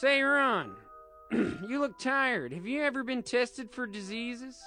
Say, 0.00 0.22
Ron, 0.22 0.76
you 1.30 1.78
look 1.78 1.98
tired. 1.98 2.54
Have 2.54 2.64
you 2.66 2.82
ever 2.82 3.04
been 3.04 3.22
tested 3.22 3.70
for 3.70 3.86
diseases? 3.86 4.58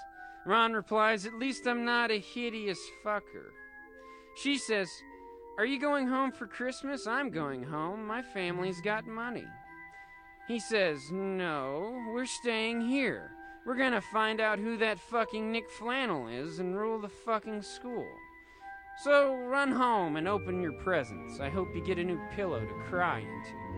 Ron 0.46 0.74
replies, 0.74 1.26
At 1.26 1.40
least 1.40 1.66
I'm 1.66 1.84
not 1.84 2.12
a 2.12 2.20
hideous 2.20 2.80
fucker. 3.04 3.50
She 4.44 4.60
says, 4.60 4.88
Are 5.58 5.66
you 5.66 5.80
going 5.80 6.06
home 6.06 6.34
for 6.34 6.46
Christmas? 6.46 7.08
I'm 7.08 7.32
going 7.32 7.64
home. 7.64 8.06
My 8.06 8.22
family's 8.22 8.80
got 8.80 9.08
money. 9.08 9.48
He 10.48 10.60
says, 10.60 11.00
No, 11.12 12.00
we're 12.14 12.28
staying 12.28 12.82
here. 12.82 13.32
We're 13.66 13.78
gonna 13.78 14.02
find 14.02 14.40
out 14.40 14.60
who 14.60 14.78
that 14.78 15.00
fucking 15.00 15.52
Nick 15.52 15.68
Flannel 15.80 16.28
is 16.28 16.60
and 16.60 16.78
rule 16.78 17.02
the 17.02 17.10
fucking 17.10 17.64
school. 17.64 18.08
So 19.04 19.34
run 19.34 19.72
home 19.72 20.16
and 20.16 20.28
open 20.28 20.62
your 20.62 20.80
presents. 20.84 21.40
I 21.40 21.50
hope 21.50 21.74
you 21.74 21.84
get 21.84 21.98
a 21.98 22.04
new 22.04 22.20
pillow 22.36 22.60
to 22.60 22.84
cry 22.88 23.22
into. 23.22 23.73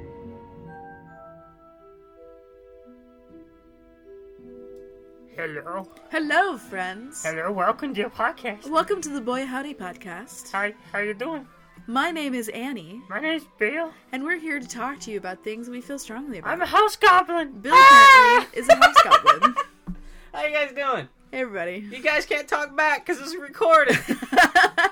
Hello. 5.36 5.88
Hello, 6.12 6.58
friends. 6.58 7.24
Hello. 7.24 7.52
Welcome 7.52 7.94
to 7.94 8.00
your 8.02 8.10
podcast. 8.10 8.70
Welcome 8.70 9.02
to 9.02 9.10
the 9.10 9.22
Boy 9.22 9.46
Howdy 9.46 9.74
podcast. 9.74 10.52
Hi. 10.52 10.74
How 10.92 11.00
you 11.00 11.14
doing? 11.14 11.48
My 11.88 12.10
name 12.10 12.34
is 12.34 12.50
Annie, 12.50 13.02
My 13.10 13.20
name's 13.20 13.44
Bill. 13.60 13.92
and 14.12 14.24
we're 14.24 14.40
here 14.40 14.60
to 14.60 14.68
talk 14.68 15.00
to 15.02 15.12
you 15.12 15.18
about 15.20 15.44
things 15.44 15.70
we 15.70 15.82
feel 15.82 16.00
strongly 16.00 16.40
about. 16.40 16.52
I'm 16.52 16.62
a 16.62 16.66
house 16.66 16.96
goblin. 16.96 17.52
Bill 17.60 17.74
Ah! 17.76 18.38
apparently 18.48 18.60
is 18.60 18.70
a 18.70 18.76
house 18.76 18.96
goblin. 19.04 19.56
How 20.34 20.46
you 20.46 20.52
guys 20.54 20.70
doing? 20.74 21.08
Hey, 21.32 21.42
everybody. 21.42 21.86
You 21.96 22.02
guys 22.02 22.26
can't 22.26 22.48
talk 22.48 22.76
back 22.76 23.06
because 23.06 23.22
it's 23.22 23.36
recorded. 23.36 23.98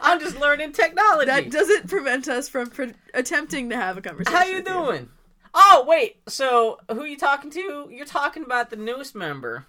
I'm 0.01 0.19
just 0.19 0.39
learning 0.39 0.73
technology. 0.73 1.25
That 1.31 1.49
doesn't 1.49 1.87
prevent 1.89 2.27
us 2.27 2.47
from 2.49 2.69
pre- 2.69 2.93
attempting 3.13 3.69
to 3.69 3.75
have 3.75 3.97
a 3.97 4.01
conversation. 4.01 4.37
How 4.37 4.45
you 4.45 4.55
with 4.57 4.65
doing? 4.67 5.09
Oh 5.55 5.85
wait, 5.87 6.17
so 6.27 6.79
who 6.91 7.05
you 7.05 7.17
talking 7.17 7.49
to? 7.51 7.87
You're 7.91 8.05
talking 8.05 8.43
about 8.43 8.69
the 8.69 8.75
newest 8.75 9.15
member. 9.15 9.65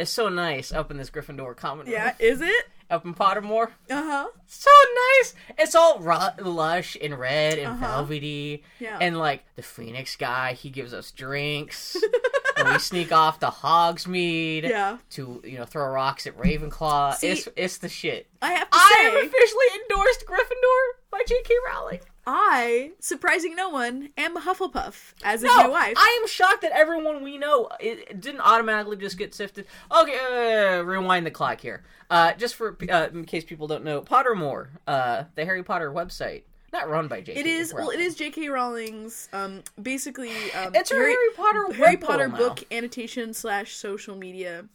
It's 0.00 0.10
so 0.10 0.28
nice 0.28 0.72
up 0.72 0.90
in 0.90 0.96
this 0.96 1.10
Gryffindor 1.10 1.56
common 1.56 1.86
room. 1.86 1.92
Yeah, 1.94 2.14
is 2.18 2.40
it? 2.40 2.64
Up 2.90 3.04
in 3.04 3.14
Pottermore. 3.14 3.68
Uh 3.88 4.02
huh. 4.02 4.28
So 4.46 4.70
nice. 5.18 5.34
It's 5.58 5.76
all 5.76 6.00
ru- 6.00 6.44
lush 6.44 6.96
and 7.00 7.16
red 7.16 7.58
and 7.58 7.68
Uh-huh. 7.68 7.98
velvety. 7.98 8.64
Yeah. 8.80 8.98
And 9.00 9.16
like 9.16 9.44
the 9.54 9.62
Phoenix 9.62 10.16
guy, 10.16 10.54
he 10.54 10.70
gives 10.70 10.92
us 10.92 11.12
drinks. 11.12 11.96
and 12.56 12.68
we 12.68 12.78
sneak 12.80 13.12
off 13.12 13.38
to 13.40 13.46
Hogsmeade. 13.46 14.62
Yeah. 14.68 14.98
To 15.10 15.40
you 15.44 15.58
know 15.58 15.64
throw 15.66 15.86
rocks 15.88 16.26
at 16.26 16.36
Ravenclaw. 16.36 17.14
See- 17.14 17.28
it's 17.28 17.48
it's 17.56 17.78
the 17.78 17.88
shit. 17.88 18.26
I 18.42 18.52
have 18.54 18.68
to 18.70 18.76
I 18.76 18.94
say, 18.96 19.06
am 19.06 19.26
officially 19.26 19.66
endorsed 19.88 20.24
Gryffindor 20.26 20.82
by 21.12 21.22
J.K. 21.28 21.54
Rowling. 21.68 22.00
I, 22.32 22.92
surprising 23.00 23.56
no 23.56 23.70
one, 23.70 24.10
am 24.16 24.36
a 24.36 24.40
Hufflepuff, 24.40 25.14
as 25.24 25.42
is 25.42 25.48
No, 25.48 25.56
my 25.56 25.68
wife. 25.68 25.94
I 25.96 26.18
am 26.22 26.28
shocked 26.28 26.62
that 26.62 26.70
everyone 26.70 27.24
we 27.24 27.38
know 27.38 27.68
it, 27.80 28.20
didn't 28.20 28.42
automatically 28.42 28.96
just 28.96 29.18
get 29.18 29.34
sifted. 29.34 29.66
Okay, 29.90 30.78
uh, 30.78 30.82
rewind 30.82 31.26
the 31.26 31.32
clock 31.32 31.60
here. 31.60 31.82
Uh, 32.08 32.32
just 32.34 32.54
for 32.54 32.76
uh, 32.88 33.08
in 33.12 33.24
case 33.24 33.42
people 33.44 33.66
don't 33.66 33.82
know, 33.82 34.00
Pottermore, 34.00 34.68
uh, 34.86 35.24
the 35.34 35.44
Harry 35.44 35.64
Potter 35.64 35.90
website, 35.90 36.42
not 36.72 36.88
run 36.88 37.08
by 37.08 37.20
J.K. 37.20 37.40
It 37.40 37.46
is 37.46 37.74
well. 37.74 37.90
It 37.90 37.98
is 37.98 38.14
J.K. 38.14 38.48
Rowling's, 38.48 39.28
um, 39.32 39.64
basically, 39.82 40.30
um, 40.52 40.72
It's 40.72 40.90
her 40.90 40.96
Harry, 40.96 41.16
Potter 41.36 41.72
Harry 41.72 41.96
Potter 41.96 42.28
now. 42.28 42.36
book 42.36 42.62
annotation 42.70 43.34
slash 43.34 43.74
social 43.74 44.14
media 44.14 44.66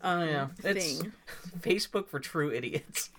um, 0.00 0.26
Yeah, 0.28 0.46
it's 0.64 1.00
thing. 1.00 1.12
Facebook 1.60 2.08
for 2.08 2.20
true 2.20 2.50
idiots. 2.50 3.10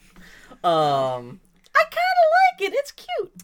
Um, 0.64 1.40
I 1.76 1.84
kind 1.84 2.18
of 2.24 2.62
like 2.62 2.72
it. 2.72 2.74
It's 2.76 2.92
cute. 2.92 3.44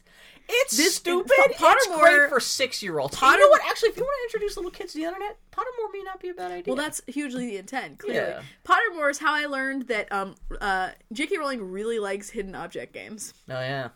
It's 0.51 0.75
This- 0.75 0.95
stupid. 0.95 1.31
Po- 1.57 1.71
it's 1.71 1.87
great 1.87 2.29
for 2.29 2.39
six 2.39 2.81
year 2.81 2.97
olds. 2.99 3.21
you 3.21 3.37
know 3.39 3.47
what? 3.49 3.61
Actually, 3.69 3.89
if 3.89 3.97
you 3.97 4.03
want 4.03 4.15
to 4.19 4.23
introduce 4.35 4.57
little 4.57 4.71
kids 4.71 4.93
to 4.93 4.97
the 4.99 5.05
internet, 5.05 5.37
Pottermore 5.51 5.93
may 5.93 6.01
not 6.03 6.19
be 6.19 6.29
a 6.29 6.33
bad 6.33 6.51
idea. 6.51 6.73
Well, 6.73 6.83
that's 6.83 7.01
hugely 7.07 7.45
the 7.45 7.57
intent. 7.57 7.99
Clearly, 7.99 8.17
Yeah. 8.19 8.41
Pottermore 8.65 9.11
is 9.11 9.19
how 9.19 9.33
I 9.33 9.45
learned 9.45 9.83
that 9.89 10.11
um, 10.11 10.35
uh, 10.59 10.89
J.K. 11.13 11.37
Rowling 11.37 11.71
really 11.71 11.99
likes 11.99 12.29
hidden 12.31 12.55
object 12.55 12.93
games. 12.93 13.33
oh 13.49 13.53
yeah, 13.53 13.89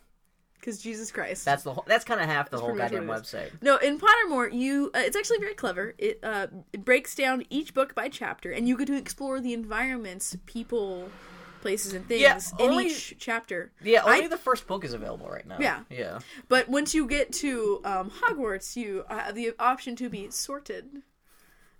Because 0.60 0.78
Jesus 0.80 1.10
Christ, 1.10 1.44
that's 1.44 1.64
the 1.64 1.72
whole, 1.74 1.84
that's 1.88 2.04
kind 2.04 2.20
of 2.20 2.26
half 2.26 2.50
the 2.50 2.58
whole 2.58 2.74
goddamn 2.74 3.06
what 3.08 3.18
it 3.18 3.22
is. 3.22 3.32
website. 3.32 3.50
no. 3.60 3.76
In 3.78 3.98
Pottermore, 3.98 4.52
you 4.52 4.90
uh, 4.94 4.98
it's 5.00 5.16
actually 5.16 5.38
very 5.38 5.54
clever. 5.54 5.94
It 5.98 6.20
uh, 6.22 6.46
it 6.72 6.84
breaks 6.84 7.14
down 7.16 7.44
each 7.50 7.74
book 7.74 7.94
by 7.96 8.08
chapter, 8.08 8.50
and 8.52 8.68
you 8.68 8.76
get 8.76 8.86
to 8.86 8.96
explore 8.96 9.40
the 9.40 9.52
environments, 9.52 10.36
people, 10.46 11.10
places, 11.64 11.94
and 11.94 12.06
things 12.06 12.20
Yeah, 12.20 12.38
in 12.64 12.70
only- 12.72 12.86
each 12.88 13.14
chapter. 13.18 13.72
Yeah, 13.82 14.02
only 14.04 14.24
I- 14.26 14.28
the 14.28 14.36
first 14.36 14.66
book 14.66 14.84
is 14.84 14.92
available 14.92 15.28
right 15.28 15.46
now. 15.46 15.56
Yeah. 15.58 15.80
yeah. 15.88 16.18
But 16.48 16.68
once 16.68 16.94
you 16.94 17.06
get 17.06 17.32
to 17.44 17.80
um, 17.84 18.10
Hogwarts, 18.10 18.76
you 18.76 19.04
have 19.08 19.34
the 19.34 19.54
option 19.58 19.96
to 19.96 20.10
be 20.10 20.30
sorted. 20.30 21.02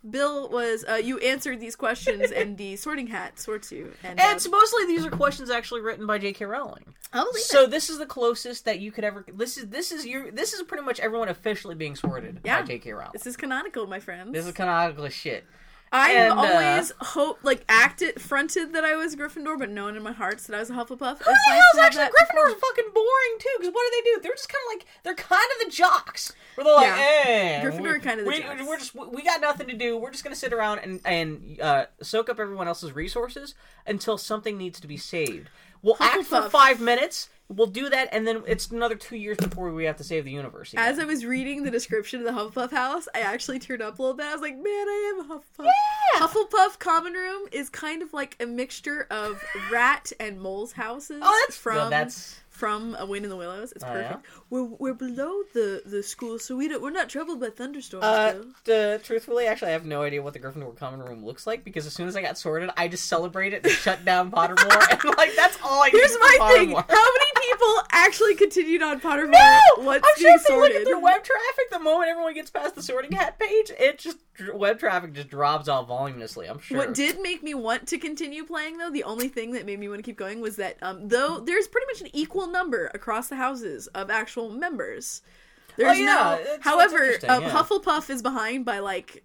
Bill 0.09 0.49
was 0.51 0.85
uh, 0.89 0.95
you 0.95 1.19
answered 1.19 1.61
these 1.61 1.77
questions, 1.77 2.31
and 2.31 2.57
the 2.59 2.77
sorting 2.85 3.07
hat 3.09 3.39
sorts 3.39 3.71
you. 3.73 3.93
And, 4.03 4.19
uh, 4.21 4.39
mostly 4.51 4.87
these 4.87 5.05
are 5.05 5.11
questions 5.11 5.51
actually 5.51 5.81
written 5.83 6.07
by 6.07 6.19
J.K. 6.19 6.45
Rowling. 6.45 6.85
I'll 7.13 7.25
believe 7.31 7.43
So 7.45 7.67
this 7.67 7.89
is 7.91 7.99
the 7.99 8.07
closest 8.07 8.65
that 8.67 8.81
you 8.81 8.91
could 8.93 9.05
ever. 9.05 9.25
This 9.33 9.57
is 9.59 9.69
this 9.69 9.93
is 9.93 10.05
your. 10.07 10.31
This 10.31 10.53
is 10.55 10.63
pretty 10.63 10.85
much 10.85 11.01
everyone 11.01 11.29
officially 11.29 11.75
being 11.75 11.97
sorted 11.97 12.41
Yeah. 12.45 12.61
by 12.61 12.67
J.K. 12.67 12.93
Rowling. 12.93 13.13
This 13.15 13.27
is 13.27 13.37
canonical, 13.37 13.87
my 13.87 14.01
friends. 14.01 14.33
This 14.33 14.47
is 14.47 14.53
canonical 14.53 15.09
shit. 15.09 15.45
I've 15.95 16.17
and, 16.17 16.33
uh, 16.33 16.43
always 16.43 16.93
hope 17.01 17.39
like 17.43 17.65
acted 17.69 18.21
fronted 18.21 18.73
that 18.75 18.85
I 18.85 18.97
was 18.97 19.15
Gryffindor, 19.15 19.59
but 19.59 19.71
known 19.71 19.97
in 19.97 20.03
my 20.03 20.13
heart 20.13 20.39
that 20.41 20.57
I 20.57 20.59
was 20.59 20.71
a 20.71 20.75
Hufflepuff. 20.75 21.19
Who 21.19 21.25
the 21.25 21.35
hell's 21.51 21.79
actually 21.81 22.05
Gryffindor's 22.07 22.55
fucking 22.61 22.91
boring 22.93 23.35
too? 23.39 23.49
Because 23.59 23.73
what 23.73 23.85
do 23.93 23.97
they 24.03 24.11
do? 24.11 24.21
They're 24.23 24.33
just 24.33 24.49
kind 24.49 24.63
of 24.67 24.75
like 24.77 24.87
they're 25.05 25.15
kind 25.15 25.45
of 25.61 25.65
the 25.67 25.71
jocks. 25.71 26.33
Where 26.57 26.65
they're 26.65 26.75
like, 26.75 26.87
Yeah. 26.87 27.23
eh, 27.27 27.65
Gryffindor 27.65 27.93
we- 27.95 28.01
kinda 28.01 28.25
the 28.25 28.29
we, 28.29 28.41
jocks. 28.41 28.63
We're 28.67 28.79
just 28.79 28.95
we 28.95 29.23
got 29.23 29.41
nothing 29.41 29.69
to 29.69 29.75
do. 29.75 29.97
We're 29.97 30.11
just 30.11 30.25
gonna 30.25 30.37
sit 30.37 30.53
around 30.53 30.81
and 30.81 31.01
and 31.05 31.61
uh, 31.61 31.87
soak 32.03 32.29
up 32.29 32.41
everyone 32.41 32.67
else's 32.69 32.93
resources 32.93 33.55
until 33.87 34.19
something 34.19 34.59
needs 34.59 34.81
to 34.81 34.87
be 34.89 34.97
saved. 34.97 35.49
We'll 35.83 35.97
act 36.01 36.25
for 36.25 36.49
five 36.51 36.81
minutes. 36.81 37.29
We'll 37.49 37.67
do 37.67 37.91
that, 37.91 38.09
and 38.11 38.27
then 38.27 38.43
it's 38.47 38.69
another 38.71 38.95
two 38.95 39.17
years 39.17 39.37
before 39.37 39.71
we 39.73 39.85
have 39.85 39.99
to 39.99 40.05
save 40.05 40.25
the 40.25 40.31
universe. 40.31 40.73
Again. 40.73 40.85
As 40.89 40.99
I 40.99 41.05
was 41.05 41.27
reading 41.27 41.63
the 41.63 41.71
description 41.71 42.21
of 42.21 42.27
the 42.27 42.33
Hufflepuff 42.33 42.71
house, 42.71 43.07
I 43.15 43.21
actually 43.21 43.59
teared 43.61 43.83
up 43.83 43.99
a 43.99 44.03
little 44.03 44.17
bit. 44.17 44.25
I 44.27 44.33
was 44.33 44.41
like, 44.41 44.57
"Man, 44.57 44.65
I 44.67 45.13
am 45.15 45.31
a 45.31 45.35
Hufflepuff." 45.35 45.67
Yeah. 45.67 46.27
Hufflepuff 46.27 46.79
common 46.79 47.13
room 47.13 47.47
is 47.53 47.69
kind 47.69 48.03
of 48.03 48.15
like 48.15 48.37
a 48.41 48.47
mixture 48.47 49.07
of 49.11 49.45
rat 49.71 50.11
and 50.19 50.41
mole's 50.41 50.73
houses. 50.73 51.21
Oh, 51.23 51.39
that's- 51.43 51.57
from 51.59 51.75
no, 51.77 51.91
that's- 51.91 52.41
from 52.55 52.97
A 53.01 53.05
Wind 53.05 53.25
in 53.25 53.31
the 53.31 53.37
Willows. 53.37 53.73
It's 53.73 53.85
Oh, 53.85 53.89
perfect. 53.89 54.27
We're 54.49 54.63
we're 54.65 54.95
below 54.95 55.43
the 55.53 55.83
the 55.85 56.03
school, 56.03 56.39
so 56.39 56.57
we 56.57 56.69
don't 56.69 56.81
we're 56.83 56.91
not 56.91 57.09
troubled 57.09 57.41
by 57.41 57.51
thunderstorms. 57.51 58.05
Uh, 58.05 58.45
uh, 58.73 58.99
truthfully, 58.99 59.47
actually, 59.47 59.69
I 59.69 59.73
have 59.73 59.85
no 59.85 60.03
idea 60.03 60.23
what 60.23 60.33
the 60.33 60.39
Gryffindor 60.39 60.77
common 60.77 61.01
room 61.01 61.25
looks 61.25 61.47
like 61.47 61.65
because 61.65 61.85
as 61.87 61.93
soon 61.93 62.07
as 62.09 62.17
I 62.17 62.23
got 62.23 62.39
sorted, 62.39 62.71
I 62.77 62.87
just 62.89 63.07
celebrated 63.07 63.65
and 63.65 63.73
shut 63.85 64.05
down 64.05 64.31
Pottermore, 64.31 64.91
and 64.91 65.17
like 65.17 65.35
that's 65.37 65.59
all 65.63 65.83
I. 65.83 65.91
Here's 65.91 66.17
my 66.21 66.53
thing: 66.55 66.71
How 66.71 66.83
many 66.85 67.49
people 67.49 67.83
actually 67.91 68.35
continued 68.37 68.83
on 68.83 69.01
Pottermore 69.01 69.33
No, 69.33 69.91
I'm 69.91 70.01
sure 70.17 70.35
if 70.37 70.47
they 70.47 70.57
look 70.57 70.71
at 70.73 70.85
their 70.85 70.99
web 70.99 71.23
traffic, 71.25 71.71
the 71.73 71.81
moment 71.81 72.09
everyone 72.09 72.35
gets 72.35 72.51
past 72.51 72.77
the 72.77 72.83
sorting 72.83 73.13
hat 73.13 73.39
page, 73.39 73.73
it 73.79 73.99
just 73.99 74.19
web 74.53 74.79
traffic 74.79 75.13
just 75.13 75.29
drops 75.29 75.69
off 75.69 75.89
voluminously. 75.89 76.47
I'm 76.47 76.59
sure. 76.61 76.79
What 76.79 76.95
did 76.95 77.21
make 77.21 77.43
me 77.43 77.55
want 77.55 77.87
to 77.89 77.99
continue 77.99 78.45
playing 78.45 78.79
though, 78.79 78.91
the 78.91 79.05
only 79.05 79.29
thing 79.29 79.53
that 79.53 79.67
made 79.67 79.79
me 79.79 79.89
want 79.89 79.99
to 79.99 80.03
keep 80.03 80.17
going 80.17 80.41
was 80.41 80.57
that 80.57 80.77
um 80.83 81.09
though 81.09 81.41
there's 81.41 81.67
pretty 81.69 81.87
much 81.87 82.01
an 82.01 82.09
equal 82.13 82.44
number 82.47 82.91
across 82.95 83.29
the 83.29 83.37
houses 83.37 83.87
of 83.89 84.11
actual 84.11 84.51
members. 84.51 85.23
There's 85.77 85.99
Oh, 85.99 86.01
yeah, 86.01 86.39
no 86.45 86.57
however, 86.61 87.15
um, 87.29 87.43
yeah. 87.43 87.51
Hufflepuff 87.51 88.11
is 88.11 88.23
behind 88.23 88.65
by 88.65 88.79
like 88.79 89.25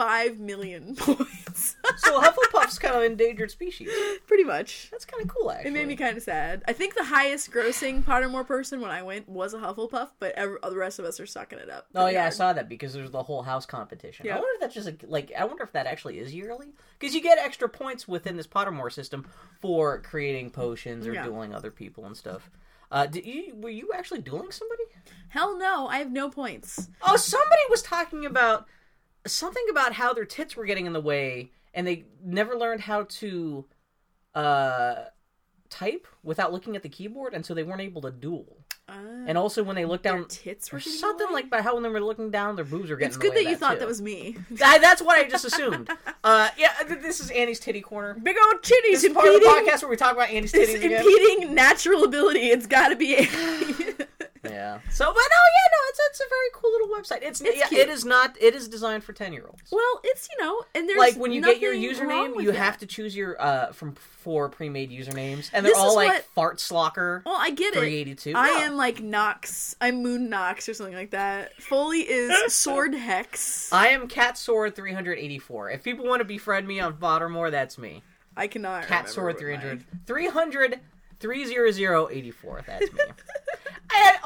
five 0.00 0.38
million 0.38 0.96
points. 0.98 1.76
so 1.98 2.20
Hufflepuff's 2.20 2.78
kind 2.78 2.94
of 2.94 3.02
endangered 3.02 3.50
species. 3.50 3.90
pretty 4.26 4.44
much. 4.44 4.88
That's 4.90 5.04
kind 5.04 5.22
of 5.22 5.28
cool, 5.28 5.50
actually. 5.50 5.70
It 5.70 5.74
made 5.74 5.88
me 5.88 5.96
kind 5.96 6.16
of 6.16 6.22
sad. 6.22 6.62
I 6.66 6.72
think 6.72 6.94
the 6.94 7.04
highest 7.04 7.50
grossing 7.50 8.02
Pottermore 8.02 8.46
person 8.46 8.80
when 8.80 8.90
I 8.90 9.02
went 9.02 9.28
was 9.28 9.52
a 9.52 9.58
Hufflepuff, 9.58 10.08
but 10.18 10.34
the 10.36 10.76
rest 10.76 10.98
of 10.98 11.04
us 11.04 11.20
are 11.20 11.26
sucking 11.26 11.58
it 11.58 11.68
up. 11.68 11.86
Oh 11.94 12.06
yeah, 12.06 12.24
I 12.24 12.30
saw 12.30 12.52
that 12.54 12.68
because 12.68 12.94
there's 12.94 13.10
the 13.10 13.22
whole 13.22 13.42
house 13.42 13.66
competition. 13.66 14.24
Yeah. 14.24 14.36
I 14.36 14.38
wonder 14.38 14.54
if 14.54 14.60
that's 14.60 14.74
just 14.74 14.88
a, 14.88 14.96
like 15.06 15.32
I 15.38 15.44
wonder 15.44 15.64
if 15.64 15.72
that 15.72 15.86
actually 15.86 16.18
is 16.18 16.32
yearly 16.34 16.68
because 16.98 17.14
you 17.14 17.20
get 17.20 17.36
extra 17.38 17.68
points 17.68 18.08
within 18.08 18.36
this 18.38 18.46
Pottermore 18.46 18.90
system 18.90 19.26
for 19.60 20.00
creating 20.00 20.50
potions 20.50 21.06
or 21.06 21.12
Yeah. 21.12 21.24
dueling 21.24 21.54
other 21.54 21.70
people 21.70 22.06
and 22.06 22.16
stuff. 22.16 22.48
Uh, 22.90 23.06
did 23.06 23.24
you 23.26 23.54
were 23.56 23.68
you 23.70 23.90
actually 23.94 24.20
dueling 24.20 24.50
somebody? 24.50 24.82
Hell 25.28 25.58
no, 25.58 25.86
I 25.88 25.98
have 25.98 26.10
no 26.10 26.28
points. 26.30 26.88
Oh, 27.02 27.16
somebody 27.16 27.60
was 27.68 27.82
talking 27.82 28.24
about 28.26 28.66
something 29.26 29.64
about 29.70 29.92
how 29.94 30.12
their 30.12 30.24
tits 30.24 30.56
were 30.56 30.64
getting 30.64 30.86
in 30.86 30.92
the 30.92 31.00
way 31.00 31.50
and 31.74 31.86
they 31.86 32.04
never 32.24 32.56
learned 32.56 32.80
how 32.80 33.04
to 33.04 33.64
uh 34.34 34.94
type 35.68 36.06
without 36.22 36.52
looking 36.52 36.74
at 36.76 36.82
the 36.82 36.88
keyboard 36.88 37.32
and 37.34 37.44
so 37.46 37.54
they 37.54 37.62
weren't 37.62 37.80
able 37.80 38.02
to 38.02 38.10
duel. 38.10 38.56
Uh, 38.88 38.94
And 39.28 39.38
also 39.38 39.62
when 39.62 39.76
they 39.76 39.84
looked 39.84 40.02
their 40.02 40.16
down 40.16 40.26
tits 40.26 40.72
were 40.72 40.80
something 40.80 41.28
like 41.30 41.48
by 41.48 41.62
how 41.62 41.74
when 41.74 41.84
they 41.84 41.88
were 41.88 42.00
looking 42.00 42.30
down 42.32 42.56
their 42.56 42.64
boobs 42.64 42.90
were 42.90 42.96
getting 42.96 43.06
It's 43.08 43.16
in 43.16 43.20
the 43.20 43.26
good 43.28 43.36
that 43.46 43.50
you 43.50 43.56
thought 43.56 43.74
too. 43.74 43.78
that 43.80 43.86
was 43.88 44.02
me. 44.02 44.36
I, 44.64 44.78
that's 44.78 45.00
what 45.00 45.16
I 45.18 45.28
just 45.28 45.44
assumed. 45.44 45.88
Uh, 46.22 46.50
yeah, 46.58 46.68
this 46.86 47.18
is 47.18 47.30
Annie's 47.30 47.58
titty 47.58 47.80
corner. 47.80 48.12
Big 48.22 48.36
old 48.44 48.60
titties 48.60 48.90
This 48.90 49.04
is 49.04 49.12
part 49.14 49.26
of 49.26 49.40
the 49.40 49.46
podcast 49.46 49.80
where 49.80 49.88
we 49.90 49.96
talk 49.96 50.12
about 50.12 50.28
Annie's 50.28 50.52
it's 50.52 50.72
titties 50.72 50.84
again. 50.84 51.00
impeding 51.02 51.54
natural 51.54 52.04
ability. 52.04 52.40
It's 52.50 52.66
got 52.66 52.88
to 52.88 52.96
be. 52.96 53.14
Yeah. 54.50 54.80
So, 54.90 55.04
but 55.06 55.14
no, 55.14 55.20
yeah, 55.20 55.68
no, 55.72 55.78
it's, 55.88 56.00
it's 56.10 56.20
a 56.20 56.24
very 56.28 56.48
cool 56.54 56.70
little 56.72 56.88
website. 56.88 57.26
It's, 57.26 57.40
It's 57.40 57.58
yeah, 57.58 57.68
cute. 57.68 57.80
it 57.80 57.88
is 57.88 58.04
not. 58.04 58.36
It 58.40 58.54
is 58.54 58.68
designed 58.68 59.04
for 59.04 59.12
ten 59.12 59.32
year 59.32 59.44
olds. 59.46 59.70
Well, 59.70 60.00
it's 60.04 60.28
you 60.30 60.44
know, 60.44 60.62
and 60.74 60.88
there's 60.88 60.98
Like 60.98 61.16
when 61.16 61.32
you 61.32 61.40
get 61.42 61.60
your 61.60 61.74
username, 61.74 62.40
you 62.42 62.52
that. 62.52 62.56
have 62.58 62.78
to 62.78 62.86
choose 62.86 63.14
your 63.16 63.40
uh 63.40 63.72
from 63.72 63.94
four 63.94 64.48
pre-made 64.48 64.90
usernames, 64.90 65.50
and 65.52 65.64
they're 65.64 65.72
This 65.72 65.78
all 65.78 65.94
like 65.94 66.08
what- 66.08 66.24
fart 66.34 66.58
slocker. 66.58 67.24
Well, 67.24 67.36
I 67.38 67.50
get 67.50 67.74
it. 67.74 67.78
382. 67.78 68.32
I 68.36 68.48
Yeah. 68.58 68.66
am 68.66 68.76
like 68.76 69.00
Nox. 69.02 69.74
I'm 69.80 70.02
Moon 70.02 70.28
Nox 70.28 70.68
or 70.68 70.74
something 70.74 70.94
like 70.94 71.10
that. 71.12 71.60
Foley 71.62 72.00
is 72.00 72.32
Sword 72.54 72.94
Hex. 72.94 73.72
I 73.72 73.88
am 73.88 74.08
Cat 74.08 74.36
Sword 74.36 74.76
384. 74.76 75.70
If 75.70 75.82
people 75.82 76.06
want 76.06 76.20
to 76.20 76.24
befriend 76.24 76.66
me 76.68 76.80
on 76.80 76.94
Pottermore, 76.94 77.50
that's 77.50 77.78
me. 77.78 78.02
I 78.36 78.46
cannot. 78.46 78.86
Cat 78.86 79.08
Sword 79.08 79.34
what 79.34 79.86
300 80.06 80.80
300 81.20 81.74
30084. 81.74 82.64
That's 82.66 82.92
me. 82.92 83.00
I, 83.92 84.16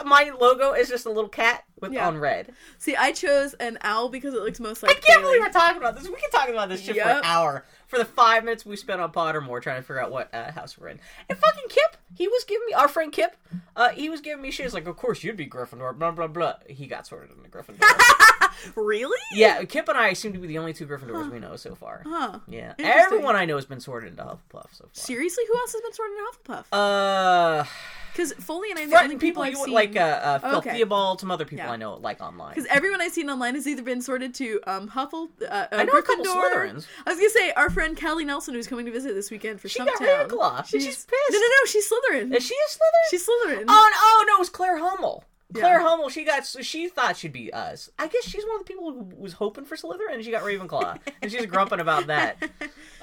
I, 0.00 0.02
my 0.04 0.32
logo 0.38 0.72
is 0.72 0.88
just 0.88 1.06
a 1.06 1.10
little 1.10 1.28
cat 1.28 1.64
with 1.80 1.92
Yeah. 1.92 2.06
on 2.08 2.18
red. 2.18 2.52
See, 2.78 2.96
I 2.96 3.12
chose 3.12 3.54
an 3.54 3.78
owl 3.82 4.08
because 4.08 4.34
it 4.34 4.42
looks 4.42 4.60
most 4.60 4.82
like. 4.82 4.90
I 4.90 4.94
can't 4.94 5.22
Bailey. 5.22 5.38
believe 5.38 5.40
we're 5.42 5.52
talking 5.60 5.76
about 5.78 5.94
this. 5.96 6.08
We 6.08 6.16
can 6.16 6.30
talk 6.30 6.48
about 6.48 6.68
this 6.68 6.82
shit 6.82 6.96
for 6.96 7.08
an 7.08 7.20
hour. 7.24 7.64
For 7.92 7.98
the 7.98 8.06
five 8.06 8.42
minutes 8.42 8.64
we 8.64 8.76
spent 8.76 9.02
on 9.02 9.12
Pottermore 9.12 9.60
trying 9.60 9.76
to 9.76 9.82
figure 9.82 10.00
out 10.00 10.10
what 10.10 10.32
uh, 10.32 10.50
house 10.50 10.78
we're 10.78 10.88
in. 10.88 10.98
And 11.28 11.36
fucking 11.38 11.64
Kip, 11.68 11.98
he 12.16 12.26
was 12.26 12.42
giving 12.44 12.64
me, 12.66 12.72
our 12.72 12.88
friend 12.88 13.12
Kip, 13.12 13.36
uh, 13.76 13.90
he 13.90 14.08
was 14.08 14.22
giving 14.22 14.40
me 14.40 14.50
shit. 14.50 14.64
He's 14.64 14.72
like, 14.72 14.86
of 14.86 14.96
course 14.96 15.22
you'd 15.22 15.36
be 15.36 15.46
Gryffindor, 15.46 15.98
blah, 15.98 16.10
blah, 16.10 16.26
blah. 16.26 16.54
He 16.66 16.86
got 16.86 17.06
sorted 17.06 17.36
into 17.36 17.50
Gryffindor. 17.50 17.82
Really? 18.76 19.18
yeah, 19.32 19.64
Kip 19.64 19.88
and 19.88 19.98
I 19.98 20.12
seem 20.12 20.32
to 20.34 20.38
be 20.38 20.46
the 20.46 20.58
only 20.58 20.72
two 20.72 20.86
Gryffindors 20.86 21.30
we 21.32 21.40
know 21.40 21.56
so 21.56 21.74
far. 21.74 22.02
Huh. 22.06 22.38
Yeah. 22.46 22.74
Everyone 22.78 23.34
I 23.34 23.44
know 23.44 23.56
has 23.56 23.64
been 23.64 23.80
sorted 23.80 24.10
into 24.10 24.22
Hufflepuff 24.22 24.68
so 24.72 24.84
far. 24.84 24.90
Seriously, 24.92 25.44
who 25.48 25.58
else 25.58 25.72
has 25.72 25.80
been 25.80 25.92
sorted 25.92 26.16
into 26.16 26.62
Hufflepuff? 26.62 26.64
Uh, 26.72 27.64
Because 28.12 28.32
Foley 28.34 28.70
and 28.70 28.78
I 28.78 28.82
are 28.84 28.86
the 28.88 28.96
only 28.98 29.16
people, 29.16 29.42
people 29.42 29.42
I've 29.42 29.56
seen. 29.66 29.74
like 29.74 29.96
uh, 29.96 30.00
uh 30.00 30.38
Phil 30.38 30.56
Okay. 30.58 30.72
Theobald, 30.72 31.20
some 31.20 31.30
other 31.30 31.44
people 31.44 31.64
Yeah. 31.64 31.72
I 31.72 31.76
know 31.76 31.94
like 31.96 32.20
online. 32.20 32.50
Because 32.54 32.66
everyone 32.70 33.00
I've 33.00 33.12
seen 33.12 33.30
online 33.30 33.54
has 33.54 33.66
either 33.66 33.82
been 33.82 34.02
sorted 34.02 34.34
to 34.34 34.60
um, 34.66 34.88
Huffle, 34.88 35.28
uh, 35.42 35.44
uh, 35.46 35.66
I 35.72 35.84
know 35.84 35.92
Gryffindor. 35.92 36.24
Slytherins. 36.26 36.86
I 37.06 37.10
was 37.10 37.18
gonna 37.18 37.30
say 37.30 37.52
our 37.52 37.70
friend 37.70 37.98
Callie 38.00 38.24
Nelson, 38.24 38.54
who's 38.54 38.66
coming 38.66 38.86
to 38.86 38.92
visit 38.92 39.14
this 39.14 39.30
weekend 39.30 39.60
for 39.60 39.68
She 39.68 39.78
some 39.78 39.86
got 39.86 39.98
town. 39.98 40.28
Ravenclaw, 40.28 40.58
and 40.72 40.82
she's 40.82 41.04
pissed. 41.04 41.12
No, 41.30 41.38
no, 41.38 41.46
no. 41.46 41.64
She's 41.66 41.88
Slytherin. 41.90 42.36
Is 42.36 42.44
she 42.46 42.54
a 42.54 42.68
Slytherin? 42.70 43.10
She's 43.10 43.22
Slytherin. 43.26 43.64
Oh, 43.68 43.90
no, 43.90 43.98
oh 44.02 44.24
no, 44.28 44.34
it 44.36 44.38
was 44.38 44.50
Claire 44.50 44.78
Hummel. 44.78 45.24
Claire 45.54 45.80
Yeah. 45.80 45.86
Hummel, 45.88 46.08
she 46.08 46.24
got 46.24 46.46
she 46.46 46.88
thought 46.88 47.16
she'd 47.16 47.32
be 47.32 47.52
us. 47.52 47.90
I 47.98 48.06
guess 48.08 48.24
she's 48.24 48.42
one 48.44 48.54
of 48.60 48.66
the 48.66 48.72
people 48.72 48.90
who 48.92 49.12
was 49.18 49.34
hoping 49.34 49.64
for 49.66 49.76
Slytherin, 49.76 50.14
and 50.14 50.24
she 50.24 50.30
got 50.30 50.42
Ravenclaw, 50.44 50.98
and 51.20 51.30
she's 51.30 51.44
grumping 51.46 51.78
about 51.80 52.06
that. 52.06 52.36
Um, 52.42 52.50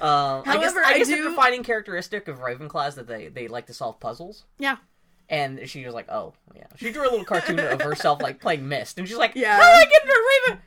I 0.00 0.42
guess, 0.58 0.72
However, 0.72 0.80
I 0.84 0.90
I 0.94 0.98
guess 0.98 1.08
the 1.08 1.16
defining 1.16 1.62
characteristic 1.62 2.26
of 2.26 2.40
Ravenclaw 2.40 2.88
is 2.88 2.94
that 2.96 3.06
they 3.06 3.28
they 3.28 3.46
like 3.46 3.66
to 3.66 3.74
solve 3.74 4.00
puzzles. 4.00 4.44
Yeah. 4.58 4.76
And 5.30 5.66
she 5.70 5.84
was 5.86 5.94
like, 5.94 6.10
"Oh, 6.10 6.34
yeah." 6.54 6.64
She 6.76 6.90
drew 6.92 7.02
a 7.08 7.10
little 7.10 7.24
cartoon 7.24 7.58
of 7.60 7.80
herself 7.80 8.20
like 8.20 8.40
playing 8.40 8.68
Myst, 8.68 8.98
and 8.98 9.06
she's 9.08 9.16
like, 9.16 9.32
Yeah. 9.36 9.56
"How 9.56 9.62
do 9.62 9.80
I 9.80 9.84
get 9.86 10.02
into 10.02 10.58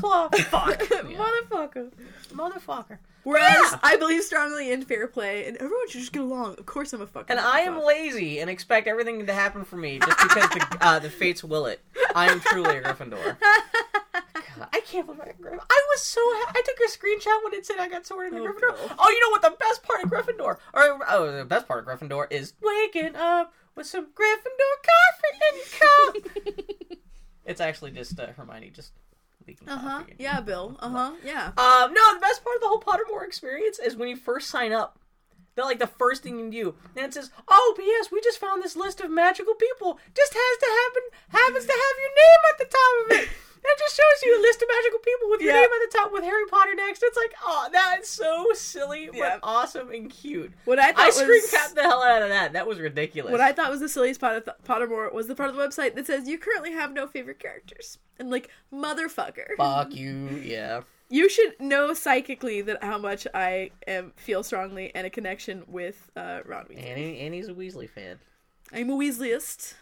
Ravenclaw? 0.00 0.34
Fuck, 0.46 0.80
Yeah. 1.10 1.18
Motherfucker. 1.18 1.90
motherfucker." 2.32 2.98
Whereas 3.24 3.52
Yeah. 3.54 3.78
I 3.84 3.96
believe 3.96 4.22
strongly 4.24 4.72
in 4.72 4.82
fair 4.84 5.06
play, 5.06 5.46
and 5.46 5.56
everyone 5.56 5.88
should 5.88 6.00
just 6.00 6.12
get 6.12 6.22
along. 6.22 6.56
Of 6.58 6.66
course, 6.66 6.92
I'm 6.92 7.00
a 7.02 7.06
fucker. 7.06 7.26
And 7.28 7.38
I 7.40 7.60
am 7.60 7.74
Hufflepuff. 7.74 7.86
lazy 7.86 8.40
and 8.40 8.48
expect 8.50 8.86
everything 8.88 9.26
to 9.26 9.32
happen 9.32 9.64
for 9.64 9.76
me 9.76 9.98
just 10.00 10.18
because 10.18 10.48
the 10.50 10.76
uh, 10.80 10.98
the 11.00 11.10
fates 11.10 11.42
will 11.44 11.66
it. 11.66 11.80
I 12.14 12.30
am 12.30 12.40
truly 12.40 12.78
a 12.78 12.82
Gryffindor. 12.82 13.36
God, 13.40 14.68
I 14.72 14.80
can't 14.84 15.06
believe 15.06 15.22
I, 15.22 15.26
Gryffindor. 15.32 15.58
I 15.70 15.80
was 15.92 16.02
so 16.02 16.20
ha- 16.24 16.52
I 16.54 16.62
took 16.64 16.78
a 16.80 16.90
screenshot 16.90 17.44
when 17.44 17.54
it 17.54 17.64
said 17.66 17.76
I 17.78 17.88
got 17.88 18.06
sorted 18.06 18.32
into 18.34 18.44
Oh, 18.48 18.52
Gryffindor. 18.52 18.76
Bill. 18.88 18.96
Oh, 18.98 19.10
you 19.10 19.20
know 19.20 19.30
what 19.30 19.42
the 19.42 19.56
best 19.58 19.82
part 19.82 20.02
of 20.04 20.10
Gryffindor, 20.10 20.58
or 20.74 20.98
oh, 21.08 21.32
the 21.36 21.44
best 21.44 21.66
part 21.68 21.86
of 21.86 22.00
Gryffindor 22.00 22.26
is 22.30 22.54
waking 22.60 23.14
up 23.16 23.52
with 23.76 23.86
some 23.86 24.06
Gryffindor 24.06 24.74
coffee 24.88 25.38
and 25.48 26.26
cup. 26.42 26.98
it's 27.46 27.60
actually 27.60 27.90
just 27.92 28.18
uh, 28.18 28.28
Hermione 28.36 28.70
just 28.70 28.92
leaking 29.46 29.68
Uh 29.68 29.78
huh. 29.78 29.98
coffee. 30.00 30.14
Yeah, 30.18 30.40
Bill. 30.40 30.76
Uh 30.80 30.88
huh. 30.90 31.12
Yeah. 31.24 31.46
Um, 31.56 31.92
no, 31.92 32.14
the 32.14 32.20
best 32.20 32.42
part 32.44 32.56
of 32.56 32.62
the 32.62 32.68
whole 32.68 32.80
Pottermore 32.80 33.26
experience 33.26 33.78
is 33.78 33.96
when 33.96 34.08
you 34.08 34.16
first 34.16 34.48
sign 34.50 34.72
up. 34.72 34.98
They're 35.54 35.64
like 35.64 35.78
the 35.78 35.86
first 35.86 36.22
thing 36.22 36.38
you 36.38 36.50
do. 36.50 36.74
And 36.96 37.04
it 37.06 37.14
says, 37.14 37.30
"Oh, 37.48 37.74
P.S. 37.76 38.10
We 38.10 38.20
just 38.22 38.38
found 38.38 38.62
this 38.62 38.76
list 38.76 39.00
of 39.00 39.10
magical 39.10 39.54
people. 39.54 39.98
Just 40.16 40.32
has 40.34 40.58
to 40.58 40.66
happen. 40.66 41.02
Happens 41.28 41.66
to 41.66 41.72
have 41.72 41.96
your 42.00 42.10
name 42.10 42.42
at 42.52 42.58
the 42.58 42.64
top 42.64 42.94
of 43.04 43.16
it. 43.24 43.28
And 43.64 43.70
it 43.70 43.78
just 43.78 43.94
shows 43.96 44.22
you 44.24 44.40
a 44.40 44.42
list 44.42 44.60
of 44.60 44.66
magical 44.68 44.98
people 44.98 45.30
with 45.30 45.40
your 45.40 45.52
Yeah. 45.54 45.60
name 45.60 45.70
at 45.70 45.90
the 45.92 45.96
top 45.98 46.10
with 46.12 46.24
Harry 46.24 46.46
Potter 46.50 46.74
next. 46.74 47.00
It's 47.04 47.16
like, 47.16 47.32
oh, 47.44 47.68
that's 47.72 48.08
so 48.08 48.48
silly, 48.54 49.06
but 49.06 49.16
Yeah. 49.16 49.38
awesome 49.40 49.90
and 49.92 50.10
cute. 50.10 50.50
What 50.64 50.80
I 50.80 50.88
I 50.88 50.92
thought 50.92 51.14
screen 51.14 51.28
was 51.42 51.48
capped 51.50 51.76
the 51.76 51.82
hell 51.82 52.02
out 52.02 52.22
of 52.22 52.28
that. 52.30 52.54
That 52.54 52.66
was 52.66 52.80
ridiculous. 52.80 53.30
what 53.30 53.40
I 53.40 53.52
thought 53.52 53.70
was 53.70 53.78
the 53.78 53.88
silliest 53.88 54.20
part 54.20 54.36
of 54.36 54.44
th- 54.46 54.56
Pottermore 54.66 55.12
was 55.12 55.28
the 55.28 55.36
part 55.36 55.48
of 55.48 55.54
the 55.54 55.62
website 55.62 55.94
that 55.94 56.08
says 56.08 56.26
you 56.26 56.38
currently 56.38 56.72
have 56.72 56.92
no 56.92 57.06
favorite 57.06 57.38
characters, 57.38 57.98
and 58.18 58.30
like 58.32 58.48
motherfucker, 58.72 59.54
Fuck 59.56 59.94
you, 59.94 60.28
yeah. 60.42 60.80
You 61.12 61.28
should 61.28 61.60
know 61.60 61.92
psychically 61.92 62.62
that 62.62 62.82
how 62.82 62.96
much 62.96 63.26
I 63.34 63.70
am 63.86 64.12
feel 64.16 64.42
strongly 64.42 64.90
and 64.94 65.06
a 65.06 65.10
connection 65.10 65.62
with 65.68 66.10
uh, 66.16 66.40
Ron 66.46 66.64
Weasley. 66.64 67.22
And 67.24 67.34
he's 67.34 67.48
a 67.48 67.54
Weasley 67.54 67.88
fan. 67.88 68.18
I'm 68.72 68.88
a 68.88 68.94
Weasleyist, 68.94 69.74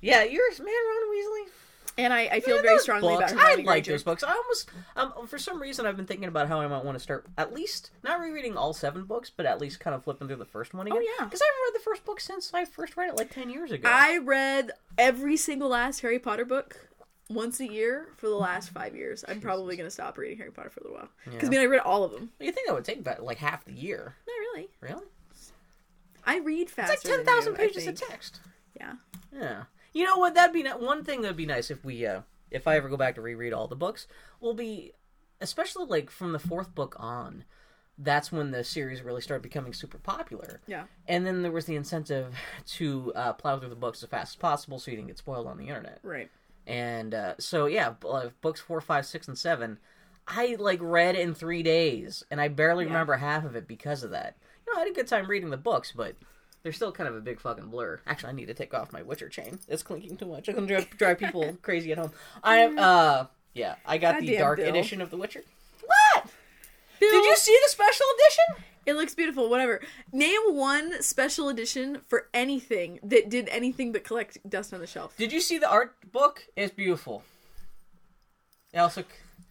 Yeah, 0.00 0.24
you're 0.24 0.50
man, 0.58 0.66
Ron 0.66 1.14
Weasley. 1.14 1.50
and 1.98 2.12
I, 2.12 2.20
I 2.22 2.40
feel 2.40 2.56
Man, 2.56 2.64
very 2.64 2.78
strongly 2.80 3.14
books, 3.14 3.30
about 3.30 3.44
I 3.46 3.54
like 3.54 3.64
Granger. 3.64 3.92
those 3.92 4.02
books. 4.02 4.24
I 4.24 4.32
almost, 4.32 4.70
um, 4.96 5.26
for 5.28 5.38
some 5.38 5.62
reason, 5.62 5.86
I've 5.86 5.96
been 5.96 6.06
thinking 6.06 6.26
about 6.26 6.48
how 6.48 6.60
I 6.60 6.66
might 6.66 6.84
want 6.84 6.96
to 6.96 7.02
start 7.02 7.26
at 7.38 7.54
least 7.54 7.90
not 8.02 8.18
rereading 8.18 8.56
all 8.56 8.72
seven 8.72 9.04
books, 9.04 9.30
but 9.34 9.46
at 9.46 9.60
least 9.60 9.78
kind 9.78 9.94
of 9.94 10.02
flipping 10.02 10.26
through 10.26 10.38
the 10.38 10.44
first 10.44 10.74
one 10.74 10.86
again. 10.88 10.98
Oh, 11.00 11.14
yeah. 11.18 11.24
because 11.24 11.40
I 11.40 11.44
haven't 11.44 11.62
read 11.72 11.80
the 11.80 11.84
first 11.84 12.04
book 12.04 12.18
since 12.18 12.50
I 12.52 12.64
first 12.64 12.96
read 12.96 13.10
it 13.10 13.16
like 13.16 13.30
ten 13.30 13.48
years 13.50 13.70
ago. 13.70 13.88
I 13.88 14.18
read 14.18 14.72
every 14.98 15.36
single 15.36 15.68
last 15.68 16.00
Harry 16.00 16.18
Potter 16.18 16.44
book 16.44 16.88
once 17.28 17.60
a 17.60 17.70
year 17.70 18.08
for 18.16 18.28
the 18.28 18.34
last 18.36 18.70
five 18.70 18.94
years. 18.94 19.24
I'm 19.26 19.40
probably 19.40 19.76
going 19.76 19.86
to 19.86 19.90
stop 19.90 20.18
reading 20.18 20.38
Harry 20.38 20.50
Potter 20.50 20.70
for 20.70 20.80
a 20.80 20.84
little 20.84 20.98
while. 20.98 21.08
Because, 21.24 21.48
I 21.48 21.50
mean, 21.50 21.60
I 21.60 21.64
read 21.64 21.80
all 21.80 22.04
of 22.04 22.12
them. 22.12 22.30
you 22.40 22.52
think 22.52 22.66
that 22.66 22.74
would 22.74 22.84
take 22.84 22.98
about 22.98 23.22
like 23.22 23.38
half 23.38 23.64
the 23.64 23.72
year? 23.72 24.16
Not 24.26 24.32
really. 24.34 24.68
Really? 24.80 25.04
I 26.24 26.38
read 26.38 26.70
faster. 26.70 26.92
It's 26.92 27.04
like 27.04 27.10
ten 27.16 27.24
than 27.24 27.34
thousand 27.34 27.52
you, 27.54 27.64
I 27.64 27.66
pages 27.66 27.86
of 27.86 27.94
text. 27.96 28.40
Yeah. 28.78 28.94
Yeah. 29.34 29.64
You 29.92 30.04
know 30.04 30.16
what? 30.18 30.34
That'd 30.34 30.54
be 30.54 30.62
ni- 30.62 30.70
one 30.70 31.04
thing 31.04 31.22
that'd 31.22 31.36
be 31.36 31.46
nice 31.46 31.70
if 31.70 31.84
we, 31.84 32.06
uh, 32.06 32.22
if 32.50 32.66
I 32.66 32.76
ever 32.76 32.88
go 32.88 32.96
back 32.96 33.16
to 33.16 33.20
reread 33.20 33.52
all 33.52 33.66
the 33.66 33.76
books, 33.76 34.06
will 34.40 34.54
be, 34.54 34.92
especially 35.40 35.86
like 35.86 36.10
from 36.10 36.32
the 36.32 36.38
fourth 36.38 36.74
book 36.74 36.96
on. 36.98 37.44
That's 37.98 38.32
when 38.32 38.52
the 38.52 38.64
series 38.64 39.02
really 39.02 39.20
started 39.20 39.42
becoming 39.42 39.74
super 39.74 39.98
popular. 39.98 40.60
Yeah. 40.66 40.84
And 41.06 41.26
then 41.26 41.42
there 41.42 41.52
was 41.52 41.66
the 41.66 41.76
incentive 41.76 42.34
to 42.66 43.12
uh, 43.14 43.32
plow 43.34 43.58
through 43.58 43.68
the 43.68 43.74
books 43.76 44.02
as 44.02 44.08
fast 44.08 44.32
as 44.32 44.36
possible 44.36 44.78
so 44.78 44.90
you 44.90 44.96
didn't 44.96 45.08
get 45.08 45.18
spoiled 45.18 45.46
on 45.46 45.58
the 45.58 45.68
internet. 45.68 45.98
Right. 46.02 46.30
And 46.66 47.14
uh, 47.14 47.34
so 47.38 47.66
yeah, 47.66 47.94
uh, 48.08 48.28
books 48.40 48.60
four, 48.60 48.80
five, 48.80 49.04
six, 49.06 49.26
and 49.28 49.36
seven, 49.38 49.78
I 50.28 50.56
like 50.58 50.78
read 50.80 51.16
in 51.16 51.34
three 51.34 51.62
days, 51.62 52.22
and 52.30 52.40
I 52.40 52.48
barely 52.48 52.84
Yeah. 52.84 52.90
remember 52.92 53.16
half 53.16 53.44
of 53.44 53.56
it 53.56 53.66
because 53.66 54.02
of 54.04 54.10
that. 54.12 54.36
You 54.66 54.72
know, 54.72 54.78
I 54.80 54.84
had 54.84 54.90
a 54.92 54.94
good 54.94 55.08
time 55.08 55.26
reading 55.28 55.50
the 55.50 55.56
books, 55.56 55.92
but 55.94 56.14
they're 56.62 56.72
still 56.72 56.92
kind 56.92 57.08
of 57.08 57.16
a 57.16 57.20
big 57.20 57.40
fucking 57.40 57.66
blur. 57.70 58.00
Actually, 58.06 58.30
I 58.30 58.34
need 58.34 58.46
to 58.46 58.54
take 58.54 58.72
off 58.72 58.92
my 58.92 59.02
Witcher 59.02 59.28
chain. 59.28 59.58
It's 59.68 59.82
clinking 59.82 60.16
too 60.16 60.26
much. 60.26 60.48
It's 60.48 60.54
gonna 60.54 60.68
drive, 60.68 60.90
drive 60.96 61.18
people 61.18 61.56
crazy 61.62 61.90
at 61.90 61.98
home. 61.98 62.12
I 62.44 62.58
am. 62.58 62.78
Uh, 62.78 63.26
yeah, 63.54 63.74
I 63.84 63.98
got 63.98 64.20
the 64.20 64.36
dark 64.36 64.58
Bill. 64.58 64.68
edition 64.68 65.00
of 65.00 65.10
The 65.10 65.16
Witcher. 65.16 65.42
What? 65.84 66.26
Bill, 67.00 67.10
Did 67.10 67.24
you 67.24 67.36
see 67.36 67.58
the 67.64 67.68
special 67.70 68.06
edition? 68.14 68.64
It 68.84 68.94
looks 68.94 69.14
beautiful. 69.14 69.48
Whatever. 69.48 69.80
Name 70.12 70.40
one 70.48 71.02
special 71.02 71.48
edition 71.48 72.00
for 72.08 72.28
anything 72.34 72.98
that 73.02 73.28
did 73.28 73.48
anything 73.48 73.92
but 73.92 74.04
collect 74.04 74.38
dust 74.48 74.74
on 74.74 74.80
the 74.80 74.86
shelf. 74.86 75.16
Did 75.16 75.32
you 75.32 75.40
see 75.40 75.58
the 75.58 75.70
art 75.70 75.94
book? 76.10 76.46
It's 76.56 76.74
beautiful. 76.74 77.22
It 78.72 78.78
also. 78.78 79.04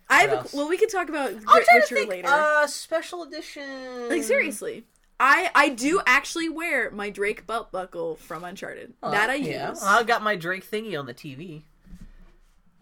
I 0.09 0.21
have. 0.23 0.31
else? 0.31 0.53
A, 0.53 0.57
well, 0.57 0.67
we 0.67 0.77
could 0.77 0.89
talk 0.89 1.09
about 1.09 1.29
Grit 1.29 1.67
Witcher 1.73 1.87
to 1.87 1.95
think. 1.95 2.09
later. 2.09 2.27
Uh, 2.27 2.67
special 2.67 3.23
edition. 3.23 4.09
like 4.09 4.23
seriously. 4.23 4.83
I, 5.23 5.51
I 5.53 5.69
do 5.69 6.01
actually 6.07 6.49
wear 6.49 6.89
my 6.89 7.11
Drake 7.11 7.45
belt 7.45 7.71
buckle 7.71 8.15
from 8.15 8.43
Uncharted. 8.43 8.95
Oh, 9.03 9.11
that 9.11 9.29
I 9.29 9.35
yeah. 9.35 9.69
use. 9.69 9.83
I 9.83 10.01
got 10.01 10.23
my 10.23 10.35
Drake 10.35 10.69
thingy 10.69 10.99
on 10.99 11.05
the 11.05 11.13
TV. 11.13 11.61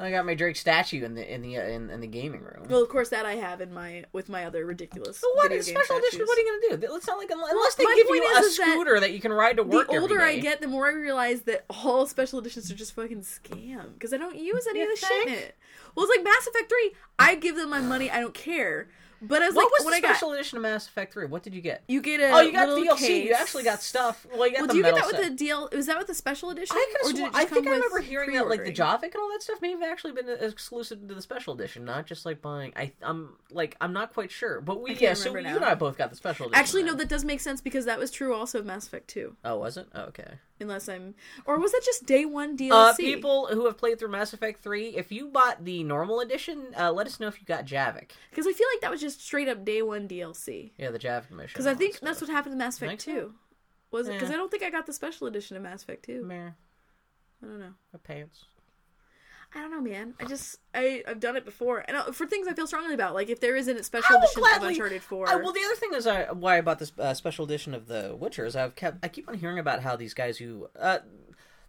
I 0.01 0.11
got 0.11 0.25
my 0.25 0.33
Drake 0.33 0.55
statue 0.55 1.03
in 1.03 1.13
the 1.13 1.33
in 1.33 1.41
the 1.41 1.57
uh, 1.57 1.63
in, 1.63 1.89
in 1.89 1.99
the 1.99 2.07
gaming 2.07 2.41
room. 2.41 2.67
well, 2.69 2.81
of 2.81 2.87
course, 2.87 3.09
that 3.09 3.25
I 3.25 3.35
have 3.35 3.59
in 3.59 3.73
my 3.73 4.05
with 4.13 4.29
my 4.29 4.45
other 4.45 4.65
ridiculous. 4.65 5.17
So 5.17 5.27
what 5.33 5.49
game 5.49 5.61
special 5.61 5.97
edition? 5.97 6.21
What 6.21 6.37
are 6.37 6.41
you 6.41 6.61
gonna 6.69 6.77
do? 6.77 6.95
It's 6.95 7.07
not 7.07 7.17
like 7.17 7.29
unless 7.29 7.75
they 7.75 7.83
give 7.83 8.07
you 8.07 8.23
is- 8.23 8.37
a 8.37 8.47
is 8.47 8.57
that 8.57 8.69
scooter 8.71 8.99
that, 8.99 9.11
you 9.11 9.19
can 9.19 9.33
ride 9.33 9.57
to 9.57 9.63
work. 9.63 9.89
The 9.89 9.99
older 9.99 10.21
I 10.21 10.39
get, 10.39 10.61
the 10.61 10.67
more 10.67 10.87
I 10.87 10.93
realize 10.93 11.41
that 11.41 11.65
all 11.69 12.07
special 12.07 12.39
editions 12.39 12.71
are 12.71 12.75
just 12.75 12.93
fucking 12.93 13.21
scam 13.21 13.93
because 13.93 14.13
I 14.13 14.17
don't 14.17 14.37
use 14.37 14.65
any 14.69 14.79
You 14.79 14.91
of 14.93 14.99
the 14.99 15.05
shit 15.05 15.27
in 15.27 15.33
it. 15.33 15.57
Well, 15.95 16.05
it's 16.05 16.15
like 16.15 16.23
Mass 16.23 16.47
Effect 16.47 16.69
Three. 16.69 16.93
I 17.17 17.35
give 17.35 17.57
them 17.57 17.69
my 17.69 17.81
money. 17.81 18.09
I 18.09 18.21
don't 18.21 18.33
care. 18.33 18.87
But 19.21 19.41
I 19.41 19.47
was 19.47 19.55
what 19.55 19.63
like, 19.65 19.71
was 19.71 19.85
when 19.85 19.91
the 19.91 19.97
I 19.97 20.01
got 20.01 20.15
special 20.15 20.31
edition 20.33 20.57
of 20.57 20.61
Mass 20.63 20.87
Effect 20.87 21.13
Three? 21.13 21.25
What 21.25 21.43
did 21.43 21.53
you 21.53 21.61
get? 21.61 21.83
you 21.87 22.01
get 22.01 22.19
a 22.19 22.29
oh, 22.31 22.39
you 22.41 22.51
got 22.51 22.67
DLC. 22.69 23.25
You 23.25 23.33
actually 23.33 23.63
got 23.63 23.81
stuff. 23.81 24.25
Well, 24.33 24.47
you 24.47 24.53
got 24.53 24.59
Well, 24.59 24.67
the 24.67 24.73
do 24.73 24.77
you 24.77 24.83
get 24.83 24.95
that 24.95 25.05
with 25.07 25.15
set. 25.17 25.37
the 25.37 25.45
DL? 25.45 25.73
Was 25.75 25.85
that 25.87 25.97
with 25.97 26.07
the 26.07 26.13
special 26.13 26.49
edition? 26.51 26.75
I 26.77 26.93
or 27.03 27.11
did 27.11 27.29
I 27.33 27.45
think 27.45 27.67
I 27.67 27.71
remember 27.71 27.99
hearing 27.99 28.33
that 28.33 28.47
like 28.47 28.63
the? 28.63 28.71
Javik 28.71 29.03
and 29.03 29.15
all 29.17 29.29
that 29.31 29.41
stuff 29.43 29.61
may 29.61 29.71
have 29.71 29.83
actually 29.83 30.13
been 30.13 30.29
exclusive 30.39 31.07
to 31.07 31.13
the 31.13 31.21
special 31.21 31.53
edition, 31.53 31.85
not 31.85 32.05
just 32.05 32.25
like 32.25 32.41
buying. 32.41 32.71
I 32.75 32.91
I'm 33.01 33.33
like 33.51 33.75
I'm 33.81 33.93
not 33.93 34.13
quite 34.13 34.31
sure, 34.31 34.61
but 34.61 34.81
we 34.81 34.95
yeah. 34.95 35.13
So 35.13 35.31
remember 35.31 35.49
you 35.49 35.55
and 35.57 35.65
I 35.65 35.75
both 35.75 35.97
got 35.97 36.09
the 36.09 36.15
special 36.15 36.47
edition. 36.47 36.59
Actually, 36.59 36.83
no, 36.83 36.93
that 36.95 37.09
does 37.09 37.25
make 37.25 37.39
sense 37.41 37.61
because 37.61 37.85
that 37.85 37.99
was 37.99 38.11
true 38.11 38.33
also 38.33 38.59
of 38.59 38.65
Mass 38.65 38.87
Effect 38.87 39.07
Two. 39.09 39.35
Oh, 39.43 39.57
was 39.57 39.77
it? 39.77 39.87
Oh, 39.93 40.03
okay. 40.03 40.35
Unless 40.59 40.87
I'm, 40.89 41.15
or 41.45 41.59
was 41.59 41.71
that 41.71 41.81
just 41.85 42.05
day 42.05 42.25
one 42.25 42.57
DLC? 42.57 42.71
Uh, 42.71 42.93
people 42.93 43.47
who 43.47 43.65
have 43.65 43.77
played 43.77 43.99
through 43.99 44.09
Mass 44.09 44.33
Effect 44.33 44.61
3, 44.63 44.89
if 44.95 45.11
you 45.11 45.27
bought 45.27 45.63
the 45.65 45.83
normal 45.83 46.19
edition, 46.19 46.67
uh, 46.77 46.91
let 46.91 47.07
us 47.07 47.19
know 47.19 47.27
if 47.27 47.39
you 47.39 47.45
got 47.45 47.65
Javik. 47.65 48.11
Because 48.29 48.47
I 48.47 48.53
feel 48.53 48.67
like 48.73 48.81
that 48.81 48.91
was 48.91 49.01
just 49.01 49.21
straight 49.23 49.47
up 49.47 49.63
day 49.65 49.81
one 49.81 50.07
DLC. 50.07 50.71
Yeah, 50.77 50.91
the 50.91 50.99
Javik 50.99 51.31
mission. 51.31 51.49
Because 51.53 51.67
I 51.67 51.73
think 51.73 51.99
that's 51.99 52.21
what 52.21 52.29
happened 52.29 52.53
to 52.53 52.57
Mass 52.57 52.77
Effect 52.77 53.01
Think 53.03 53.17
so? 53.17 53.21
Two. 53.27 53.33
Was 53.91 54.07
it? 54.07 54.13
Because 54.13 54.29
Yeah. 54.29 54.35
I 54.35 54.37
don't 54.37 54.51
think 54.51 54.63
I 54.63 54.69
got 54.69 54.85
the 54.85 54.93
special 54.93 55.27
edition 55.27 55.57
of 55.57 55.63
Mass 55.63 55.83
Effect 55.83 56.05
Two. 56.05 56.23
Meh, 56.23 56.49
I 57.41 57.45
don't 57.45 57.59
know. 57.59 57.73
my 57.93 57.99
pants. 58.03 58.45
I 59.55 59.61
don't 59.61 59.71
know, 59.71 59.81
man. 59.81 60.13
I 60.19 60.25
just 60.25 60.57
I 60.75 61.03
I've 61.07 61.19
done 61.19 61.35
it 61.35 61.43
before, 61.45 61.83
and 61.87 61.97
uh, 61.97 62.11
for 62.11 62.27
things 62.27 62.47
I 62.47 62.53
feel 62.53 62.67
strongly 62.67 62.93
about, 62.93 63.15
like 63.15 63.29
if 63.29 63.39
there 63.39 63.55
isn't 63.55 63.77
a 63.79 63.83
special 63.83 64.17
edition 64.17 64.41
gladly- 64.41 64.67
of 64.67 64.71
Uncharted 64.73 65.01
Four. 65.01 65.27
Uh, 65.27 65.39
well, 65.39 65.51
the 65.53 65.61
other 65.65 65.75
thing 65.75 65.89
is 65.95 66.05
I, 66.05 66.31
why 66.31 66.57
I 66.57 66.61
bought 66.61 66.77
this 66.79 66.91
uh, 66.99 67.13
special 67.15 67.45
edition 67.45 67.73
of 67.73 67.87
The 67.87 68.15
Witcher 68.19 68.45
is 68.45 68.55
I've 68.55 68.75
kept 68.75 69.03
I 69.03 69.07
keep 69.07 69.27
on 69.27 69.35
hearing 69.35 69.57
about 69.59 69.81
how 69.81 69.95
these 69.95 70.13
guys 70.13 70.37
who 70.37 70.69
uh, 70.79 70.99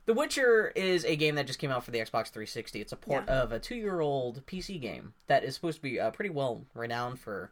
The 0.04 0.12
Witcher 0.12 0.72
is 0.76 1.04
a 1.06 1.16
game 1.16 1.36
that 1.36 1.46
just 1.46 1.58
came 1.58 1.70
out 1.70 1.82
for 1.84 1.90
the 1.90 1.98
Xbox 2.00 2.28
360. 2.28 2.80
It's 2.82 2.92
a 2.92 2.96
port 2.96 3.24
Yeah. 3.26 3.40
of 3.42 3.52
a 3.52 3.58
two-year-old 3.58 4.44
PC 4.46 4.78
game 4.80 5.14
that 5.28 5.42
is 5.44 5.54
supposed 5.54 5.78
to 5.78 5.82
be 5.82 5.98
uh, 5.98 6.10
pretty 6.10 6.30
well 6.30 6.66
renowned 6.74 7.18
for. 7.18 7.50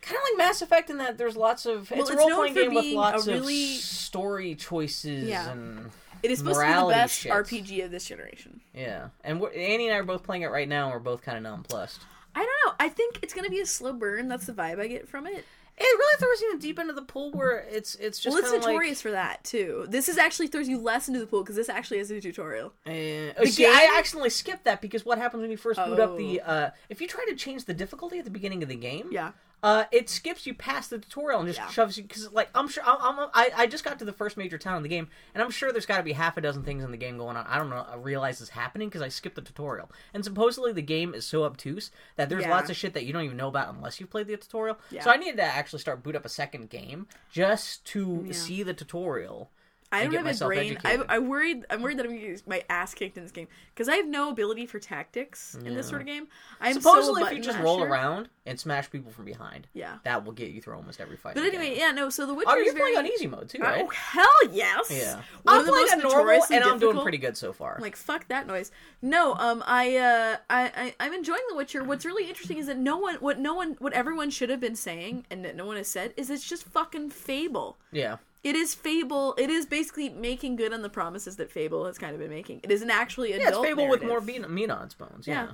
Kind 0.00 0.16
of 0.16 0.22
like 0.30 0.38
Mass 0.38 0.62
Effect 0.62 0.90
in 0.90 0.98
that 0.98 1.18
there's 1.18 1.36
lots 1.36 1.66
of 1.66 1.90
Well, 1.90 2.00
it's 2.00 2.10
a 2.10 2.12
it's 2.14 2.20
known 2.22 2.30
role 2.30 2.38
playing 2.40 2.54
game 2.54 2.74
with 2.74 2.86
lots 2.94 3.26
really- 3.26 3.76
of 3.76 3.80
story 3.82 4.54
choices 4.54 5.28
Yeah. 5.28 5.50
and 5.50 5.90
it 6.22 6.30
is 6.30 6.38
supposed 6.38 6.60
to 6.60 6.66
be 6.66 6.72
the 6.72 6.86
best 6.88 7.18
shit. 7.20 7.32
RPG 7.32 7.84
of 7.84 7.90
this 7.90 8.04
generation. 8.06 8.60
yeah. 8.74 9.08
And 9.24 9.42
Annie 9.42 9.86
and 9.88 9.94
I 9.94 9.98
are 9.98 10.04
both 10.04 10.22
playing 10.22 10.42
it 10.42 10.50
right 10.50 10.68
now. 10.68 10.84
and 10.86 10.94
We're 10.94 10.98
both 11.00 11.22
kind 11.22 11.36
of 11.36 11.42
nonplussed. 11.44 12.00
I 12.34 12.38
don't 12.40 12.48
know. 12.66 12.74
I 12.80 12.88
think 12.88 13.18
it's 13.22 13.34
gonna 13.34 13.50
be 13.50 13.60
a 13.60 13.66
slow 13.66 13.92
burn. 13.92 14.28
That's 14.28 14.46
the 14.46 14.52
vibe 14.52 14.80
I 14.80 14.86
get 14.86 15.08
from 15.08 15.26
it. 15.26 15.44
It 15.80 15.82
really 15.84 16.18
throws 16.18 16.40
you 16.40 16.50
in 16.52 16.58
the 16.58 16.62
deep 16.62 16.78
end 16.80 16.90
of 16.90 16.96
the 16.96 17.02
pool 17.02 17.30
where 17.30 17.58
it's 17.70 17.94
it's 17.96 18.18
just 18.18 18.34
well, 18.34 18.42
it's 18.42 18.50
kinda 18.50 18.66
like- 18.66 18.72
notorious 18.74 19.00
for 19.00 19.12
that 19.12 19.44
too. 19.44 19.86
This 19.88 20.08
is 20.08 20.18
actually 20.18 20.48
throws 20.48 20.68
you 20.68 20.78
less 20.78 21.06
into 21.08 21.20
the 21.20 21.26
pool 21.26 21.42
because 21.42 21.54
this 21.56 21.68
actually 21.68 21.98
is 21.98 22.10
a 22.10 22.20
tutorial. 22.20 22.72
Uh, 22.86 22.90
oh, 23.38 23.44
see, 23.44 23.64
I 23.66 23.94
accidentally 23.96 24.30
skipped 24.30 24.64
that 24.64 24.80
because 24.80 25.04
what 25.04 25.18
happens 25.18 25.40
when 25.42 25.50
you 25.52 25.56
first 25.56 25.78
boot 25.84 26.00
up 26.00 26.16
the 26.16 26.40
Oh. 26.40 26.50
uh, 26.50 26.70
if 26.88 27.00
you 27.00 27.06
try 27.06 27.24
to 27.28 27.36
change 27.36 27.64
the 27.66 27.74
difficulty 27.74 28.18
at 28.18 28.24
the 28.24 28.30
beginning 28.30 28.62
of 28.64 28.68
the 28.68 28.74
game, 28.76 29.08
Yeah. 29.12 29.32
Uh, 29.62 29.84
it 29.90 30.08
skips 30.08 30.46
you 30.46 30.54
past 30.54 30.90
the 30.90 30.98
tutorial 30.98 31.40
and 31.40 31.48
just 31.48 31.58
Yeah. 31.58 31.68
shoves 31.68 31.96
you 31.96 32.04
because 32.04 32.32
like 32.32 32.48
I'm 32.54 32.68
sure 32.68 32.82
I'm, 32.86 33.18
I'm, 33.18 33.28
I 33.34 33.50
I 33.56 33.66
just 33.66 33.82
got 33.84 33.98
to 33.98 34.04
the 34.04 34.12
first 34.12 34.36
major 34.36 34.56
town 34.58 34.76
in 34.76 34.82
the 34.84 34.88
game 34.88 35.08
and 35.34 35.42
I'm 35.42 35.50
sure 35.50 35.72
there's 35.72 35.86
got 35.86 35.96
to 35.96 36.02
be 36.04 36.12
half 36.12 36.36
a 36.36 36.40
dozen 36.40 36.62
things 36.62 36.84
in 36.84 36.90
the 36.92 36.96
game 36.96 37.18
going 37.18 37.36
on. 37.36 37.44
I 37.46 37.58
don't 37.58 37.68
know. 37.70 37.84
I 37.90 37.96
realize 37.96 38.40
is 38.40 38.50
happening 38.50 38.88
because 38.88 39.02
I 39.02 39.08
skipped 39.08 39.34
the 39.36 39.42
tutorial 39.42 39.90
and 40.14 40.24
supposedly 40.24 40.72
the 40.72 40.82
game 40.82 41.12
is 41.14 41.24
so 41.26 41.42
obtuse 41.44 41.90
that 42.16 42.28
there's 42.28 42.44
Yeah. 42.44 42.50
lots 42.50 42.70
of 42.70 42.76
shit 42.76 42.94
that 42.94 43.04
you 43.04 43.12
don't 43.12 43.24
even 43.24 43.36
know 43.36 43.48
about 43.48 43.74
unless 43.74 43.98
you've 43.98 44.10
played 44.10 44.28
the 44.28 44.36
tutorial. 44.36 44.78
Yeah. 44.90 45.02
So 45.02 45.10
I 45.10 45.16
needed 45.16 45.38
to 45.38 45.42
actually 45.44 45.80
start 45.80 46.02
boot 46.02 46.14
up 46.14 46.24
a 46.24 46.28
second 46.28 46.70
game 46.70 47.06
just 47.32 47.84
to 47.86 48.32
see 48.32 48.62
the 48.62 48.74
tutorial. 48.74 49.50
I 49.90 50.04
don't 50.04 50.12
have 50.26 50.40
a 50.42 50.44
brain. 50.46 50.78
I, 50.84 50.98
I 51.08 51.18
worried. 51.18 51.64
I'm 51.70 51.80
worried 51.82 51.98
that 51.98 52.04
I'm 52.06 52.12
gonna 52.12 52.20
get 52.28 52.46
my 52.46 52.62
ass 52.68 52.92
kicked 52.94 53.16
in 53.16 53.22
this 53.22 53.32
game 53.32 53.48
because 53.74 53.88
I 53.88 53.96
have 53.96 54.06
no 54.06 54.28
ability 54.30 54.66
for 54.66 54.78
tactics 54.78 55.54
in 55.54 55.74
this 55.74 55.88
sort 55.88 56.02
of 56.02 56.06
game. 56.06 56.28
I'm 56.60 56.74
Supposedly, 56.74 57.22
so 57.22 57.28
if 57.28 57.32
you 57.36 57.42
just 57.42 57.58
roll 57.60 57.82
around 57.82 58.28
and 58.44 58.60
smash 58.60 58.90
people 58.90 59.10
from 59.10 59.24
behind, 59.24 59.66
Yeah. 59.74 59.96
that 60.04 60.24
will 60.24 60.32
get 60.32 60.50
you 60.50 60.60
through 60.60 60.74
almost 60.76 61.00
every 61.00 61.16
fight. 61.16 61.34
But 61.34 61.44
anyway, 61.44 61.70
game. 61.70 61.78
yeah, 61.78 61.90
no. 61.92 62.10
So 62.10 62.26
the 62.26 62.34
Witcher 62.34 62.50
Oh, 62.50 62.56
you're 62.56 62.74
very. 62.74 62.92
playing 62.92 62.98
on 62.98 63.06
easy 63.06 63.26
mode 63.26 63.48
too, 63.48 63.60
right? 63.62 63.82
Oh 63.86 63.88
hell 63.88 64.52
yes! 64.52 64.90
Yeah, 64.90 65.14
One 65.42 65.54
I'm 65.54 65.60
of 65.60 65.66
the 65.66 65.72
playing 65.72 65.84
most 65.86 65.92
on 65.94 65.98
normal, 66.12 66.42
and 66.50 66.64
I'm 66.64 66.78
doing 66.78 67.00
pretty 67.00 67.18
good 67.18 67.36
so 67.36 67.52
far. 67.54 67.76
I'm 67.76 67.82
like 67.82 67.96
fuck 67.96 68.28
that 68.28 68.46
noise. 68.46 68.70
No, 69.00 69.34
um, 69.36 69.62
I, 69.66 69.96
uh, 69.96 70.36
I, 70.50 70.72
I, 70.76 70.94
I'm 71.00 71.12
enjoying 71.14 71.40
The 71.48 71.56
Witcher. 71.56 71.82
What's 71.84 72.04
really 72.04 72.28
interesting 72.28 72.58
is 72.58 72.66
that 72.66 72.76
no 72.78 72.96
one, 72.98 73.14
what 73.16 73.38
no 73.38 73.54
one, 73.54 73.76
what 73.78 73.92
everyone 73.92 74.28
should 74.30 74.50
have 74.50 74.60
been 74.60 74.76
saying, 74.76 75.24
and 75.30 75.44
that 75.44 75.56
no 75.56 75.64
one 75.64 75.76
has 75.76 75.88
said, 75.88 76.12
is 76.16 76.28
it's 76.30 76.46
just 76.46 76.64
fucking 76.64 77.10
Fable. 77.10 77.78
yeah, 77.92 78.16
It 78.44 78.54
is 78.54 78.74
Fable. 78.74 79.34
It 79.36 79.50
is 79.50 79.66
basically 79.66 80.08
making 80.08 80.56
good 80.56 80.72
on 80.72 80.82
the 80.82 80.88
promises 80.88 81.36
that 81.36 81.50
Fable 81.50 81.86
has 81.86 81.98
kind 81.98 82.14
of 82.14 82.20
been 82.20 82.30
making. 82.30 82.60
It 82.62 82.70
is 82.70 82.82
an 82.82 82.90
actually 82.90 83.32
adult 83.32 83.42
yeah, 83.42 83.58
it's 83.58 83.66
Fable 83.66 83.88
with 83.88 84.02
more 84.02 84.20
meat, 84.20 84.48
meat 84.48 84.70
on 84.70 84.84
its 84.84 84.94
bones. 84.94 85.26
Yeah, 85.26 85.44
Yeah. 85.44 85.50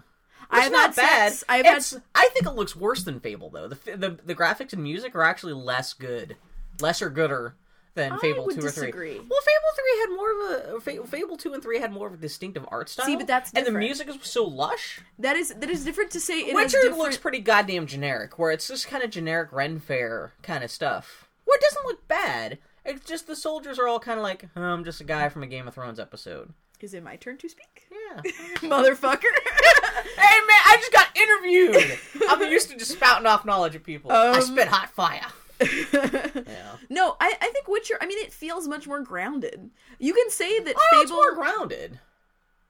It's 0.53 0.67
I've 0.67 0.73
not 0.73 0.95
bad. 0.95 1.33
sex. 1.33 1.45
I've 1.49 1.64
it's, 1.64 1.93
had 1.93 2.03
I 2.14 2.29
think 2.33 2.47
it 2.47 2.55
looks 2.55 2.76
worse 2.76 3.05
than 3.05 3.21
Fable 3.21 3.49
though. 3.50 3.69
The, 3.69 3.97
the 3.97 4.19
the 4.25 4.35
graphics 4.35 4.75
and 4.75 4.83
music 4.83 5.14
are 5.14 5.23
actually 5.23 5.55
less 5.55 5.95
good, 5.95 6.37
lesser 6.81 7.09
gooder 7.09 7.57
than 7.95 8.19
Fable 8.19 8.49
two 8.49 8.59
or 8.59 8.71
three. 8.71 8.87
disagree. 8.87 9.19
Well, 9.19 9.41
Fable 9.41 9.73
three 9.75 10.00
had 10.00 10.09
more 10.11 10.31
of 10.31 11.03
a 11.03 11.07
Fable 11.07 11.37
two 11.37 11.55
and 11.55 11.62
three 11.62 11.79
had 11.79 11.93
more 11.93 12.09
of 12.09 12.14
a 12.14 12.17
distinctive 12.19 12.67
art 12.69 12.88
style. 12.88 13.07
See, 13.07 13.17
but 13.17 13.26
that's 13.26 13.53
and 13.55 13.67
the 13.67 13.73
music 13.73 14.09
is 14.09 14.17
so 14.23 14.45
lush. 14.45 15.00
that 15.19 15.37
is 15.37 15.49
that 15.55 15.71
is 15.71 15.85
different 15.85 16.11
to 16.11 16.21
say. 16.21 16.41
It 16.41 16.55
Witcher 16.55 16.79
different... 16.83 16.99
looks 16.99 17.17
pretty 17.17 17.41
goddamn 17.41 17.87
generic, 17.87 18.38
where 18.38 18.50
it's 18.50 18.69
just 18.69 18.88
kind 18.88 19.03
of 19.03 19.11
generic 19.11 19.53
Ren 19.53 19.81
Fair 19.81 20.35
kind 20.43 20.62
of 20.62 20.71
stuff. 20.71 21.29
Where 21.45 21.57
it 21.57 21.62
doesn't 21.62 21.87
look 21.87 22.07
bad. 22.07 22.59
It's 22.85 23.05
just 23.07 23.26
the 23.26 23.37
soldiers 23.37 23.79
are 23.79 23.88
all 23.88 23.99
kind 23.99 24.19
of 24.19 24.23
like, 24.23 24.45
oh, 24.57 24.62
I'm 24.62 24.85
just 24.85 25.00
a 25.00 25.05
guy 25.05 25.29
from 25.29 25.43
a 25.43 25.47
Game 25.47 25.67
of 25.69 25.75
Thrones 25.75 25.99
episode. 25.99 26.53
Is 26.81 26.93
it 26.93 27.03
my 27.03 27.17
turn 27.17 27.38
to 27.38 27.49
speak, 27.49 27.87
Yeah. 27.91 28.21
motherfucker? 28.57 29.23
hey 29.23 30.41
man, 30.41 30.62
I 30.67 30.76
just 30.79 30.93
got 30.93 31.17
interviewed. 31.17 31.99
I'm 32.29 32.43
used 32.50 32.69
to 32.71 32.76
just 32.76 32.91
spouting 32.93 33.26
off 33.26 33.47
knowledge 33.47 33.75
at 33.75 33.85
people. 33.85 34.12
I 34.12 34.29
Um, 34.37 34.43
spit 34.43 34.69
hot 34.69 34.91
fire. 34.91 35.25
Yeah. 35.61 36.76
no, 36.91 37.17
I, 37.21 37.35
I 37.41 37.49
think 37.53 37.69
Witcher. 37.69 37.95
I 38.03 38.07
mean, 38.07 38.19
it 38.19 38.33
feels 38.33 38.69
much 38.69 38.87
more 38.87 39.00
grounded. 39.00 39.71
You 39.99 40.12
can 40.12 40.29
say 40.31 40.59
that 40.61 40.75
Oh, 40.76 41.00
Fable. 41.00 41.14
more 41.17 41.35
grounded. 41.35 42.00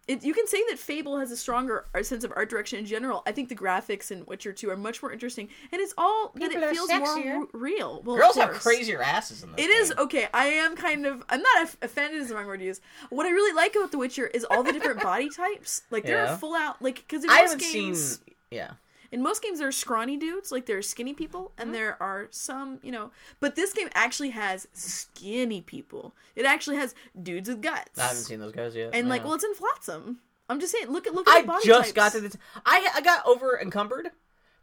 It, 0.06 0.22
you 0.24 0.34
can 0.34 0.46
say 0.46 0.62
that 0.68 0.78
Fable 0.78 1.18
has 1.18 1.30
a 1.30 1.36
stronger 1.36 1.86
sense 2.02 2.24
of 2.24 2.32
art 2.36 2.50
direction 2.50 2.78
in 2.78 2.86
general. 2.86 3.22
I 3.26 3.32
think 3.32 3.48
the 3.48 3.54
graphics 3.56 4.10
in 4.10 4.24
Witcher 4.26 4.52
2 4.52 4.68
are 4.70 4.76
much 4.76 5.02
more 5.02 5.10
interesting, 5.12 5.48
and 5.72 5.80
it's 5.80 5.94
all 5.96 6.32
that 6.36 6.52
it 6.52 6.70
feels 6.70 6.90
sexier. 6.90 7.24
more 7.24 7.36
r- 7.40 7.46
real. 7.52 8.02
Well, 8.04 8.16
Girls 8.16 8.36
have 8.36 8.50
crazier 8.50 9.00
asses 9.02 9.42
in 9.42 9.52
this. 9.52 9.64
It 9.64 9.70
is 9.70 9.88
game. 9.90 9.98
okay. 10.00 10.28
I 10.34 10.46
am 10.46 10.76
kind 10.76 11.06
of. 11.06 11.24
I'm 11.28 11.40
not 11.40 11.62
off- 11.62 11.76
offended. 11.82 12.20
Is 12.20 12.28
the 12.28 12.34
wrong 12.34 12.46
word 12.46 12.58
to 12.60 12.64
use. 12.66 12.80
What 13.10 13.26
I 13.26 13.30
really 13.30 13.54
like 13.54 13.74
about 13.76 13.92
The 13.92 13.98
Witcher 13.98 14.26
is 14.26 14.44
all 14.44 14.62
the 14.62 14.72
different 14.72 15.02
body 15.02 15.28
types. 15.30 15.82
Like 15.90 16.04
there 16.04 16.24
Yeah. 16.24 16.34
are 16.34 16.36
full 16.36 16.54
out. 16.54 16.82
Like 16.82 16.96
because 16.96 17.24
in 17.24 17.30
I 17.30 17.40
most 17.42 17.52
haven't 17.52 17.72
games, 17.72 18.16
seen. 18.18 18.34
Yeah. 18.50 18.70
In 19.14 19.22
most 19.22 19.42
games 19.42 19.60
there 19.60 19.68
are 19.68 19.72
scrawny 19.72 20.16
dudes. 20.16 20.52
Like 20.52 20.66
there 20.66 20.76
are 20.76 20.82
skinny 20.82 21.14
people, 21.14 21.52
and 21.56 21.68
Mm-hmm. 21.68 21.72
there 21.74 22.02
are 22.02 22.28
some. 22.30 22.78
You 22.82 22.92
know, 22.92 23.10
but 23.40 23.54
this 23.56 23.72
game 23.72 23.88
actually 23.94 24.30
has 24.30 24.66
skinny 24.74 25.60
people. 25.62 26.14
It 26.36 26.44
actually 26.44 26.76
has 26.76 26.94
dudes 27.22 27.48
with 27.48 27.62
guts. 27.62 27.98
I 27.98 28.02
haven't 28.08 28.24
seen 28.24 28.40
those 28.40 28.52
guys 28.52 28.74
yet. 28.76 28.90
And 28.92 29.08
like, 29.08 29.24
well, 29.24 29.34
it's 29.34 29.44
in 29.44 29.54
Flotsam. 29.54 30.18
I'm 30.50 30.60
just 30.60 30.72
saying. 30.72 30.88
Look 30.90 31.06
at 31.06 31.14
look 31.14 31.26
at 31.28 31.32
the 31.32 31.44
I 31.44 31.46
body 31.46 31.66
just 31.66 31.80
types. 31.80 31.92
got 31.92 32.12
to 32.12 32.20
this. 32.20 32.36
I 32.66 32.90
I 32.96 33.00
got 33.00 33.24
over 33.26 33.58
encumbered. 33.58 34.10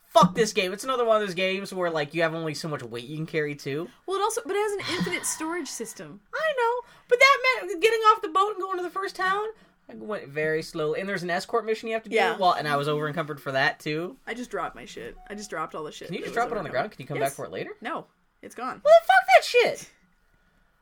Fuck 0.09 0.35
this 0.35 0.51
game. 0.51 0.73
It's 0.73 0.83
another 0.83 1.05
one 1.05 1.21
of 1.21 1.25
those 1.25 1.35
games 1.35 1.73
where 1.73 1.89
like 1.89 2.13
you 2.13 2.21
have 2.23 2.35
only 2.35 2.53
so 2.53 2.67
much 2.67 2.83
weight 2.83 3.05
you 3.05 3.15
can 3.15 3.25
carry 3.25 3.55
too. 3.55 3.87
Well, 4.05 4.17
it 4.19 4.21
also, 4.21 4.41
but 4.45 4.55
it 4.57 4.59
has 4.59 4.73
an 4.73 4.97
infinite 4.97 5.25
storage 5.25 5.69
system. 5.69 6.19
I 6.33 6.53
know, 6.57 6.87
but 7.07 7.17
that 7.17 7.37
meant 7.65 7.81
getting 7.81 7.99
off 8.01 8.21
the 8.21 8.27
boat 8.27 8.51
and 8.55 8.61
going 8.61 8.75
to 8.77 8.83
the 8.83 8.89
first 8.89 9.15
town. 9.15 9.45
I 9.91 9.95
went 9.95 10.27
very 10.27 10.61
slowly, 10.61 10.99
and 10.99 11.09
there's 11.09 11.23
an 11.23 11.29
escort 11.29 11.65
mission 11.65 11.87
you 11.89 11.93
have 11.95 12.03
to 12.03 12.09
do. 12.09 12.15
Yeah. 12.15 12.37
Well, 12.37 12.53
and 12.53 12.67
I 12.67 12.77
was 12.77 12.87
over 12.87 13.07
encumbered 13.07 13.41
for 13.41 13.51
that 13.51 13.79
too. 13.79 14.17
I 14.25 14.33
just 14.33 14.49
dropped 14.49 14.75
my 14.75 14.85
shit. 14.85 15.17
I 15.29 15.35
just 15.35 15.49
dropped 15.49 15.75
all 15.75 15.83
the 15.83 15.91
shit. 15.91 16.07
Can 16.07 16.15
you 16.15 16.21
just 16.23 16.33
drop 16.33 16.51
it 16.51 16.57
on 16.57 16.63
the 16.63 16.69
ground? 16.69 16.91
Can 16.91 17.01
you 17.01 17.07
come 17.07 17.17
Yes. 17.17 17.29
back 17.31 17.35
for 17.35 17.45
it 17.45 17.51
later? 17.51 17.71
No, 17.81 18.05
it's 18.41 18.55
gone. 18.55 18.81
Well, 18.83 18.93
fuck 19.05 19.27
that 19.35 19.43
shit. 19.45 19.89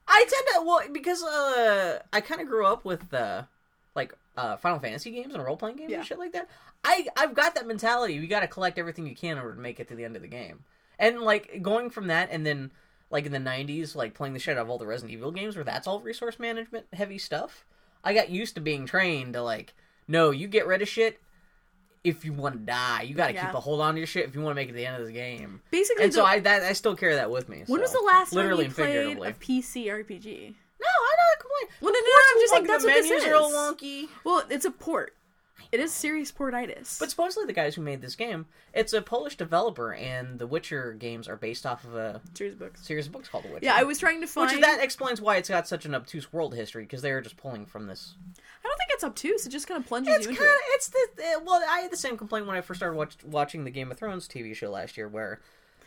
I 0.07 0.19
tend 0.27 0.45
to 0.55 0.61
well 0.65 0.81
because 0.91 1.23
uh 1.23 1.99
I 2.11 2.21
kind 2.21 2.41
of 2.41 2.47
grew 2.47 2.65
up 2.65 2.83
with 2.85 3.13
uh 3.13 3.43
like 3.95 4.13
uh 4.37 4.57
Final 4.57 4.79
Fantasy 4.79 5.11
games 5.11 5.33
and 5.35 5.43
role 5.43 5.57
playing 5.57 5.77
games 5.77 5.91
Yeah. 5.91 5.97
and 5.99 6.05
shit 6.07 6.19
like 6.19 6.33
that. 6.33 6.49
I 6.83 7.07
I've 7.15 7.35
got 7.35 7.55
that 7.55 7.67
mentality. 7.67 8.15
You 8.15 8.25
got 8.27 8.39
to 8.39 8.47
collect 8.47 8.79
everything 8.79 9.05
you 9.05 9.15
can 9.15 9.33
in 9.37 9.43
order 9.43 9.55
to 9.55 9.61
make 9.61 9.79
it 9.79 9.87
to 9.89 9.95
the 9.95 10.05
end 10.05 10.15
of 10.15 10.21
the 10.21 10.27
game. 10.27 10.63
And 10.97 11.21
like 11.21 11.61
going 11.61 11.89
from 11.89 12.07
that 12.07 12.29
and 12.31 12.45
then 12.45 12.71
like 13.11 13.25
in 13.25 13.31
the 13.31 13.37
90s 13.39 13.95
like 13.95 14.13
playing 14.13 14.33
the 14.33 14.39
shit 14.39 14.57
out 14.57 14.61
of 14.61 14.69
all 14.69 14.77
the 14.77 14.85
Resident 14.87 15.13
Evil 15.13 15.31
games 15.31 15.55
where 15.55 15.63
that's 15.65 15.87
all 15.87 15.99
resource 15.99 16.39
management 16.39 16.87
heavy 16.93 17.17
stuff. 17.19 17.65
I 18.03 18.13
got 18.13 18.29
used 18.29 18.55
to 18.55 18.61
being 18.61 18.85
trained 18.85 19.33
to 19.33 19.41
like 19.41 19.73
no, 20.07 20.31
you 20.31 20.47
get 20.47 20.65
rid 20.67 20.81
of 20.81 20.87
shit 20.87 21.19
if 22.03 22.23
you 22.25 22.33
want 22.33 22.55
to 22.55 22.59
die. 22.59 23.01
You 23.03 23.13
got 23.13 23.27
to 23.27 23.33
Yeah. 23.33 23.45
keep 23.47 23.53
a 23.55 23.59
hold 23.59 23.81
on 23.81 23.93
to 23.93 23.99
your 23.99 24.07
shit 24.07 24.25
if 24.25 24.33
you 24.33 24.41
want 24.41 24.51
to 24.51 24.55
make 24.55 24.69
it 24.69 24.71
to 24.71 24.77
the 24.77 24.85
end 24.85 25.01
of 25.01 25.05
the 25.05 25.13
game. 25.13 25.61
Basically, 25.69 26.05
And 26.05 26.13
so 26.13 26.23
I 26.25 26.39
that 26.39 26.63
I 26.63 26.73
still 26.73 26.95
carry 26.95 27.15
that 27.15 27.29
with 27.29 27.49
me. 27.49 27.63
when 27.67 27.79
so. 27.79 27.81
was 27.81 27.91
the 27.91 27.99
last 28.05 28.33
literally 28.33 28.69
time 28.69 29.09
you 29.09 29.15
played 29.17 29.35
a 29.35 29.37
PC 29.37 29.85
RPG? 29.87 30.55
No, 30.81 30.87
I'm 30.87 31.17
not 31.19 31.39
complaining. 31.39 31.75
Well, 31.81 31.91
no, 31.93 31.99
no, 31.99 32.05
no, 32.05 32.21
I'm 32.31 32.39
just 32.41 32.53
like, 32.53 32.67
that's 32.67 32.83
what 32.85 32.93
this 32.93 33.09
menus 33.09 33.25
are 33.25 33.35
all 33.35 33.49
is. 33.49 33.55
wonky. 33.55 34.07
Well, 34.23 34.43
it's 34.49 34.63
a 34.65 34.71
port. 34.71 35.13
It 35.71 35.79
is 35.79 35.93
serious 35.93 36.31
portitis. 36.31 36.97
But 36.99 37.11
supposedly 37.11 37.45
the 37.45 37.53
guys 37.53 37.75
who 37.75 37.81
made 37.83 38.01
this 38.01 38.15
game, 38.15 38.47
it's 38.73 38.91
a 38.91 39.01
Polish 39.03 39.35
developer, 39.37 39.93
and 39.93 40.39
the 40.39 40.47
Witcher 40.47 40.93
games 40.93 41.27
are 41.27 41.35
based 41.35 41.65
off 41.65 41.83
of 41.83 41.95
a 41.95 42.21
serious 42.33 42.55
books. 42.55 42.85
series 42.85 43.05
of 43.05 43.11
books 43.11 43.29
called 43.29 43.43
The 43.43 43.49
Witcher. 43.49 43.65
Yeah, 43.65 43.75
I 43.75 43.83
was 43.83 43.99
trying 43.99 44.21
to 44.21 44.27
find. 44.27 44.51
Which 44.51 44.61
that 44.61 44.81
explains 44.83 45.21
why 45.21 45.37
it's 45.37 45.49
got 45.49 45.67
such 45.67 45.85
an 45.85 45.93
obtuse 45.93 46.33
world 46.33 46.55
history 46.55 46.83
because 46.83 47.03
they 47.03 47.11
are 47.11 47.21
just 47.21 47.37
pulling 47.37 47.67
from 47.67 47.85
this. 47.85 48.15
I 48.19 48.67
don't 48.67 48.77
think 48.77 48.89
it's 48.91 49.03
obtuse. 49.03 49.45
It 49.45 49.49
just 49.49 49.67
kind 49.67 49.79
of 49.79 49.87
plunges 49.87 50.15
It's 50.15 50.25
you 50.25 50.35
kind 50.35 50.41
into 50.41 50.53
it. 50.53 50.61
it's 50.69 50.87
the 50.87 51.41
well, 51.45 51.61
I 51.69 51.81
had 51.81 51.91
the 51.91 51.97
same 51.97 52.17
complaint 52.17 52.47
when 52.47 52.57
I 52.57 52.61
first 52.61 52.79
started 52.79 52.97
watch, 52.97 53.15
watching 53.23 53.63
the 53.63 53.71
Game 53.71 53.91
of 53.91 53.97
Thrones 53.99 54.27
TV 54.27 54.55
show 54.55 54.71
last 54.71 54.97
year, 54.97 55.07
where 55.07 55.39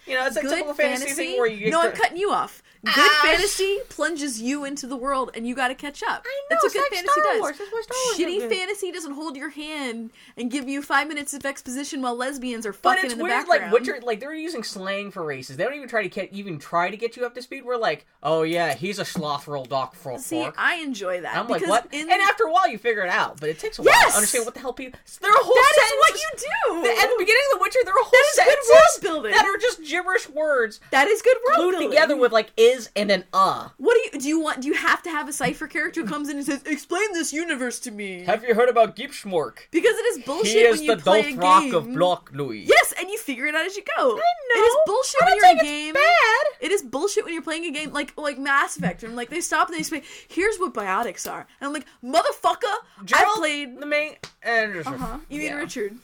You 0.06 0.14
know, 0.14 0.26
it's 0.26 0.36
a 0.36 0.40
Good 0.42 0.50
typical 0.50 0.74
fantasy, 0.74 1.12
thing 1.14 1.38
where 1.38 1.46
you 1.46 1.70
no, 1.70 1.80
I'm 1.80 1.92
cutting 1.92 2.16
you 2.18 2.32
off. 2.32 2.62
Good 2.84 2.92
Ah, 2.96 3.20
fantasy 3.22 3.78
plunges 3.88 4.42
you 4.42 4.64
into 4.64 4.88
the 4.88 4.96
world, 4.96 5.30
and 5.34 5.46
you 5.46 5.54
got 5.54 5.68
to 5.68 5.74
catch 5.76 6.02
up. 6.02 6.24
I 6.26 6.40
know, 6.40 6.46
That's 6.50 6.64
what 6.64 6.72
good 6.72 6.80
like 6.80 6.90
fantasy 6.90 7.12
Star 7.20 7.32
does. 7.34 7.40
Wars. 7.40 7.58
That's 7.58 7.72
why 7.72 7.82
Star 7.82 7.96
Wars 8.06 8.18
Shitty 8.18 8.38
good. 8.40 8.50
fantasy 8.58 8.90
doesn't 8.90 9.12
hold 9.12 9.36
your 9.36 9.50
hand 9.50 10.10
and 10.36 10.50
give 10.50 10.68
you 10.68 10.82
five 10.82 11.06
minutes 11.06 11.32
of 11.32 11.46
exposition 11.46 12.02
while 12.02 12.16
lesbians 12.16 12.66
are 12.66 12.72
But 12.72 12.82
fucking 12.96 13.04
it's 13.04 13.12
in 13.12 13.18
the 13.18 13.24
weird, 13.24 13.46
background. 13.46 13.72
like 13.72 13.80
Witcher, 13.80 14.00
like 14.02 14.18
they're 14.18 14.34
using 14.34 14.64
slang 14.64 15.12
for 15.12 15.22
races. 15.22 15.56
They 15.56 15.62
don't 15.62 15.74
even 15.74 15.88
try 15.88 16.02
to 16.02 16.08
get, 16.08 16.32
even 16.32 16.58
try 16.58 16.90
to 16.90 16.96
get 16.96 17.16
you 17.16 17.24
up 17.24 17.36
to 17.36 17.42
speed. 17.42 17.64
We're 17.64 17.76
like, 17.76 18.04
oh 18.24 18.42
yeah, 18.42 18.74
he's 18.74 18.98
a 18.98 19.04
slothrel 19.04 19.68
doc 19.68 19.94
for 19.94 20.18
See, 20.18 20.40
fork. 20.42 20.56
I 20.58 20.78
enjoy 20.82 21.20
that. 21.20 21.36
I'm 21.36 21.46
like, 21.46 21.64
what? 21.68 21.86
In 21.92 22.10
and 22.10 22.20
after 22.22 22.46
a 22.46 22.50
while, 22.50 22.68
you 22.68 22.78
figure 22.78 23.04
it 23.04 23.10
out, 23.10 23.38
but 23.38 23.48
it 23.48 23.60
takes 23.60 23.78
a 23.78 23.82
while 23.82 23.92
Yes! 23.94 24.10
to 24.10 24.16
understand 24.16 24.44
what 24.44 24.54
the 24.54 24.60
hell 24.60 24.72
people. 24.72 24.98
There 25.20 25.30
are 25.30 25.36
whole 25.40 25.54
set. 25.54 25.62
that 25.62 25.82
is 25.82 25.88
sentences. 25.88 25.98
what 26.00 26.82
you 26.82 26.82
do. 26.90 27.00
At 27.00 27.10
the 27.10 27.16
beginning 27.16 27.42
of 27.52 27.58
The 27.58 27.62
Witcher, 27.62 27.78
there 27.84 27.94
are 27.94 28.02
whole 28.02 28.10
That 28.10 28.26
is 28.26 28.34
good 28.34 28.44
sentences 28.44 28.72
world 28.72 29.22
building. 29.22 29.32
that 29.38 29.46
are 29.46 29.58
just 29.58 29.84
gibberish 29.92 30.28
words 30.28 30.80
that 30.90 31.06
is 31.08 31.22
good 31.22 31.36
world 31.46 31.56
glued 31.58 31.70
building. 31.72 31.90
together 31.90 32.16
with 32.16 32.32
like 32.32 32.50
is 32.56 32.90
and 32.96 33.10
an 33.10 33.24
uh. 33.32 33.68
What 33.78 33.94
do 33.94 34.00
you 34.16 34.20
do? 34.20 34.28
You 34.28 34.40
want? 34.40 34.62
Do 34.62 34.68
you 34.68 34.74
have 34.74 35.02
to 35.02 35.10
have 35.10 35.28
a 35.28 35.32
cipher 35.32 35.66
character 35.66 36.00
who 36.02 36.06
comes 36.08 36.28
in 36.28 36.36
and 36.38 36.46
says, 36.46 36.62
"Explain 36.64 37.12
this 37.12 37.32
universe 37.32 37.78
to 37.80 37.90
me"? 37.90 38.24
Have 38.24 38.42
you 38.44 38.54
heard 38.54 38.68
about 38.68 38.96
Gipschmork? 38.96 39.54
because 39.70 39.96
it 39.96 40.06
is 40.18 40.24
bullshit 40.24 40.52
He 40.52 40.58
is 40.60 40.78
when 40.80 40.88
you 40.88 40.96
the 40.96 41.02
play 41.02 41.20
a 41.20 41.36
Dothraki 41.36 41.60
game. 41.62 41.74
of 41.74 41.92
Block 41.92 42.30
Louis. 42.32 42.64
Yes, 42.66 42.94
and 42.98 43.08
you 43.10 43.18
figure 43.18 43.46
it 43.46 43.54
out 43.54 43.66
as 43.66 43.76
you 43.76 43.82
go. 43.96 44.12
I 44.12 44.14
know. 44.14 44.62
It 44.62 44.64
is 44.66 44.76
bullshit 44.86 45.20
when 45.24 45.36
you're 45.36 45.50
in 45.50 45.58
a 45.58 45.62
game. 45.62 45.94
bad. 45.94 46.44
It 46.60 46.72
is 46.72 46.82
bullshit 46.82 47.24
when 47.24 47.34
you're 47.34 47.42
playing 47.42 47.64
a 47.66 47.70
game 47.70 47.92
like 47.92 48.16
like 48.16 48.38
Mass 48.38 48.76
Effect, 48.76 49.02
and 49.02 49.14
like 49.16 49.28
they 49.30 49.40
stop 49.40 49.68
and 49.68 49.76
they 49.78 49.82
say, 49.82 50.02
"Here's 50.28 50.56
what 50.58 50.72
biotics 50.74 51.30
are," 51.30 51.46
and 51.60 51.66
I'm 51.68 51.72
like, 51.72 51.86
"Motherfucker, 52.02 52.74
I 53.12 53.32
played." 53.36 53.78
the 53.80 53.86
main. 53.86 54.14
Uh 54.46 54.48
Uh-huh. 54.86 55.18
You 55.28 55.38
mean 55.40 55.48
yeah. 55.48 55.54
Richard? 55.56 55.96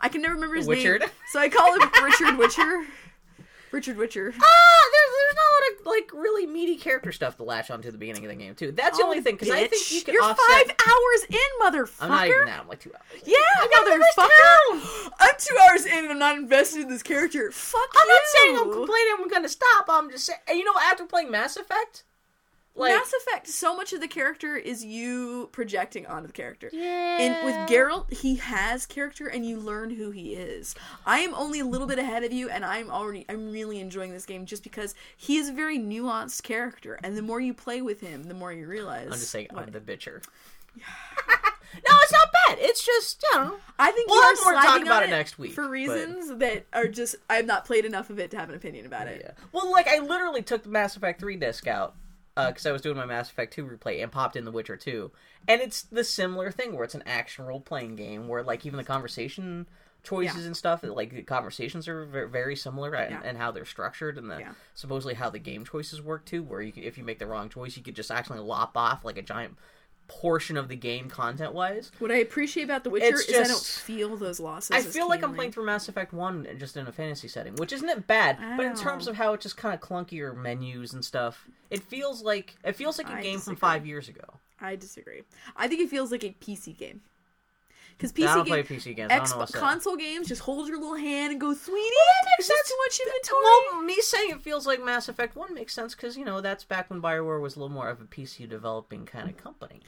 I 0.00 0.08
can 0.08 0.22
never 0.22 0.34
remember 0.34 0.56
his 0.56 0.66
Witchard? 0.66 1.00
name, 1.00 1.08
so 1.32 1.38
I 1.40 1.48
call 1.48 1.74
him 1.78 1.88
Richard 2.04 2.38
Witcher. 2.38 2.84
Richard 3.72 3.96
Witcher. 3.96 4.32
Ah, 4.36 4.82
there's 4.92 5.10
there's 5.20 5.36
not 5.36 5.42
a 5.42 5.52
lot 5.54 5.80
of 5.80 5.86
like 5.86 6.22
really 6.22 6.46
meaty 6.46 6.76
character 6.76 7.12
stuff 7.12 7.36
to 7.36 7.44
latch 7.44 7.70
onto 7.70 7.90
the 7.90 7.98
beginning 7.98 8.24
of 8.24 8.30
the 8.30 8.36
game 8.36 8.54
too. 8.54 8.72
That's 8.72 8.98
the 8.98 9.04
only 9.04 9.20
thing 9.20 9.34
because 9.36 9.50
I 9.50 9.66
think 9.66 9.90
you 9.92 10.02
can 10.02 10.14
You're 10.14 10.22
offset. 10.24 10.38
five 10.48 10.76
hours 10.88 11.24
in, 11.28 11.36
motherfucker. 11.62 12.02
I'm 12.02 12.08
not 12.10 12.26
even 12.26 12.44
that. 12.46 12.60
I'm 12.60 12.68
like 12.68 12.80
two 12.80 12.92
hours. 12.92 13.22
Yeah, 13.24 13.36
motherfucker. 13.76 15.10
I'm 15.20 15.34
two 15.38 15.56
hours 15.68 15.86
in 15.86 16.04
and 16.04 16.10
I'm 16.12 16.18
not 16.18 16.36
invested 16.36 16.82
in 16.82 16.88
this 16.88 17.02
character. 17.02 17.50
Fuck 17.52 17.80
you. 17.94 18.00
I'm 18.00 18.06
you. 18.08 18.12
not 18.14 18.22
saying 18.26 18.56
I'm 18.58 18.72
complaining. 18.72 19.14
I'm 19.20 19.28
gonna 19.28 19.48
stop. 19.48 19.86
I'm 19.88 20.10
just 20.10 20.26
saying. 20.26 20.38
And 20.48 20.58
you 20.58 20.64
know, 20.64 20.74
after 20.82 21.04
playing 21.04 21.30
Mass 21.30 21.56
Effect, 21.56 22.04
like 22.80 22.94
Mass 22.94 23.12
Effect, 23.26 23.46
so 23.48 23.76
much 23.76 23.92
of 23.92 24.00
the 24.00 24.08
character 24.08 24.56
is 24.56 24.84
you 24.84 25.48
projecting 25.52 26.06
onto 26.06 26.26
the 26.26 26.32
character. 26.32 26.70
yeah, 26.72 27.18
And 27.20 27.44
with 27.44 27.54
Geralt, 27.70 28.12
he 28.12 28.36
has 28.36 28.86
character, 28.86 29.26
and 29.26 29.44
you 29.46 29.58
learn 29.58 29.90
who 29.90 30.10
he 30.10 30.34
is. 30.34 30.74
I 31.06 31.20
am 31.20 31.34
only 31.34 31.60
a 31.60 31.64
little 31.66 31.86
bit 31.86 31.98
ahead 31.98 32.24
of 32.24 32.32
you, 32.32 32.48
and 32.50 32.64
I'm 32.64 32.90
already 32.90 33.24
I'm 33.28 33.52
really 33.52 33.78
enjoying 33.80 34.12
this 34.12 34.26
game 34.26 34.46
just 34.46 34.62
because 34.62 34.94
he 35.16 35.36
is 35.36 35.48
a 35.48 35.52
very 35.52 35.78
nuanced 35.78 36.42
character, 36.42 36.98
and 37.04 37.16
the 37.16 37.22
more 37.22 37.40
you 37.40 37.54
play 37.54 37.82
with 37.82 38.00
him, 38.00 38.24
the 38.24 38.34
more 38.34 38.52
you 38.52 38.66
realize. 38.66 39.06
I'm 39.06 39.12
just 39.12 39.30
saying 39.30 39.48
what- 39.52 39.64
I'm 39.66 39.70
the 39.72 39.80
bitcher. 39.80 40.22
no, 40.76 40.82
it's 42.02 42.12
not 42.12 42.28
bad. 42.46 42.58
It's 42.60 42.84
just 42.84 43.22
you 43.32 43.38
know. 43.38 43.56
I 43.78 43.90
think 43.92 44.08
We'll 44.10 44.18
you 44.18 44.22
are 44.22 44.34
have 44.34 44.44
more 44.44 44.52
to 44.52 44.58
talk 44.66 44.82
about 44.82 45.02
on 45.02 45.08
it 45.08 45.10
next 45.12 45.38
week, 45.38 45.52
for 45.52 45.64
but- 45.64 45.70
reasons 45.70 46.38
that 46.38 46.66
are 46.72 46.86
just 46.86 47.16
I've 47.28 47.46
not 47.46 47.64
played 47.64 47.84
enough 47.84 48.10
of 48.10 48.18
it 48.18 48.30
to 48.32 48.38
have 48.38 48.48
an 48.50 48.54
opinion 48.54 48.86
about 48.86 49.08
it. 49.08 49.20
Yeah. 49.24 49.32
Well, 49.52 49.70
like 49.70 49.88
I 49.88 49.98
literally 49.98 50.42
took 50.42 50.62
the 50.62 50.68
Mass 50.68 50.96
Effect 50.96 51.20
3 51.20 51.36
disc 51.36 51.66
out 51.66 51.94
Uh, 52.40 52.48
because 52.48 52.66
I 52.66 52.72
was 52.72 52.82
doing 52.82 52.96
my 52.96 53.06
Mass 53.06 53.30
Effect 53.30 53.52
2 53.52 53.64
replay 53.64 54.02
and 54.02 54.10
popped 54.10 54.36
in 54.36 54.44
The 54.44 54.50
Witcher 54.50 54.76
2, 54.76 55.10
and 55.48 55.60
it's 55.60 55.82
the 55.82 56.04
similar 56.04 56.50
thing 56.50 56.74
where 56.74 56.84
it's 56.84 56.94
an 56.94 57.02
action 57.06 57.44
role 57.46 57.60
playing 57.60 57.96
game 57.96 58.28
where 58.28 58.42
like 58.42 58.64
even 58.66 58.76
the 58.76 58.84
conversation 58.84 59.66
choices 60.02 60.40
Yeah. 60.40 60.46
and 60.46 60.56
stuff 60.56 60.82
like 60.82 61.10
the 61.10 61.22
conversations 61.22 61.86
are 61.86 62.06
very 62.06 62.56
similar 62.56 62.94
and, 62.94 63.10
Yeah. 63.12 63.20
and 63.22 63.36
how 63.36 63.50
they're 63.50 63.66
structured 63.66 64.16
and 64.16 64.30
the 64.30 64.38
Yeah. 64.38 64.52
supposedly 64.74 65.12
how 65.14 65.28
the 65.28 65.38
game 65.38 65.62
choices 65.64 66.00
work 66.00 66.24
too 66.24 66.42
where 66.42 66.62
you 66.62 66.72
if 66.76 66.96
you 66.96 67.04
make 67.04 67.18
the 67.18 67.26
wrong 67.26 67.50
choice 67.50 67.76
you 67.76 67.82
could 67.82 67.96
just 67.96 68.10
actually 68.10 68.38
lop 68.38 68.76
off 68.78 69.04
like 69.04 69.18
a 69.18 69.22
giant 69.22 69.58
portion 70.10 70.56
of 70.56 70.68
the 70.68 70.76
game 70.76 71.08
content 71.08 71.54
wise 71.54 71.92
What 72.00 72.10
I 72.10 72.16
appreciate 72.16 72.64
about 72.64 72.84
The 72.84 72.90
Witcher 72.90 73.06
It's 73.06 73.28
is 73.28 73.38
I 73.38 73.44
don't 73.44 73.62
feel 73.62 74.16
those 74.16 74.40
losses. 74.40 74.70
I 74.74 74.82
feel 74.82 75.08
like 75.08 75.22
I'm 75.22 75.34
playing 75.34 75.52
through 75.52 75.66
Mass 75.66 75.88
Effect 75.88 76.12
1 76.12 76.48
just 76.58 76.76
in 76.76 76.86
a 76.86 76.92
fantasy 76.92 77.28
setting, 77.28 77.54
which 77.54 77.72
isn't 77.72 78.06
bad, 78.06 78.38
but 78.56 78.66
in 78.66 78.74
terms 78.74 79.06
of 79.06 79.16
how 79.16 79.32
it 79.32 79.40
just 79.40 79.56
kind 79.56 79.74
of 79.74 79.80
clunkier 79.80 80.36
menus 80.36 80.92
and 80.92 81.04
stuff, 81.04 81.48
it 81.70 81.82
feels 81.82 82.22
like 82.22 82.56
it 82.64 82.74
feels 82.76 82.98
like 82.98 83.08
a 83.08 83.14
I 83.14 83.22
game 83.22 83.38
from 83.38 83.56
5 83.56 83.86
years 83.86 84.08
ago. 84.08 84.24
I 84.60 84.76
disagree. 84.76 85.22
I 85.56 85.68
think 85.68 85.80
it 85.80 85.88
feels 85.88 86.12
like 86.12 86.24
a 86.24 86.34
PC 86.40 86.76
game. 86.76 87.00
Because 88.00 88.12
I 88.12 88.14
PC 88.14 88.34
don't 88.34 88.44
game, 88.46 88.64
play 88.64 88.76
PC 88.76 88.96
games. 88.96 89.12
I 89.12 89.18
Xbox 89.20 89.36
what's 89.36 89.52
that. 89.52 89.58
console 89.58 89.96
games 89.96 90.28
just 90.28 90.40
hold 90.40 90.68
your 90.68 90.78
little 90.78 90.96
hand 90.96 91.32
and 91.32 91.40
go, 91.40 91.52
sweetie. 91.52 91.80
that 91.80 92.30
makes 92.38 92.46
sense. 92.48 92.68
too 92.68 92.74
much 92.86 93.00
inventory. 93.06 93.44
Well, 93.72 93.82
me 93.82 94.00
saying 94.00 94.30
it 94.30 94.40
feels 94.40 94.66
like 94.66 94.82
Mass 94.82 95.08
Effect 95.08 95.36
1 95.36 95.52
makes 95.54 95.74
sense 95.74 95.94
because, 95.94 96.16
you 96.16 96.24
know, 96.24 96.40
that's 96.40 96.64
back 96.64 96.88
when 96.88 97.02
BioWare 97.02 97.40
was 97.40 97.56
a 97.56 97.58
little 97.58 97.74
more 97.74 97.88
of 97.88 98.00
a 98.00 98.04
PC 98.04 98.48
developing 98.48 99.04
kind 99.04 99.28
of 99.28 99.36
company. 99.36 99.80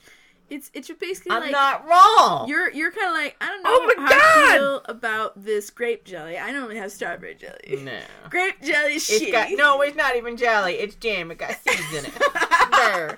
it's 0.50 0.70
it's 0.74 0.90
basically 0.90 1.32
I'm 1.32 1.42
like 1.42 1.52
not 1.52 1.86
wrong! 1.88 2.46
you're 2.48 2.70
you're 2.70 2.90
kind 2.92 3.06
of 3.08 3.14
like 3.14 3.36
I 3.40 3.46
don't 3.46 3.62
oh 3.64 3.70
know 3.70 3.92
Oh 3.94 3.94
my 3.96 4.02
how 4.02 4.08
God! 4.10 4.20
I 4.20 4.58
feel 4.58 4.82
about 4.84 5.42
this 5.44 5.70
grape 5.70 6.04
jelly. 6.04 6.36
I 6.36 6.52
normally 6.52 6.76
have 6.76 6.92
strawberry 6.92 7.34
jelly. 7.34 7.82
No. 7.82 7.98
Grape 8.28 8.60
jelly 8.62 8.96
shitty. 8.96 9.32
got, 9.32 9.48
no, 9.52 9.80
it's 9.80 9.96
not 9.96 10.16
even 10.16 10.36
jelly. 10.36 10.74
It's 10.74 10.94
jam. 10.96 11.30
It 11.30 11.38
got 11.38 11.52
seeds 11.52 11.94
in 11.96 12.04
it. 12.04 12.12
there. 12.76 13.16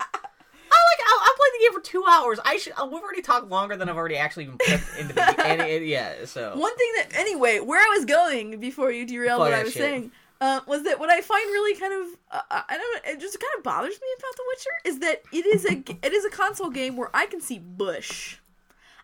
I 1.54 1.60
like. 1.62 1.70
I, 1.70 1.72
I 1.72 1.72
played 1.72 1.72
the 1.72 1.72
game 1.72 1.72
for 1.72 1.80
two 1.80 2.04
hours. 2.08 2.38
I 2.44 2.56
should. 2.56 2.72
uh, 2.76 2.86
We've 2.90 3.02
already 3.02 3.22
talked 3.22 3.48
longer 3.48 3.76
than 3.76 3.88
I've 3.88 3.96
already 3.96 4.16
actually 4.16 4.44
even 4.44 4.58
put 4.58 4.80
into 4.98 5.14
the. 5.14 5.44
And 5.46 5.60
it, 5.62 5.82
yeah. 5.82 6.24
So. 6.26 6.56
One 6.56 6.76
thing 6.76 6.92
that 6.96 7.08
anyway, 7.16 7.60
where 7.60 7.80
I 7.80 7.96
was 7.96 8.04
going 8.04 8.60
before 8.60 8.90
you 8.92 9.06
derailed 9.06 9.40
Fuck 9.40 9.50
what 9.50 9.54
I 9.54 9.62
was 9.62 9.72
shit. 9.72 9.82
saying. 9.82 10.10
Uh, 10.40 10.60
was 10.66 10.82
that 10.82 10.98
what 10.98 11.08
I 11.10 11.20
find 11.20 11.44
really 11.46 11.78
kind 11.78 11.92
of 11.94 12.18
uh, 12.30 12.40
I 12.68 12.76
don't 12.76 13.04
know 13.06 13.12
it 13.12 13.20
just 13.20 13.38
kind 13.40 13.52
of 13.56 13.62
bothers 13.62 13.94
me 13.94 14.06
about 14.18 14.36
The 14.36 14.42
Witcher 14.48 14.70
is 14.84 14.98
that 14.98 15.22
it 15.32 15.46
is 15.46 15.64
a 15.64 16.06
it 16.06 16.12
is 16.12 16.24
a 16.24 16.30
console 16.30 16.70
game 16.70 16.96
where 16.96 17.08
I 17.14 17.26
can 17.26 17.40
see 17.40 17.58
bush. 17.60 18.36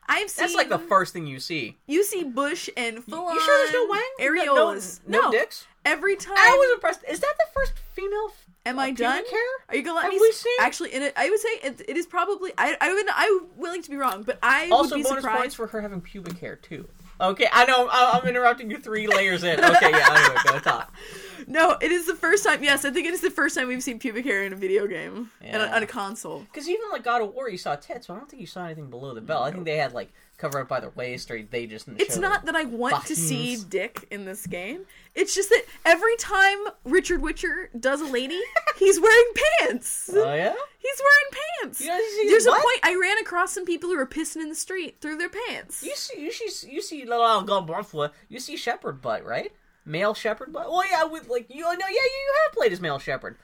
I've 0.09 0.29
seen 0.29 0.43
That's 0.43 0.55
like 0.57 0.69
the 0.69 0.79
first 0.81 1.13
thing 1.13 1.27
you 1.29 1.39
see. 1.39 1.79
you 1.87 2.03
see 2.05 2.25
bush 2.25 2.69
and 2.77 3.03
full 3.05 3.27
on 3.27 3.35
You 3.35 3.41
sure 3.41 3.59
there's 3.59 3.73
no 3.73 3.87
wang? 3.89 4.03
areolas. 4.19 5.01
No, 5.07 5.21
no, 5.21 5.31
dicks. 5.31 5.67
every 5.85 6.17
time. 6.17 6.35
I 6.37 6.57
was 6.59 6.75
impressed. 6.75 7.05
Is 7.09 7.21
that 7.21 7.35
the 7.39 7.47
first 7.55 7.75
female? 7.95 8.33
Am 8.67 8.79
uh, 8.79 8.83
I 8.83 8.91
done? 8.91 9.25
hair? 9.25 9.41
Are 9.69 9.77
you 9.77 9.83
gonna 9.83 9.97
let 9.97 10.05
Have 10.05 10.13
me 10.13 10.19
we 10.21 10.33
seen? 10.33 10.53
actually? 10.61 10.93
In 10.95 11.03
it, 11.03 11.15
I 11.17 11.31
would 11.31 11.41
say 11.41 11.49
it, 11.63 11.83
it 11.89 11.97
is 11.97 12.07
probably. 12.07 12.53
I 12.59 12.77
I 12.81 12.93
would 12.93 13.07
I'm 13.15 13.47
willing 13.57 13.83
to 13.83 13.91
be 13.91 13.97
wrong, 13.97 14.23
but 14.23 14.39
I 14.43 14.69
Also, 14.71 14.97
would 14.97 14.99
be 14.99 15.03
bonus 15.09 15.23
surprised. 15.23 15.39
points 15.41 15.55
for 15.55 15.67
her 15.69 15.81
having 15.81 16.01
pubic 16.01 16.39
hair 16.39 16.57
too. 16.57 16.87
Okay, 17.21 17.49
I 17.53 17.65
know. 17.65 17.89
I- 17.91 18.19
I'm 18.21 18.29
interrupting 18.29 18.71
you 18.71 18.79
three 18.79 19.07
layers 19.07 19.45
in. 19.45 19.63
Okay, 19.63 19.91
yeah. 19.91 20.07
Anyway, 20.11 20.41
go 20.47 20.59
talk. 20.59 20.95
No, 21.47 21.77
it 21.81 21.91
is 21.93 22.07
the 22.07 22.15
first 22.15 22.45
time. 22.45 22.63
Yes, 22.63 22.85
I 22.85 22.91
think 22.91 23.07
it 23.07 23.15
is 23.15 23.21
the 23.21 23.31
first 23.31 23.55
time 23.57 23.69
we've 23.69 23.83
seen 23.83 23.99
pubic 23.99 24.25
hair 24.25 24.45
in 24.45 24.53
a 24.53 24.57
video 24.57 24.87
game 24.87 25.31
and 25.41 25.63
Yeah. 25.63 25.75
on 25.75 25.83
a 25.83 25.87
console. 25.87 26.41
Because 26.41 26.69
even 26.69 26.83
like 26.91 27.03
God 27.05 27.23
of 27.23 27.33
War, 27.35 27.49
you 27.49 27.59
saw 27.59 27.77
tits, 27.77 28.07
but 28.07 28.15
I 28.15 28.17
don't 28.19 28.29
think 28.31 28.41
you 28.41 28.47
saw 28.47 28.65
anything 28.65 28.91
below 28.91 29.15
the 29.15 29.21
belt. 29.21 29.45
I 29.45 29.51
think 29.51 29.65
they 29.65 29.77
had 29.77 29.93
like 29.93 30.13
covered 30.39 30.61
up 30.61 30.69
by 30.69 30.81
their 30.81 30.91
waist, 30.91 31.31
or 31.31 31.43
they 31.43 31.67
just. 31.67 31.87
It's 31.99 32.17
not 32.17 32.47
that 32.47 32.57
I 32.57 32.65
want 32.65 33.05
to 33.07 33.17
see 33.17 33.57
dick 33.69 34.07
in 34.11 34.25
this 34.25 34.47
game. 34.47 34.87
It's 35.15 35.35
just 35.35 35.51
that 35.51 35.65
every 35.85 36.17
time 36.17 36.59
Richard 36.85 37.21
Witcher 37.21 37.71
does 37.79 38.01
a 38.01 38.07
lady, 38.07 38.41
he's 38.79 39.01
wearing 39.01 39.33
pants. 39.61 40.11
Oh 40.13 40.35
yeah. 40.35 40.55
He's 40.79 41.01
wearing 41.01 41.45
pants. 41.63 41.81
You 41.81 41.87
see 41.93 42.23
his 42.23 42.31
There's 42.31 42.47
a 42.47 42.53
point. 42.53 42.81
I 42.83 42.97
ran 43.01 43.19
across 43.19 43.53
some 43.53 43.67
people 43.67 43.91
who 43.91 43.97
were 43.97 44.07
pissing 44.07 44.37
in 44.41 44.49
the 44.49 44.55
street 44.55 44.97
through 45.03 45.19
their 45.19 45.29
pants. 45.29 45.83
You 45.83 45.95
see, 45.95 46.21
you 46.23 46.33
see, 46.33 46.71
you 46.71 46.81
see, 46.81 47.05
little 47.05 47.43
Gombrofla, 47.45 48.13
you 48.31 48.41
see 48.41 48.57
Shepard 48.57 49.03
butt, 49.03 49.25
right? 49.27 49.53
Male 49.91 50.15
Shepard 50.15 50.53
butt. 50.53 50.71
Well, 50.71 50.89
yeah, 50.91 51.05
with 51.05 51.29
like 51.29 51.47
you 51.49 51.61
know, 51.63 51.71
yeah, 51.71 51.77
you, 51.89 51.95
you 51.95 52.35
have 52.47 52.53
played 52.55 52.73
as 52.73 52.81
male 52.81 52.99
Shepard. 52.99 53.37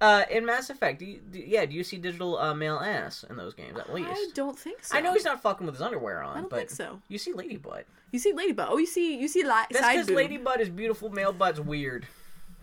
Uh, 0.00 0.24
in 0.30 0.46
Mass 0.46 0.70
Effect, 0.70 0.98
do 0.98 1.04
you, 1.04 1.20
do, 1.30 1.38
yeah, 1.38 1.66
do 1.66 1.74
you 1.74 1.84
see 1.84 1.98
digital 1.98 2.38
uh, 2.38 2.54
male 2.54 2.78
ass 2.78 3.22
in 3.28 3.36
those 3.36 3.52
games 3.52 3.78
at 3.78 3.92
least? 3.92 4.08
I 4.10 4.28
don't 4.34 4.58
think 4.58 4.82
so. 4.82 4.96
I 4.96 5.02
know 5.02 5.12
he's 5.12 5.26
not 5.26 5.42
fucking 5.42 5.66
with 5.66 5.74
his 5.74 5.82
underwear 5.82 6.22
on, 6.22 6.38
I 6.38 6.40
don't 6.40 6.48
but 6.48 6.56
think 6.60 6.70
so. 6.70 7.02
you 7.08 7.18
see 7.18 7.34
lady 7.34 7.58
butt. 7.58 7.84
You 8.10 8.18
see 8.18 8.32
lady 8.32 8.52
butt. 8.52 8.68
Oh, 8.70 8.78
you 8.78 8.86
see 8.86 9.20
you 9.20 9.28
see 9.28 9.42
li- 9.42 9.50
That's 9.70 9.86
because 9.86 10.08
lady 10.08 10.38
butt 10.38 10.58
is 10.62 10.70
beautiful, 10.70 11.10
male 11.10 11.34
butt's 11.34 11.60
weird. 11.60 12.06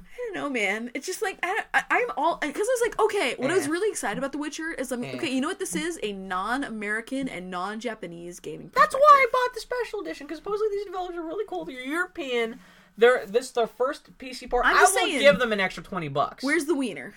I 0.01 0.33
don't 0.33 0.43
know, 0.43 0.49
man. 0.49 0.89
It's 0.95 1.05
just 1.05 1.21
like 1.21 1.37
I, 1.43 1.59
I, 1.75 1.83
I'm 1.91 2.07
all 2.17 2.37
because 2.37 2.67
I 2.67 2.75
was 2.79 2.81
like, 2.81 2.99
okay. 3.01 3.35
What 3.37 3.51
I 3.51 3.53
was 3.53 3.67
Eh. 3.67 3.69
really 3.69 3.91
excited 3.91 4.17
about 4.17 4.31
The 4.31 4.39
Witcher 4.39 4.71
is 4.71 4.91
I'm 4.91 5.03
Eh. 5.03 5.13
okay. 5.17 5.29
You 5.29 5.39
know 5.41 5.47
what 5.47 5.59
this 5.59 5.75
is? 5.75 5.99
A 6.01 6.11
non-American 6.13 7.29
and 7.29 7.51
non-Japanese 7.51 8.39
gaming. 8.39 8.71
That's 8.73 8.95
why 8.95 8.99
I 9.11 9.25
bought 9.31 9.53
the 9.53 9.59
special 9.59 9.99
edition 10.01 10.25
because 10.25 10.39
supposedly 10.39 10.69
these 10.71 10.85
developers 10.85 11.17
are 11.17 11.23
really 11.23 11.45
cool. 11.47 11.65
They're 11.65 11.81
European. 11.85 12.59
They're 12.97 13.25
this 13.25 13.45
is 13.47 13.51
their 13.51 13.67
first 13.67 14.17
PC 14.17 14.49
port. 14.49 14.65
I'm 14.65 14.75
I 14.77 14.81
will 14.81 14.87
saying. 14.87 15.19
give 15.19 15.39
them 15.39 15.51
an 15.53 15.59
extra 15.59 15.83
twenty 15.83 16.07
bucks. 16.07 16.43
Where's 16.43 16.65
the 16.65 16.75
wiener? 16.75 17.13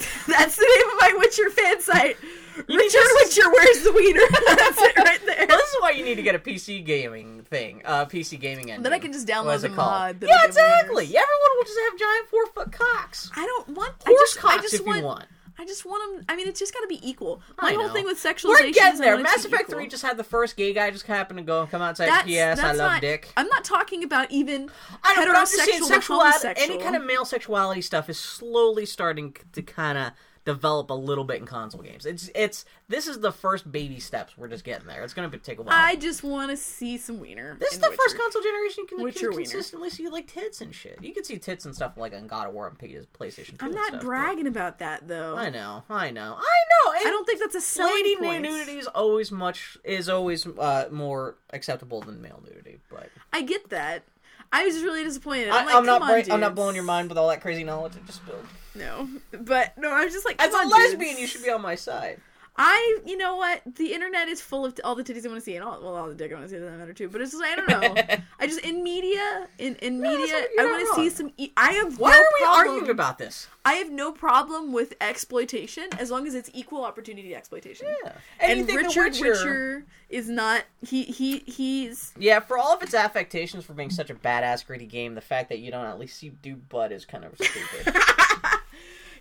That's 0.26 0.56
the 0.56 0.62
name 0.76 0.88
of 0.94 1.00
my 1.00 1.18
Witcher 1.18 1.50
fan 1.50 1.80
site. 1.80 2.16
Richard 2.56 2.90
to- 2.92 3.18
Witcher, 3.22 3.50
where's 3.50 3.82
the 3.82 3.92
wiener? 3.92 4.20
That's 4.56 4.80
it 4.80 4.96
right 4.96 5.20
there. 5.26 5.46
Well, 5.46 5.58
this 5.58 5.68
is 5.70 5.76
why 5.80 5.90
you 5.90 6.04
need 6.04 6.14
to 6.14 6.22
get 6.22 6.34
a 6.34 6.38
PC 6.38 6.84
gaming 6.84 7.42
thing, 7.42 7.82
uh, 7.84 8.06
PC 8.06 8.40
gaming 8.40 8.70
engine. 8.70 8.82
Then 8.82 8.92
I 8.94 8.98
can 8.98 9.12
just 9.12 9.26
download 9.26 9.60
the 9.60 9.68
mod 9.68 10.22
Yeah, 10.22 10.44
exactly. 10.44 11.04
wieners. 11.06 11.08
Everyone 11.08 11.56
will 11.56 11.64
just 11.64 11.78
have 11.90 11.98
giant 11.98 12.28
four 12.28 12.46
foot 12.46 12.72
cocks. 12.72 13.30
I 13.36 13.44
don't 13.46 13.68
want 13.76 13.94
Horse 14.02 14.06
I 14.06 14.12
just, 14.12 14.38
cocks 14.38 14.54
I 14.54 14.62
just 14.62 14.74
if 14.74 14.86
want, 14.86 14.98
you 15.00 15.04
want. 15.04 15.24
I 15.60 15.66
just 15.66 15.84
want 15.84 16.16
them. 16.16 16.24
I 16.26 16.36
mean, 16.36 16.48
it's 16.48 16.58
just 16.58 16.72
got 16.72 16.80
to 16.80 16.86
be 16.86 17.06
equal. 17.06 17.42
My 17.60 17.74
whole 17.74 17.90
thing 17.90 18.06
with 18.06 18.16
sexualization. 18.16 18.48
We're 18.48 18.70
getting 18.72 18.94
is 18.94 18.98
there. 18.98 19.14
want 19.14 19.26
it 19.26 19.28
to 19.28 19.36
Mass 19.36 19.44
Effect 19.44 19.62
equal. 19.64 19.74
Three 19.74 19.88
just 19.88 20.02
had 20.02 20.16
the 20.16 20.24
first 20.24 20.56
gay 20.56 20.72
guy 20.72 20.90
just 20.90 21.06
happen 21.06 21.36
to 21.36 21.42
go 21.42 21.66
come 21.70 21.82
out 21.82 21.88
and 21.88 21.96
say, 21.98 22.06
That's, 22.06 22.26
"Yes, 22.26 22.60
I 22.60 22.68
love 22.68 22.92
not, 22.92 23.00
dick." 23.02 23.30
I'm 23.36 23.46
not 23.48 23.62
talking 23.62 24.02
about 24.02 24.30
even 24.30 24.70
I 25.04 25.16
know, 25.16 25.26
but 25.26 25.36
I'm 25.36 25.42
just 25.42 25.60
heterosexual 25.60 25.66
saying 25.66 25.82
sexual, 25.84 26.20
homosexual. 26.20 26.72
any 26.72 26.82
kind 26.82 26.96
of 26.96 27.04
male 27.04 27.26
sexuality 27.26 27.82
stuff 27.82 28.08
is 28.08 28.18
slowly 28.18 28.86
starting 28.86 29.36
to 29.52 29.60
kind 29.60 29.98
of 29.98 30.12
develop 30.44 30.90
a 30.90 30.94
little 30.94 31.24
bit 31.24 31.38
in 31.38 31.46
console 31.46 31.82
games. 31.82 32.06
It's 32.06 32.30
it's 32.34 32.64
this 32.88 33.06
is 33.06 33.20
the 33.20 33.32
first 33.32 33.70
baby 33.70 34.00
steps. 34.00 34.38
We're 34.38 34.48
just 34.48 34.64
getting 34.64 34.86
there. 34.86 35.02
It's 35.02 35.12
going 35.12 35.30
to 35.30 35.38
take 35.38 35.58
a 35.58 35.62
while. 35.62 35.74
I 35.76 35.96
just 35.96 36.22
want 36.22 36.50
to 36.50 36.56
see 36.56 36.96
some 36.96 37.20
wiener. 37.20 37.56
this 37.60 37.74
is 37.74 37.78
the 37.78 37.88
Witcher. 37.88 38.02
first 38.02 38.18
console 38.18 38.42
generation 38.42 38.84
you 38.84 38.86
can, 38.86 38.98
can 38.98 39.04
wiener. 39.04 39.32
consistently 39.32 39.90
see 39.90 40.08
like 40.08 40.26
tits 40.26 40.60
and 40.60 40.74
shit. 40.74 40.98
You 41.02 41.12
can 41.12 41.24
see 41.24 41.38
tits 41.38 41.66
and 41.66 41.74
stuff 41.74 41.96
like 41.96 42.14
on 42.14 42.26
God 42.26 42.48
of 42.48 42.54
War 42.54 42.66
and 42.68 42.78
PlayStation 42.78 43.58
2. 43.58 43.66
I'm 43.66 43.72
not 43.72 43.88
stuff, 43.88 44.00
but- 44.00 44.06
bragging 44.06 44.46
about 44.46 44.78
that 44.78 45.06
though. 45.06 45.36
I 45.36 45.50
know, 45.50 45.84
I 45.90 46.10
know, 46.10 46.36
I 46.38 46.60
know. 46.86 46.92
And 46.92 47.06
I 47.06 47.10
don't 47.10 47.26
think 47.26 47.40
that's 47.40 47.54
a 47.54 47.60
selling 47.60 47.94
lady 47.94 48.16
point. 48.16 48.42
nudity 48.42 48.78
is 48.78 48.86
always 48.86 49.30
much 49.30 49.76
is 49.84 50.08
always 50.08 50.46
uh, 50.46 50.88
more 50.90 51.36
acceptable 51.50 52.00
than 52.00 52.20
male 52.22 52.42
nudity, 52.46 52.78
but 52.88 53.08
I 53.32 53.42
get 53.42 53.68
that. 53.70 54.04
I 54.52 54.64
was 54.64 54.82
really 54.82 55.04
disappointed. 55.04 55.50
I, 55.50 55.60
I'm, 55.60 55.66
like, 55.66 55.74
I'm 55.76 55.86
not 55.86 56.00
bra- 56.00 56.16
on, 56.16 56.30
I'm 56.32 56.40
not 56.40 56.54
blowing 56.56 56.74
your 56.74 56.84
mind 56.84 57.08
with 57.08 57.18
all 57.18 57.28
that 57.28 57.40
crazy 57.40 57.62
knowledge 57.62 57.92
I 57.96 58.04
just 58.06 58.18
spilled. 58.18 58.44
No, 58.74 59.08
but 59.32 59.76
no, 59.78 59.90
I 59.90 60.04
was 60.04 60.12
just 60.12 60.24
like, 60.24 60.40
As 60.42 60.52
a 60.54 60.66
lesbian, 60.68 60.98
dudes. 61.16 61.20
you 61.20 61.26
should 61.26 61.42
be 61.42 61.50
on 61.50 61.60
my 61.62 61.74
side. 61.74 62.20
I, 62.62 62.98
you 63.06 63.16
know 63.16 63.36
what? 63.36 63.62
The 63.76 63.94
internet 63.94 64.28
is 64.28 64.42
full 64.42 64.66
of 64.66 64.78
all 64.84 64.94
the 64.94 65.02
titties 65.04 65.24
I 65.24 65.28
want 65.28 65.40
to 65.40 65.44
see, 65.44 65.54
and 65.56 65.64
all 65.64 65.80
well, 65.80 65.96
all 65.96 66.08
the 66.08 66.14
dick 66.14 66.30
I 66.30 66.34
want 66.34 66.46
to 66.48 66.54
see 66.54 66.60
doesn't 66.60 66.78
matter 66.78 66.92
too. 66.92 67.08
But 67.08 67.22
it's 67.22 67.30
just 67.32 67.42
I 67.42 67.54
don't 67.56 67.68
know. 67.68 67.94
I 68.40 68.46
just 68.46 68.60
in 68.60 68.82
media, 68.82 69.48
in 69.58 69.76
in 69.76 70.00
No, 70.00 70.10
media, 70.10 70.26
that's 70.26 70.42
not- 70.42 70.48
you're 70.56 70.68
I 70.68 70.70
want 70.72 70.88
to 70.88 70.94
see 71.02 71.10
some. 71.16 71.32
E- 71.38 71.52
I 71.56 71.72
have 71.72 71.98
Why 71.98 72.10
no 72.10 72.16
are 72.16 72.20
we 72.20 72.44
problem. 72.44 72.68
arguing 72.74 72.90
about 72.90 73.16
this? 73.18 73.46
I 73.64 73.74
have 73.74 73.90
no 73.90 74.12
problem 74.12 74.72
with 74.74 74.92
exploitation 75.00 75.84
as 75.98 76.10
long 76.10 76.26
as 76.26 76.34
it's 76.34 76.50
equal 76.52 76.84
opportunity 76.84 77.34
exploitation. 77.34 77.86
Yeah, 78.04 78.12
And, 78.40 78.58
you 78.58 78.64
think 78.66 78.80
Richard 78.82 79.12
Witcher- 79.12 79.24
Witcher 79.30 79.84
is 80.10 80.28
not. 80.28 80.64
He 80.86 81.04
he 81.04 81.38
he's. 81.38 82.12
Yeah, 82.18 82.40
for 82.40 82.58
all 82.58 82.74
of 82.74 82.82
its 82.82 82.92
affectations 82.94 83.64
for 83.64 83.72
being 83.72 83.90
such 83.90 84.10
a 84.10 84.14
badass 84.14 84.66
gritty 84.66 84.86
game, 84.86 85.14
the 85.14 85.20
fact 85.22 85.48
that 85.48 85.60
you 85.60 85.70
don't 85.70 85.86
at 85.86 85.98
least 85.98 86.18
see 86.18 86.28
dude 86.28 86.68
butt 86.68 86.92
is 86.92 87.06
kind 87.06 87.24
of 87.24 87.32
stupid. 87.36 87.94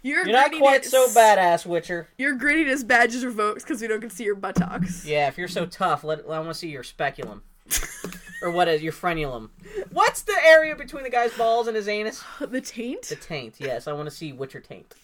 Your 0.02 0.26
You're 0.26 0.34
not 0.38 0.52
quite 0.54 0.86
so 0.86 1.08
badass, 1.10 1.66
Witcher. 1.66 2.08
Your 2.18 2.38
grittiness 2.38 2.86
badges 2.88 3.26
revoked 3.26 3.64
because 3.64 3.82
we 3.82 3.88
don't 3.88 4.00
get 4.00 4.12
to 4.12 4.16
see 4.16 4.24
your 4.24 4.36
buttocks. 4.36 5.06
Yeah, 5.06 5.28
if 5.28 5.38
you're 5.38 5.48
so 5.48 5.66
tough, 5.66 6.04
let 6.04 6.20
I 6.30 6.40
want 6.40 6.50
to 6.50 6.54
see 6.54 6.70
your 6.70 6.84
speculum. 6.84 7.44
or 8.42 8.52
what 8.52 8.68
is 8.68 8.82
your 8.82 8.94
frenulum? 8.94 9.50
What's 9.92 10.22
the 10.24 10.38
area 10.46 10.76
between 10.76 11.04
the 11.04 11.10
guy's 11.10 11.36
balls 11.38 11.68
and 11.68 11.76
his 11.76 11.88
anus? 11.88 12.24
Uh, 12.40 12.46
the 12.46 12.62
taint. 12.62 13.04
The 13.04 13.16
taint. 13.16 13.56
Yes, 13.60 13.88
I 13.88 13.94
want 13.94 14.10
to 14.10 14.16
see 14.16 14.32
Witcher 14.32 14.60
taint. 14.62 14.96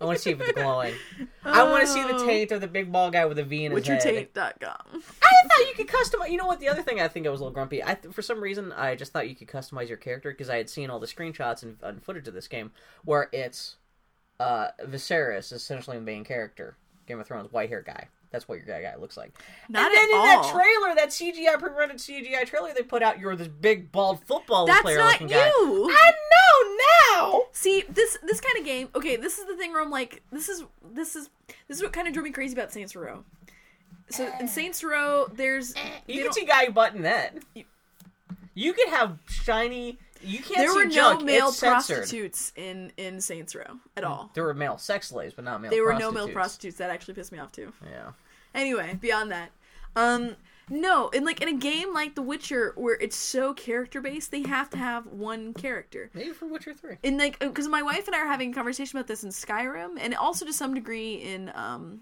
I 0.00 0.04
want 0.06 0.16
to 0.16 0.22
see 0.22 0.30
if 0.30 0.40
it's 0.40 0.52
glowing. 0.52 0.94
I 1.44 1.64
want 1.64 1.82
to 1.82 1.86
see 1.86 2.02
the 2.02 2.14
Oh. 2.14 2.26
taint 2.26 2.50
of 2.52 2.60
the 2.62 2.66
big 2.66 2.90
ball 2.90 3.10
guy 3.10 3.26
with 3.26 3.38
a 3.38 3.44
V 3.44 3.66
in 3.66 3.72
his 3.72 3.86
head. 3.86 4.00
WitcherTaint.com. 4.02 5.02
I 5.22 5.48
thought 5.48 5.68
you 5.68 5.74
could 5.76 5.88
customize. 5.88 6.30
You 6.30 6.38
know 6.38 6.46
what? 6.46 6.60
The 6.60 6.68
other 6.68 6.82
thing 6.82 7.00
I 7.00 7.08
think 7.08 7.26
I 7.26 7.30
was 7.30 7.40
a 7.40 7.44
little 7.44 7.52
grumpy. 7.54 7.82
I 7.84 7.96
for 8.10 8.22
some 8.22 8.40
reason 8.40 8.72
I 8.72 8.94
just 8.94 9.12
thought 9.12 9.28
you 9.28 9.34
could 9.34 9.48
customize 9.48 9.88
your 9.88 9.98
character 9.98 10.30
because 10.30 10.48
I 10.48 10.56
had 10.56 10.70
seen 10.70 10.88
all 10.88 10.98
the 10.98 11.06
screenshots 11.06 11.62
and, 11.62 11.76
and 11.82 12.02
footage 12.02 12.26
of 12.26 12.32
this 12.34 12.48
game 12.48 12.72
where 13.04 13.28
it's 13.32 13.76
uh, 14.42 14.70
Viserys, 14.86 15.52
essentially 15.52 15.96
the 15.96 16.02
main 16.02 16.24
character, 16.24 16.76
Game 17.06 17.20
of 17.20 17.26
Thrones, 17.26 17.52
white 17.52 17.68
hair 17.68 17.82
guy. 17.82 18.08
That's 18.30 18.48
what 18.48 18.56
your 18.56 18.66
guy 18.66 18.80
guy 18.82 18.96
looks 18.96 19.16
like. 19.16 19.30
Not 19.68 19.86
and 19.86 19.94
then 19.94 20.08
in 20.08 20.16
all. 20.16 20.24
that 20.24 20.50
trailer, 20.50 20.94
that 20.94 21.10
CGI 21.10 21.58
pre-rendered 21.58 21.98
CGI 21.98 22.46
trailer 22.46 22.72
they 22.74 22.82
put 22.82 23.02
out, 23.02 23.18
you're 23.18 23.36
this 23.36 23.48
big 23.48 23.92
bald 23.92 24.24
football 24.24 24.66
That's 24.66 24.80
player 24.80 24.98
not 24.98 25.12
looking 25.12 25.26
guy. 25.28 25.46
you. 25.46 25.90
I 25.92 26.12
know 26.32 26.76
now. 27.20 27.42
See 27.52 27.84
this 27.90 28.16
this 28.22 28.40
kind 28.40 28.58
of 28.58 28.64
game. 28.64 28.88
Okay, 28.94 29.16
this 29.16 29.38
is 29.38 29.46
the 29.46 29.54
thing 29.56 29.72
where 29.72 29.82
I'm 29.82 29.90
like, 29.90 30.22
this 30.32 30.48
is 30.48 30.64
this 30.94 31.14
is 31.14 31.28
this 31.68 31.76
is 31.76 31.82
what 31.82 31.92
kind 31.92 32.08
of 32.08 32.14
drove 32.14 32.24
me 32.24 32.30
crazy 32.30 32.54
about 32.54 32.72
Saints 32.72 32.96
Row. 32.96 33.22
So 34.08 34.30
in 34.40 34.48
Saints 34.48 34.82
Row, 34.82 35.26
there's 35.32 35.74
You 36.06 36.24
can 36.24 36.32
see 36.32 36.46
guy 36.46 36.68
button 36.68 37.02
that. 37.02 37.36
You 38.54 38.72
could 38.72 38.88
have 38.88 39.18
shiny. 39.28 39.98
You 40.22 40.38
can't 40.38 40.58
there 40.58 40.74
were 40.74 40.84
no 40.84 40.90
junk. 40.90 41.24
male 41.24 41.48
it's 41.48 41.58
censored. 41.58 41.96
prostitutes 41.98 42.52
in 42.56 42.92
in 42.96 43.20
Saints 43.20 43.54
Row 43.54 43.78
at 43.96 44.04
all. 44.04 44.30
There 44.34 44.44
were 44.44 44.54
male 44.54 44.78
sex 44.78 45.08
slaves, 45.08 45.34
but 45.34 45.44
not 45.44 45.60
male. 45.60 45.70
There 45.70 45.84
were 45.84 45.94
no 45.94 46.10
male 46.12 46.28
prostitutes. 46.28 46.78
That 46.78 46.90
actually 46.90 47.14
pissed 47.14 47.32
me 47.32 47.38
off 47.38 47.52
too. 47.52 47.72
Yeah. 47.84 48.12
Anyway, 48.54 48.98
beyond 49.00 49.30
that, 49.32 49.50
um, 49.96 50.36
no, 50.70 51.08
in 51.08 51.24
like 51.24 51.40
in 51.40 51.48
a 51.48 51.56
game 51.58 51.92
like 51.92 52.14
The 52.14 52.22
Witcher 52.22 52.72
where 52.76 52.94
it's 52.94 53.16
so 53.16 53.52
character 53.54 54.00
based, 54.00 54.30
they 54.30 54.42
have 54.42 54.70
to 54.70 54.78
have 54.78 55.06
one 55.06 55.54
character. 55.54 56.10
Maybe 56.14 56.30
for 56.30 56.46
Witcher 56.46 56.74
Three. 56.74 56.96
in 57.02 57.18
like 57.18 57.38
because 57.38 57.68
my 57.68 57.82
wife 57.82 58.06
and 58.06 58.14
I 58.14 58.20
are 58.20 58.26
having 58.26 58.50
a 58.52 58.54
conversation 58.54 58.98
about 58.98 59.08
this 59.08 59.24
in 59.24 59.30
Skyrim 59.30 59.98
and 60.00 60.14
also 60.14 60.44
to 60.46 60.52
some 60.52 60.74
degree 60.74 61.14
in 61.14 61.50
um 61.54 62.00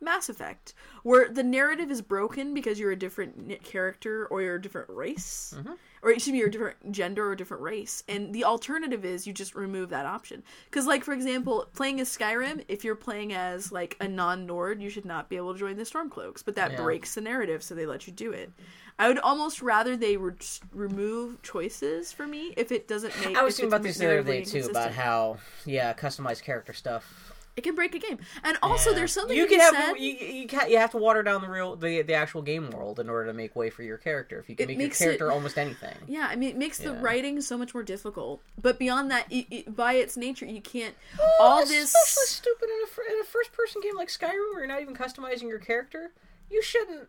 Mass 0.00 0.28
Effect 0.28 0.74
where 1.02 1.28
the 1.28 1.42
narrative 1.42 1.90
is 1.90 2.02
broken 2.02 2.52
because 2.54 2.78
you're 2.78 2.92
a 2.92 2.96
different 2.96 3.62
character 3.64 4.26
or 4.26 4.42
you're 4.42 4.56
a 4.56 4.62
different 4.62 4.88
race. 4.90 5.54
Mm-hmm. 5.56 5.72
Or 6.02 6.10
excuse 6.10 6.32
me 6.32 6.38
you're 6.38 6.48
a 6.48 6.50
different 6.50 6.92
gender 6.92 7.26
or 7.28 7.32
a 7.32 7.36
different 7.36 7.62
race. 7.62 8.02
And 8.08 8.34
the 8.34 8.44
alternative 8.44 9.04
is 9.04 9.26
you 9.26 9.32
just 9.32 9.54
remove 9.54 9.90
that 9.90 10.06
option. 10.06 10.42
Because 10.66 10.86
like 10.86 11.04
for 11.04 11.12
example 11.12 11.66
playing 11.74 12.00
as 12.00 12.14
Skyrim 12.14 12.64
if 12.68 12.84
you're 12.84 12.94
playing 12.94 13.32
as 13.32 13.70
like 13.72 13.96
a 14.00 14.08
non-Nord 14.08 14.82
you 14.82 14.90
should 14.90 15.04
not 15.04 15.28
be 15.28 15.36
able 15.36 15.52
to 15.52 15.58
join 15.58 15.76
the 15.76 15.84
Stormcloaks. 15.84 16.44
But 16.44 16.54
that 16.56 16.72
Yeah. 16.72 16.82
breaks 16.82 17.14
the 17.14 17.20
narrative 17.20 17.62
so 17.62 17.74
they 17.74 17.86
let 17.86 18.06
you 18.06 18.12
do 18.12 18.32
it. 18.32 18.50
I 18.98 19.08
would 19.08 19.18
almost 19.18 19.62
rather 19.62 19.96
they 19.96 20.18
re- 20.18 20.34
remove 20.74 21.40
choices 21.42 22.12
for 22.12 22.26
me 22.26 22.52
if 22.56 22.70
it 22.70 22.86
doesn't 22.86 23.18
make 23.24 23.36
I 23.36 23.42
was 23.42 23.56
thinking 23.56 23.70
about 23.70 23.82
this 23.82 23.96
the 23.96 24.06
other 24.06 24.22
day 24.22 24.44
too 24.44 24.66
about 24.68 24.92
how 24.92 25.38
yeah, 25.64 25.94
customized 25.94 26.42
character 26.42 26.74
stuff. 26.74 27.29
It 27.60 27.64
can 27.64 27.74
break 27.74 27.94
a 27.94 27.98
game. 27.98 28.18
And 28.42 28.56
also, 28.62 28.90
Yeah. 28.90 28.96
there's 28.96 29.12
something 29.12 29.36
you 29.36 29.46
can 29.46 29.60
have 29.60 29.74
said. 29.74 29.92
you 29.98 30.12
you, 30.12 30.48
can, 30.48 30.70
you 30.70 30.78
have 30.78 30.90
to 30.92 30.96
water 30.96 31.22
down 31.22 31.42
the 31.42 31.48
real 31.48 31.76
the 31.76 32.02
the 32.02 32.14
actual 32.14 32.40
game 32.42 32.70
world 32.70 32.98
in 32.98 33.08
order 33.10 33.26
to 33.26 33.32
make 33.34 33.54
way 33.54 33.68
for 33.70 33.82
your 33.82 33.98
character. 33.98 34.38
If 34.38 34.48
you 34.48 34.56
can 34.56 34.66
make 34.68 34.78
your 34.78 34.86
makes 34.86 35.00
it- 35.00 35.04
character 35.04 35.30
almost 35.30 35.58
anything. 35.58 35.94
yeah, 36.08 36.26
I 36.30 36.36
mean, 36.36 36.50
it 36.50 36.56
makes 36.56 36.78
the 36.78 36.92
writing 36.94 37.40
so 37.42 37.58
much 37.58 37.74
more 37.74 37.82
difficult. 37.82 38.40
But 38.60 38.78
beyond 38.78 39.10
that, 39.10 39.30
it, 39.30 39.46
it, 39.50 39.76
by 39.76 39.92
its 39.94 40.16
nature, 40.16 40.46
you 40.46 40.60
can't. 40.62 40.94
Oh, 41.20 41.36
all 41.40 41.60
It's 41.60 41.70
this. 41.70 41.94
especially 41.94 42.26
stupid 42.26 42.68
in 42.70 42.80
a 42.80 43.14
in 43.14 43.20
a 43.20 43.24
first 43.24 43.52
person 43.52 43.82
game 43.82 43.96
like 43.96 44.08
Skyrim, 44.08 44.52
where 44.52 44.60
you're 44.60 44.66
not 44.66 44.80
even 44.80 44.94
customizing 44.96 45.48
your 45.48 45.58
character. 45.58 46.12
You 46.50 46.62
shouldn't 46.62 47.08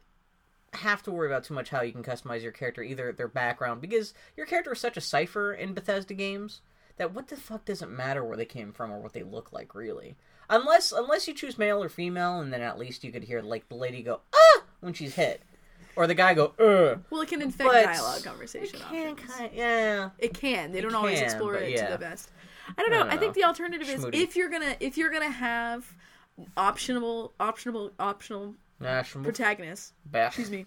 have 0.74 1.04
to 1.04 1.12
worry 1.12 1.28
about 1.28 1.44
too 1.44 1.54
much 1.54 1.70
how 1.70 1.82
you 1.82 1.92
can 1.92 2.04
customize 2.04 2.44
your 2.44 2.52
character, 2.52 2.82
either 2.82 3.12
their 3.12 3.28
background, 3.28 3.82
because 3.82 4.14
your 4.38 4.46
character 4.46 4.72
is 4.74 4.80
such 4.80 4.96
a 4.98 5.02
cipher 5.02 5.54
in 5.54 5.74
Bethesda 5.74 6.14
games 6.14 6.62
that 6.98 7.14
what 7.14 7.28
the 7.30 7.36
fuck 7.36 7.66
doesn't 7.66 7.92
matter 7.92 8.24
where 8.24 8.38
they 8.38 8.46
came 8.46 8.72
from 8.72 8.92
or 8.92 9.00
what 9.00 9.14
they 9.14 9.24
look 9.24 9.52
like, 9.52 9.74
really. 9.76 10.16
Unless 10.52 10.92
unless 10.92 11.28
you 11.28 11.34
choose 11.34 11.58
male 11.58 11.82
or 11.82 11.90
female, 11.90 12.40
and 12.40 12.52
then 12.54 12.62
at 12.62 12.78
least 12.78 13.04
you 13.04 13.12
could 13.12 13.24
hear 13.24 13.42
like 13.42 13.68
the 13.70 13.76
lady 13.76 14.04
go 14.04 14.20
ah 14.36 14.64
when 14.82 14.94
she's 14.94 15.16
hit, 15.16 15.42
or 15.96 16.06
the 16.08 16.14
guy 16.14 16.34
go 16.34 16.48
uh. 16.60 17.00
Well, 17.10 17.22
it 17.22 17.30
can 17.30 17.42
infect 17.42 17.70
But 17.70 17.86
dialogue 17.86 18.24
conversation. 18.24 18.80
It 18.80 18.90
can 18.90 19.16
kind 19.16 19.50
yeah. 19.54 20.10
It 20.20 20.34
can. 20.34 20.72
They 20.74 20.82
don't 20.82 20.92
It 20.92 20.98
always 20.98 21.22
explore 21.22 21.56
it 21.56 21.72
yeah. 21.72 21.86
to 21.86 21.92
the 21.94 21.98
best. 21.98 22.32
I 22.78 22.82
don't 22.82 22.92
know. 22.92 23.02
I, 23.02 23.12
don't 23.12 23.20
think 23.20 23.36
know. 23.36 23.42
the 23.42 23.48
alternative 23.48 23.90
is 23.90 24.06
if 24.14 24.36
you're 24.36 24.50
gonna 24.50 24.76
if 24.80 24.98
you're 24.98 25.10
gonna 25.12 25.32
have 25.32 25.86
optional 26.58 27.34
optional 27.40 27.92
optional 28.00 28.54
National 28.80 29.24
protagonists. 29.24 29.94
bash. 30.06 30.38
Excuse 30.38 30.52
me. 30.52 30.66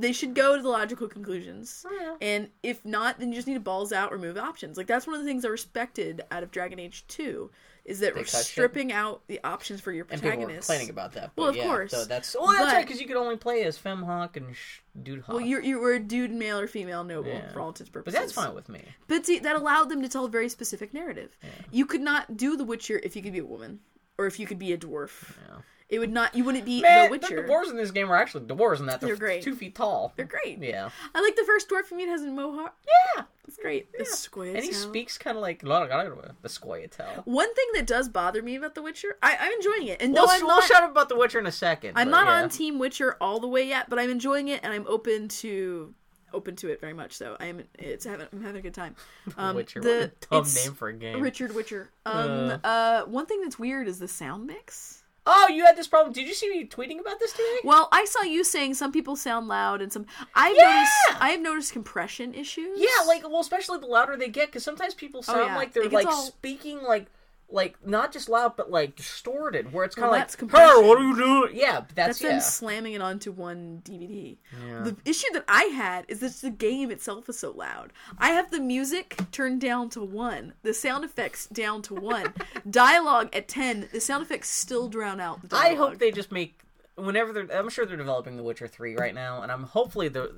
They 0.00 0.12
should 0.12 0.34
go 0.34 0.56
to 0.56 0.62
the 0.62 0.68
logical 0.68 1.08
conclusions. 1.08 1.84
Oh, 1.88 1.92
yeah. 2.00 2.14
And 2.20 2.48
if 2.62 2.84
not, 2.84 3.18
then 3.18 3.28
you 3.30 3.34
just 3.36 3.48
need 3.48 3.54
to 3.54 3.60
balls 3.60 3.92
out, 3.92 4.12
remove 4.12 4.36
options. 4.38 4.76
Like 4.76 4.86
that's 4.86 5.06
one 5.06 5.16
of 5.16 5.22
the 5.22 5.26
things 5.26 5.44
I 5.44 5.48
respected 5.48 6.22
out 6.30 6.42
of 6.42 6.50
Dragon 6.50 6.78
Age 6.78 7.04
2 7.08 7.50
is 7.84 8.00
that 8.00 8.14
They 8.14 8.20
we're 8.20 8.24
cut 8.24 8.30
shit. 8.36 8.44
stripping 8.46 8.92
out 8.92 9.22
the 9.28 9.40
options 9.44 9.80
for 9.80 9.92
your 9.92 10.04
protagonist. 10.04 10.30
And 10.30 10.40
people 10.40 10.46
were 10.54 10.58
complaining 10.60 10.90
about 10.90 11.12
that. 11.14 11.30
Well, 11.36 11.48
of 11.48 11.56
yeah, 11.56 11.64
course. 11.64 11.90
So 11.90 12.04
that's 12.04 12.36
well, 12.38 12.48
that's 12.48 12.58
But- 12.66 12.72
right 12.74 12.86
because 12.86 13.00
you 13.00 13.06
could 13.06 13.16
only 13.16 13.36
play 13.36 13.64
as 13.64 13.78
Femme 13.78 14.02
Hawke 14.02 14.36
and 14.36 14.54
sh- 14.54 14.80
Dude 15.02 15.20
Hawke. 15.22 15.36
Well, 15.36 15.40
you're 15.44 15.62
you 15.62 15.78
were 15.80 15.94
a 15.94 15.98
dude, 16.00 16.30
male 16.30 16.58
or 16.58 16.66
female 16.66 17.02
noble 17.02 17.30
Yeah. 17.30 17.50
for 17.52 17.60
all 17.60 17.68
intents 17.68 17.88
and 17.88 17.92
but 17.94 18.04
purposes. 18.04 18.20
that's 18.20 18.32
fine 18.32 18.54
with 18.54 18.68
me. 18.68 18.82
But 19.06 19.24
see, 19.24 19.38
that 19.38 19.56
allowed 19.56 19.88
them 19.88 20.02
to 20.02 20.08
tell 20.08 20.26
a 20.26 20.28
very 20.28 20.48
specific 20.50 20.92
narrative. 20.92 21.36
You 21.70 21.86
could 21.86 22.02
not 22.02 22.36
do 22.36 22.56
The 22.56 22.64
Witcher 22.64 23.00
if 23.02 23.16
you 23.16 23.22
could 23.22 23.32
be 23.32 23.38
a 23.38 23.44
woman 23.46 23.80
or 24.18 24.26
if 24.26 24.38
you 24.38 24.46
could 24.46 24.58
be 24.58 24.72
a 24.72 24.78
dwarf. 24.78 25.36
Yeah. 25.48 25.56
It 25.88 25.98
would 26.00 26.12
not. 26.12 26.34
You 26.34 26.44
wouldn't 26.44 26.66
be 26.66 26.82
Man, 26.82 27.10
The 27.10 27.18
the 27.18 27.26
dwarves 27.26 27.70
in 27.70 27.76
this 27.76 27.90
game 27.90 28.10
are 28.12 28.16
actually 28.16 28.44
dwarves 28.44 28.78
in 28.80 28.86
that 28.86 29.00
they're, 29.00 29.08
They're 29.10 29.16
great. 29.16 29.42
two 29.42 29.56
feet 29.56 29.74
tall. 29.74 30.12
They're 30.16 30.26
great. 30.26 30.58
Yeah, 30.58 30.90
I 31.14 31.22
like 31.22 31.34
the 31.34 31.44
first 31.44 31.68
dwarf 31.68 31.90
you 31.90 31.96
meet 31.96 32.08
has 32.08 32.22
a 32.22 32.26
mohawk. 32.26 32.76
yeah, 33.16 33.22
It's 33.46 33.56
great. 33.56 33.88
The 33.96 34.04
squid 34.04 34.56
and 34.56 34.64
he 34.64 34.72
speaks 34.72 35.16
kind 35.16 35.36
of 35.38 35.42
like 35.42 35.60
the 35.60 35.66
Squirtle. 35.66 37.22
One 37.24 37.54
thing 37.54 37.66
that 37.74 37.86
does 37.86 38.08
bother 38.10 38.42
me 38.42 38.56
about 38.56 38.74
The 38.74 38.82
Witcher, 38.82 39.16
I, 39.22 39.36
I'm 39.40 39.52
enjoying 39.52 39.86
it, 39.88 40.02
and 40.02 40.12
We'll, 40.12 40.26
though 40.26 40.32
I'm 40.32 40.40
we'll 40.42 40.56
not, 40.56 40.64
shut 40.64 40.82
up 40.82 40.90
about 40.90 41.08
the 41.08 41.16
Witcher 41.16 41.38
in 41.38 41.46
a 41.46 41.52
second. 41.52 41.94
I'm 41.96 42.10
not 42.10 42.26
yeah. 42.26 42.42
on 42.42 42.48
Team 42.50 42.78
Witcher 42.78 43.16
all 43.20 43.40
the 43.40 43.48
way 43.48 43.66
yet, 43.66 43.88
but 43.88 43.98
I'm 43.98 44.10
enjoying 44.10 44.48
it, 44.48 44.60
and 44.62 44.72
I'm 44.72 44.84
open 44.88 45.28
to 45.28 45.94
open 46.34 46.54
to 46.56 46.68
it 46.68 46.80
very 46.82 46.92
much. 46.92 47.14
So 47.14 47.36
I 47.40 47.46
am. 47.46 47.62
It's 47.78 48.04
having. 48.04 48.26
I'm 48.30 48.42
having 48.42 48.58
a 48.58 48.62
good 48.62 48.74
time. 48.74 48.94
Um, 49.38 49.56
Witcher. 49.56 49.80
the- 49.80 50.12
what 50.28 50.40
a 50.42 50.44
dumb 50.44 50.54
name 50.64 50.74
for 50.74 50.88
a 50.88 50.92
game. 50.94 51.20
Richard 51.22 51.54
Witcher. 51.54 51.88
Um. 52.04 52.14
Uh. 52.50 52.58
Uh. 52.66 53.04
One 53.06 53.24
thing 53.24 53.40
that's 53.40 53.58
weird 53.58 53.88
is 53.88 53.98
the 53.98 54.08
sound 54.08 54.46
mix. 54.46 54.97
Oh, 55.30 55.48
you 55.48 55.64
had 55.66 55.76
this 55.76 55.86
problem. 55.86 56.12
Did 56.14 56.26
you 56.26 56.32
see 56.34 56.48
me 56.48 56.64
tweeting 56.66 56.98
about 57.00 57.20
this 57.20 57.32
today? 57.32 57.58
Well, 57.62 57.88
I 57.92 58.06
saw 58.06 58.22
you 58.22 58.42
saying 58.44 58.74
some 58.74 58.92
people 58.92 59.14
sound 59.14 59.46
loud 59.46 59.82
and 59.82 59.92
some. 59.92 60.06
I've 60.34 60.56
Yeah! 60.56 60.64
noticed. 60.74 61.22
I 61.22 61.28
have 61.30 61.40
noticed 61.40 61.72
compression 61.74 62.32
issues. 62.34 62.80
Yeah, 62.80 63.04
like 63.06 63.22
well, 63.28 63.40
especially 63.40 63.78
the 63.78 63.86
louder 63.86 64.16
they 64.16 64.28
get, 64.28 64.46
because 64.48 64.64
sometimes 64.64 64.94
people 64.94 65.20
oh, 65.20 65.22
sound 65.22 65.40
Oh, 65.40 65.46
yeah. 65.46 65.56
like 65.56 65.72
they're 65.74 65.88
like 65.90 66.06
all- 66.06 66.22
speaking 66.22 66.82
like 66.82 67.06
like 67.50 67.76
not 67.86 68.12
just 68.12 68.28
loud 68.28 68.56
but 68.56 68.70
like 68.70 68.94
distorted, 68.96 69.72
where 69.72 69.84
it's 69.84 69.94
kind 69.94 70.04
of 70.06 70.10
Well, 70.10 70.18
like, 70.18 70.22
that's 70.28 70.34
"Hey, 70.34 70.38
compression. 70.40 70.86
what 70.86 70.98
are 70.98 71.02
you 71.02 71.16
doing?" 71.16 71.50
Yeah, 71.56 71.80
that's, 71.80 71.94
That's 71.94 72.22
yeah. 72.22 72.28
them 72.30 72.40
slamming 72.40 72.92
it 72.92 73.00
onto 73.02 73.32
one 73.32 73.80
DVD. 73.84 74.36
Yeah. 74.66 74.82
The 74.82 74.96
issue 75.04 75.26
that 75.32 75.44
I 75.48 75.64
had 75.64 76.04
is 76.08 76.20
that 76.20 76.34
the 76.34 76.50
game 76.50 76.90
itself 76.90 77.28
is 77.28 77.38
so 77.38 77.50
loud. 77.52 77.92
I 78.18 78.30
have 78.30 78.50
the 78.50 78.60
music 78.60 79.16
turned 79.32 79.60
down 79.60 79.88
to 79.90 80.02
one, 80.02 80.52
the 80.62 80.74
sound 80.74 81.04
effects 81.04 81.46
down 81.46 81.82
to 81.82 81.94
one, 81.94 82.34
dialogue 82.70 83.30
at 83.34 83.48
ten. 83.48 83.88
The 83.92 84.00
sound 84.00 84.22
effects 84.24 84.48
still 84.50 84.88
drown 84.88 85.20
out 85.20 85.48
the 85.48 85.56
I 85.56 85.74
hope 85.74 85.98
they 85.98 86.10
just 86.10 86.30
make 86.30 86.60
whenever 86.98 87.32
they're. 87.32 87.46
I'm 87.58 87.68
sure 87.68 87.86
they're 87.86 87.96
developing 87.96 88.36
The 88.36 88.42
Witcher 88.42 88.66
Three 88.68 88.94
right 88.96 89.14
now, 89.14 89.42
and 89.42 89.50
I'm 89.52 89.64
hopefully 89.64 90.08
they're 90.08 90.28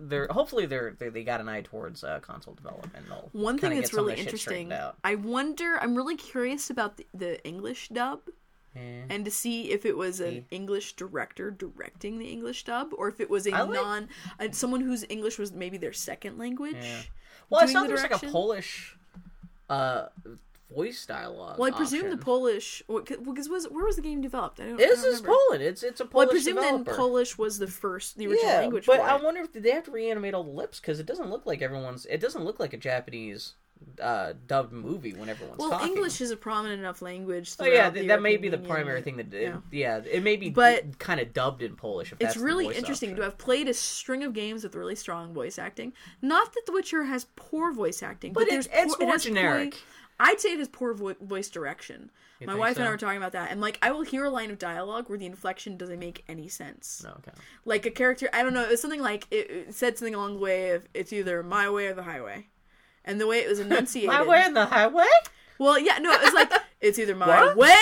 they're 0.00 0.26
hopefully 0.30 0.66
they're 0.66 0.94
they, 0.98 1.08
they 1.08 1.24
got 1.24 1.40
an 1.40 1.48
eye 1.48 1.62
towards 1.62 2.04
uh, 2.04 2.20
console 2.20 2.54
development. 2.54 3.06
One 3.32 3.58
thing 3.58 3.70
that's 3.70 3.90
get 3.90 3.90
some 3.90 4.00
of 4.00 4.06
really 4.06 4.22
this 4.22 4.30
shit 4.30 4.40
straightened 4.40 4.72
interesting, 4.72 4.94
I 5.04 5.14
wonder. 5.14 5.78
I'm 5.80 5.96
really 5.96 6.16
curious 6.16 6.70
about 6.70 6.96
the, 6.96 7.06
the 7.14 7.44
English 7.46 7.88
dub. 7.88 8.20
Yeah. 8.76 8.82
and 9.08 9.24
to 9.24 9.30
see 9.30 9.70
if 9.72 9.84
it 9.86 9.96
was 9.96 10.20
an 10.20 10.30
See. 10.30 10.44
English 10.50 10.92
director 10.92 11.50
directing 11.50 12.18
the 12.18 12.26
English 12.26 12.64
dub, 12.64 12.92
or 12.96 13.08
if 13.08 13.18
it 13.18 13.28
was 13.28 13.46
a 13.46 13.52
I 13.52 13.62
like- 13.62 13.70
non, 13.80 14.08
uh, 14.38 14.48
someone 14.52 14.82
whose 14.82 15.04
English 15.08 15.38
was 15.38 15.52
maybe 15.52 15.78
their 15.78 15.94
second 15.94 16.38
language. 16.38 16.76
Yeah. 16.78 17.00
Well, 17.50 17.62
I 17.62 17.66
saw 17.66 17.82
the 17.82 17.88
there's 17.88 18.02
like 18.02 18.22
a. 18.22 18.26
Polish 18.26 18.96
uh 19.70 20.06
voice 20.74 21.06
dialogue. 21.06 21.58
Well, 21.58 21.72
I 21.72 21.76
presume 21.76 22.10
the. 22.10 22.16
Polish, 22.16 22.82
because 22.88 23.48
was 23.48 23.66
where 23.68 23.84
was 23.84 23.96
the 23.96 24.02
game 24.02 24.20
developed? 24.20 24.60
I 24.60 24.64
don't. 24.64 24.74
I 24.74 24.76
This 24.76 25.02
don't 25.02 25.12
is 25.14 25.20
remember. 25.22 25.38
Poland. 25.48 25.62
It's 25.62 25.82
it's 25.82 26.00
a 26.00 26.08
Well, 26.12 26.28
I 26.28 26.30
presume 26.30 26.56
developer. 26.56 26.84
then 26.84 26.94
Polish 26.96 27.38
was 27.38 27.58
the 27.58 27.66
first, 27.66 28.16
the 28.18 28.26
original 28.26 28.50
yeah, 28.52 28.58
language. 28.60 28.86
but 28.86 29.00
I 29.00 29.16
it. 29.16 29.24
wonder 29.24 29.40
if 29.40 29.52
did 29.52 29.62
they 29.62 29.70
have 29.72 29.84
to 29.84 29.90
reanimate 29.90 30.34
all 30.34 30.44
the 30.44 30.50
lips 30.50 30.80
because 30.80 31.00
it 31.00 31.06
doesn't 31.06 31.30
look 31.30 31.46
like 31.46 31.62
everyone's. 31.62 32.06
It 32.06 32.20
doesn't 32.20 32.44
look 32.44 32.60
like 32.60 32.72
a 32.72 32.76
Japanese 32.76 33.54
uh, 34.02 34.32
dubbed 34.48 34.72
movie 34.72 35.12
when 35.12 35.28
everyone's 35.28 35.58
Well, 35.58 35.70
talking. 35.70 35.88
English 35.94 36.20
is 36.20 36.32
a 36.32 36.36
prominent 36.36 36.80
enough 36.80 37.00
language. 37.00 37.52
Oh 37.60 37.64
yeah, 37.64 37.88
th- 37.90 38.08
that 38.08 38.20
may 38.20 38.36
be 38.36 38.48
the 38.48 38.58
primary 38.58 39.02
thing 39.02 39.16
that 39.18 39.32
yeah. 39.32 39.58
yeah. 39.70 40.00
it 40.04 40.22
may 40.24 40.34
be 40.36 40.50
But- 40.50 40.98
kind 40.98 41.20
of 41.20 41.32
dubbed 41.32 41.62
in 41.62 41.76
Polish. 41.76 42.12
If 42.12 42.20
It's 42.20 42.36
really 42.36 42.66
interesting 42.76 43.10
to 43.10 43.14
option. 43.14 43.22
have 43.24 43.38
played 43.38 43.68
a 43.68 43.74
string 43.74 44.24
of 44.24 44.32
games 44.34 44.64
with 44.64 44.74
really 44.74 44.96
strong 44.96 45.32
voice 45.32 45.58
acting. 45.60 45.92
Not 46.20 46.52
that 46.54 46.62
The 46.66 46.72
Witcher 46.72 47.04
has 47.04 47.26
poor 47.36 47.72
voice 47.72 48.02
acting, 48.02 48.32
but, 48.32 48.40
But 48.40 48.48
it- 48.48 48.50
there's 48.50 48.66
it's 48.66 48.96
poor, 48.96 49.02
it 49.02 49.06
more 49.06 49.12
poor- 49.12 49.18
generic. 49.18 49.76
I'd 50.20 50.40
say 50.40 50.52
it 50.52 50.60
is 50.60 50.68
poor 50.68 50.94
vo- 50.94 51.14
voice 51.20 51.48
direction. 51.48 52.10
My 52.40 52.52
think 52.52 52.58
wife 52.60 52.76
and 52.76 52.86
I 52.86 52.90
were 52.90 52.96
talking 52.96 53.16
about 53.16 53.32
that, 53.32 53.50
and 53.50 53.60
like 53.60 53.78
I 53.82 53.90
will 53.90 54.02
hear 54.02 54.24
a 54.24 54.30
line 54.30 54.50
of 54.50 54.58
dialogue 54.58 55.08
where 55.08 55.18
the 55.18 55.26
inflection 55.26 55.76
doesn't 55.76 55.98
make 55.98 56.22
any 56.28 56.46
sense. 56.48 57.02
No, 57.04 57.10
okay. 57.18 57.32
Like 57.64 57.84
a 57.84 57.90
character, 57.90 58.28
I 58.32 58.42
don't 58.44 58.54
know, 58.54 58.62
it 58.62 58.70
was 58.70 58.80
something 58.80 59.00
like 59.02 59.26
it, 59.32 59.50
it 59.50 59.74
said 59.74 59.98
something 59.98 60.14
along 60.14 60.34
the 60.34 60.40
way 60.40 60.70
of 60.70 60.86
it's 60.94 61.12
either 61.12 61.42
my 61.42 61.68
way 61.68 61.86
or 61.88 61.94
the 61.94 62.04
highway, 62.04 62.46
and 63.04 63.20
the 63.20 63.26
way 63.26 63.38
it 63.38 63.48
was 63.48 63.58
enunciated. 63.66 64.10
My 64.10 64.22
way 64.24 64.44
in 64.44 64.54
the 64.54 64.66
highway. 64.66 65.06
Well, 65.58 65.78
yeah, 65.80 65.98
no, 65.98 66.12
it 66.12 66.22
was 66.22 66.32
like 66.34 66.52
it's 66.80 66.98
either 67.00 67.16
my 67.16 67.26
What? 67.26 67.56
way 67.56 67.76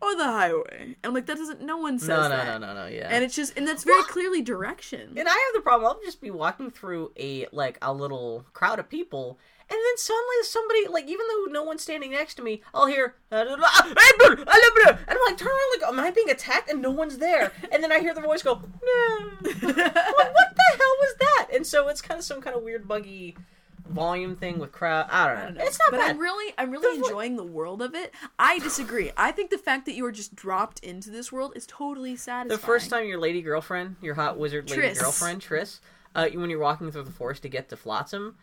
or 0.00 0.16
the 0.16 0.24
highway. 0.24 0.96
And 1.04 1.12
like, 1.12 1.26
that 1.26 1.36
doesn't. 1.36 1.60
No 1.60 1.76
one 1.76 1.98
says 1.98 2.08
No, 2.08 2.22
no, 2.22 2.28
that. 2.30 2.60
no, 2.60 2.66
no, 2.66 2.74
no. 2.74 2.86
Yeah. 2.86 3.08
And 3.10 3.22
it's 3.22 3.34
just, 3.34 3.56
and 3.58 3.66
that's 3.68 3.84
very 3.84 4.02
clearly 4.04 4.40
direction. 4.40 5.12
And 5.16 5.28
I 5.28 5.32
have 5.32 5.54
the 5.54 5.60
problem. 5.60 5.90
I'll 5.90 6.00
just 6.02 6.20
be 6.22 6.30
walking 6.30 6.70
through 6.70 7.12
a 7.18 7.46
like 7.52 7.76
a 7.82 7.92
little 7.92 8.46
crowd 8.54 8.78
of 8.78 8.88
people, 8.88 9.38
and 9.70 9.78
then 9.78 9.96
suddenly 9.96 10.36
somebody 10.42 10.86
like 10.88 11.06
even 11.08 11.26
though 11.28 11.52
no 11.52 11.62
one's 11.62 11.82
standing 11.82 12.10
next 12.12 12.34
to 12.34 12.42
me, 12.42 12.62
I'll 12.72 12.86
hear 12.86 13.14
and 13.30 13.48
I'm 13.48 13.60
like 13.60 15.36
turn 15.36 15.48
around 15.48 15.80
like 15.80 15.88
am 15.88 16.00
I 16.00 16.10
being 16.10 16.30
attacked? 16.30 16.70
And 16.70 16.82
no 16.82 16.90
one's 16.90 17.18
there. 17.18 17.52
And 17.72 17.82
then 17.82 17.92
I 17.92 18.00
hear 18.00 18.14
the 18.14 18.20
voice 18.20 18.42
go, 18.42 18.54
no. 18.54 19.16
what, 19.42 19.52
what 19.52 19.64
the 19.64 20.76
hell 20.76 20.96
was 21.00 21.14
that? 21.20 21.46
And 21.54 21.66
so 21.66 21.88
it's 21.88 22.00
kind 22.02 22.18
of 22.18 22.24
some 22.24 22.40
kind 22.40 22.56
of 22.56 22.62
weird 22.62 22.86
buggy 22.86 23.36
volume 23.88 24.34
thing 24.36 24.58
with 24.58 24.72
crowd. 24.72 25.06
I 25.10 25.26
don't 25.26 25.34
know. 25.36 25.42
I 25.42 25.44
don't 25.46 25.54
know. 25.56 25.64
It's 25.64 25.78
not 25.78 25.90
but 25.90 25.98
bad. 25.98 26.10
I'm 26.10 26.18
really, 26.18 26.54
I'm 26.56 26.70
really 26.70 26.96
The 26.96 27.00
vo- 27.02 27.08
enjoying 27.08 27.36
the 27.36 27.44
world 27.44 27.82
of 27.82 27.94
it. 27.94 28.12
I 28.38 28.58
disagree. 28.58 29.10
I 29.16 29.30
think 29.30 29.50
the 29.50 29.58
fact 29.58 29.86
that 29.86 29.94
you 29.94 30.04
are 30.06 30.12
just 30.12 30.34
dropped 30.34 30.80
into 30.80 31.10
this 31.10 31.30
world 31.30 31.52
is 31.54 31.66
totally 31.66 32.16
satisfying. 32.16 32.48
The 32.48 32.58
first 32.58 32.90
time 32.90 33.06
your 33.06 33.20
lady 33.20 33.42
girlfriend, 33.42 33.96
your 34.00 34.14
hot 34.14 34.38
wizard 34.38 34.70
lady 34.70 34.82
Triss. 34.82 35.00
girlfriend, 35.00 35.42
Triss, 35.42 35.80
uh, 36.14 36.28
when 36.28 36.48
you're 36.50 36.58
walking 36.58 36.90
through 36.90 37.02
the 37.02 37.10
forest 37.10 37.42
to 37.42 37.48
get 37.48 37.68
to 37.68 37.76
Flotsam, 37.76 38.36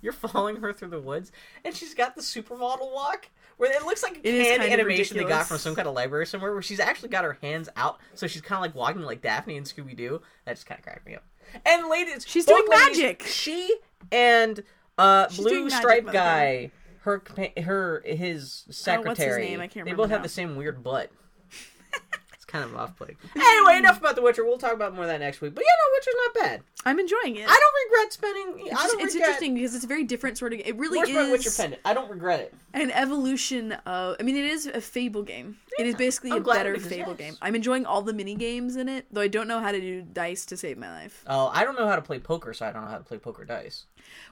you're 0.00 0.12
following 0.12 0.56
her 0.56 0.72
through 0.72 0.88
the 0.88 1.00
woods, 1.00 1.32
and 1.64 1.74
she's 1.74 1.94
got 1.94 2.14
the 2.14 2.22
supermodel 2.22 2.92
walk. 2.92 3.28
Where 3.56 3.72
it 3.72 3.84
looks 3.84 4.04
like 4.04 4.18
a 4.18 4.28
It 4.28 4.44
canned 4.58 4.62
animation 4.72 5.16
they 5.16 5.24
got 5.24 5.46
from 5.48 5.58
some 5.58 5.74
kind 5.74 5.88
of 5.88 5.94
library 5.94 6.26
somewhere, 6.26 6.52
where 6.52 6.62
she's 6.62 6.78
actually 6.78 7.08
got 7.08 7.24
her 7.24 7.38
hands 7.42 7.68
out, 7.76 7.98
so 8.14 8.28
she's 8.28 8.40
kind 8.40 8.58
of 8.58 8.62
like 8.62 8.74
walking 8.76 9.02
like 9.02 9.20
Daphne 9.20 9.56
and 9.56 9.66
Scooby 9.66 9.96
Doo. 9.96 10.22
That 10.44 10.54
just 10.54 10.66
kind 10.66 10.78
of 10.78 10.84
cracked 10.84 11.04
me 11.04 11.16
up. 11.16 11.24
And 11.66 11.88
ladies, 11.88 12.24
She's 12.26 12.44
doing 12.44 12.62
ladies, 12.68 12.98
magic. 12.98 13.22
She 13.24 13.76
and 14.12 14.62
uh, 14.96 15.28
She's 15.28 15.38
blue 15.38 15.64
magic, 15.64 15.78
striped 15.78 16.06
by 16.06 16.12
the 16.12 16.18
way. 16.18 16.22
guy, 16.22 16.70
her 17.00 17.22
her 17.62 18.02
his 18.06 18.64
secretary. 18.70 19.46
name? 19.48 19.60
I 19.60 19.66
can't 19.66 19.86
They 19.86 19.92
both 19.92 20.10
have 20.10 20.22
the 20.22 20.28
same 20.28 20.54
weird 20.54 20.84
butt. 20.84 21.10
It's 22.48 22.52
kind 22.52 22.64
of 22.64 22.74
off-putting. 22.76 23.16
Anyway, 23.36 23.76
enough 23.78 23.98
about 23.98 24.14
The 24.16 24.22
Witcher. 24.22 24.44
We'll 24.44 24.56
talk 24.58 24.72
about 24.72 24.94
more 24.94 25.04
of 25.04 25.08
that 25.10 25.20
next 25.20 25.40
week. 25.40 25.54
But 25.54 25.64
yeah, 25.64 25.70
no, 25.70 25.94
Witcher's 25.96 26.14
not 26.16 26.34
bad. 26.34 26.62
I'm 26.86 26.98
enjoying 26.98 27.36
it. 27.36 27.46
I 27.48 27.58
don't 27.60 27.92
regret 27.92 28.12
spending. 28.12 28.66
It's, 28.66 28.80
I 28.80 28.86
don't 28.86 29.00
it's 29.00 29.14
regret. 29.14 29.28
interesting 29.28 29.54
because 29.54 29.74
it's 29.74 29.84
a 29.84 29.88
very 29.88 30.04
different 30.04 30.38
sort 30.38 30.52
of. 30.54 30.60
It 30.64 30.76
really 30.76 30.98
Where's 30.98 31.10
my 31.10 31.30
Witcher 31.30 31.48
is 31.48 31.56
pendant? 31.56 31.82
I 31.84 31.92
don't 31.94 32.10
regret 32.10 32.40
it. 32.40 32.54
an 32.74 32.90
evolution 32.92 33.72
of. 33.72 34.16
I 34.18 34.22
mean, 34.22 34.36
it 34.36 34.44
is 34.44 34.66
a 34.66 34.80
Fable 34.80 35.22
game. 35.22 35.56
it 35.78 35.86
is 35.86 35.94
basically 35.96 36.30
I'm 36.32 36.38
a 36.38 36.44
better 36.44 36.72
it 36.72 36.76
exists. 36.76 36.96
Fable 36.98 37.14
game. 37.14 37.36
I'm 37.42 37.54
enjoying 37.54 37.84
all 37.84 38.02
the 38.02 38.12
mini 38.14 38.34
games 38.34 38.76
in 38.76 38.88
it, 38.88 39.06
though 39.10 39.20
I 39.22 39.28
don't 39.28 39.48
know 39.48 39.60
how 39.60 39.72
to 39.72 39.80
do 39.80 40.02
dice 40.02 40.46
to 40.46 40.56
save 40.56 40.78
my 40.78 40.90
life. 40.90 41.24
Oh, 41.26 41.50
I 41.52 41.64
don't 41.64 41.76
know 41.76 41.86
how 41.88 41.96
to 41.96 42.02
play 42.02 42.18
poker, 42.18 42.54
so 42.54 42.66
I 42.66 42.72
don't 42.72 42.82
know 42.84 42.90
how 42.90 42.98
to 42.98 43.04
play 43.04 43.18
poker 43.18 43.44
dice. 43.44 43.86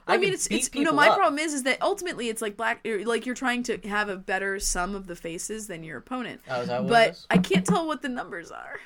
I, 0.07 0.17
mean, 0.17 0.31
it's 0.33 0.47
it's 0.47 0.69
you 0.73 0.83
know 0.83 0.93
my 0.93 1.09
up. 1.09 1.17
problem 1.17 1.37
is 1.39 1.53
is 1.53 1.63
that 1.63 1.81
ultimately 1.81 2.29
it's 2.29 2.41
like 2.41 2.55
black 2.55 2.85
or, 2.87 3.03
like 3.05 3.25
you're 3.25 3.35
trying 3.35 3.63
to 3.63 3.77
have 3.87 4.07
a 4.09 4.15
better 4.15 4.59
sum 4.59 4.95
of 4.95 5.07
the 5.07 5.15
faces 5.15 5.67
than 5.67 5.83
your 5.83 5.97
opponent. 5.97 6.41
Oh, 6.49 6.61
is 6.61 6.67
that 6.69 6.83
what 6.83 6.89
but? 6.89 7.25
I 7.29 7.37
can't 7.37 7.65
tell 7.65 7.85
what 7.87 8.01
the 8.01 8.09
numbers 8.09 8.49
are 8.51 8.79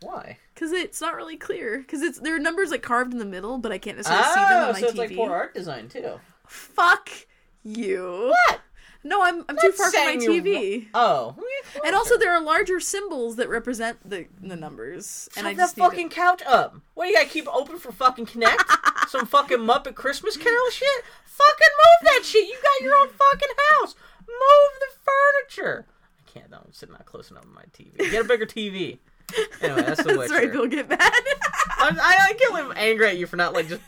Why? 0.00 0.38
because 0.54 0.70
it's 0.72 1.00
not 1.00 1.16
really 1.16 1.36
clear. 1.36 1.78
Because 1.78 2.02
it's 2.02 2.20
there 2.20 2.36
are 2.36 2.38
numbers 2.38 2.70
like 2.70 2.82
carved 2.82 3.12
in 3.12 3.18
the 3.18 3.24
middle, 3.24 3.58
but 3.58 3.72
I 3.72 3.78
can't 3.78 3.96
necessarily 3.96 4.28
see 4.28 4.34
them 4.34 4.46
Oh, 4.52 4.66
on 4.68 4.72
my 4.74 4.80
so 4.80 4.86
it's 4.86 4.94
TV. 4.94 4.98
like 4.98 5.16
poor 5.16 5.32
art 5.32 5.54
design 5.54 5.88
too. 5.88 6.20
Fuck 6.46 7.10
you. 7.64 8.28
What? 8.48 8.60
No, 9.06 9.22
I'm 9.22 9.44
I'm 9.48 9.56
too 9.58 9.70
far 9.72 9.90
from 9.90 10.04
my 10.06 10.12
you're 10.12 10.32
TV. 10.32 10.86
Oh, 10.94 11.36
And 11.84 11.94
also, 11.94 12.16
there 12.16 12.32
are 12.32 12.40
larger 12.40 12.80
symbols 12.80 13.36
that 13.36 13.50
represent 13.50 13.98
the 14.08 14.26
the 14.40 14.56
numbers, 14.56 15.28
and 15.36 15.44
Shut 15.44 15.50
I 15.50 15.54
that 15.54 15.60
just 15.62 15.76
need 15.76 15.84
fucking 15.84 16.08
couch 16.08 16.42
up. 16.46 16.76
What 16.94 17.04
do 17.04 17.10
you 17.10 17.16
gotta 17.16 17.28
keep 17.28 17.46
open 17.54 17.78
for 17.78 17.92
fucking 17.92 18.24
Kinect? 18.26 18.58
Some 19.08 19.26
fucking 19.26 19.58
Muppet 19.58 19.94
Christmas 19.94 20.38
Carol 20.38 20.70
shit? 20.70 21.04
Fucking 21.26 21.68
move 21.76 22.12
that 22.14 22.24
shit. 22.24 22.48
You 22.48 22.54
got 22.54 22.84
your 22.84 22.94
own 22.96 23.08
fucking 23.08 23.48
house. 23.80 23.94
Move 24.20 24.80
the 24.80 24.86
furniture. 25.04 25.86
I 26.18 26.30
can't. 26.30 26.50
No, 26.50 26.58
I'm 26.64 26.72
sitting 26.72 26.94
not 26.94 27.04
close 27.04 27.30
enough 27.30 27.42
to 27.42 27.48
my 27.48 27.64
TV. 27.72 28.10
Get 28.10 28.24
a 28.24 28.28
bigger 28.28 28.46
TV. 28.46 28.98
Anyway, 29.60 29.82
that's 29.82 30.02
the. 30.02 30.16
Witcher. 30.16 30.28
Sorry, 30.34 30.48
people 30.48 30.66
get 30.66 30.88
mad. 30.88 31.00
I'm, 31.78 31.98
I, 31.98 32.16
I 32.30 32.32
can't 32.34 32.54
live 32.54 32.72
angry 32.76 33.08
at 33.08 33.18
you 33.18 33.26
for 33.26 33.36
not 33.36 33.52
like 33.52 33.68
just 33.68 33.82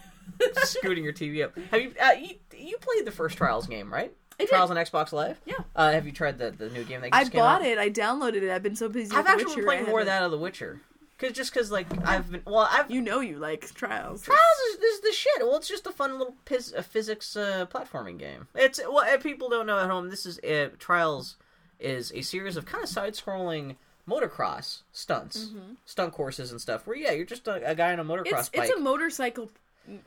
scooting 0.65 1.05
your 1.05 1.13
TV 1.15 1.43
up. 1.43 1.57
Have 1.71 1.81
you, 1.81 1.93
uh, 2.03 2.13
you? 2.13 2.35
You 2.57 2.77
played 2.79 3.07
the 3.07 3.13
first 3.13 3.37
Trials 3.39 3.67
game, 3.67 3.93
right? 3.93 4.13
I. 4.39 4.45
Trials 4.51 4.71
on 4.71 4.77
Xbox 4.77 5.13
Live. 5.13 5.41
Yeah. 5.47 5.55
Uh, 5.75 5.93
have 5.93 6.07
you 6.07 6.13
tried 6.13 6.39
the 6.39 6.51
the 6.51 6.69
new 6.71 6.85
game 6.85 7.01
that 7.01 7.11
I 7.13 7.21
just 7.21 7.33
came 7.33 7.41
bought 7.41 7.63
out? 7.63 7.67
it. 7.69 7.79
I 7.79 7.91
downloaded 7.91 8.43
it. 8.43 8.51
I've 8.51 8.63
been 8.63 8.77
so 8.77 8.89
busy. 8.89 9.11
I've 9.15 9.25
with 9.25 9.29
actually 9.33 9.45
Witcher, 9.47 9.61
been 9.61 9.65
I 9.69 9.73
playing 9.73 9.85
more 9.87 10.01
of 10.01 10.07
haven't- 10.07 10.21
that 10.21 10.25
of 10.27 10.31
The 10.33 10.39
Witcher. 10.39 10.81
Cause 11.19 11.33
just 11.33 11.55
cause 11.55 11.71
like 11.71 11.87
I've 12.07 12.31
been 12.31 12.43
well 12.45 12.69
I've 12.71 12.91
You 12.91 13.01
know, 13.01 13.21
you 13.21 13.39
like 13.39 13.73
trials. 13.73 14.21
Trials 14.23 14.59
is, 14.75 14.79
is 14.81 15.01
the 15.01 15.13
shit. 15.13 15.39
Well, 15.41 15.57
it's 15.57 15.67
just 15.67 15.87
a 15.87 15.91
fun 15.91 16.19
little 16.19 16.35
a 16.77 16.83
physics 16.83 17.35
uh, 17.37 17.65
platforming 17.73 18.19
game. 18.19 18.49
It's 18.55 18.79
well, 18.79 19.03
if 19.07 19.23
people 19.23 19.49
don't 19.49 19.65
know 19.67 19.79
at 19.79 19.89
home, 19.89 20.11
this 20.11 20.27
is 20.27 20.39
uh, 20.41 20.69
Trials 20.79 21.37
is 21.81 22.13
a 22.15 22.21
series 22.21 22.59
of 22.59 22.67
kind 22.67 22.85
of 22.85 22.91
side-scrolling 22.91 23.77
motocross 24.07 24.83
stunts, 24.93 25.51
stunt 25.87 26.13
courses 26.13 26.51
and 26.51 26.61
stuff. 26.61 26.87
Where 26.87 26.97
yeah, 26.97 27.13
you're 27.13 27.25
just 27.25 27.49
a, 27.49 27.67
a 27.71 27.75
guy 27.75 27.95
on 27.95 27.99
a 27.99 28.05
motocross 28.05 28.25
Mm-hmm. 28.25 28.37
It's 28.37 28.49
bike. 28.51 28.69
it's 28.69 28.77
a 28.79 28.81
motorcycle 28.81 29.51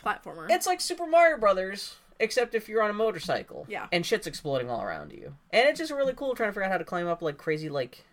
platformer. 0.03 0.47
It's 0.49 0.67
like 0.67 0.79
Super 0.81 1.07
Mario 1.07 1.37
Brothers, 1.37 1.95
except 2.19 2.53
if 2.55 2.67
you're 2.69 2.81
on 2.83 2.89
a 2.89 2.93
motorcycle. 2.93 3.65
Yeah. 3.69 3.87
And 3.91 4.05
shit's 4.05 4.27
exploding 4.27 4.69
all 4.69 4.81
around 4.83 5.11
you. 5.13 5.35
And 5.51 5.67
it's 5.69 5.79
just 5.79 5.91
really 5.91 6.13
cool 6.13 6.35
trying 6.35 6.49
to 6.49 6.53
figure 6.53 6.63
out 6.65 6.71
how 6.71 6.77
to 6.77 6.83
climb 6.85 7.07
up 7.07 7.21
like 7.21 7.37
crazy 7.37 7.69
like 7.69 8.03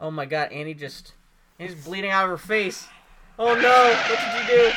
Oh 0.00 0.10
my 0.10 0.24
god, 0.26 0.50
Annie 0.52 0.74
just 0.74 1.14
Annie's 1.58 1.84
bleeding 1.84 2.10
out 2.10 2.24
of 2.24 2.30
her 2.30 2.36
face. 2.38 2.86
Oh 3.38 3.54
no, 3.54 3.94
what 4.08 4.08
did 4.08 4.18
you 4.40 4.46
do? 4.64 4.70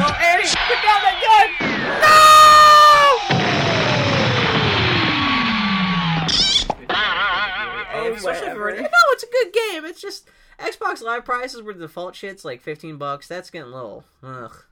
Oh 0.00 0.12
Annie, 0.22 0.44
put 0.44 0.82
down 0.82 1.00
that 1.02 1.16
gun! 1.58 1.68
No! 2.02 2.08
Especially 8.14 8.48
if 8.48 8.54
you're- 8.54 8.64
whatever. 8.64 8.82
no, 8.82 8.88
it's 9.10 9.22
a 9.22 9.26
good 9.30 9.52
game. 9.52 9.84
It's 9.84 10.00
just 10.00 10.28
Xbox 10.58 11.02
Live 11.02 11.24
prices 11.24 11.62
were 11.62 11.72
the 11.74 11.80
default 11.80 12.14
shit's 12.16 12.44
like 12.44 12.60
fifteen 12.60 12.96
bucks. 12.96 13.28
That's 13.28 13.50
getting 13.50 13.72
a 13.72 13.74
little 13.74 14.04
ugh. 14.22 14.64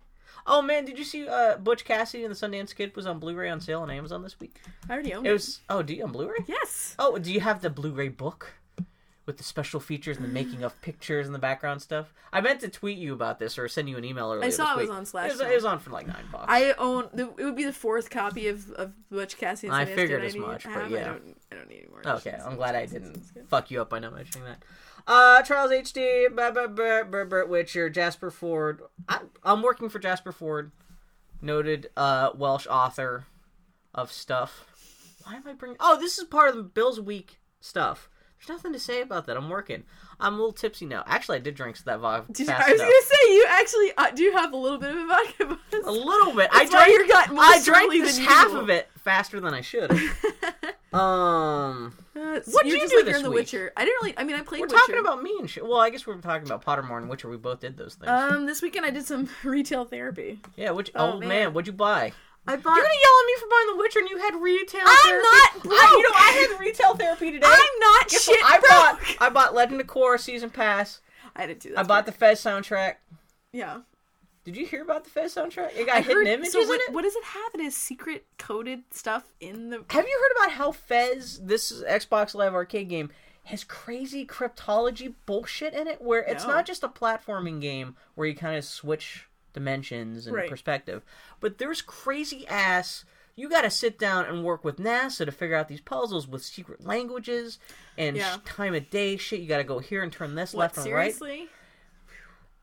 Oh 0.46 0.62
man, 0.62 0.84
did 0.84 0.96
you 0.98 1.04
see 1.04 1.26
uh, 1.28 1.56
Butch 1.58 1.84
Cassidy 1.84 2.24
and 2.24 2.34
the 2.34 2.38
Sundance 2.38 2.74
Kid 2.74 2.94
was 2.94 3.06
on 3.06 3.18
Blu-ray 3.18 3.48
on 3.50 3.60
sale 3.60 3.80
on 3.82 3.90
Amazon 3.90 4.22
this 4.22 4.38
week? 4.38 4.60
I 4.88 4.92
already 4.92 5.12
own 5.14 5.26
It 5.26 5.30
it. 5.30 5.32
was 5.32 5.60
oh, 5.68 5.82
do 5.82 5.94
you 5.94 6.04
on 6.04 6.12
Blu-ray? 6.12 6.44
Yes. 6.46 6.94
Oh, 6.98 7.18
do 7.18 7.32
you 7.32 7.40
have 7.40 7.62
the 7.62 7.70
Blu-ray 7.70 8.08
book 8.08 8.54
with 9.26 9.36
the 9.38 9.42
special 9.42 9.80
features 9.80 10.16
and 10.16 10.24
the 10.24 10.30
making 10.30 10.62
of 10.62 10.80
pictures 10.82 11.26
and 11.26 11.34
the 11.34 11.38
background 11.40 11.82
stuff. 11.82 12.14
I 12.32 12.40
meant 12.40 12.60
to 12.60 12.68
tweet 12.68 12.96
you 12.96 13.12
about 13.12 13.40
this 13.40 13.58
or 13.58 13.66
send 13.66 13.88
you 13.88 13.96
an 13.96 14.04
email 14.04 14.32
earlier. 14.32 14.44
I 14.44 14.50
saw 14.50 14.78
it 14.78 14.82
was 14.82 14.90
on 14.90 15.04
Slash 15.04 15.30
It 15.30 15.32
was, 15.32 15.40
it 15.40 15.54
was 15.54 15.64
on 15.64 15.80
for 15.80 15.90
like 15.90 16.06
nine 16.06 16.24
bucks. 16.30 16.46
I 16.48 16.72
own. 16.78 17.08
The, 17.12 17.24
it 17.36 17.44
would 17.44 17.56
be 17.56 17.64
the 17.64 17.72
fourth 17.72 18.08
copy 18.08 18.46
of 18.48 18.70
of 18.72 18.92
Butch 19.10 19.36
Cassidy. 19.36 19.72
I 19.72 19.84
figured 19.84 20.24
as 20.24 20.34
need- 20.34 20.40
much, 20.40 20.64
but 20.64 20.72
have. 20.72 20.90
yeah. 20.90 21.00
I 21.00 21.04
don't. 21.04 21.36
I 21.52 21.54
don't 21.56 21.68
need 21.68 21.80
any 21.80 21.88
more. 21.90 22.16
Okay. 22.16 22.38
I'm 22.44 22.56
glad 22.56 22.74
I 22.76 22.86
didn't 22.86 23.22
fuck 23.48 23.70
you 23.70 23.80
up 23.80 23.90
by 23.90 23.98
not 23.98 24.14
mentioning 24.14 24.46
that. 24.46 24.62
Uh, 25.08 25.40
Trials 25.42 25.70
HD, 25.70 26.34
Bert 26.34 27.48
Witcher, 27.48 27.88
Jasper 27.88 28.30
Fforde. 28.30 28.80
I, 29.08 29.20
I'm 29.44 29.62
working 29.62 29.88
for 29.88 30.00
Jasper 30.00 30.32
Fforde, 30.32 30.72
noted 31.40 31.90
uh, 31.96 32.30
Welsh 32.34 32.66
author 32.68 33.26
of 33.94 34.10
stuff. 34.10 34.66
Why 35.22 35.34
am 35.36 35.42
I 35.46 35.52
bringing? 35.52 35.76
Oh, 35.80 35.98
this 35.98 36.18
is 36.18 36.24
part 36.24 36.50
of 36.50 36.56
the 36.56 36.62
Bills 36.64 37.00
Week 37.00 37.38
stuff. 37.60 38.08
Nothing 38.48 38.72
to 38.72 38.78
say 38.78 39.00
about 39.02 39.26
that. 39.26 39.36
I'm 39.36 39.48
working. 39.48 39.82
I'm 40.20 40.34
a 40.34 40.36
little 40.36 40.52
tipsy 40.52 40.86
now. 40.86 41.02
Actually, 41.06 41.36
I 41.38 41.40
did 41.40 41.54
drink 41.54 41.76
that 41.84 41.98
vodka 42.00 42.32
Did 42.32 42.40
you, 42.40 42.46
fast 42.46 42.68
I 42.68 42.72
was 42.72 42.80
enough. 42.80 42.90
gonna 42.92 43.06
say 43.06 43.34
you 43.34 43.46
actually 43.48 43.92
uh, 43.98 44.10
do 44.12 44.32
have 44.36 44.52
a 44.52 44.56
little 44.56 44.78
bit 44.78 44.90
of 44.90 44.96
a 44.96 45.06
vodka 45.06 45.44
buzz? 45.46 45.84
A 45.84 45.90
little 45.90 46.32
bit. 46.34 46.50
That's 46.52 46.72
I 46.74 46.86
drank. 46.86 46.90
you 46.92 47.08
got 47.08 47.30
more 47.32 47.44
I 47.44 47.60
drank 47.62 47.92
this 47.92 48.18
half 48.18 48.44
usual. 48.46 48.60
of 48.62 48.70
it 48.70 48.88
faster 49.04 49.40
than 49.40 49.52
I 49.54 49.60
should. 49.60 49.90
um. 50.92 51.92
Uh, 52.16 52.40
What'd 52.46 52.66
you're 52.70 52.76
you 52.76 52.80
just 52.80 52.90
do 52.92 52.96
like 52.96 53.04
this 53.06 53.16
in 53.18 53.22
The 53.24 53.30
week? 53.30 53.40
Witcher. 53.40 53.72
I 53.76 53.84
didn't 53.84 54.02
really. 54.02 54.14
I 54.18 54.24
mean, 54.24 54.36
I 54.36 54.40
played. 54.42 54.60
We're 54.60 54.66
Witcher. 54.68 54.76
talking 54.78 54.98
about 54.98 55.22
me 55.22 55.34
and 55.38 55.48
shit. 55.50 55.64
Well, 55.64 55.78
I 55.78 55.90
guess 55.90 56.06
we 56.06 56.14
were 56.14 56.20
talking 56.20 56.46
about 56.50 56.64
Pottermore 56.64 56.96
and 56.98 57.08
Witcher. 57.10 57.28
We 57.28 57.36
both 57.36 57.60
did 57.60 57.76
those 57.76 57.94
things. 57.94 58.08
Um, 58.10 58.46
this 58.46 58.62
weekend 58.62 58.86
I 58.86 58.90
did 58.90 59.04
some 59.04 59.28
retail 59.44 59.84
therapy. 59.84 60.40
yeah. 60.56 60.70
Which? 60.70 60.90
oh, 60.94 61.12
Oh, 61.14 61.18
man. 61.18 61.28
man. 61.28 61.52
what'd 61.54 61.66
you 61.66 61.72
buy? 61.74 62.12
I 62.48 62.56
bought. 62.56 62.76
You're 62.76 62.84
gonna 62.84 63.02
yell 63.02 63.18
at 63.20 63.26
me 63.26 63.34
for 63.40 63.48
buying 63.48 63.66
The 63.68 63.76
Witcher 63.76 63.98
and 64.00 64.08
you 64.08 64.18
had 64.18 64.34
retail. 64.40 64.80
Therapy. 64.80 65.00
I'm 65.04 65.22
therapy? 65.22 65.68
not 65.68 65.82
I, 65.84 65.96
you 65.96 66.02
know. 66.02 66.14
I 66.14 66.48
had 66.50 66.60
retail 66.60 66.94
therapy 66.96 67.32
today. 67.32 67.46
I'm 67.46 67.80
not 67.80 68.08
Guess 68.08 68.24
shit 68.24 68.40
what? 68.40 68.54
I 68.54 68.58
broke. 68.58 69.00
bought. 69.18 69.26
I 69.26 69.30
bought 69.30 69.54
Legend 69.54 69.80
of 69.80 69.86
Korra 69.86 70.18
season 70.20 70.50
pass. 70.50 71.00
I 71.34 71.46
didn't 71.46 71.60
do 71.60 71.70
that. 71.70 71.80
I 71.80 71.82
bought 71.82 72.06
the 72.06 72.12
Fez 72.12 72.40
soundtrack. 72.42 72.94
Yeah. 73.52 73.80
Did 74.44 74.56
you 74.56 74.64
hear 74.64 74.80
about 74.82 75.02
the 75.04 75.10
Fez 75.10 75.34
soundtrack? 75.34 75.76
It 75.76 75.86
got 75.86 75.96
I 75.96 76.00
hidden 76.02 76.18
heard. 76.18 76.26
images 76.28 76.52
So 76.52 76.62
in 76.62 76.68
what, 76.68 76.80
it. 76.82 76.92
what 76.92 77.02
does 77.02 77.16
it 77.16 77.24
have? 77.24 77.54
It 77.54 77.64
has 77.64 77.74
secret 77.74 78.24
coded 78.38 78.84
stuff 78.92 79.24
in 79.40 79.70
the. 79.70 79.84
Have 79.90 80.06
you 80.06 80.20
heard 80.22 80.44
about 80.44 80.56
how 80.56 80.70
Fez, 80.72 81.40
this 81.42 81.82
Xbox 81.82 82.32
Live 82.34 82.54
Arcade 82.54 82.88
game, 82.88 83.10
has 83.44 83.64
crazy 83.64 84.24
cryptology 84.24 85.14
bullshit 85.26 85.74
in 85.74 85.88
it? 85.88 86.00
Where 86.00 86.22
it's 86.22 86.44
No. 86.44 86.50
not 86.52 86.64
just 86.66 86.84
a 86.84 86.88
platforming 86.88 87.60
game 87.60 87.96
where 88.14 88.28
you 88.28 88.36
kind 88.36 88.56
of 88.56 88.64
switch 88.64 89.26
dimensions 89.56 90.26
and 90.26 90.36
Right. 90.36 90.48
perspective, 90.50 91.02
but 91.40 91.58
there's 91.58 91.82
crazy 91.82 92.46
ass. 92.46 93.04
You 93.34 93.48
got 93.50 93.62
to 93.62 93.70
sit 93.70 93.98
down 93.98 94.24
and 94.26 94.44
work 94.44 94.64
with 94.64 94.76
NASA 94.76 95.24
to 95.26 95.32
figure 95.32 95.56
out 95.56 95.68
these 95.68 95.80
puzzles 95.80 96.28
with 96.28 96.44
secret 96.44 96.84
languages 96.86 97.58
and 97.98 98.16
Yeah. 98.16 98.36
sh- 98.36 98.40
time 98.44 98.74
of 98.74 98.88
day 98.90 99.16
shit. 99.16 99.40
You 99.40 99.48
got 99.48 99.58
to 99.58 99.64
go 99.64 99.78
here 99.78 100.02
and 100.02 100.12
turn 100.12 100.34
this 100.36 100.52
What 100.54 100.60
left 100.60 100.76
and 100.78 100.86
right. 100.92 101.12
seriously? 101.14 101.48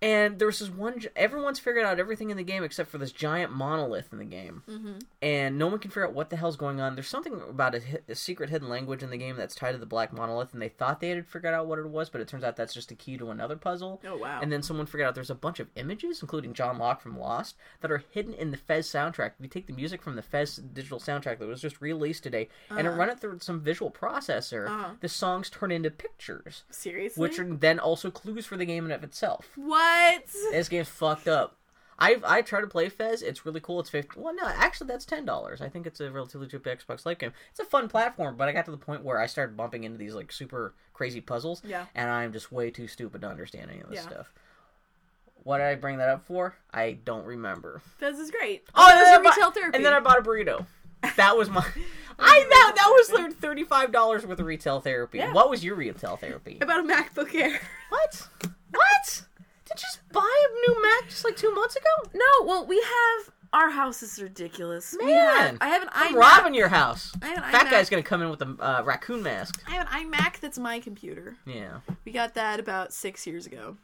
And 0.03 0.37
there's 0.37 0.59
this 0.59 0.69
one. 0.69 1.01
Everyone's 1.15 1.59
figured 1.59 1.85
out 1.85 1.97
everything 1.99 2.29
in 2.29 2.35
the 2.37 2.43
game 2.43 2.63
except 2.63 2.89
for 2.91 2.97
this 2.97 3.11
giant 3.13 3.53
monolith 3.53 4.09
in 4.11 4.17
the 4.17 4.25
game, 4.25 4.63
Mm-hmm. 4.69 4.93
and 5.21 5.57
no 5.57 5.67
one 5.67 5.79
can 5.79 5.89
figure 5.91 6.05
out 6.05 6.13
what 6.13 6.29
the 6.29 6.35
hell's 6.35 6.57
going 6.57 6.81
on. 6.81 6.95
There's 6.95 7.07
something 7.07 7.39
about 7.49 7.75
a, 7.75 7.81
a 8.09 8.15
secret 8.15 8.49
hidden 8.49 8.67
language 8.67 9.01
in 9.01 9.09
the 9.11 9.17
game 9.17 9.37
that's 9.37 9.55
tied 9.55 9.71
to 9.71 9.77
the 9.77 9.85
black 9.85 10.11
monolith, 10.11 10.51
and 10.53 10.61
they 10.61 10.67
thought 10.69 10.99
they 10.99 11.09
had 11.09 11.25
figured 11.25 11.53
out 11.53 11.67
what 11.67 11.79
it 11.79 11.87
was, 11.87 12.09
but 12.09 12.19
it 12.21 12.27
turns 12.27 12.43
out 12.43 12.55
that's 12.57 12.73
just 12.73 12.91
a 12.91 12.95
key 12.95 13.17
to 13.17 13.31
another 13.31 13.55
puzzle. 13.55 14.01
Oh 14.05 14.17
wow. 14.17 14.39
And 14.41 14.51
then 14.51 14.61
someone 14.61 14.85
figured 14.87 15.07
out 15.07 15.15
there's 15.15 15.29
a 15.29 15.35
bunch 15.35 15.59
of 15.61 15.69
images, 15.75 16.21
including 16.21 16.53
John 16.53 16.77
Locke 16.77 16.99
from 17.01 17.17
Lost, 17.17 17.55
that 17.79 17.89
are 17.91 18.03
hidden 18.11 18.33
in 18.33 18.51
the 18.51 18.57
Fez 18.57 18.87
soundtrack. 18.89 19.31
If 19.37 19.41
you 19.41 19.47
take 19.47 19.67
the 19.67 19.73
music 19.73 20.01
from 20.01 20.17
the 20.17 20.21
Fez 20.21 20.57
digital 20.57 20.99
soundtrack 20.99 21.39
that 21.39 21.47
was 21.47 21.61
just 21.61 21.79
released 21.81 22.23
today 22.23 22.49
and 22.69 22.87
Uh-huh. 22.87 22.97
run 22.97 23.09
it 23.09 23.19
through 23.21 23.39
some 23.39 23.61
visual 23.61 23.89
processor, 23.89 24.67
Uh-huh. 24.67 24.89
the 24.99 25.07
songs 25.07 25.49
turn 25.49 25.71
into 25.71 25.89
pictures, 25.89 26.63
seriously. 26.69 27.21
which 27.21 27.39
are 27.39 27.45
then 27.55 27.79
also 27.79 28.11
clues 28.11 28.45
for 28.45 28.57
the 28.57 28.65
game 28.65 28.85
in 28.85 28.91
of 28.91 29.03
itself. 29.03 29.51
what? 29.55 29.92
This 30.51 30.69
game's 30.69 30.89
fucked 30.89 31.27
up. 31.27 31.58
I 31.99 32.17
I 32.25 32.41
try 32.41 32.60
to 32.62 32.67
play 32.67 32.89
Fez. 32.89 33.21
It's 33.21 33.45
really 33.45 33.60
cool. 33.60 33.79
It's 33.79 33.89
fifty. 33.89 34.19
Well, 34.19 34.34
no, 34.36 34.43
actually, 34.45 34.88
that's 34.88 35.06
ten 35.06 35.25
dollars. 35.25 35.62
I 35.62 35.69
think 35.69 35.86
it's 35.86 35.99
a 35.99 36.10
relatively 36.12 36.47
cheap 36.47 36.63
Xbox 36.63 37.06
Live 37.06 37.19
game. 37.19 37.34
It's 37.51 37.60
a 37.60 37.65
fun 37.65 37.88
platform, 37.88 38.36
but 38.36 38.49
I 38.49 38.51
got 38.51 38.65
to 38.65 38.71
the 38.71 38.77
point 38.77 39.03
where 39.03 39.19
I 39.19 39.27
started 39.27 39.56
bumping 39.56 39.84
into 39.84 39.97
these 39.97 40.15
like 40.15 40.32
super 40.32 40.73
crazy 40.93 41.21
puzzles. 41.21 41.62
Yeah. 41.63 41.86
And 41.95 42.10
I'm 42.10 42.34
just 42.34 42.51
way 42.51 42.71
too 42.71 42.88
stupid 42.88 43.21
to 43.21 43.27
understand 43.27 43.69
any 43.69 43.82
of 43.82 43.89
this 43.89 43.97
Yeah. 44.03 44.10
stuff. 44.10 44.34
What 45.43 45.58
did 45.60 45.67
I 45.67 45.75
bring 45.75 45.97
that 45.97 46.10
up 46.10 46.25
for? 46.25 46.56
I 46.73 46.93
don't 47.06 47.25
remember. 47.25 47.82
Fez 47.99 48.17
is 48.17 48.32
great. 48.32 48.63
Oh, 48.73 48.88
that 48.88 48.97
and 48.97 49.06
then 49.06 49.13
your 49.13 49.23
bought- 49.23 49.36
retail 49.36 49.51
therapy. 49.51 49.75
And 49.75 49.86
then 49.86 49.93
I 49.93 49.99
bought 49.99 50.19
a 50.19 50.21
burrito. 50.21 50.65
That 51.17 51.38
was 51.38 51.49
my. 51.49 51.60
I 52.19 52.45
that 52.49 52.73
that 52.75 52.88
was 52.88 53.12
like 53.12 53.38
thirty 53.39 53.63
five 53.63 53.91
dollars 53.91 54.25
worth 54.25 54.39
of 54.39 54.45
retail 54.45 54.79
therapy. 54.79 55.19
Yeah. 55.19 55.32
What 55.34 55.49
was 55.49 55.63
your 55.63 55.75
retail 55.75 56.15
therapy? 56.17 56.58
I 56.62 56.65
bought 56.65 56.79
a 56.79 56.84
MacBook 56.84 57.34
Air. 57.36 57.60
What? 57.89 58.27
What? 59.73 59.77
Did 59.77 59.83
you 59.83 59.88
just 59.88 60.09
buy 60.12 60.21
a 60.21 60.69
new 60.71 60.81
Mac 60.81 61.09
just 61.09 61.25
like 61.25 61.36
two 61.36 61.53
months 61.53 61.75
ago? 61.75 62.09
No, 62.13 62.45
well, 62.45 62.65
we 62.67 62.77
have 62.77 63.33
our 63.53 63.69
house 63.71 64.01
is 64.03 64.21
ridiculous. 64.21 64.95
We 64.99 65.05
Man, 65.07 65.13
have, 65.38 65.57
I 65.62 65.67
have 65.69 65.83
an 65.83 65.89
I'm 65.93 66.13
iMac. 66.15 66.17
robbing 66.19 66.53
your 66.55 66.67
house. 66.69 67.12
I 67.21 67.27
have 67.27 67.38
an 67.38 67.43
Fat 67.51 67.65
iMac. 67.67 67.71
guy's 67.71 67.89
gonna 67.89 68.01
come 68.03 68.21
in 68.21 68.29
with 68.29 68.41
a 68.41 68.55
uh, 68.59 68.83
raccoon 68.83 69.21
mask. 69.23 69.62
I 69.67 69.71
have 69.71 69.88
an 69.91 70.12
iMac 70.12 70.39
that's 70.39 70.57
my 70.59 70.79
computer. 70.79 71.36
Yeah, 71.45 71.79
We 72.05 72.12
got 72.12 72.33
that 72.36 72.59
about 72.59 72.93
six 72.93 73.25
years 73.27 73.45
ago. 73.45 73.77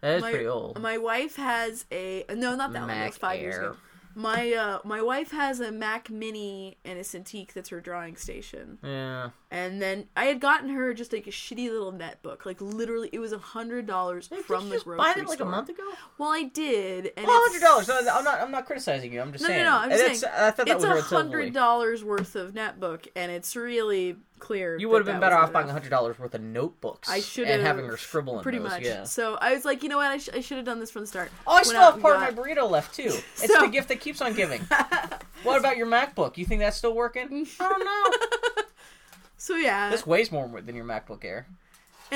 that 0.00 0.16
is 0.16 0.22
my, 0.22 0.30
pretty 0.30 0.46
old. 0.46 0.80
My 0.80 0.98
wife 0.98 1.36
has 1.36 1.84
a 1.92 2.24
no, 2.30 2.54
not 2.54 2.72
that 2.72 2.80
one. 2.80 2.88
That 2.88 2.94
Mac 2.98 3.10
was 3.10 3.18
five 3.18 3.40
years 3.40 3.54
Air. 3.56 3.62
ago. 3.70 3.76
My 4.14 4.52
uh, 4.52 4.78
my 4.84 5.02
wife 5.02 5.30
has 5.32 5.60
a 5.60 5.72
Mac 5.72 6.08
Mini 6.10 6.76
and 6.84 6.98
a 6.98 7.02
Cintiq 7.02 7.52
that's 7.52 7.68
her 7.70 7.80
drawing 7.80 8.16
station. 8.16 8.78
Yeah, 8.82 9.30
And 9.50 9.80
then 9.82 10.06
I 10.16 10.26
had 10.26 10.40
gotten 10.40 10.68
her 10.70 10.94
just 10.94 11.12
like 11.12 11.26
a 11.26 11.30
shitty 11.30 11.70
little 11.70 11.92
netbook. 11.92 12.46
Like 12.46 12.60
literally, 12.60 13.10
it 13.12 13.18
was 13.18 13.32
a 13.32 13.38
hundred 13.38 13.86
dollars 13.86 14.28
Hey, 14.28 14.42
from 14.42 14.68
the 14.68 14.78
grocery 14.78 14.96
buy 14.98 15.12
that 15.16 15.26
like 15.26 15.38
store. 15.38 15.48
a 15.48 15.50
month 15.50 15.68
ago? 15.68 15.82
Well, 16.18 16.30
I 16.30 16.44
did. 16.44 17.12
And 17.16 17.26
Well, 17.26 17.40
hundred 17.46 17.60
dollars. 17.60 17.88
No, 17.88 17.98
I'm 17.98 18.24
not. 18.24 18.40
I'm 18.40 18.50
not 18.50 18.66
criticizing 18.66 19.12
you. 19.12 19.20
I'm 19.20 19.32
just 19.32 19.42
No, 19.42 19.48
no, 19.48 19.54
saying. 19.54 19.64
no, 19.64 19.76
I'm 19.76 19.90
just 19.90 20.20
saying, 20.20 20.32
I 20.36 20.50
thought 20.50 20.66
that 20.66 20.76
it's 20.76 20.84
a 20.84 21.00
hundred 21.02 21.52
dollars 21.52 22.04
worth 22.04 22.36
of 22.36 22.52
netbook, 22.52 23.08
and 23.16 23.32
it's 23.32 23.56
really 23.56 24.16
clear. 24.44 24.78
You 24.78 24.88
would 24.88 24.98
have 24.98 25.06
been 25.06 25.20
better 25.20 25.36
off 25.36 25.52
buying 25.52 25.68
hundred 25.68 25.90
dollars 25.90 26.18
worth 26.18 26.34
of 26.34 26.40
notebooks. 26.42 27.08
I 27.08 27.20
should 27.20 27.48
and 27.48 27.62
having 27.62 27.86
her 27.86 27.96
scribble 27.96 28.36
in 28.38 28.42
pretty 28.42 28.58
those, 28.58 28.70
much. 28.70 28.82
Yeah. 28.82 29.04
So 29.04 29.34
I 29.40 29.54
was 29.54 29.64
like, 29.64 29.82
you 29.82 29.88
know 29.88 29.96
what? 29.96 30.10
I, 30.10 30.18
sh- 30.18 30.28
I 30.34 30.40
should 30.40 30.56
have 30.58 30.66
done 30.66 30.80
this 30.80 30.90
from 30.90 31.02
the 31.02 31.06
start. 31.06 31.30
Oh, 31.46 31.52
I 31.52 31.54
Went 31.56 31.66
still 31.66 31.80
have 31.80 32.00
part 32.00 32.18
got- 32.18 32.28
of 32.30 32.36
my 32.36 32.42
burrito 32.42 32.70
left 32.70 32.94
too. 32.94 33.02
It's 33.42 33.52
So- 33.52 33.60
the 33.62 33.68
gift 33.68 33.88
that 33.88 34.00
keeps 34.00 34.20
on 34.20 34.34
giving. 34.34 34.60
what 35.42 35.58
about 35.58 35.76
your 35.76 35.86
MacBook? 35.86 36.36
You 36.36 36.44
think 36.44 36.60
that's 36.60 36.76
still 36.76 36.94
working? 36.94 37.46
I 37.60 37.68
don't 37.68 37.84
know. 37.84 38.62
So 39.36 39.56
yeah, 39.56 39.90
this 39.90 40.06
weighs 40.06 40.30
more 40.32 40.48
than 40.60 40.74
your 40.74 40.84
MacBook 40.86 41.24
Air. 41.24 41.46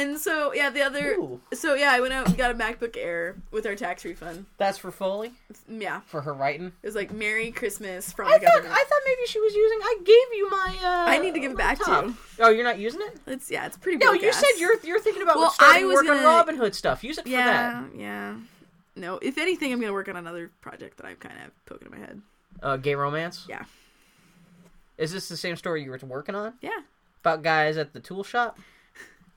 And 0.01 0.19
so 0.19 0.53
yeah, 0.55 0.71
the 0.71 0.83
other. 0.83 1.13
Ooh. 1.15 1.41
So 1.53 1.75
yeah, 1.75 1.93
I 1.93 2.01
went 2.01 2.13
out 2.13 2.27
and 2.29 2.37
got 2.37 2.51
a 2.51 2.55
MacBook 2.55 2.97
Air 2.97 3.37
with 3.51 3.67
our 3.67 3.75
tax 3.75 4.05
refund. 4.05 4.47
That's 4.57 4.79
for 4.79 4.91
Foley 4.91 5.33
Yeah, 5.69 6.01
for 6.07 6.21
her 6.23 6.33
writing. 6.33 6.73
it 6.83 6.87
was 6.87 6.95
like 6.95 7.13
Merry 7.13 7.51
Christmas 7.51 8.13
from 8.13 8.29
I 8.29 8.39
the 8.39 8.47
thought 8.47 8.55
government. 8.55 8.75
I 8.75 8.85
thought 8.85 9.01
maybe 9.05 9.27
she 9.27 9.41
was 9.41 9.55
using. 9.55 9.79
I 9.83 9.97
gave 10.05 10.39
you 10.39 10.51
my. 10.51 10.77
Uh, 10.83 11.11
I 11.11 11.19
need 11.19 11.35
to 11.35 11.41
give 11.41 11.53
it 11.53 11.59
back 11.59 11.79
to 11.85 11.91
you. 11.91 12.17
Oh, 12.41 12.49
you're 12.51 12.65
not 12.65 12.79
using 12.79 13.01
it? 13.03 13.19
It's 13.27 13.51
yeah, 13.51 13.67
it's 13.67 13.77
pretty. 13.77 13.99
No, 13.99 14.13
you 14.13 14.29
ass. 14.29 14.37
said 14.37 14.59
you're 14.59 14.77
you're 14.85 15.01
thinking 15.01 15.23
about 15.23 15.37
Well, 15.37 15.55
I 15.61 15.85
was 15.85 15.95
work 15.95 16.05
on 16.09 16.17
gonna- 16.17 16.27
Robin 16.27 16.57
Hood 16.57 16.75
stuff. 16.75 17.03
Use 17.05 17.19
it 17.19 17.23
for 17.25 17.29
Yeah, 17.29 17.83
that. 17.91 17.99
yeah. 17.99 18.35
No, 18.97 19.19
if 19.23 19.39
anything, 19.39 19.73
I'm 19.73 19.81
gonna 19.81 19.93
work 19.93 20.09
on 20.09 20.17
another 20.17 20.51
project 20.61 20.97
that 20.97 21.07
I'm 21.07 21.17
kind 21.17 21.35
of 21.45 21.51
poking 21.67 21.87
in 21.93 22.01
my 22.01 22.05
head. 22.07 22.21
Uh, 22.63 22.77
gay 22.77 22.95
romance. 22.97 23.47
Yeah, 23.49 23.65
Is 24.97 25.13
this 25.13 25.29
the 25.29 25.37
same 25.37 25.55
story 25.57 25.85
you 25.85 25.91
were 25.91 26.01
working 26.05 26.35
on 26.35 26.55
yeah. 26.61 26.81
about 27.21 27.43
guys 27.43 27.77
at 27.77 27.93
the 27.93 28.01
tool 28.01 28.25
shop? 28.25 28.59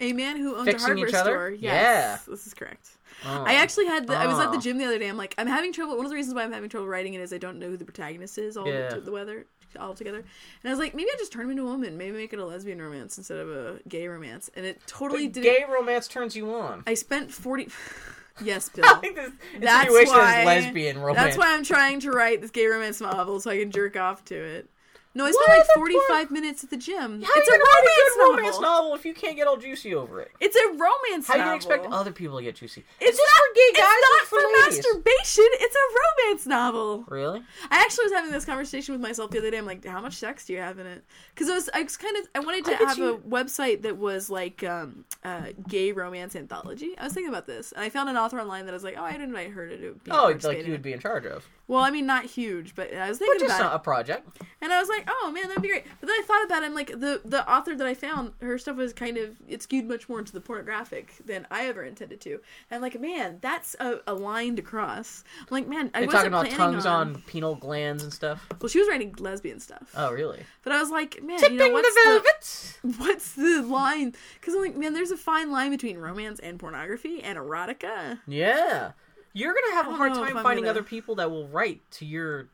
A 0.01 0.13
man 0.13 0.37
who 0.37 0.55
owns 0.55 0.65
Fixing 0.65 0.83
a 0.83 0.87
hardware 0.87 1.09
store. 1.23 1.49
Yes, 1.51 1.61
Yeah. 1.61 2.17
this 2.27 2.47
is 2.47 2.53
correct. 2.53 2.89
Oh. 3.23 3.43
I 3.45 3.53
actually 3.55 3.85
had. 3.85 4.07
The, 4.07 4.17
I 4.17 4.25
was 4.27 4.39
at 4.39 4.51
the 4.51 4.57
Oh. 4.57 4.61
gym 4.61 4.77
the 4.79 4.85
other 4.85 4.97
day. 4.97 5.07
I'm 5.07 5.17
like, 5.17 5.35
I'm 5.37 5.47
having 5.47 5.71
trouble. 5.71 5.95
One 5.95 6.05
of 6.05 6.09
the 6.09 6.15
reasons 6.15 6.33
why 6.35 6.43
I'm 6.43 6.51
having 6.51 6.69
trouble 6.69 6.87
writing 6.87 7.13
it 7.13 7.21
is 7.21 7.31
I 7.31 7.37
don't 7.37 7.59
know 7.59 7.69
who 7.69 7.77
the 7.77 7.85
protagonist 7.85 8.37
is 8.37 8.57
all 8.57 8.67
Yeah. 8.67 8.89
the, 8.89 9.01
the 9.01 9.11
weather 9.11 9.45
all 9.79 9.93
together. 9.93 10.17
And 10.17 10.25
I 10.65 10.69
was 10.69 10.79
like, 10.79 10.93
maybe 10.95 11.07
I 11.09 11.15
just 11.17 11.31
turn 11.31 11.43
him 11.45 11.51
into 11.51 11.63
a 11.63 11.65
woman. 11.65 11.97
Maybe 11.97 12.17
make 12.17 12.33
it 12.33 12.39
a 12.39 12.45
lesbian 12.45 12.81
romance 12.81 13.17
instead 13.17 13.37
of 13.37 13.49
a 13.49 13.79
gay 13.87 14.07
romance. 14.07 14.49
And 14.55 14.65
it 14.65 14.81
totally 14.87 15.27
did. 15.27 15.43
gay 15.43 15.63
romance 15.69 16.07
turns 16.07 16.35
you 16.35 16.53
on. 16.53 16.83
I 16.87 16.95
spent 16.95 17.31
forty. 17.31 17.69
yes, 18.43 18.69
Bill. 18.75 18.83
I 18.85 18.95
think 18.95 19.15
this 19.15 19.31
That's 19.59 19.89
why. 20.09 20.43
lesbian 20.43 20.97
romance. 20.99 21.17
That's 21.17 21.37
why 21.37 21.53
I'm 21.53 21.63
trying 21.63 21.99
to 22.01 22.11
write 22.11 22.41
this 22.41 22.51
gay 22.51 22.65
romance 22.65 22.99
novel 23.01 23.39
so 23.39 23.51
I 23.51 23.59
can 23.59 23.71
jerk 23.71 23.95
off 23.97 24.25
to 24.25 24.35
it. 24.35 24.67
No, 25.13 25.25
I 25.25 25.27
What? 25.27 25.35
spent 25.43 25.49
like 25.59 25.67
That's 25.67 25.77
45 25.77 26.31
minutes 26.31 26.63
at 26.63 26.69
the 26.69 26.77
gym. 26.77 27.21
How 27.21 27.31
it's 27.35 27.49
a 27.49 27.51
you 27.51 27.59
gonna 27.59 27.63
write 27.63 27.81
romance, 27.81 28.17
novel. 28.17 28.35
romance 28.37 28.59
novel 28.61 28.95
if 28.95 29.05
you 29.05 29.13
can't 29.13 29.35
get 29.35 29.45
all 29.45 29.57
juicy 29.57 29.93
over 29.93 30.21
it? 30.21 30.31
It's 30.39 30.55
a 30.55 30.67
romance 30.69 31.27
How 31.27 31.33
do 31.35 31.49
you 31.49 31.55
expect 31.55 31.85
other 31.87 32.11
people 32.13 32.37
to 32.37 32.43
get 32.43 32.55
juicy? 32.55 32.85
It's 33.01 33.17
this 33.17 33.19
not 33.19 33.43
for 33.43 33.53
gay 33.55 33.71
guys 33.81 33.91
It's 33.91 34.07
not 34.09 34.27
for, 34.27 34.37
ladies? 34.37 34.77
masturbation. 34.85 35.45
It's 35.59 35.75
a 35.75 36.23
romance 36.23 36.45
novel. 36.45 37.03
Really? 37.09 37.39
I 37.69 37.81
actually 37.81 38.05
was 38.05 38.13
having 38.13 38.31
this 38.31 38.45
conversation 38.45 38.93
with 38.93 39.01
myself 39.01 39.31
the 39.31 39.39
other 39.39 39.51
day. 39.51 39.57
I'm 39.57 39.65
like, 39.65 39.83
how 39.85 39.99
much 39.99 40.13
sex 40.13 40.45
do 40.45 40.53
you 40.53 40.59
have 40.59 40.79
in 40.79 40.87
it? 40.87 41.03
Because 41.35 41.49
I 41.49 41.55
was, 41.55 41.69
I 41.73 41.83
was 41.83 41.97
kind 41.97 42.15
of, 42.15 42.27
I 42.33 42.39
wanted 42.39 42.63
to 42.65 42.71
I 42.71 42.87
have 42.87 42.97
you- 42.97 43.15
a 43.15 43.17
website 43.17 43.81
that 43.81 43.97
was 43.97 44.29
like 44.29 44.63
um, 44.63 45.03
uh, 45.25 45.47
gay 45.67 45.91
romance 45.91 46.37
anthology. 46.37 46.97
I 46.97 47.03
was 47.03 47.13
thinking 47.13 47.29
about 47.29 47.47
this, 47.47 47.73
and 47.73 47.83
I 47.83 47.89
found 47.89 48.07
an 48.09 48.15
author 48.15 48.39
online 48.39 48.65
that 48.65 48.71
I 48.71 48.75
was 48.75 48.83
like, 48.85 48.95
oh, 48.97 49.03
I'd 49.03 49.19
invite 49.19 49.49
her 49.51 49.67
to 49.67 49.77
do. 49.77 49.99
Be 50.05 50.11
Oh, 50.11 50.27
it's 50.27 50.45
like 50.45 50.65
you 50.65 50.71
would 50.71 50.81
be 50.81 50.93
in 50.93 50.99
charge 50.99 51.25
of. 51.25 51.45
Well, 51.67 51.81
I 51.81 51.89
mean, 51.91 52.05
not 52.05 52.25
huge, 52.25 52.75
but 52.75 52.93
I 52.93 53.07
was 53.09 53.19
But 53.19 53.25
thinking 53.27 53.47
just 53.47 53.59
about 53.59 53.75
a 53.75 53.79
project. 53.79 54.27
and 54.61 54.73
I 54.73 54.79
was 54.79 54.89
like, 54.89 55.00
like, 55.05 55.15
oh 55.21 55.31
man, 55.31 55.47
that'd 55.47 55.61
be 55.61 55.69
great. 55.69 55.85
But 55.99 56.07
then 56.07 56.15
I 56.19 56.23
thought 56.25 56.45
about 56.45 56.63
it. 56.63 56.67
I'm 56.67 56.73
like, 56.73 56.87
the 56.87 57.21
the 57.25 57.49
author 57.51 57.75
that 57.75 57.87
I 57.87 57.93
found, 57.93 58.33
her 58.41 58.57
stuff 58.57 58.77
was 58.77 58.93
kind 58.93 59.17
of 59.17 59.37
it 59.47 59.61
skewed 59.63 59.87
much 59.87 60.07
more 60.09 60.19
into 60.19 60.33
the 60.33 60.41
pornographic 60.41 61.13
than 61.25 61.47
I 61.51 61.67
ever 61.67 61.83
intended 61.83 62.21
to. 62.21 62.31
And 62.33 62.41
I'm 62.71 62.81
like, 62.81 62.99
man, 62.99 63.37
that's 63.41 63.75
a, 63.79 63.99
a 64.07 64.13
line 64.13 64.55
to 64.55 64.61
cross. 64.61 65.23
I'm 65.39 65.47
like, 65.49 65.67
man, 65.67 65.91
I 65.93 65.99
You're 65.99 66.07
wasn't 66.07 66.11
talking 66.11 66.27
about 66.27 66.45
planning 66.45 66.57
tongues 66.57 66.85
on... 66.85 67.15
on 67.15 67.21
penal 67.23 67.55
glands 67.55 68.03
and 68.03 68.13
stuff. 68.13 68.47
Well, 68.59 68.69
she 68.69 68.79
was 68.79 68.87
writing 68.87 69.15
lesbian 69.19 69.59
stuff. 69.59 69.91
Oh, 69.95 70.11
really? 70.11 70.39
But 70.63 70.73
I 70.73 70.79
was 70.79 70.89
like, 70.89 71.21
man, 71.23 71.39
you 71.41 71.51
know 71.51 71.69
what's 71.69 71.93
the 71.93 72.01
the, 72.01 72.09
velvet. 72.09 72.79
what's 72.99 73.33
the 73.33 73.61
line? 73.61 74.13
Because 74.39 74.53
I'm 74.53 74.61
like, 74.61 74.75
man, 74.75 74.93
there's 74.93 75.11
a 75.11 75.17
fine 75.17 75.51
line 75.51 75.71
between 75.71 75.97
romance 75.97 76.39
and 76.39 76.59
pornography 76.59 77.21
and 77.21 77.37
erotica. 77.37 78.19
Yeah, 78.27 78.91
you're 79.33 79.53
gonna 79.53 79.75
have 79.75 79.87
a 79.87 79.95
hard 79.95 80.13
time 80.13 80.33
finding 80.43 80.63
gonna- 80.65 80.71
other 80.71 80.83
people 80.83 81.15
that 81.15 81.29
will 81.29 81.47
write 81.47 81.81
to 81.91 82.05
your. 82.05 82.49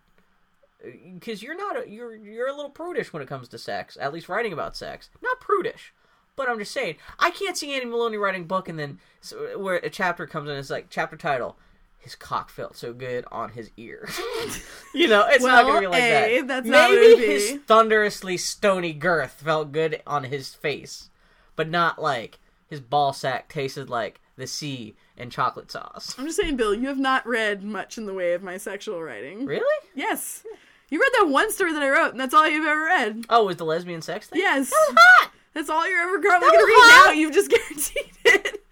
Because 0.84 1.42
you're 1.42 1.58
not 1.58 1.86
a, 1.86 1.90
you're 1.90 2.16
you're 2.16 2.48
a 2.48 2.56
little 2.56 2.70
prudish 2.70 3.12
when 3.12 3.22
it 3.22 3.28
comes 3.28 3.48
to 3.50 3.58
sex. 3.58 3.98
At 4.00 4.14
least 4.14 4.30
writing 4.30 4.54
about 4.54 4.76
sex, 4.78 5.10
not 5.22 5.40
prudish. 5.40 5.94
But 6.36 6.50
I'm 6.50 6.60
just 6.60 6.72
saying, 6.72 6.98
I 7.18 7.32
can't 7.32 7.58
see 7.58 7.74
Annie 7.74 7.86
Maloney 7.86 8.18
writing 8.18 8.44
a 8.44 8.46
book 8.46 8.70
and 8.70 8.78
then 8.78 9.00
so, 9.22 9.58
where 9.58 9.78
a 9.78 9.90
chapter 9.90 10.28
comes 10.28 10.50
in, 10.50 10.56
it's 10.56 10.70
like 10.70 10.88
chapter 10.90 11.18
title. 11.18 11.58
His 11.98 12.14
cock 12.16 12.52
felt 12.52 12.78
so 12.78 12.94
good 12.94 13.26
on 13.32 13.50
his 13.50 13.72
ear. 13.76 14.08
you 14.94 15.08
know, 15.08 15.26
it's 15.28 15.44
not 15.44 15.66
gonna 15.66 15.82
be 15.82 15.88
like 15.88 16.02
A, 16.02 16.42
that. 16.42 16.48
that's 16.48 16.68
not 16.68 16.92
Maybe 16.92 17.26
his 17.26 17.60
thunderously 17.66 18.38
stony 18.38 18.94
girth 18.94 19.42
felt 19.44 19.72
good 19.72 20.02
on 20.06 20.26
his 20.26 20.54
face, 20.54 21.10
but 21.56 21.70
not 21.70 22.00
like 22.00 22.40
his 22.68 22.80
ball 22.80 23.14
sack 23.14 23.50
tasted 23.50 23.90
like 23.90 24.22
the 24.38 24.48
sea 24.48 24.96
and 25.18 25.32
chocolate 25.32 25.72
sauce. 25.72 26.16
I'm 26.18 26.26
just 26.26 26.40
saying, 26.40 26.56
Bill, 26.56 26.74
you 26.74 26.88
have 26.88 27.00
not 27.00 27.28
read 27.28 27.64
much 27.64 27.98
in 27.98 28.06
the 28.06 28.14
way 28.14 28.34
of 28.34 28.44
my 28.44 28.58
sexual 28.58 29.02
writing. 29.02 29.46
Really? 29.46 29.88
Yes. 29.96 30.44
You 30.90 31.00
read 31.00 31.12
that 31.20 31.28
one 31.30 31.52
story 31.52 31.74
that 31.74 31.84
I 31.84 31.90
wrote, 31.90 32.12
and 32.12 32.20
that's 32.20 32.34
all 32.34 32.48
you've 32.48 32.66
ever 32.66 32.84
read. 32.86 33.26
Oh, 33.30 33.46
was 33.46 33.58
the 33.58 33.66
lesbian 33.66 34.02
sex 34.02 34.28
thing? 34.28 34.40
Yes. 34.40 34.70
That 34.70 34.86
was 34.90 34.98
hot. 35.00 35.32
That's 35.54 35.70
all 35.70 35.90
you're 35.90 36.00
ever 36.02 36.18
That 36.22 36.40
gonna 36.42 36.58
read 36.58 36.84
hot. 36.94 37.06
now. 37.08 37.12
You've 37.14 37.34
just 37.34 37.50
guaranteed 37.52 38.12
it. 38.26 38.64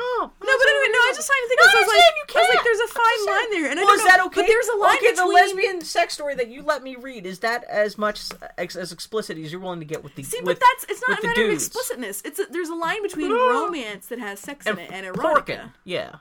Oh. 0.00 0.30
No, 0.30 0.30
but 0.38 0.68
anyway, 0.68 0.88
no, 0.92 0.98
I 0.98 1.12
just 1.16 1.26
trying 1.26 1.42
to 1.42 1.48
think. 1.48 1.58
No. 1.60 1.66
I 1.66 1.80
was 1.82 1.88
like, 1.88 1.98
you 1.98 2.38
I 2.38 2.42
was 2.46 2.54
like, 2.54 2.64
there's 2.64 2.78
a 2.78 2.92
fine 2.94 3.26
line 3.26 3.50
there, 3.50 3.70
and 3.72 3.80
I 3.80 3.82
don't 3.82 3.94
is 3.94 3.98
know. 3.98 4.04
that 4.06 4.20
okay? 4.26 4.40
But 4.42 4.46
there's 4.46 4.68
a 4.68 4.76
line 4.76 4.96
okay, 4.98 5.10
between. 5.10 5.16
the 5.28 5.34
lesbian 5.34 5.80
sex 5.80 6.14
story 6.14 6.34
that 6.36 6.46
you 6.48 6.62
let 6.62 6.84
me 6.84 6.94
read 6.94 7.26
is 7.26 7.40
that 7.40 7.64
as 7.64 7.98
much 7.98 8.20
ex- 8.56 8.76
as 8.76 8.92
explicit 8.92 9.36
as 9.38 9.50
you're 9.50 9.60
willing 9.60 9.80
to 9.80 9.84
get 9.86 10.04
with 10.04 10.14
the 10.14 10.22
See, 10.22 10.38
with, 10.38 10.60
but 10.60 10.60
that's 10.60 10.84
it's 10.92 11.02
not 11.08 11.18
a 11.18 11.26
matter 11.26 11.46
of 11.46 11.50
explicitness. 11.50 12.22
It's 12.24 12.38
a, 12.38 12.44
there's 12.48 12.68
a 12.68 12.76
line 12.76 13.02
between 13.02 13.30
No. 13.30 13.64
romance 13.64 14.06
that 14.06 14.20
has 14.20 14.38
sex 14.38 14.66
in 14.66 14.78
it 14.78 14.90
and 14.92 15.04
erotica, 15.04 15.72
Yeah, 15.82 16.16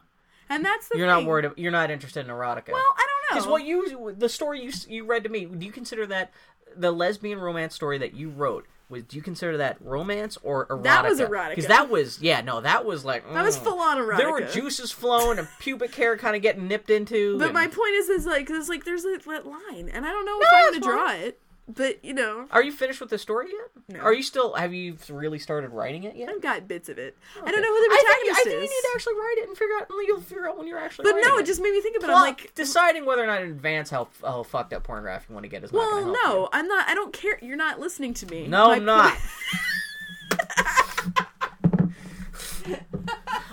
and 0.49 0.65
that's 0.65 0.87
the 0.87 0.97
you're 0.97 1.05
thing. 1.07 1.25
not 1.25 1.29
worried. 1.29 1.51
You're 1.57 1.71
not 1.71 1.91
interested 1.91 2.25
in 2.25 2.31
erotica. 2.31 2.71
Well, 2.71 2.81
I 2.95 3.05
don't. 3.05 3.16
Because 3.29 3.47
what 3.47 3.65
you 3.65 4.15
the 4.17 4.29
story 4.29 4.61
you 4.61 4.71
you 4.87 5.05
read 5.05 5.23
to 5.23 5.29
me, 5.29 5.45
do 5.45 5.65
you 5.65 5.71
consider 5.71 6.05
that 6.07 6.31
the 6.75 6.91
lesbian 6.91 7.39
romance 7.39 7.75
story 7.75 7.97
that 7.97 8.13
you 8.13 8.29
wrote? 8.29 8.65
Was, 8.89 9.03
do 9.03 9.17
you 9.17 9.21
consider 9.21 9.57
that 9.57 9.77
romance 9.81 10.37
or 10.43 10.65
erotica? 10.67 10.83
That 10.83 11.05
was 11.09 11.19
erotica. 11.19 11.49
Because 11.49 11.67
that 11.67 11.89
was 11.89 12.21
yeah 12.21 12.39
no 12.39 12.61
that 12.61 12.85
was 12.85 13.03
like 13.03 13.29
that 13.33 13.43
was 13.43 13.57
mm. 13.57 13.63
full 13.63 13.79
on 13.79 13.97
erotica. 13.97 14.17
There 14.17 14.31
were 14.31 14.41
juices 14.41 14.93
flowing 14.93 15.39
and 15.39 15.47
pubic 15.59 15.93
hair 15.93 16.17
kind 16.17 16.37
of 16.37 16.41
getting 16.41 16.69
nipped 16.69 16.89
into. 16.89 17.37
But 17.37 17.45
and- 17.45 17.53
my 17.53 17.67
point 17.67 17.95
is, 17.95 18.07
is 18.07 18.25
like, 18.25 18.47
there's 18.47 18.69
like, 18.69 18.85
there's 18.85 19.03
a, 19.03 19.17
line, 19.27 19.89
and 19.89 20.05
I 20.05 20.09
don't 20.09 20.25
know 20.25 20.37
No, 20.37 20.41
if 20.41 20.53
I'm 20.53 20.79
gonna 20.79 20.93
draw 20.93 21.11
it. 21.11 21.41
But 21.69 22.03
you 22.03 22.13
know, 22.13 22.45
Are 22.51 22.63
you 22.63 22.71
finished 22.71 23.01
with 23.01 23.09
the 23.09 23.17
story 23.17 23.47
yet? 23.51 23.97
No. 23.97 23.99
Are 24.03 24.13
you 24.13 24.23
still? 24.23 24.53
Have 24.53 24.73
you 24.73 24.95
really 25.09 25.37
started 25.37 25.71
writing 25.71 26.05
it 26.05 26.15
yet? 26.15 26.29
I've 26.29 26.41
got 26.41 26.65
bits 26.65 26.87
of 26.87 26.97
it. 26.97 27.17
I 27.43 27.51
don't 27.51 27.61
know 27.61 27.67
who 27.67 27.79
the 27.87 27.89
I 27.91 27.97
think, 28.23 28.31
I 28.31 28.43
think 28.43 28.55
you 28.55 28.59
is. 28.59 28.69
need 28.69 28.81
to 28.83 28.89
actually 28.95 29.13
write 29.15 29.35
it 29.39 29.47
and 29.49 29.57
figure 29.57 29.75
out. 29.79 29.87
You'll 30.07 30.21
figure 30.21 30.47
out 30.47 30.57
when 30.57 30.65
you're 30.67 30.79
actually. 30.79 31.03
but 31.03 31.15
writing 31.15 31.29
no, 31.29 31.37
it 31.39 31.45
just 31.45 31.61
made 31.61 31.73
me 31.73 31.81
think 31.81 31.97
about. 31.97 32.09
it. 32.09 32.13
I'm 32.13 32.21
like, 32.21 32.55
deciding 32.55 33.05
whether 33.05 33.21
or 33.21 33.27
not 33.27 33.41
in 33.41 33.49
advance 33.49 33.89
how 33.89 34.07
how 34.21 34.43
fucked 34.43 34.71
up 34.71 34.83
pornography 34.83 35.25
you 35.27 35.33
want 35.35 35.43
to 35.43 35.49
get 35.49 35.63
is 35.65 35.73
not 35.73 35.79
well, 35.79 35.91
gonna 35.91 36.05
help 36.05 36.17
no, 36.25 36.39
you. 36.43 36.47
I'm 36.53 36.67
not. 36.69 36.87
I 36.87 36.93
don't 36.93 37.11
care. 37.11 37.37
You're 37.41 37.57
not 37.57 37.81
listening 37.81 38.13
to 38.15 38.25
me. 38.27 38.47
No, 38.47 38.67
My 38.67 38.75
I'm 38.75 38.85
not. 38.85 39.11
point- 39.11 39.21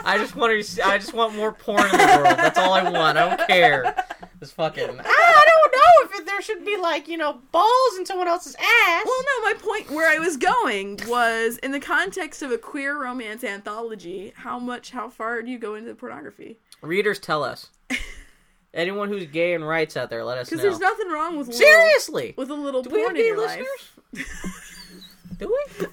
I 0.06 0.18
just 0.18 0.36
want 0.36 0.64
to. 0.64 0.86
I 0.86 0.98
just 0.98 1.14
want 1.14 1.34
more 1.34 1.52
porn 1.52 1.84
in 1.84 1.90
the 1.92 1.96
world. 2.22 2.36
That's 2.38 2.58
all 2.58 2.72
I 2.74 2.82
want. 2.90 3.16
I 3.18 3.28
don't 3.36 3.46
care. 3.48 3.96
This 4.44 4.52
fucking. 4.52 4.84
Ah, 5.02 5.08
I 5.08 5.46
don't 5.46 5.72
know 5.72 6.18
if 6.18 6.26
there 6.26 6.42
should 6.42 6.66
be 6.66 6.76
like 6.76 7.08
you 7.08 7.16
know 7.16 7.40
balls 7.50 7.96
in 7.96 8.04
someone 8.04 8.28
else's 8.28 8.54
ass. 8.56 9.02
Well, 9.06 9.22
no, 9.22 9.44
my 9.46 9.54
point 9.58 9.90
where 9.90 10.06
I 10.14 10.18
was 10.18 10.36
going 10.36 11.00
was 11.08 11.56
in 11.58 11.70
the 11.72 11.80
context 11.80 12.42
of 12.42 12.50
a 12.52 12.58
queer 12.58 13.00
romance 13.02 13.42
anthology. 13.42 14.34
How 14.36 14.58
much, 14.58 14.90
how 14.90 15.08
far 15.08 15.40
do 15.40 15.50
you 15.50 15.58
go 15.58 15.76
into 15.76 15.88
the 15.88 15.94
pornography? 15.94 16.58
Readers, 16.82 17.18
tell 17.18 17.42
us. 17.42 17.70
Anyone 18.74 19.08
who's 19.08 19.24
gay 19.24 19.54
and 19.54 19.66
writes 19.66 19.96
out 19.96 20.10
there, 20.10 20.22
let 20.24 20.36
us 20.36 20.50
know. 20.50 20.56
Because 20.58 20.62
there's 20.62 20.78
nothing 20.78 21.08
wrong 21.08 21.38
with 21.38 21.46
little, 21.46 21.58
Seriously, 21.62 22.34
with 22.36 22.50
a 22.50 22.54
little 22.54 22.82
do 22.82 22.90
we 22.90 22.98
have 23.00 23.06
porn 23.12 23.16
in 23.16 23.24
your 23.24 23.38
listeners? 23.38 23.66
life. 24.12 25.38
Do 25.38 25.46
we? 25.48 25.86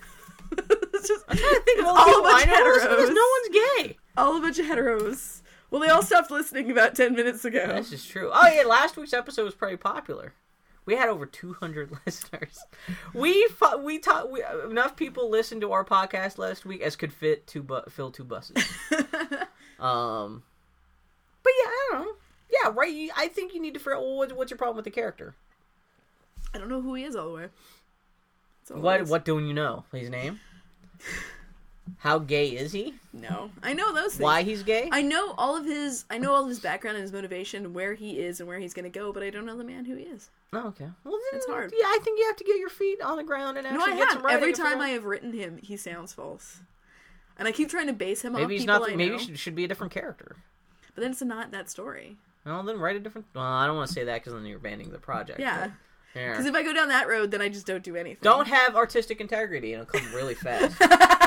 it's 0.94 1.08
just 1.08 1.24
I'm 1.30 1.38
trying 1.38 1.54
to 1.56 1.62
think 1.62 1.80
of 1.80 1.86
all 1.86 1.94
the 1.96 2.00
all 2.02 2.06
people 2.08 2.26
a 2.26 2.28
I 2.28 2.32
bunch 2.32 2.44
of 2.44 2.50
that 2.50 2.66
listen 2.66 2.90
heteros. 2.90 3.16
No 3.16 3.28
one's 3.32 3.50
gay. 3.88 3.98
all 4.18 4.38
a 4.38 4.42
bunch 4.42 4.60
of 4.60 4.66
heteros. 4.66 5.41
Well, 5.72 5.82
they 5.82 5.88
all 5.88 6.04
stopped 6.04 6.30
listening 6.30 6.70
about 6.70 6.96
ten 6.96 7.16
minutes 7.16 7.44
ago. 7.46 7.66
This 7.68 7.92
is 7.94 8.06
true. 8.06 8.30
Oh 8.34 8.48
yeah, 8.48 8.64
last 8.68 8.98
week's 8.98 9.14
episode 9.14 9.46
was 9.46 9.56
pretty 9.56 9.78
popular. 9.78 10.34
We 10.86 10.96
had 10.96 11.10
over 11.10 11.26
200 11.26 11.92
listeners. 12.06 12.60
We 13.14 13.48
fu- 13.48 13.78
we 13.78 14.00
taught 14.00 14.32
we, 14.32 14.44
enough 14.70 14.96
people 14.96 15.30
listened 15.30 15.62
to 15.62 15.72
our 15.72 15.86
podcast 15.86 16.38
last 16.38 16.66
week 16.66 16.82
as 16.82 16.96
could 16.96 17.14
fit 17.14 17.48
two 17.48 17.64
bu- 17.64 17.90
fill 17.90 18.12
two 18.12 18.24
buses. 18.26 18.58
um, 19.80 20.44
but 21.44 21.54
yeah, 21.58 21.68
I 21.68 21.90
don't 21.92 22.02
know. 22.06 22.12
Yeah, 22.52 22.72
right. 22.76 22.92
you- 22.92 23.12
I 23.16 23.28
think 23.28 23.54
you 23.54 23.62
need 23.62 23.74
to 23.76 23.80
figure 23.80 23.96
out 23.96 24.02
well, 24.02 24.18
what, 24.18 24.32
what's 24.36 24.52
your 24.52 24.58
problem 24.58 24.76
with 24.76 24.86
the 24.86 24.92
character. 24.92 25.36
I 26.54 26.58
don't 26.58 26.68
know 26.68 26.82
who 26.82 26.96
he 26.96 27.04
is 27.06 27.16
all 27.16 27.30
the 27.30 27.36
way. 27.36 27.48
All 28.74 28.90
it 28.90 29.08
what 29.08 29.24
don't 29.26 29.48
you 29.48 29.54
know? 29.54 29.86
His 29.94 30.10
name? 30.10 30.40
How 32.00 32.20
gay 32.20 32.48
is 32.50 32.72
he? 32.72 32.94
No, 33.14 33.52
I 33.62 33.74
know 33.74 33.94
those 33.94 34.14
things. 34.14 34.22
Why 34.24 34.44
he's 34.44 34.64
gay? 34.64 34.90
I 34.92 35.02
know 35.02 35.34
all 35.38 35.56
of 35.58 35.66
his. 35.66 36.06
I 36.10 36.18
know 36.18 36.34
all 36.34 36.44
of 36.44 36.50
his 36.50 36.60
background 36.60 36.98
and 36.98 37.04
his 37.04 37.12
motivation, 37.14 37.74
where 37.74 37.94
he 37.94 38.20
is 38.20 38.40
and 38.40 38.48
where 38.48 38.60
he's 38.60 38.74
going 38.74 38.90
to 38.92 39.00
go, 39.00 39.12
but 39.14 39.24
I 39.24 39.30
don't 39.30 39.46
know 39.46 39.58
the 39.58 39.64
man 39.64 39.86
who 39.86 39.96
he 39.96 40.04
is. 40.04 40.30
Oh, 40.54 40.68
okay. 40.70 40.88
Well, 41.04 41.14
then, 41.32 41.38
It's 41.40 41.46
hard. 41.48 41.72
Yeah, 41.78 41.86
I 41.86 42.00
think 42.04 42.20
you 42.20 42.26
have 42.28 42.36
to 42.38 42.44
get 42.44 42.58
your 42.58 42.70
feet 42.70 43.02
on 43.02 43.18
the 43.18 43.24
ground 43.24 43.58
and 43.58 43.66
No, 43.66 43.74
actually 43.76 43.94
I 43.94 43.98
get 43.98 44.08
some 44.10 44.18
have. 44.18 44.26
writing 44.26 44.38
Every 44.42 44.54
time 44.54 44.82
I 44.82 44.90
have 44.90 45.06
written 45.06 45.34
him, 45.34 45.58
he 45.62 45.78
sounds 45.78 46.14
false, 46.14 46.62
and 47.38 47.48
I 47.48 47.52
keep 47.52 47.70
trying 47.70 47.88
to 47.88 47.94
base 47.94 48.22
him 48.24 48.36
off 48.36 48.42
Maybe 48.42 48.58
he's 48.58 48.66
not. 48.66 48.96
Maybe 48.96 49.18
should, 49.18 49.38
should 49.40 49.56
be 49.56 49.64
a 49.66 49.68
different 49.68 49.94
character. 49.94 50.36
But 50.96 51.02
then 51.02 51.12
it's 51.12 51.22
not 51.22 51.52
that 51.52 51.70
story. 51.70 52.18
Well, 52.46 52.64
then 52.64 52.80
write 52.80 52.96
a 52.96 53.00
different. 53.00 53.28
Well, 53.36 53.44
I 53.44 53.68
don't 53.68 53.76
want 53.76 53.88
to 53.90 53.94
say 53.94 54.04
that 54.06 54.16
because 54.22 54.34
then 54.34 54.46
you're 54.46 54.58
abandoning 54.58 54.92
the 54.92 55.00
project. 55.00 55.40
Yeah, 55.40 55.68
but- 55.68 55.72
Yeah. 56.20 56.32
because 56.32 56.46
if 56.46 56.56
I 56.56 56.64
go 56.64 56.74
down 56.74 56.90
that 56.90 57.08
road, 57.08 57.32
then 57.32 57.42
I 57.42 57.48
just 57.50 57.66
don't 57.68 57.84
do 57.84 57.96
anything. 57.96 58.20
Don't 58.22 58.48
have 58.48 58.76
artistic 58.76 59.22
integrity, 59.22 59.74
and 59.74 59.84
it'll 59.84 60.00
come 60.00 60.14
really 60.14 60.34
fast. 60.36 60.76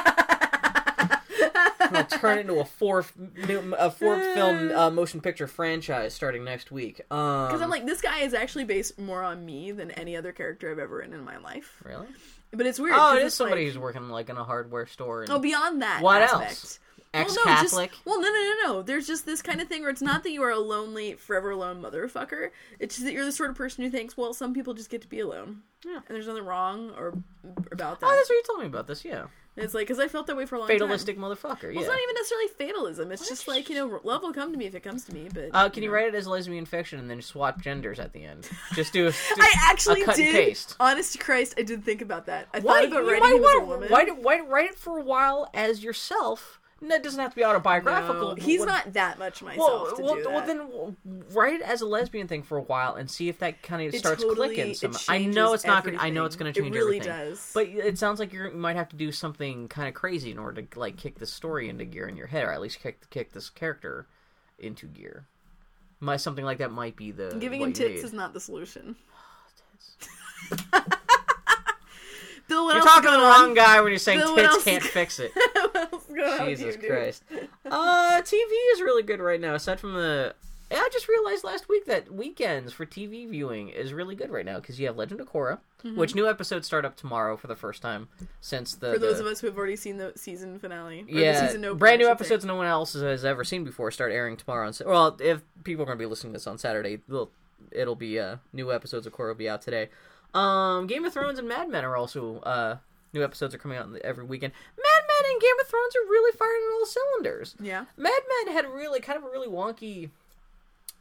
It'll 1.95 2.19
turn 2.19 2.39
into 2.39 2.55
a 2.61 2.65
fourth, 2.65 3.13
new- 3.17 3.75
a 3.79 3.91
fourth 3.91 4.23
film 4.35 4.71
uh, 4.77 4.91
motion 4.91 5.21
picture 5.21 5.47
franchise 5.47 6.15
starting 6.15 6.45
next 6.45 6.71
week. 6.71 7.01
Um, 7.11 7.47
Because 7.49 7.63
I'm 7.63 7.71
like, 7.71 7.87
this 7.87 8.01
guy 8.01 8.21
is 8.21 8.35
actually 8.35 8.65
based 8.65 8.99
more 8.99 9.23
on 9.23 9.45
me 9.45 9.73
than 9.73 9.91
any 9.93 10.17
other 10.17 10.33
character 10.33 10.71
I've 10.71 10.79
ever 10.79 10.97
written 10.97 11.15
in 11.15 11.25
my 11.25 11.39
life. 11.39 11.81
really? 11.85 12.07
But 12.53 12.67
it's 12.67 12.79
weird. 12.79 12.95
Oh, 12.97 13.17
it 13.17 13.23
is 13.23 13.35
somebody 13.35 13.63
like- 13.65 13.73
who's 13.73 13.79
working 13.79 14.09
like 14.09 14.29
in 14.29 14.37
a 14.37 14.45
hardware 14.45 14.87
store. 14.87 15.23
And 15.23 15.31
Oh, 15.31 15.39
beyond 15.39 15.83
that. 15.83 16.03
What 16.03 16.23
aspect. 16.23 16.51
else? 16.51 16.79
Well, 17.13 17.23
no, 17.23 17.31
ex-Catholic. 17.31 17.91
just, 17.93 18.07
well, 18.07 18.21
no, 18.21 18.27
no, 18.29 18.33
no, 18.33 18.73
no. 18.75 18.83
There's 18.83 19.07
just 19.07 19.25
this 19.25 19.41
kind 19.41 19.61
of 19.61 19.69
thing 19.69 19.83
where 19.83 19.91
it's 19.91 20.03
not 20.03 20.25
that 20.25 20.31
you 20.33 20.43
are 20.43 20.51
a 20.51 20.59
lonely, 20.59 21.15
forever 21.15 21.51
alone 21.51 21.81
motherfucker. 21.81 22.51
It's 22.81 22.97
just 22.97 23.05
that 23.07 23.13
you're 23.13 23.25
the 23.25 23.31
sort 23.31 23.51
of 23.51 23.57
person 23.57 23.85
who 23.85 23.91
thinks, 23.91 24.17
well, 24.17 24.35
some 24.35 24.53
people 24.53 24.75
just 24.75 24.91
get 24.91 25.01
to 25.03 25.09
be 25.09 25.21
alone. 25.21 25.63
Yeah. 25.87 25.97
And 25.97 26.05
there's 26.09 26.27
nothing 26.27 26.45
wrong 26.45 26.91
or 26.99 27.15
about 27.71 28.01
that. 28.01 28.07
Oh, 28.07 28.11
that's 28.17 28.29
what 28.29 28.35
you 28.35 28.43
told 28.47 28.61
me 28.61 28.67
about 28.67 28.89
this. 28.89 29.05
Yeah, 29.05 29.27
And 29.57 29.65
it's 29.65 29.73
like, 29.73 29.87
because 29.87 30.01
I 30.01 30.09
felt 30.09 30.27
that 30.27 30.37
way 30.37 30.47
for 30.47 30.57
a 30.57 30.59
long 30.59 30.67
time. 30.69 30.79
fatalistic 30.79 31.15
time. 31.17 31.25
motherfucker. 31.25 31.73
Well, 31.73 31.79
it's 31.79 31.87
not 31.89 31.99
even 32.03 32.15
necessarily 32.17 32.49
fatalism. 32.59 33.13
It's 33.13 33.29
just 33.29 33.47
like, 33.47 33.69
you 33.69 33.77
know, 33.77 34.01
love 34.03 34.23
will 34.23 34.33
come 34.33 34.51
to 34.51 34.59
me 34.59 34.67
if 34.67 34.75
it 34.75 34.81
comes 34.83 35.05
to 35.05 35.15
me. 35.15 35.29
But 35.33 35.51
Uh, 35.53 35.69
can 35.69 35.83
you 35.85 35.89
know. 35.89 35.95
write 35.95 36.09
it 36.09 36.15
as 36.17 36.27
lesbian 36.27 36.65
fiction 36.67 36.99
and 36.99 37.09
then 37.09 37.23
swap 37.23 37.61
genders 37.61 38.01
at 38.01 38.13
the 38.13 38.25
end? 38.25 38.49
Just 38.75 38.93
do 38.93 39.07
I 39.39 39.53
actually 39.71 40.03
a 40.03 40.07
cut 40.07 40.17
did. 40.17 40.27
and 40.35 40.35
paste. 40.35 40.75
Honest 40.81 41.13
to 41.13 41.19
Christ, 41.19 41.55
I 41.57 41.63
did 41.63 41.85
think 41.85 42.03
about 42.03 42.27
that. 42.27 42.49
I 42.53 42.59
Why, 42.59 42.81
thought 42.83 42.85
about 42.89 43.05
you 43.05 43.13
writing 43.13 43.23
might 43.23 43.37
him 43.37 43.45
as 43.45 43.55
a 43.63 43.65
woman. 43.67 43.89
why, 43.91 44.05
why 44.07 44.41
write 44.41 44.71
it 44.71 44.79
for 44.79 44.99
a 44.99 45.03
while 45.05 45.49
as 45.55 45.85
yourself. 45.85 46.59
No, 46.81 46.97
it 46.97 47.03
doesn't 47.03 47.21
have 47.21 47.31
to 47.31 47.37
be 47.37 47.45
autobiographical. 47.45 48.31
No, 48.31 48.35
he's 48.35 48.61
what- 48.61 48.67
not 48.69 48.93
that 48.93 49.19
much 49.19 49.41
Well, 49.41 49.51
myself 49.51 49.97
to 49.97 50.03
well, 50.03 50.15
do 50.17 50.29
well, 50.29 50.47
then 50.47 50.97
write 51.33 51.55
it 51.55 51.63
as 51.63 51.81
a 51.81 51.87
lesbian 51.87 52.29
thing 52.29 52.43
for 52.43 52.59
a 52.59 52.63
while 52.63 52.95
and 52.97 53.11
see 53.11 53.29
if 53.31 53.39
that 53.39 53.63
kind 53.63 53.87
of 53.89 53.95
It 53.95 53.99
starts 53.99 54.23
totally- 54.23 54.55
clicking. 54.55 54.75
Some, 54.75 54.95
I 55.09 55.25
know 55.25 55.55
it's 55.55 55.65
not. 55.65 55.85
Gonna, 55.85 55.97
I 55.99 56.11
know 56.11 56.25
it's 56.27 56.37
going 56.37 56.53
to 56.53 56.61
change 56.61 56.75
It 56.75 56.79
really 56.79 56.99
everything. 57.01 57.29
does. 57.31 57.51
But 57.55 57.69
it 57.69 57.97
sounds 57.99 58.19
like 58.21 58.33
you're, 58.33 58.49
you 58.49 58.57
might 58.57 58.77
have 58.77 58.89
to 58.91 58.97
do 58.97 59.13
something 59.13 59.69
kind 59.69 59.89
of 59.89 59.95
crazy 59.95 60.31
in 60.31 60.39
order 60.39 60.61
to 60.63 60.79
like 60.79 60.97
kick 60.99 61.19
the 61.21 61.27
story 61.27 61.69
into 61.71 61.85
gear 61.87 62.07
in 62.07 62.17
your 62.17 62.27
head, 62.27 62.45
or 62.45 62.53
at 62.53 62.61
least 62.61 62.81
kick 62.81 63.09
kick 63.09 63.33
this 63.33 63.49
character 63.49 64.07
into 64.59 64.87
gear. 64.87 65.25
My 66.01 66.17
something 66.19 66.45
like 66.45 66.59
that 66.59 66.71
might 66.73 66.97
be 66.97 67.13
the 67.13 67.35
Giving 67.41 67.63
him 67.63 67.73
tits 67.73 68.03
need. 68.03 68.05
is 68.05 68.13
not 68.13 68.35
the 68.35 68.41
solution. 68.41 68.97
Oh, 70.73 70.83
Bill, 72.47 72.67
what 72.67 72.75
You're 72.75 72.85
talking 72.85 73.05
to 73.11 73.17
the 73.17 73.23
wrong 73.23 73.55
guy 73.55 73.81
when 73.81 73.91
you're 73.91 73.99
saying 73.99 74.19
Bill, 74.21 74.35
tits 74.37 74.65
can't 74.65 74.83
fix 74.83 75.19
it. 75.19 75.33
what 76.31 76.41
else 76.41 76.41
is 76.41 76.41
going 76.41 76.41
on 76.41 76.47
with 76.51 76.59
Jesus 76.59 76.83
you? 76.83 76.89
Christ. 76.89 77.23
Uh, 77.71 78.23
TV 78.23 78.73
is 78.75 78.81
really 78.81 79.03
good 79.03 79.21
right 79.21 79.41
now. 79.41 79.55
Aside 79.55 79.81
from 79.81 79.95
the 79.95 80.35
I 80.71 80.89
just 80.93 81.09
realized 81.09 81.45
last 81.45 81.69
week 81.69 81.87
that 81.87 82.13
weekends 82.13 82.73
for 82.73 82.85
TV 82.87 83.29
viewing 83.29 83.69
is 83.69 83.93
really 83.93 84.15
good 84.17 84.31
right 84.31 84.45
now 84.45 84.57
because 84.61 84.81
you 84.81 84.87
have 84.87 84.97
Legend 84.97 85.21
of 85.21 85.31
Korra, 85.31 85.59
which 85.95 86.15
new 86.15 86.29
episodes 86.29 86.67
start 86.67 86.85
up 86.85 86.97
tomorrow 86.97 87.37
for 87.37 87.47
the 87.47 87.55
first 87.55 87.81
time 87.83 88.09
since 88.41 88.75
the 88.75 88.95
For 88.95 88.99
those 88.99 89.19
the- 89.19 89.25
of 89.27 89.31
us 89.31 89.41
who 89.41 89.47
have 89.47 89.57
already 89.59 89.77
seen 89.77 89.99
the 89.99 90.13
season 90.17 90.59
finale, 90.59 91.05
yeah, 91.07 91.47
season 91.47 91.65
opener, 91.65 91.79
brand 91.79 91.99
new 92.01 92.05
should 92.07 92.09
say. 92.09 92.13
episodes 92.13 92.45
no 92.45 92.57
one 92.57 92.67
else 92.67 92.95
has 92.95 93.25
ever 93.25 93.45
seen 93.45 93.63
before 93.63 93.91
start 93.91 94.11
airing 94.11 94.37
tomorrow. 94.37 94.67
On, 94.67 94.73
well, 94.87 95.17
if 95.21 95.43
people 95.63 95.83
are 95.83 95.87
going 95.87 95.99
to 95.99 96.03
be 96.03 96.07
listening 96.09 96.33
to 96.33 96.39
this 96.39 96.47
on 96.47 96.59
Saturday, 96.59 96.99
it'll, 97.09 97.31
it'll 97.71 97.95
be 97.95 98.19
uh, 98.19 98.37
new 98.53 98.73
episodes 98.73 99.07
of 99.07 99.13
Korra 99.13 99.29
will 99.29 99.35
be 99.35 99.49
out 99.49 99.63
today. 99.63 99.91
Um, 100.33 100.87
Game 100.89 101.05
of 101.05 101.13
Thrones 101.13 101.39
and 101.39 101.47
Mad 101.47 101.69
Men 101.69 101.85
are 101.85 101.97
also 101.97 102.39
uh, 102.41 102.77
new 103.15 103.25
episodes 103.25 103.55
are 103.55 103.59
coming 103.59 103.79
out 103.79 103.89
every 104.05 104.25
weekend. 104.25 104.53
Mad 104.77 105.03
Men 105.09 105.33
and 105.33 105.41
Game 105.41 105.59
of 105.61 105.67
Thrones 105.69 105.95
are 105.97 106.11
really 106.11 106.37
firing 106.37 106.61
on 106.63 106.73
all 106.81 106.87
cylinders. 106.87 107.55
Yeah, 107.61 107.85
Mad 107.97 108.21
Men 108.45 108.55
had 108.55 108.67
really 108.73 109.01
kind 109.01 109.17
of 109.17 109.25
a 109.25 109.31
really 109.31 109.49
wonky 109.49 110.11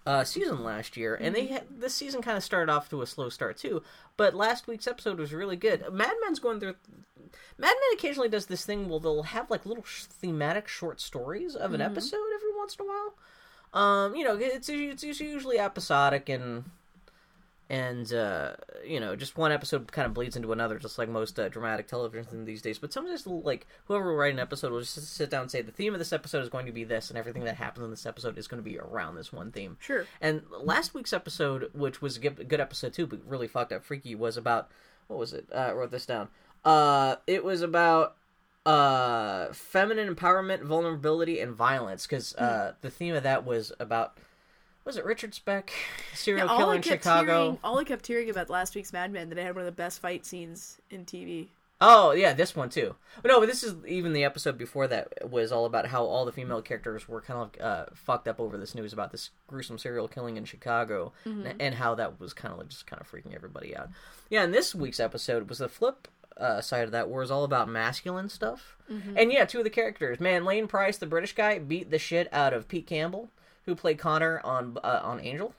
uh, 0.05 0.23
season 0.23 0.63
last 0.63 0.95
year, 0.97 1.15
and 1.15 1.35
Mm-hmm. 1.35 1.45
they 1.47 1.53
had 1.53 1.63
this 1.79 1.93
season 1.95 2.21
kind 2.21 2.37
of 2.37 2.43
started 2.43 2.71
off 2.71 2.89
to 2.89 3.01
a 3.01 3.07
slow 3.07 3.29
start 3.29 3.57
too. 3.57 3.81
But 4.17 4.33
last 4.35 4.67
week's 4.67 4.87
episode 4.87 5.17
was 5.17 5.33
really 5.33 5.55
good. 5.55 5.85
Mad 5.91 6.13
Men's 6.23 6.39
going 6.39 6.59
through. 6.59 6.75
Mad 7.57 7.67
Men 7.73 7.93
occasionally 7.93 8.29
does 8.29 8.45
this 8.47 8.65
thing 8.65 8.89
where 8.89 8.99
they'll 8.99 9.23
have 9.23 9.49
like 9.49 9.65
little 9.65 9.83
sh- 9.83 10.03
thematic 10.03 10.67
short 10.67 10.99
stories 11.01 11.55
of 11.55 11.73
an 11.73 11.79
Mm-hmm. 11.81 11.91
episode 11.91 12.17
every 12.35 12.55
once 12.55 12.75
in 12.79 12.85
a 12.85 12.89
while. 12.89 13.13
Um, 13.73 14.15
you 14.15 14.23
know, 14.23 14.35
it's 14.39 14.69
it's 14.69 15.03
usually 15.03 15.57
episodic 15.57 16.29
and 16.29 16.65
and 17.69 18.11
uh, 18.13 18.53
you 18.85 18.99
know, 18.99 19.15
just 19.15 19.37
one 19.37 19.51
episode 19.51 19.91
kind 19.91 20.05
of 20.05 20.13
bleeds 20.13 20.35
into 20.35 20.51
another, 20.51 20.77
just 20.77 20.97
like 20.97 21.07
most 21.07 21.39
uh, 21.39 21.47
dramatic 21.47 21.87
television 21.87 22.45
these 22.45 22.61
days. 22.61 22.77
But 22.77 22.91
sometimes, 22.91 23.25
like 23.25 23.65
whoever 23.85 24.09
will 24.09 24.17
write 24.17 24.33
an 24.33 24.39
episode 24.39 24.71
will 24.71 24.81
just 24.81 25.15
sit 25.15 25.29
down 25.29 25.43
and 25.43 25.51
say 25.51 25.61
the 25.61 25.71
theme 25.71 25.93
of 25.93 25.99
this 25.99 26.13
episode 26.13 26.43
is 26.43 26.49
going 26.49 26.65
to 26.65 26.71
be 26.71 26.83
this, 26.83 27.09
and 27.09 27.17
everything 27.17 27.45
that 27.45 27.55
happens 27.55 27.85
in 27.85 27.89
this 27.89 28.05
episode 28.05 28.37
is 28.37 28.47
going 28.47 28.61
to 28.61 28.69
be 28.69 28.77
around 28.77 29.15
this 29.15 29.31
one 29.31 29.51
theme. 29.51 29.77
sure. 29.79 30.05
And 30.19 30.43
last 30.61 30.93
week's 30.93 31.13
episode, 31.13 31.69
which 31.73 32.01
was 32.01 32.17
a 32.17 32.19
good, 32.19 32.59
episode 32.59 32.93
too, 32.93 33.07
but 33.07 33.19
really 33.25 33.47
fucked 33.47 33.71
up 33.71 33.83
freaky, 33.83 34.13
was 34.13 34.35
about 34.35 34.69
what 35.07 35.17
was 35.19 35.33
it? 35.33 35.47
Uh, 35.51 35.57
I 35.57 35.71
wrote 35.71 35.91
this 35.91 36.05
down. 36.05 36.27
Uh, 36.65 37.15
it 37.27 37.43
was 37.43 37.61
about 37.61 38.15
uh 38.65 39.51
feminine 39.51 40.13
empowerment, 40.13 40.63
vulnerability, 40.63 41.39
and 41.39 41.53
violence. 41.53 42.05
Because 42.05 42.35
uh, 42.35 42.73
the 42.81 42.89
theme 42.89 43.15
of 43.15 43.23
that 43.23 43.45
was 43.45 43.71
about 43.79 44.17
was 44.85 44.97
it 44.97 45.05
Richard 45.05 45.33
Speck, 45.33 45.71
serial 46.13 46.49
all 46.49 46.57
killer 46.57 46.75
in 46.75 46.81
Chicago? 46.81 47.43
hearing, 47.43 47.59
all 47.63 47.79
I 47.79 47.83
kept 47.83 48.07
hearing 48.07 48.29
about 48.29 48.49
last 48.49 48.75
week's 48.75 48.93
Mad 48.93 49.11
Men 49.11 49.29
that 49.29 49.37
it 49.37 49.43
had 49.43 49.55
one 49.55 49.61
of 49.61 49.65
the 49.65 49.71
best 49.71 50.01
fight 50.01 50.25
scenes 50.25 50.79
in 50.89 51.05
TV. 51.05 51.47
Oh 51.81 52.11
yeah, 52.11 52.31
this 52.33 52.55
one 52.55 52.69
too. 52.69 52.95
But 53.21 53.29
No, 53.29 53.39
but 53.39 53.47
this 53.47 53.61
is 53.61 53.75
even 53.85 54.13
the 54.13 54.23
episode 54.23 54.57
before 54.57 54.87
that 54.87 55.29
was 55.29 55.51
all 55.51 55.65
about 55.65 55.87
how 55.87 56.05
all 56.05 56.23
the 56.23 56.31
female 56.31 56.61
characters 56.61 57.09
were 57.09 57.19
kind 57.19 57.49
of 57.55 57.61
uh, 57.61 57.85
fucked 57.93 58.27
up 58.27 58.39
over 58.39 58.57
this 58.57 58.73
news 58.73 58.93
about 58.93 59.11
this 59.11 59.31
gruesome 59.47 59.77
serial 59.77 60.07
killing 60.07 60.37
in 60.37 60.45
Chicago, 60.45 61.11
and, 61.25 61.55
and 61.59 61.75
how 61.75 61.95
that 61.95 62.19
was 62.21 62.33
kind 62.33 62.53
of 62.53 62.59
like 62.59 62.69
just 62.69 62.87
kind 62.87 63.01
of 63.01 63.11
freaking 63.11 63.35
everybody 63.35 63.75
out. 63.75 63.89
Yeah, 64.29 64.43
and 64.43 64.53
this 64.53 64.73
week's 64.73 64.99
episode 64.99 65.49
was 65.49 65.57
the 65.57 65.67
flip 65.67 66.07
uh, 66.37 66.61
side 66.61 66.85
of 66.85 66.91
that, 66.91 67.09
where 67.09 67.21
it's 67.21 67.31
all 67.31 67.43
about 67.43 67.67
masculine 67.67 68.29
stuff. 68.29 68.77
And 69.17 69.31
yeah, 69.31 69.43
two 69.45 69.57
of 69.57 69.63
the 69.63 69.69
characters, 69.69 70.19
man, 70.19 70.45
Lane 70.45 70.67
Price, 70.67 70.97
the 70.97 71.05
British 71.05 71.33
guy, 71.33 71.57
beat 71.59 71.89
the 71.89 71.99
shit 71.99 72.31
out 72.31 72.53
of 72.53 72.67
Pete 72.67 72.85
Campbell, 72.87 73.29
who 73.65 73.75
played 73.75 73.97
Connor 73.97 74.41
on 74.43 74.77
uh, 74.83 75.01
on 75.03 75.19
Angel. 75.19 75.53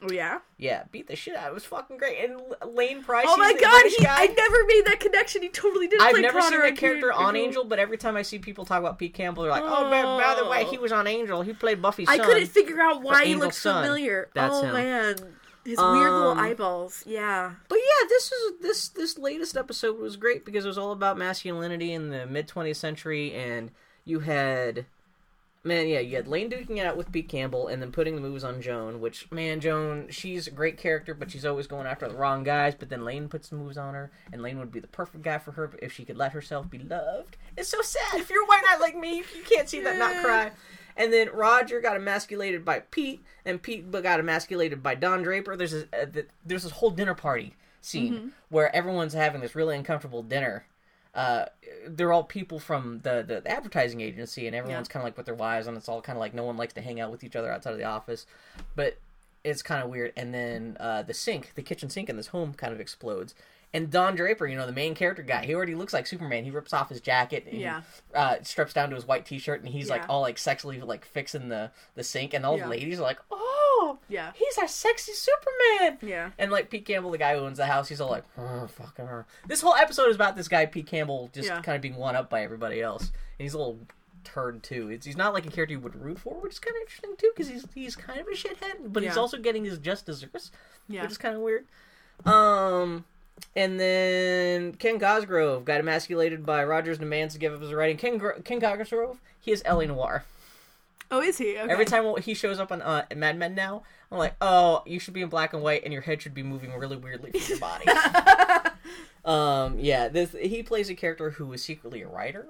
Oh 0.00 0.12
yeah. 0.12 0.38
Yeah, 0.58 0.84
beat 0.92 1.08
the 1.08 1.16
shit 1.16 1.34
out. 1.34 1.48
It 1.48 1.54
was 1.54 1.64
fucking 1.64 1.96
great. 1.96 2.24
And 2.24 2.40
Lane 2.72 3.02
Price, 3.02 3.26
Oh 3.28 3.36
my 3.36 3.52
god, 3.52 3.82
he, 3.86 4.04
guy. 4.04 4.14
I 4.22 4.26
never 4.26 4.64
made 4.66 4.82
that 4.86 5.00
connection. 5.00 5.42
He 5.42 5.48
totally 5.48 5.88
did. 5.88 6.00
I've 6.00 6.12
play 6.12 6.22
never 6.22 6.38
Connor 6.38 6.56
seen 6.58 6.60
that 6.74 6.76
character 6.76 7.12
on 7.12 7.34
Angel. 7.34 7.64
But 7.64 7.80
every 7.80 7.98
time 7.98 8.14
I 8.16 8.22
see 8.22 8.38
people 8.38 8.64
talk 8.64 8.78
about 8.78 8.98
Pete 9.00 9.12
Campbell, 9.14 9.42
they're 9.42 9.50
like, 9.52 9.64
"Oh, 9.64 9.90
by, 9.90 10.02
by 10.02 10.40
the 10.40 10.48
way, 10.48 10.64
he 10.66 10.78
was 10.78 10.92
on 10.92 11.08
Angel. 11.08 11.42
He 11.42 11.52
played 11.52 11.82
Buffy's 11.82 12.08
I 12.08 12.16
son." 12.18 12.26
couldn't 12.26 12.46
figure 12.46 12.80
out 12.80 13.02
why 13.02 13.24
he 13.24 13.34
looked 13.34 13.56
familiar. 13.56 14.28
That's 14.34 14.54
oh 14.54 14.62
him. 14.62 14.72
man, 14.72 15.16
his 15.64 15.78
weird 15.78 16.12
little 16.12 16.30
Um, 16.30 16.38
eyeballs. 16.38 17.02
Yeah. 17.04 17.54
But 17.68 17.78
yeah, 17.78 18.06
this 18.08 18.30
is 18.30 18.52
this 18.60 18.88
this 18.90 19.18
latest 19.18 19.56
episode 19.56 19.98
was 19.98 20.16
great 20.16 20.44
because 20.44 20.64
it 20.64 20.68
was 20.68 20.78
all 20.78 20.92
about 20.92 21.18
masculinity 21.18 21.92
in 21.92 22.10
the 22.10 22.24
mid 22.24 22.46
20th 22.46 22.76
century, 22.76 23.32
and 23.34 23.72
you 24.04 24.20
had. 24.20 24.86
Man, 25.68 25.86
yeah, 25.86 26.00
you 26.00 26.16
had 26.16 26.26
Lane 26.26 26.50
duking 26.50 26.78
it 26.78 26.86
out 26.86 26.96
with 26.96 27.12
Pete 27.12 27.28
Campbell 27.28 27.68
and 27.68 27.82
then 27.82 27.92
putting 27.92 28.14
the 28.14 28.22
moves 28.22 28.42
on 28.42 28.62
Joan, 28.62 29.00
which, 29.00 29.30
man, 29.30 29.60
Joan, 29.60 30.06
she's 30.08 30.46
a 30.46 30.50
great 30.50 30.78
character, 30.78 31.12
but 31.12 31.30
she's 31.30 31.44
always 31.44 31.66
going 31.66 31.86
after 31.86 32.08
the 32.08 32.14
wrong 32.14 32.42
guys. 32.42 32.74
But 32.74 32.88
then 32.88 33.04
Lane 33.04 33.28
puts 33.28 33.50
the 33.50 33.56
moves 33.56 33.76
on 33.76 33.92
her, 33.92 34.10
and 34.32 34.40
Lane 34.40 34.58
would 34.58 34.72
be 34.72 34.80
the 34.80 34.86
perfect 34.86 35.22
guy 35.22 35.36
for 35.36 35.52
her 35.52 35.70
if 35.82 35.92
she 35.92 36.06
could 36.06 36.16
let 36.16 36.32
herself 36.32 36.70
be 36.70 36.78
loved. 36.78 37.36
It's 37.56 37.68
so 37.68 37.82
sad. 37.82 38.18
If 38.18 38.30
you're 38.30 38.44
a 38.44 38.46
white 38.46 38.62
knight 38.66 38.80
like 38.80 38.96
me, 38.96 39.18
you 39.18 39.44
can't 39.48 39.68
see 39.68 39.80
that 39.80 39.98
not 39.98 40.24
cry. 40.24 40.52
And 40.96 41.12
then 41.12 41.28
Roger 41.32 41.80
got 41.80 41.96
emasculated 41.96 42.64
by 42.64 42.80
Pete, 42.80 43.22
and 43.44 43.62
Pete 43.62 43.90
got 43.90 44.20
emasculated 44.20 44.82
by 44.82 44.94
Don 44.94 45.22
Draper. 45.22 45.54
There's 45.54 45.72
this, 45.72 45.84
uh, 45.92 46.06
th- 46.06 46.28
there's 46.46 46.62
this 46.62 46.72
whole 46.72 46.90
dinner 46.90 47.14
party 47.14 47.54
scene 47.82 48.32
where 48.48 48.74
everyone's 48.74 49.12
having 49.12 49.42
this 49.42 49.54
really 49.54 49.76
uncomfortable 49.76 50.22
dinner. 50.22 50.66
Uh, 51.14 51.46
they're 51.86 52.12
all 52.12 52.22
people 52.24 52.58
from 52.58 53.00
the, 53.02 53.24
the 53.26 53.50
advertising 53.50 54.00
agency, 54.00 54.46
and 54.46 54.54
everyone's 54.54 54.88
Yeah. 54.88 54.92
kind 54.92 55.02
of 55.02 55.04
like 55.04 55.16
with 55.16 55.26
their 55.26 55.34
wives, 55.34 55.66
and 55.66 55.76
it's 55.76 55.88
all 55.88 56.00
kind 56.02 56.16
of 56.16 56.20
like 56.20 56.34
no 56.34 56.44
one 56.44 56.56
likes 56.56 56.74
to 56.74 56.80
hang 56.80 57.00
out 57.00 57.10
with 57.10 57.24
each 57.24 57.34
other 57.36 57.50
outside 57.50 57.72
of 57.72 57.78
the 57.78 57.84
office. 57.84 58.26
But 58.76 58.98
it's 59.44 59.62
kind 59.62 59.82
of 59.82 59.88
weird. 59.90 60.12
And 60.16 60.32
then 60.34 60.76
uh, 60.80 61.02
the 61.02 61.14
sink, 61.14 61.52
the 61.54 61.62
kitchen 61.62 61.88
sink 61.90 62.08
in 62.08 62.16
this 62.16 62.28
home, 62.28 62.54
kind 62.54 62.72
of 62.72 62.80
explodes. 62.80 63.34
And 63.74 63.90
Don 63.90 64.16
Draper, 64.16 64.46
you 64.46 64.56
know, 64.56 64.64
the 64.66 64.72
main 64.72 64.94
character 64.94 65.22
guy, 65.22 65.44
he 65.44 65.54
already 65.54 65.74
looks 65.74 65.92
like 65.92 66.06
Superman. 66.06 66.42
He 66.44 66.50
rips 66.50 66.72
off 66.72 66.88
his 66.88 67.00
jacket, 67.02 67.46
and 67.50 67.60
Yeah. 67.60 67.82
uh, 68.14 68.36
strips 68.42 68.72
down 68.72 68.88
to 68.90 68.94
his 68.96 69.06
white 69.06 69.26
T-shirt, 69.26 69.60
and 69.60 69.68
he's 69.68 69.90
like 69.90 70.08
all 70.08 70.22
like 70.22 70.38
sexually 70.38 70.80
like 70.80 71.04
fixing 71.04 71.48
the 71.50 71.70
the 71.94 72.02
sink, 72.02 72.32
and 72.32 72.46
all 72.46 72.56
Yeah. 72.56 72.64
the 72.64 72.70
ladies 72.70 72.98
are 72.98 73.02
like, 73.02 73.18
"Oh, 73.30 73.67
Yeah. 74.08 74.32
he's 74.34 74.58
a 74.58 74.68
sexy 74.68 75.12
Superman." 75.12 75.98
Yeah. 76.02 76.30
And 76.38 76.50
like 76.50 76.70
Pete 76.70 76.84
Campbell, 76.86 77.10
the 77.10 77.18
guy 77.18 77.34
who 77.36 77.40
owns 77.44 77.58
the 77.58 77.66
house, 77.66 77.88
he's 77.88 78.00
all 78.00 78.10
like, 78.10 78.24
oh, 78.38 78.66
fucking 78.66 79.06
her. 79.06 79.26
This 79.46 79.60
whole 79.60 79.74
episode 79.74 80.08
is 80.08 80.16
about 80.16 80.36
this 80.36 80.48
guy, 80.48 80.66
Pete 80.66 80.86
Campbell, 80.86 81.30
just 81.32 81.48
Yeah. 81.48 81.60
kind 81.62 81.76
of 81.76 81.82
being 81.82 81.96
one 81.96 82.16
up 82.16 82.28
by 82.30 82.42
everybody 82.42 82.80
else. 82.80 83.04
And 83.38 83.44
he's 83.44 83.54
a 83.54 83.58
little 83.58 83.78
turd 84.24 84.62
too. 84.62 84.90
It's, 84.90 85.06
he's 85.06 85.16
not 85.16 85.32
like 85.32 85.46
a 85.46 85.50
character 85.50 85.72
you 85.74 85.80
would 85.80 85.96
root 85.96 86.18
for, 86.18 86.34
which 86.34 86.52
is 86.54 86.58
kind 86.58 86.76
of 86.76 86.82
interesting 86.82 87.16
too, 87.16 87.30
because 87.34 87.48
he's 87.50 87.66
he's 87.74 87.96
kind 87.96 88.20
of 88.20 88.26
a 88.26 88.32
shithead, 88.32 88.92
but 88.92 89.02
he's 89.02 89.16
also 89.16 89.38
getting 89.38 89.64
his 89.64 89.78
just 89.78 90.06
desserts, 90.06 90.50
Yeah. 90.88 91.02
which 91.02 91.12
is 91.12 91.18
kind 91.18 91.34
of 91.34 91.40
weird. 91.40 91.64
Um, 92.26 93.04
and 93.54 93.78
then 93.78 94.72
Ken 94.74 94.98
Cosgrove 94.98 95.64
got 95.64 95.80
emasculated 95.80 96.44
by 96.44 96.64
Rogers' 96.64 96.98
demands 96.98 97.34
to 97.34 97.40
give 97.40 97.54
up 97.54 97.60
his 97.62 97.72
writing. 97.72 97.96
Ken 97.96 98.18
Gro- 98.18 98.40
Ken 98.42 98.60
Cosgrove, 98.60 99.20
he 99.40 99.52
is 99.52 99.62
L.A. 99.64 99.86
Noire. 99.86 100.24
Oh, 101.10 101.22
is 101.22 101.38
he? 101.38 101.56
Okay. 101.56 101.72
Every 101.72 101.84
time 101.84 102.04
he 102.20 102.34
shows 102.34 102.60
up 102.60 102.70
on 102.70 102.82
uh, 102.82 103.06
Mad 103.16 103.38
Men 103.38 103.54
now, 103.54 103.82
I'm 104.12 104.18
like, 104.18 104.34
oh, 104.40 104.82
you 104.86 104.98
should 104.98 105.14
be 105.14 105.22
in 105.22 105.28
black 105.28 105.52
and 105.52 105.62
white, 105.62 105.84
and 105.84 105.92
your 105.92 106.02
head 106.02 106.20
should 106.20 106.34
be 106.34 106.42
moving 106.42 106.72
really 106.72 106.96
weirdly 106.96 107.30
from 107.32 107.48
your 107.48 107.58
body. 107.58 107.84
um, 109.24 109.78
yeah, 109.78 110.08
this 110.08 110.34
he 110.38 110.62
plays 110.62 110.90
a 110.90 110.94
character 110.94 111.30
who 111.30 111.52
is 111.52 111.62
secretly 111.62 112.02
a 112.02 112.08
writer 112.08 112.46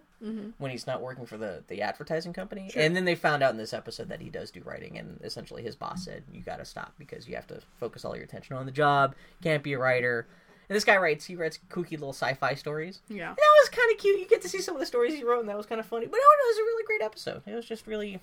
when 0.59 0.71
he's 0.73 0.87
not 0.87 1.01
working 1.01 1.25
for 1.25 1.37
the 1.37 1.63
the 1.69 1.83
advertising 1.83 2.33
company, 2.33 2.73
and 2.75 2.97
then 2.97 3.05
they 3.05 3.15
found 3.15 3.43
out 3.43 3.53
in 3.53 3.57
this 3.57 3.73
episode 3.73 4.09
that 4.09 4.21
he 4.21 4.31
does 4.31 4.51
do 4.51 4.61
writing, 4.65 4.99
and 4.99 5.21
essentially 5.23 5.63
his 5.63 5.77
boss 5.77 6.05
said, 6.05 6.25
you 6.33 6.43
got 6.43 6.57
to 6.57 6.65
stop 6.65 6.93
because 6.99 7.29
you 7.29 7.37
have 7.37 7.47
to 7.47 7.61
focus 7.79 8.05
all 8.05 8.17
your 8.17 8.25
attention 8.25 8.57
on 8.57 8.67
the 8.67 8.73
job. 8.73 9.15
Can't 9.43 9.63
be 9.63 9.75
a 9.75 9.79
writer. 9.79 10.27
And 10.69 10.77
this 10.77 10.85
guy 10.85 10.97
writes, 10.99 11.25
he 11.25 11.35
writes 11.35 11.59
kooky 11.71 11.93
little 11.93 12.13
sci-fi 12.13 12.55
stories. 12.55 13.01
Yeah. 13.09 13.29
And 13.29 13.37
that 13.37 13.55
was 13.63 13.69
kind 13.71 13.91
of 13.91 13.99
cute. 13.99 14.21
You 14.21 14.27
get 14.29 14.43
to 14.43 14.49
see 14.51 14.61
some 14.61 14.75
of 14.75 14.81
the 14.81 14.87
stories 14.87 15.15
he 15.15 15.25
wrote, 15.25 15.41
and 15.41 15.49
that 15.49 15.57
was 15.57 15.65
kind 15.65 15.81
of 15.81 15.87
funny. 15.87 16.05
But 16.07 16.17
no, 16.17 16.19
no, 16.19 16.45
it 16.45 16.51
was 16.51 16.59
a 16.59 16.63
really 16.63 16.85
great 16.85 17.03
episode. 17.03 17.43
It 17.47 17.55
was 17.55 17.65
just 17.65 17.87
really. 17.87 18.21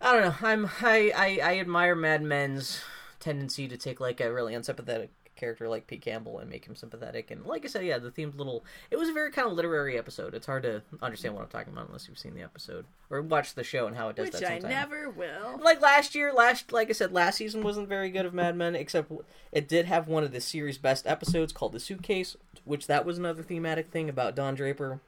I 0.00 0.12
don't 0.12 0.22
know. 0.22 0.48
I'm 0.48 0.66
I, 0.82 1.12
I 1.16 1.40
I 1.42 1.58
admire 1.58 1.94
Mad 1.94 2.22
Men's 2.22 2.82
tendency 3.20 3.66
to 3.68 3.76
take 3.76 4.00
like 4.00 4.20
a 4.20 4.32
really 4.32 4.54
unsympathetic 4.54 5.10
character 5.36 5.68
like 5.68 5.86
Pete 5.86 6.00
Campbell 6.00 6.38
and 6.38 6.50
make 6.50 6.64
him 6.66 6.74
sympathetic. 6.74 7.30
And 7.30 7.44
like 7.44 7.64
I 7.64 7.68
said, 7.68 7.84
yeah, 7.84 7.98
the 7.98 8.10
theme's 8.10 8.34
little. 8.36 8.64
It 8.90 8.98
was 8.98 9.08
a 9.08 9.12
very 9.12 9.30
kind 9.30 9.46
of 9.46 9.54
literary 9.54 9.96
episode. 9.98 10.34
It's 10.34 10.46
hard 10.46 10.64
to 10.64 10.82
understand 11.00 11.34
what 11.34 11.42
I'm 11.42 11.48
talking 11.48 11.72
about 11.72 11.86
unless 11.86 12.08
you've 12.08 12.18
seen 12.18 12.34
the 12.34 12.42
episode 12.42 12.86
or 13.10 13.22
watched 13.22 13.54
the 13.54 13.62
show 13.62 13.86
and 13.86 13.96
how 13.96 14.08
it 14.08 14.16
does 14.16 14.26
Which 14.26 14.40
that. 14.40 14.54
Which 14.54 14.64
I 14.64 14.68
never 14.68 15.10
will. 15.10 15.60
Like 15.62 15.80
last 15.80 16.14
year, 16.14 16.32
last 16.32 16.72
like 16.72 16.88
I 16.88 16.92
said, 16.92 17.12
last 17.12 17.36
season 17.36 17.62
wasn't 17.62 17.88
very 17.88 18.10
good 18.10 18.26
of 18.26 18.34
Mad 18.34 18.56
Men, 18.56 18.74
except 18.74 19.12
it 19.52 19.68
did 19.68 19.86
have 19.86 20.08
one 20.08 20.24
of 20.24 20.32
the 20.32 20.40
series' 20.40 20.78
best 20.78 21.06
episodes 21.06 21.52
called 21.52 21.72
"The 21.72 21.80
Suitcase," 21.80 22.36
which 22.64 22.86
that 22.86 23.04
was 23.04 23.18
another 23.18 23.42
thematic 23.42 23.88
thing 23.88 24.08
about 24.08 24.34
Don 24.34 24.54
Draper, 24.54 25.00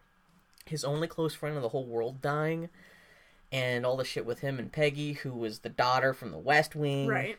his 0.66 0.84
only 0.84 1.08
close 1.08 1.34
friend 1.34 1.56
in 1.56 1.62
the 1.62 1.70
whole 1.70 1.86
world 1.86 2.20
dying, 2.20 2.68
and 3.52 3.84
all 3.86 3.96
the 3.96 4.04
shit 4.04 4.26
with 4.26 4.40
him 4.40 4.58
and 4.58 4.70
Peggy, 4.72 5.14
who 5.14 5.32
was 5.32 5.60
the 5.60 5.68
daughter 5.68 6.12
from 6.14 6.30
The 6.32 6.38
West 6.38 6.74
Wing, 6.76 7.06
Right. 7.08 7.38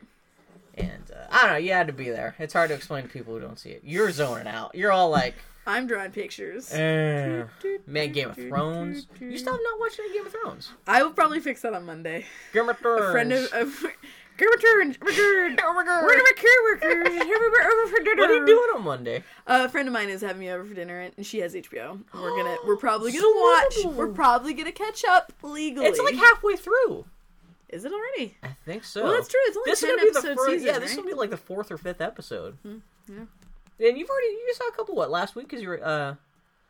And 0.76 1.12
uh, 1.12 1.28
I 1.30 1.42
don't 1.44 1.52
know, 1.52 1.58
you 1.58 1.74
had 1.74 1.88
to 1.88 1.94
be 1.94 2.10
there. 2.10 2.36
It's 2.40 2.54
hard 2.54 2.70
to 2.70 2.76
explain 2.76 3.04
to 3.04 3.10
people 3.10 3.34
who 3.34 3.42
don't 3.42 3.60
see 3.60 3.72
it. 3.72 3.82
You're 3.84 4.12
zoning 4.12 4.48
out. 4.48 4.74
You're 4.76 4.92
all 4.94 5.10
like, 5.10 5.36
I'm 5.68 5.88
drawing 5.88 6.12
pictures. 6.12 6.72
eh. 6.74 7.44
man, 7.86 8.12
Game 8.14 8.30
of 8.30 8.36
Thrones. 8.38 9.08
You 9.20 9.38
still 9.38 9.54
have 9.54 9.62
not 9.62 9.80
watched 9.80 10.00
any 10.00 10.14
Game 10.14 10.26
of 10.26 10.32
Thrones. 10.32 10.72
I 10.88 11.04
will 11.04 11.12
probably 11.12 11.42
fix 11.42 11.62
that 11.64 11.74
on 11.74 11.86
Monday. 11.86 12.26
Game 12.54 12.70
of 12.70 12.78
Thrones. 12.78 13.04
A 13.10 13.12
friend 13.12 13.34
of, 13.34 13.54
of 13.54 13.86
Game 14.40 14.50
of 14.54 14.60
Thrones. 14.62 14.98
We're 15.02 15.84
gonna 15.84 16.24
make 16.24 16.38
coworkers. 16.38 17.08
over 17.22 17.88
for 17.88 18.04
dinner. 18.04 18.22
What 18.22 18.32
are 18.32 18.36
you 18.36 18.46
doing 18.46 18.70
on 18.76 18.84
Monday? 18.84 19.24
Uh, 19.46 19.64
a 19.66 19.70
friend 19.70 19.88
of 19.88 19.94
mine 19.94 20.10
is 20.10 20.22
having 20.22 20.40
me 20.40 20.50
over 20.50 20.64
for 20.66 20.74
dinner, 20.74 21.00
and 21.16 21.26
she 21.26 21.40
has 21.40 21.54
HBO. 21.54 22.00
We're 22.14 22.36
gonna, 22.38 22.58
we're 22.66 22.76
probably 22.88 23.12
gonna 23.12 23.28
watch. 23.28 23.96
We're 23.96 24.08
probably 24.14 24.54
gonna 24.54 24.72
catch 24.72 25.04
up 25.06 25.34
legally. 25.44 25.88
It's 25.88 26.00
like 26.00 26.16
halfway 26.16 26.56
through. 26.56 27.06
Is 27.70 27.86
it 27.86 27.92
already? 27.92 28.36
I 28.42 28.50
think 28.66 28.84
so. 28.84 29.04
Well, 29.04 29.14
that's 29.14 29.28
true. 29.28 29.40
It's 29.44 29.58
only 29.58 29.72
This 29.72 29.84
is 29.84 29.88
ten 29.90 29.98
gonna 29.98 30.06
be 30.08 30.12
the 30.12 30.18
episode 30.20 30.36
first. 30.38 30.52
season, 30.52 30.68
yeah, 30.68 30.80
this 30.80 30.90
is 30.92 30.96
gonna 30.98 31.08
be 31.08 31.14
like 31.14 31.30
the 31.30 31.38
fourth 31.38 31.72
or 31.72 31.78
fifth 31.78 32.02
episode. 32.02 32.58
yeah. 32.64 32.72
And 33.12 33.98
you've 33.98 34.10
already 34.10 34.28
you 34.28 34.54
saw 34.56 34.68
a 34.68 34.72
couple 34.76 34.96
what 34.96 35.12
last 35.12 35.36
week 35.36 35.48
because 35.48 35.62
you 35.62 35.70
were 35.70 35.86
uh 35.86 36.16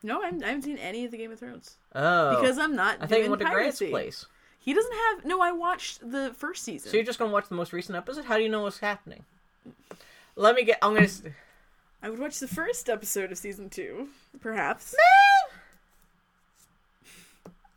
No, 0.03 0.21
I 0.21 0.25
haven't, 0.25 0.43
I 0.43 0.47
haven't 0.47 0.63
seen 0.63 0.77
any 0.77 1.05
of 1.05 1.11
the 1.11 1.17
Game 1.17 1.31
of 1.31 1.39
Thrones 1.39 1.77
oh 1.95 2.39
because 2.41 2.57
I'm 2.57 2.75
not. 2.75 2.97
I 2.97 3.07
think 3.07 3.09
doing 3.09 3.23
you 3.25 3.29
went 3.31 3.41
to 3.43 3.49
Grant's 3.49 3.79
place. 3.79 4.25
He 4.59 4.73
doesn't 4.73 4.93
have. 4.93 5.25
No, 5.25 5.41
I 5.41 5.51
watched 5.51 6.11
the 6.11 6.33
first 6.37 6.63
season. 6.63 6.91
So 6.91 6.97
you're 6.97 7.05
just 7.05 7.17
gonna 7.17 7.31
watch 7.31 7.47
the 7.47 7.55
most 7.55 7.73
recent 7.73 7.97
episode? 7.97 8.25
How 8.25 8.37
do 8.37 8.43
you 8.43 8.49
know 8.49 8.63
what's 8.63 8.79
happening? 8.79 9.23
Let 10.35 10.55
me 10.55 10.63
get. 10.63 10.77
I'm 10.81 10.93
gonna. 10.93 11.07
I 12.03 12.09
would 12.09 12.19
watch 12.19 12.39
the 12.39 12.47
first 12.47 12.89
episode 12.89 13.31
of 13.31 13.37
season 13.37 13.69
two, 13.69 14.09
perhaps. 14.41 14.93
Man, 14.93 15.59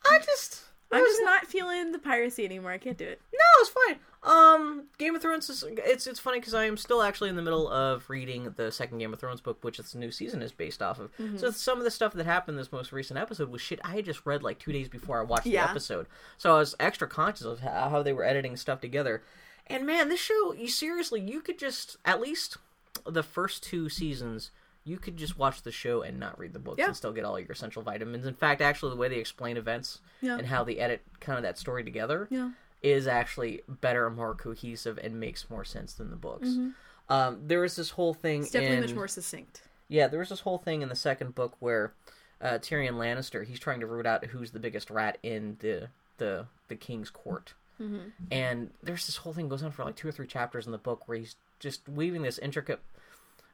I 0.05 0.19
just. 0.25 0.63
I'm 0.91 1.05
just 1.05 1.23
not 1.25 1.47
feeling 1.47 1.93
the 1.93 1.99
piracy 1.99 2.45
anymore. 2.45 2.71
I 2.71 2.79
can't 2.79 2.99
do 2.99 3.07
it. 3.07 3.21
No, 3.33 3.39
it's 3.61 3.71
fine. 3.71 3.99
Um, 4.25 4.85
Game 4.99 5.17
of 5.17 5.23
Thrones 5.23 5.51
is 5.51 5.65
it's 5.69 6.07
it's 6.07 6.21
funny 6.21 6.39
because 6.39 6.55
I 6.55 6.65
am 6.67 6.77
still 6.77 7.03
actually 7.03 7.29
in 7.31 7.35
the 7.37 7.43
middle 7.43 7.69
of 7.69 8.09
reading 8.09 8.55
the 8.57 8.71
second 8.71 8.99
Game 8.99 9.13
of 9.13 9.19
Thrones 9.19 9.41
book, 9.41 9.59
which 9.63 9.81
its 9.81 9.95
new 9.97 10.13
season 10.13 10.43
is 10.43 10.53
based 10.53 10.81
off 10.81 11.01
of. 11.01 11.11
Mm-hmm. 11.17 11.39
So 11.39 11.51
some 11.51 11.79
of 11.79 11.85
the 11.85 11.91
stuff 11.91 12.13
that 12.13 12.25
happened 12.25 12.57
this 12.57 12.71
most 12.71 12.93
recent 12.93 13.19
episode 13.19 13.49
was 13.51 13.61
shit 13.61 13.81
I 13.85 13.97
had 13.97 14.05
just 14.05 14.25
read 14.25 14.43
like 14.45 14.61
two 14.61 14.71
days 14.73 14.89
before 14.89 15.19
I 15.19 15.25
watched 15.25 15.47
Yeah. 15.47 15.65
the 15.65 15.71
episode, 15.71 16.07
so 16.39 16.55
I 16.55 16.59
was 16.61 16.77
extra 16.79 17.09
conscious 17.09 17.47
of 17.47 17.61
how, 17.61 17.89
how 17.89 18.03
they 18.05 18.13
were 18.13 18.25
editing 18.25 18.57
stuff 18.57 18.81
together. 18.81 19.23
And 19.67 19.87
man, 19.87 20.09
this 20.09 20.21
show, 20.21 20.53
you 20.53 20.69
seriously, 20.69 21.21
you 21.21 21.41
could 21.41 21.59
just 21.59 21.97
at 22.05 22.21
least 22.21 22.59
the 23.05 23.23
first 23.25 23.65
two 23.65 23.89
seasons. 23.89 24.51
You 24.85 24.99
could 24.99 25.17
just 25.17 25.39
watch 25.39 25.63
the 25.63 25.71
show 25.71 26.03
and 26.03 26.19
not 26.19 26.39
read 26.39 26.53
the 26.53 26.59
books 26.59 26.79
Yeah. 26.79 26.87
and 26.87 26.97
still 26.97 27.13
get 27.13 27.25
all 27.25 27.39
your 27.39 27.53
essential 27.53 27.83
vitamins. 27.83 28.27
In 28.27 28.35
fact, 28.35 28.61
actually, 28.61 28.91
the 28.91 28.97
way 28.97 29.09
they 29.09 29.19
explain 29.19 29.57
events 29.57 30.01
Yeah. 30.21 30.39
and 30.39 30.47
how 30.49 30.63
they 30.65 30.79
edit 30.79 31.03
kind 31.21 31.39
of 31.39 31.43
that 31.45 31.57
story 31.59 31.83
together, 31.85 32.27
Yeah. 32.31 32.51
Is 32.83 33.07
actually 33.07 33.63
better 33.69 34.07
and 34.07 34.17
more 34.17 34.35
cohesive 34.35 34.99
and 35.03 35.19
makes 35.21 35.49
more 35.51 35.65
sense 35.65 35.93
than 35.93 36.11
the 36.11 36.17
books. 36.17 36.49
Um, 37.09 37.39
there 37.47 37.61
was 37.61 37.77
this 37.77 37.91
whole 37.91 38.15
thing 38.15 38.41
Mm-hmm. 38.41 38.43
It's 38.45 38.53
definitely 38.53 38.77
in 38.79 38.83
much 38.85 38.95
more 38.95 39.09
succinct. 39.09 39.63
yeah, 39.89 40.07
there 40.09 40.19
was 40.21 40.29
this 40.31 40.41
whole 40.41 40.59
thing 40.59 40.83
in 40.83 40.89
the 40.89 40.95
second 40.97 41.35
book 41.35 41.57
where 41.61 41.93
uh, 42.41 42.59
Tyrion 42.59 42.95
Lannister 42.95 43.45
he's 43.47 43.59
trying 43.61 43.81
to 43.81 43.87
root 43.87 44.07
out 44.07 44.25
who's 44.27 44.51
the 44.53 44.59
biggest 44.61 44.91
rat 44.91 45.19
in 45.23 45.57
the 45.61 45.89
the 46.19 46.47
the 46.69 46.77
king's 46.77 47.11
court, 47.11 47.55
Mm-hmm. 47.81 47.99
and 48.31 48.71
there's 48.83 49.07
this 49.07 49.17
whole 49.19 49.33
thing 49.33 49.49
goes 49.49 49.63
on 49.63 49.73
for 49.73 49.85
like 49.85 49.97
two 49.97 50.07
or 50.09 50.13
three 50.13 50.27
chapters 50.27 50.67
in 50.67 50.73
the 50.73 50.79
book 50.79 51.07
where 51.09 51.19
he's 51.19 51.35
just 51.59 51.89
weaving 51.89 52.23
this 52.23 52.39
intricate 52.39 52.81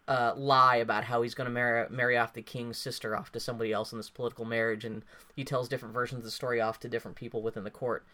uh, 0.08 0.32
lie 0.36 0.76
about 0.76 1.04
how 1.04 1.20
he's 1.22 1.34
going 1.34 1.44
to 1.44 1.52
marry 1.52 1.86
marry 1.90 2.16
off 2.16 2.32
the 2.32 2.40
king's 2.42 2.78
sister 2.78 3.14
off 3.14 3.30
to 3.30 3.38
somebody 3.38 3.72
else 3.72 3.92
in 3.92 3.98
this 3.98 4.08
political 4.08 4.44
marriage, 4.46 4.84
and 4.84 5.02
he 5.36 5.44
tells 5.44 5.68
different 5.68 5.92
versions 5.94 6.20
of 6.20 6.24
the 6.24 6.30
story 6.30 6.60
off 6.60 6.80
to 6.80 6.88
different 6.88 7.16
people 7.16 7.42
within 7.42 7.62
the 7.62 7.70
court, 7.70 8.04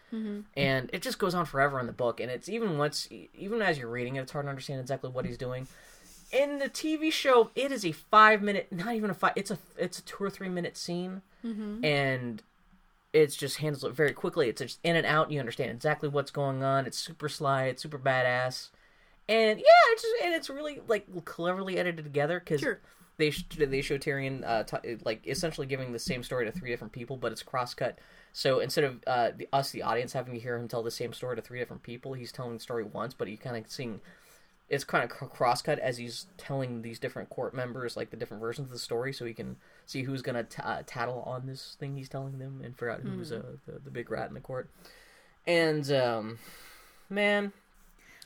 and 0.57 0.89
it 0.91 1.01
just 1.01 1.17
goes 1.19 1.33
on 1.33 1.45
forever 1.45 1.79
in 1.79 1.87
the 1.87 1.93
book. 1.93 2.19
And 2.19 2.29
it's 2.29 2.49
even 2.49 2.77
once, 2.77 3.07
even 3.33 3.61
as 3.61 3.77
you're 3.79 3.89
reading 3.89 4.17
it, 4.17 4.21
it's 4.23 4.33
hard 4.33 4.45
to 4.45 4.49
understand 4.49 4.81
exactly 4.81 5.09
what 5.09 5.25
he's 5.25 5.37
doing. 5.37 5.67
In 6.31 6.59
the 6.59 6.69
TV 6.69 7.11
show, 7.13 7.49
it 7.55 7.71
is 7.71 7.85
a 7.85 7.93
five 7.93 8.41
minute, 8.41 8.67
not 8.71 8.93
even 8.93 9.09
a 9.09 9.13
five. 9.13 9.33
It's 9.37 9.51
a 9.51 9.57
it's 9.77 9.99
a 9.99 10.03
two 10.03 10.21
or 10.21 10.29
three 10.29 10.49
minute 10.49 10.75
scene, 10.75 11.21
and 11.85 12.43
it's 13.13 13.37
just 13.37 13.57
handles 13.57 13.85
it 13.85 13.93
very 13.93 14.11
quickly. 14.11 14.49
It's 14.49 14.59
just 14.59 14.79
in 14.83 14.97
and 14.97 15.05
out. 15.05 15.31
You 15.31 15.39
understand 15.39 15.71
exactly 15.71 16.09
what's 16.09 16.31
going 16.31 16.61
on. 16.61 16.85
It's 16.85 16.97
super 16.97 17.29
sly. 17.29 17.65
It's 17.67 17.81
super 17.81 17.97
badass, 17.99 18.71
and 19.27 19.59
yeah, 19.59 19.65
it's 19.91 20.01
just, 20.01 20.15
and 20.23 20.33
it's 20.35 20.49
really 20.49 20.79
like 20.87 21.05
cleverly 21.25 21.77
edited 21.77 22.03
together 22.05 22.39
because 22.39 22.61
Sure. 22.61 22.79
they 23.17 23.31
sh- 23.31 23.45
they 23.57 23.81
show 23.81 23.97
Tyrion 23.97 24.43
uh, 24.45 24.63
t- 24.63 24.97
like 25.03 25.25
essentially 25.27 25.67
giving 25.67 25.91
the 25.91 25.99
same 25.99 26.23
story 26.23 26.45
to 26.45 26.51
three 26.51 26.69
different 26.69 26.93
people, 26.93 27.17
but 27.17 27.31
it's 27.31 27.43
cross 27.43 27.73
cut. 27.73 27.97
So 28.33 28.59
instead 28.59 28.83
of 28.83 28.99
uh, 29.07 29.31
the, 29.35 29.47
us, 29.53 29.71
the 29.71 29.81
audience, 29.83 30.11
having 30.13 30.33
to 30.33 30.39
hear 30.39 30.57
him 30.57 30.67
tell 30.67 30.83
the 30.83 30.91
same 30.91 31.13
story 31.13 31.35
to 31.37 31.41
three 31.41 31.59
different 31.59 31.83
people, 31.83 32.13
he's 32.13 32.31
telling 32.31 32.53
the 32.53 32.59
story 32.59 32.83
once, 32.83 33.13
but 33.13 33.27
you 33.29 33.37
kind 33.37 33.55
of 33.57 33.71
seeing 33.71 34.01
it's 34.67 34.83
kind 34.83 35.03
of 35.03 35.11
cross 35.11 35.61
cut 35.61 35.77
as 35.77 35.97
he's 35.97 36.25
telling 36.37 36.81
these 36.81 36.97
different 36.97 37.29
court 37.29 37.53
members 37.53 37.95
like 37.95 38.09
the 38.09 38.17
different 38.17 38.41
versions 38.41 38.67
of 38.67 38.71
the 38.73 38.79
story, 38.79 39.13
so 39.13 39.23
he 39.23 39.33
can 39.33 39.55
see 39.85 40.01
who's 40.03 40.21
gonna 40.23 40.43
t- 40.43 40.61
uh, 40.63 40.81
tattle 40.87 41.21
on 41.27 41.45
this 41.45 41.77
thing 41.79 41.95
he's 41.95 42.09
telling 42.09 42.39
them 42.39 42.61
and 42.63 42.73
figure 42.73 42.89
out 42.89 43.01
who's 43.01 43.31
uh, 43.31 43.43
the, 43.67 43.79
the 43.79 43.91
big 43.91 44.09
rat 44.09 44.27
in 44.27 44.33
the 44.33 44.39
court. 44.39 44.67
And 45.45 45.89
um, 45.91 46.39
man, 47.09 47.53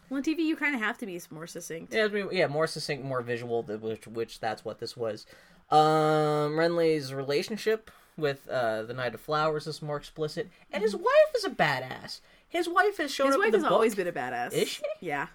Well, 0.09 0.17
on 0.17 0.23
TV, 0.23 0.39
you 0.39 0.55
kind 0.55 0.73
of 0.75 0.81
have 0.81 0.97
to 0.99 1.05
be 1.05 1.19
more 1.29 1.47
succinct. 1.47 1.93
yeah, 1.93 2.07
yeah, 2.31 2.47
more 2.47 2.67
succinct, 2.67 3.03
more 3.03 3.21
visual, 3.21 3.63
which 3.63 4.07
which 4.07 4.39
that's 4.39 4.65
what 4.65 4.79
this 4.79 4.97
was. 4.97 5.25
Um, 5.69 6.53
Renly's 6.57 7.13
relationship 7.13 7.91
with 8.17 8.47
uh, 8.49 8.83
the 8.83 8.93
Knight 8.93 9.13
of 9.13 9.21
Flowers 9.21 9.67
is 9.67 9.81
more 9.81 9.97
explicit, 9.97 10.49
and 10.71 10.81
his 10.83 10.95
wife 10.95 11.31
is 11.35 11.45
a 11.45 11.49
badass. 11.49 12.21
His 12.47 12.67
wife 12.67 12.97
has 12.97 13.11
shown 13.13 13.27
His 13.27 13.35
up 13.35 13.39
wife 13.39 13.45
in 13.47 13.51
the 13.53 13.57
has 13.59 13.63
book. 13.65 13.71
always 13.71 13.95
been 13.95 14.07
a 14.07 14.11
badass. 14.11 14.53
Is 14.53 14.67
she? 14.69 14.81
Yeah. 14.99 15.27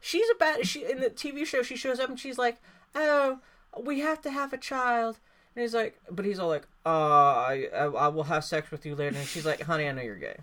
She's 0.00 0.26
a 0.30 0.34
bad. 0.36 0.66
She 0.66 0.84
in 0.88 1.00
the 1.00 1.10
TV 1.10 1.44
show. 1.44 1.62
She 1.62 1.76
shows 1.76 1.98
up 2.00 2.08
and 2.08 2.18
she's 2.18 2.38
like, 2.38 2.56
"Oh, 2.94 3.40
we 3.82 4.00
have 4.00 4.22
to 4.22 4.30
have 4.30 4.52
a 4.52 4.56
child." 4.58 5.18
And 5.56 5.62
he's 5.62 5.74
like, 5.74 5.98
but 6.10 6.24
he's 6.24 6.38
all 6.38 6.48
like, 6.48 6.66
"Uh, 6.86 6.88
I, 6.88 7.68
I, 7.74 7.84
I 7.86 8.08
will 8.08 8.22
have 8.24 8.44
sex 8.44 8.70
with 8.70 8.86
you 8.86 8.94
later." 8.94 9.18
And 9.18 9.26
she's 9.26 9.44
like, 9.44 9.60
"Honey, 9.62 9.88
I 9.88 9.92
know 9.92 10.00
you're 10.02 10.14
gay. 10.16 10.36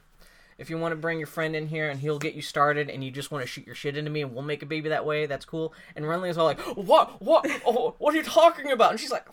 If 0.58 0.70
you 0.72 0.78
want 0.80 0.92
to 0.92 0.96
bring 0.96 1.20
your 1.20 1.28
friend 1.28 1.56
in 1.56 1.68
here 1.68 1.90
and 1.90 2.00
he'll 2.00 2.18
get 2.20 2.34
you 2.34 2.42
started, 2.42 2.90
and 2.90 3.04
you 3.04 3.12
just 3.12 3.30
want 3.32 3.44
to 3.44 3.48
shoot 3.48 3.66
your 3.66 3.76
shit 3.76 3.96
into 3.96 4.10
me, 4.10 4.22
and 4.24 4.34
we'll 4.34 4.44
make 4.44 4.64
a 4.64 4.66
baby 4.66 4.90
that 4.90 5.06
way, 5.06 5.26
that's 5.28 5.46
cool." 5.46 5.74
And 5.96 6.04
Renly 6.06 6.30
is 6.30 6.38
all 6.38 6.46
like, 6.46 6.60
"What? 6.76 7.22
What? 7.22 7.46
Oh, 7.66 7.94
what 8.00 8.14
are 8.14 8.18
you 8.18 8.24
talking 8.24 8.72
about?" 8.72 8.92
And 8.92 9.00
she's 9.00 9.12
like, 9.12 9.26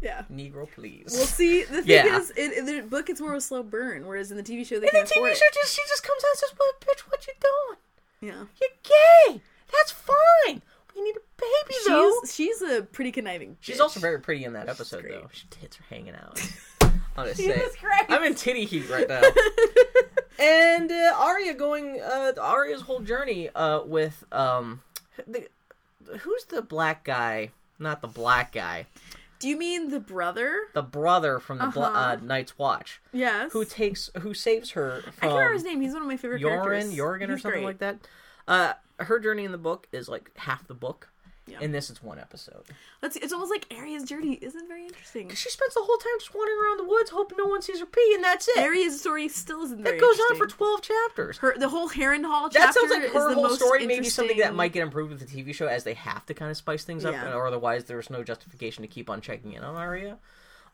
Yeah. 0.00 0.22
"Negro, 0.32 0.70
please." 0.70 1.10
Well, 1.12 1.26
see, 1.26 1.64
the 1.64 1.82
thing 1.82 1.86
Yeah. 1.90 2.18
is, 2.18 2.30
in, 2.30 2.52
in 2.52 2.66
the 2.66 2.80
book, 2.82 3.10
it's 3.10 3.20
more 3.20 3.32
of 3.32 3.38
a 3.38 3.40
slow 3.40 3.62
burn, 3.64 4.06
whereas 4.06 4.30
in 4.30 4.36
the 4.36 4.42
TV 4.44 4.64
show, 4.64 4.78
they 4.78 4.86
in 4.86 4.92
the 4.94 5.00
TV 5.10 5.34
show, 5.34 5.44
just 5.54 5.74
she 5.74 5.82
just 5.88 6.02
comes 6.04 6.22
out 6.24 6.30
and 6.30 6.38
says, 6.38 6.52
"Well, 6.58 6.68
bitch, 6.80 7.00
what 7.10 7.26
you 7.26 7.32
doing? 7.40 8.32
Yeah. 8.32 8.44
You're 8.60 9.34
gay. 9.34 9.40
That's 9.72 9.90
fine. 9.92 10.62
We 10.94 11.02
need 11.02 11.16
a 11.16 11.20
baby 11.36 11.74
though." 11.88 12.12
She's 12.24 12.34
she's 12.34 12.62
a 12.62 12.82
pretty 12.82 13.10
conniving. 13.12 13.56
She's 13.60 13.80
also 13.80 13.98
very 14.00 14.20
pretty 14.20 14.44
in 14.44 14.52
that 14.52 14.68
episode, 14.68 15.04
though. 15.08 15.28
She 15.32 15.46
tits 15.50 15.78
are 15.80 15.84
hanging 15.94 16.14
out. 16.14 16.40
Jesus 17.36 17.56
saying. 17.56 17.70
Christ. 17.80 18.04
I'm 18.08 18.24
in 18.24 18.34
titty 18.34 18.64
heat 18.64 18.88
right 18.90 19.08
now. 19.08 19.22
and 20.38 20.90
uh, 20.90 21.14
Arya 21.16 21.54
going, 21.54 22.00
uh, 22.00 22.32
Arya's 22.40 22.82
whole 22.82 23.00
journey 23.00 23.48
uh, 23.50 23.82
with 23.84 24.24
um, 24.32 24.82
the, 25.26 25.48
who's 26.20 26.44
the 26.44 26.62
black 26.62 27.04
guy? 27.04 27.50
Not 27.78 28.00
the 28.00 28.08
black 28.08 28.52
guy. 28.52 28.86
Do 29.40 29.48
you 29.48 29.56
mean 29.56 29.90
the 29.90 30.00
brother? 30.00 30.62
The 30.74 30.82
brother 30.82 31.38
from 31.38 31.58
the 31.58 31.64
Uh-huh. 31.66 31.80
uh, 31.80 32.16
Night's 32.22 32.58
Watch, 32.58 33.00
Yes. 33.12 33.52
who 33.52 33.64
takes, 33.64 34.10
who 34.20 34.34
saves 34.34 34.70
her 34.72 35.00
from 35.02 35.12
I 35.18 35.20
can't 35.26 35.32
remember 35.34 35.52
his 35.54 35.64
name. 35.64 35.80
He's 35.80 35.92
one 35.92 36.02
of 36.02 36.08
my 36.08 36.16
favorite 36.16 36.42
Yoren, 36.42 36.62
characters. 36.64 36.94
Jorgen, 36.94 37.28
or 37.28 37.38
something 37.38 37.62
great. 37.62 37.64
like 37.64 37.78
that. 37.78 37.98
Uh, 38.48 38.72
her 38.98 39.20
journey 39.20 39.44
in 39.44 39.52
the 39.52 39.58
book 39.58 39.86
is 39.92 40.08
like 40.08 40.32
half 40.36 40.66
the 40.66 40.74
book. 40.74 41.08
Yeah. 41.48 41.60
In 41.60 41.72
this, 41.72 41.90
it's 41.90 42.02
one 42.02 42.18
episode. 42.18 42.64
That's 43.00 43.16
it's 43.16 43.32
almost 43.32 43.50
like 43.50 43.66
Arya's 43.76 44.04
journey 44.04 44.34
isn't 44.42 44.68
very 44.68 44.84
interesting. 44.84 45.28
She 45.34 45.50
spends 45.50 45.74
the 45.74 45.80
whole 45.82 45.96
time 45.96 46.12
just 46.18 46.34
wandering 46.34 46.58
around 46.58 46.78
the 46.78 46.84
woods, 46.84 47.10
hoping 47.10 47.38
no 47.38 47.46
one 47.46 47.62
sees 47.62 47.80
her 47.80 47.86
pee, 47.86 48.12
and 48.14 48.22
that's 48.22 48.48
it. 48.48 48.58
Arya's 48.58 49.00
story 49.00 49.28
still 49.28 49.62
isn't 49.64 49.82
very 49.82 49.98
goes 49.98 50.18
on 50.30 50.36
for 50.36 50.46
twelve 50.46 50.82
chapters. 50.82 51.38
her 51.38 51.56
the 51.58 51.68
whole 51.68 51.88
Harrenhal 51.88 52.50
That 52.52 52.52
chapter 52.52 52.58
that 52.60 52.74
sounds 52.74 52.90
like 52.90 53.02
is 53.04 53.12
her 53.12 53.28
the 53.30 53.34
whole 53.34 53.48
story. 53.50 53.86
Maybe 53.86 54.08
something 54.08 54.38
that 54.38 54.54
might 54.54 54.72
get 54.72 54.82
improved 54.82 55.10
with 55.12 55.20
the 55.20 55.42
TV 55.42 55.54
show, 55.54 55.66
as 55.66 55.84
they 55.84 55.94
have 55.94 56.24
to 56.26 56.34
kind 56.34 56.50
of 56.50 56.56
spice 56.56 56.84
things 56.84 57.04
up, 57.04 57.12
Yeah. 57.14 57.32
or 57.34 57.46
otherwise 57.46 57.84
there's 57.84 58.10
no 58.10 58.22
justification 58.22 58.82
to 58.82 58.88
keep 58.88 59.08
on 59.10 59.20
checking 59.20 59.52
in 59.54 59.62
on 59.64 59.74
Arya. 59.76 60.18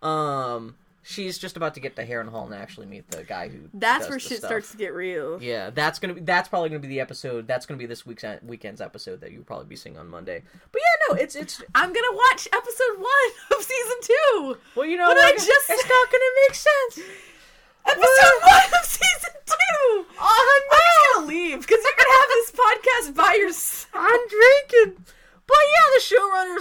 Um, 0.03 0.75
she's 1.05 1.39
just 1.39 1.57
about 1.57 1.75
to 1.75 1.81
get 1.81 1.95
to 1.97 2.07
Harrenhal 2.07 2.47
and 2.47 2.55
actually 2.55 2.87
meet 2.87 3.09
the 3.11 3.23
guy 3.23 3.49
who. 3.49 3.69
That's 3.73 4.09
where 4.09 4.19
shit 4.19 4.39
stuff. 4.39 4.49
starts 4.49 4.71
to 4.73 4.77
get 4.77 4.93
real. 4.95 5.41
Yeah, 5.41 5.71
that's 5.71 5.99
gonna 5.99 6.15
be. 6.15 6.21
That's 6.23 6.49
probably 6.49 6.71
gonna 6.71 6.81
be 6.81 6.89
the 6.89 7.01
episode. 7.01 7.47
That's 7.47 7.67
gonna 7.67 7.79
be 7.79 7.87
this 7.87 8.05
week's 8.05 8.25
weekend's 8.43 8.81
episode 8.81 9.21
that 9.21 9.31
you'll 9.31 9.45
probably 9.45 9.67
be 9.67 9.77
seeing 9.77 9.97
on 9.97 10.09
Monday. 10.09 10.43
But 10.73 10.81
yeah, 10.81 11.15
no, 11.15 11.23
it's 11.23 11.37
it's. 11.37 11.63
I'm 11.75 11.93
gonna 11.93 12.17
watch 12.17 12.49
episode 12.53 12.99
one 12.99 13.31
of 13.59 13.63
season 13.63 13.97
two. 14.03 14.57
Well, 14.75 14.87
you 14.87 14.97
know, 14.97 15.07
What 15.07 15.19
I 15.19 15.33
just 15.33 15.49
it's 15.49 15.89
not 15.89 16.11
gonna 16.11 16.33
make 16.49 16.55
sense. 16.55 17.09
Episode 17.87 18.41
one 18.43 18.81
of 18.81 18.87
season 18.87 19.35
two. 19.47 20.07
Oh, 20.19 20.63
I'm 20.65 20.77
just 20.77 21.15
gonna 21.15 21.25
oh! 21.25 21.29
leave 21.29 21.61
because 21.67 21.79
you're 21.85 21.99
gonna 21.99 22.19
have 22.19 22.29
this 22.31 22.51
podcast 22.51 23.15
by 23.17 23.35
yourself. 23.35 23.91
I'm 23.95 24.21
drinking. 24.29 25.05
But 25.47 25.57
yeah, 25.73 25.95
the 25.95 26.03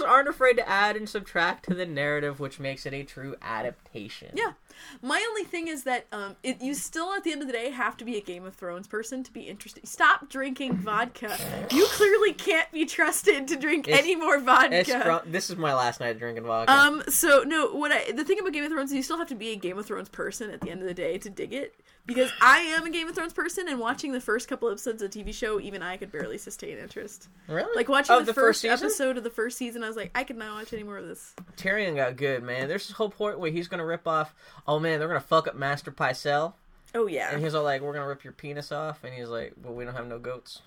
showrunners 0.04 0.08
aren't 0.08 0.28
afraid 0.28 0.54
to 0.58 0.68
add 0.68 0.96
and 0.96 1.08
subtract 1.08 1.64
to 1.66 1.74
the 1.74 1.86
narrative, 1.86 2.38
which 2.38 2.60
makes 2.60 2.84
it 2.84 2.92
a 2.92 3.02
true 3.02 3.34
adaptation. 3.40 4.30
Yeah. 4.34 4.52
My 5.00 5.24
only 5.30 5.44
thing 5.44 5.68
is 5.68 5.84
that 5.84 6.06
um, 6.12 6.36
it, 6.42 6.60
you 6.60 6.74
still, 6.74 7.12
at 7.14 7.24
the 7.24 7.32
end 7.32 7.40
of 7.40 7.46
the 7.46 7.52
day, 7.52 7.70
have 7.70 7.96
to 7.96 8.04
be 8.04 8.16
a 8.16 8.20
Game 8.20 8.44
of 8.44 8.54
Thrones 8.54 8.86
person 8.86 9.22
to 9.22 9.32
be 9.32 9.42
interested. 9.42 9.86
Stop 9.88 10.28
drinking 10.28 10.76
vodka. 10.76 11.36
You 11.70 11.86
clearly 11.90 12.32
can't 12.34 12.70
be 12.72 12.84
trusted 12.84 13.48
to 13.48 13.56
drink 13.56 13.88
It's- 13.88 14.02
any 14.02 14.16
more 14.16 14.38
vodka. 14.40 14.76
It's 14.80 14.92
fr- 14.92 15.26
this 15.26 15.48
is 15.48 15.56
my 15.56 15.72
last 15.74 16.00
night 16.00 16.18
drinking 16.18 16.44
vodka. 16.44 16.72
Um. 16.72 17.02
So 17.08 17.42
no. 17.46 17.68
What 17.68 17.92
I 17.92 18.12
the 18.12 18.24
thing 18.24 18.38
about 18.40 18.52
Game 18.52 18.64
of 18.64 18.70
Thrones 18.70 18.90
is 18.90 18.96
you 18.96 19.02
still 19.02 19.18
have 19.18 19.28
to 19.28 19.34
be 19.34 19.50
a 19.52 19.56
Game 19.56 19.78
of 19.78 19.86
Thrones 19.86 20.08
person 20.08 20.50
at 20.50 20.60
the 20.60 20.70
end 20.70 20.82
of 20.82 20.88
the 20.88 20.94
day 20.94 21.16
to 21.18 21.30
dig 21.30 21.52
it. 21.54 21.74
Because 22.06 22.30
I 22.40 22.58
am 22.58 22.84
a 22.84 22.90
Game 22.90 23.08
of 23.08 23.14
Thrones 23.14 23.32
person, 23.32 23.66
and 23.66 23.80
watching 23.80 24.12
the 24.12 24.20
first 24.20 24.46
couple 24.46 24.68
episodes 24.68 25.00
of 25.00 25.10
the 25.10 25.24
TV 25.24 25.32
show, 25.32 25.58
even 25.58 25.82
I 25.82 25.96
could 25.96 26.12
barely 26.12 26.36
sustain 26.36 26.76
interest. 26.76 27.28
really? 27.48 27.74
Like 27.74 27.88
watching 27.88 28.14
Of 28.14 28.26
the, 28.26 28.34
first, 28.34 28.60
season? 28.60 28.78
episode 28.86 29.16
of 29.16 29.24
the 29.24 29.30
first 29.30 29.56
season, 29.56 29.82
I 29.82 29.88
was 29.88 29.96
like, 29.96 30.10
I 30.14 30.22
could 30.24 30.36
not 30.36 30.52
watch 30.54 30.72
any 30.74 30.82
more 30.82 30.98
of 30.98 31.06
this. 31.06 31.34
Tyrion 31.56 31.96
got 31.96 32.16
good, 32.16 32.42
man. 32.42 32.68
There's 32.68 32.86
this 32.88 32.96
whole 32.96 33.08
point 33.08 33.38
where 33.38 33.50
he's 33.50 33.68
gonna 33.68 33.86
rip 33.86 34.06
off. 34.06 34.34
Oh 34.68 34.78
man, 34.78 34.98
they're 34.98 35.08
gonna 35.08 35.20
fuck 35.20 35.48
up 35.48 35.54
Master 35.56 35.90
Pycelle. 35.90 36.52
Oh 36.94 37.06
yeah. 37.06 37.30
And 37.30 37.38
he 37.38 37.44
was 37.46 37.54
all 37.54 37.64
like, 37.64 37.80
"We're 37.80 37.94
gonna 37.94 38.06
rip 38.06 38.22
your 38.22 38.34
penis 38.34 38.70
off," 38.70 39.02
and 39.02 39.14
he's 39.14 39.28
like, 39.28 39.54
"Well, 39.62 39.72
we 39.74 39.84
don't 39.86 39.94
have 39.94 40.06
no 40.06 40.18
goats." 40.18 40.60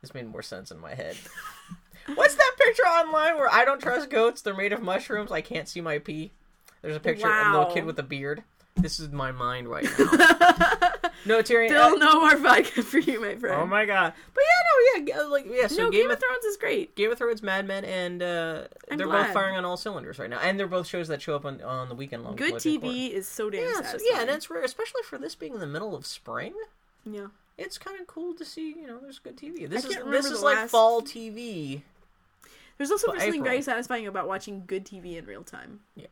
This 0.00 0.14
made 0.14 0.26
more 0.26 0.42
sense 0.42 0.70
in 0.70 0.80
my 0.80 0.94
head. 0.94 1.16
What's 2.14 2.34
that 2.34 2.52
picture 2.58 2.82
online 2.84 3.36
where 3.36 3.52
I 3.52 3.66
don't 3.66 3.80
trust 3.80 4.08
goats? 4.08 4.40
They're 4.40 4.54
made 4.56 4.72
of 4.72 4.80
mushrooms. 4.82 5.30
I 5.30 5.42
can't 5.42 5.68
see 5.68 5.82
my 5.82 5.98
pee. 5.98 6.32
There's 6.80 6.96
a 6.96 7.00
picture 7.00 7.30
of 7.30 7.46
a 7.46 7.50
little 7.58 7.74
kid 7.74 7.84
with 7.84 7.98
a 7.98 8.02
beard. 8.02 8.42
This 8.76 8.98
is 9.00 9.10
my 9.10 9.30
mind 9.32 9.68
right 9.68 9.84
now. 9.84 10.04
no, 11.26 11.42
Tyrion. 11.42 11.68
Still 11.68 11.82
uh, 11.82 11.94
no 11.96 12.20
more 12.20 12.36
vodka 12.36 12.82
for 12.82 12.98
you, 12.98 13.20
my 13.20 13.34
friend. 13.34 13.60
oh 13.60 13.66
my 13.66 13.84
god! 13.84 14.14
But 14.34 14.42
yeah, 14.42 15.04
no, 15.04 15.04
yeah, 15.06 15.22
like 15.28 15.46
yeah. 15.50 15.66
So 15.66 15.82
no, 15.84 15.90
Game, 15.90 16.02
Game 16.02 16.10
of 16.10 16.12
of 16.14 16.20
Thrones 16.20 16.44
is 16.44 16.56
great. 16.56 16.94
Game 16.94 17.10
of 17.10 17.18
Thrones, 17.18 17.42
Mad 17.42 17.66
Men, 17.66 17.84
and 17.84 18.22
uh, 18.22 18.62
they're 18.88 19.06
glad. 19.06 19.24
both 19.26 19.34
firing 19.34 19.56
on 19.56 19.64
all 19.66 19.76
cylinders 19.76 20.18
right 20.18 20.30
now, 20.30 20.38
and 20.38 20.58
they're 20.58 20.66
both 20.66 20.86
shows 20.86 21.08
that 21.08 21.20
show 21.20 21.34
up 21.36 21.44
on 21.44 21.60
on 21.62 21.88
the 21.90 21.94
weekend 21.94 22.24
long. 22.24 22.36
Good. 22.36 22.54
TV 22.54 23.10
is 23.10 23.28
so 23.28 23.50
damn 23.50 23.62
Yeah, 23.64 23.74
satisfying. 23.74 24.02
yeah, 24.10 24.20
and 24.22 24.30
it's 24.30 24.48
rare, 24.48 24.62
especially 24.64 25.02
for 25.02 25.18
this 25.18 25.34
being 25.34 25.52
in 25.54 25.60
the 25.60 25.66
middle 25.66 25.94
of 25.94 26.06
spring. 26.06 26.54
yeah. 27.04 27.26
It's 27.58 27.76
kind 27.76 28.00
of 28.00 28.06
cool 28.06 28.32
to 28.34 28.44
see, 28.46 28.70
you 28.70 28.86
know, 28.86 28.98
there's 29.02 29.18
good 29.18 29.36
TV. 29.36 29.68
This 29.68 29.84
is 29.84 29.94
this 30.06 30.24
is 30.24 30.42
like 30.42 30.56
last- 30.56 30.70
fall 30.70 31.02
TV. 31.02 31.82
There's 32.78 32.90
also 32.90 33.08
something 33.08 33.44
very 33.44 33.60
satisfying 33.60 34.06
about 34.06 34.26
watching 34.26 34.62
good 34.66 34.86
TV 34.86 35.18
in 35.18 35.26
real 35.26 35.42
time. 35.42 35.80
Yeah, 35.94 36.06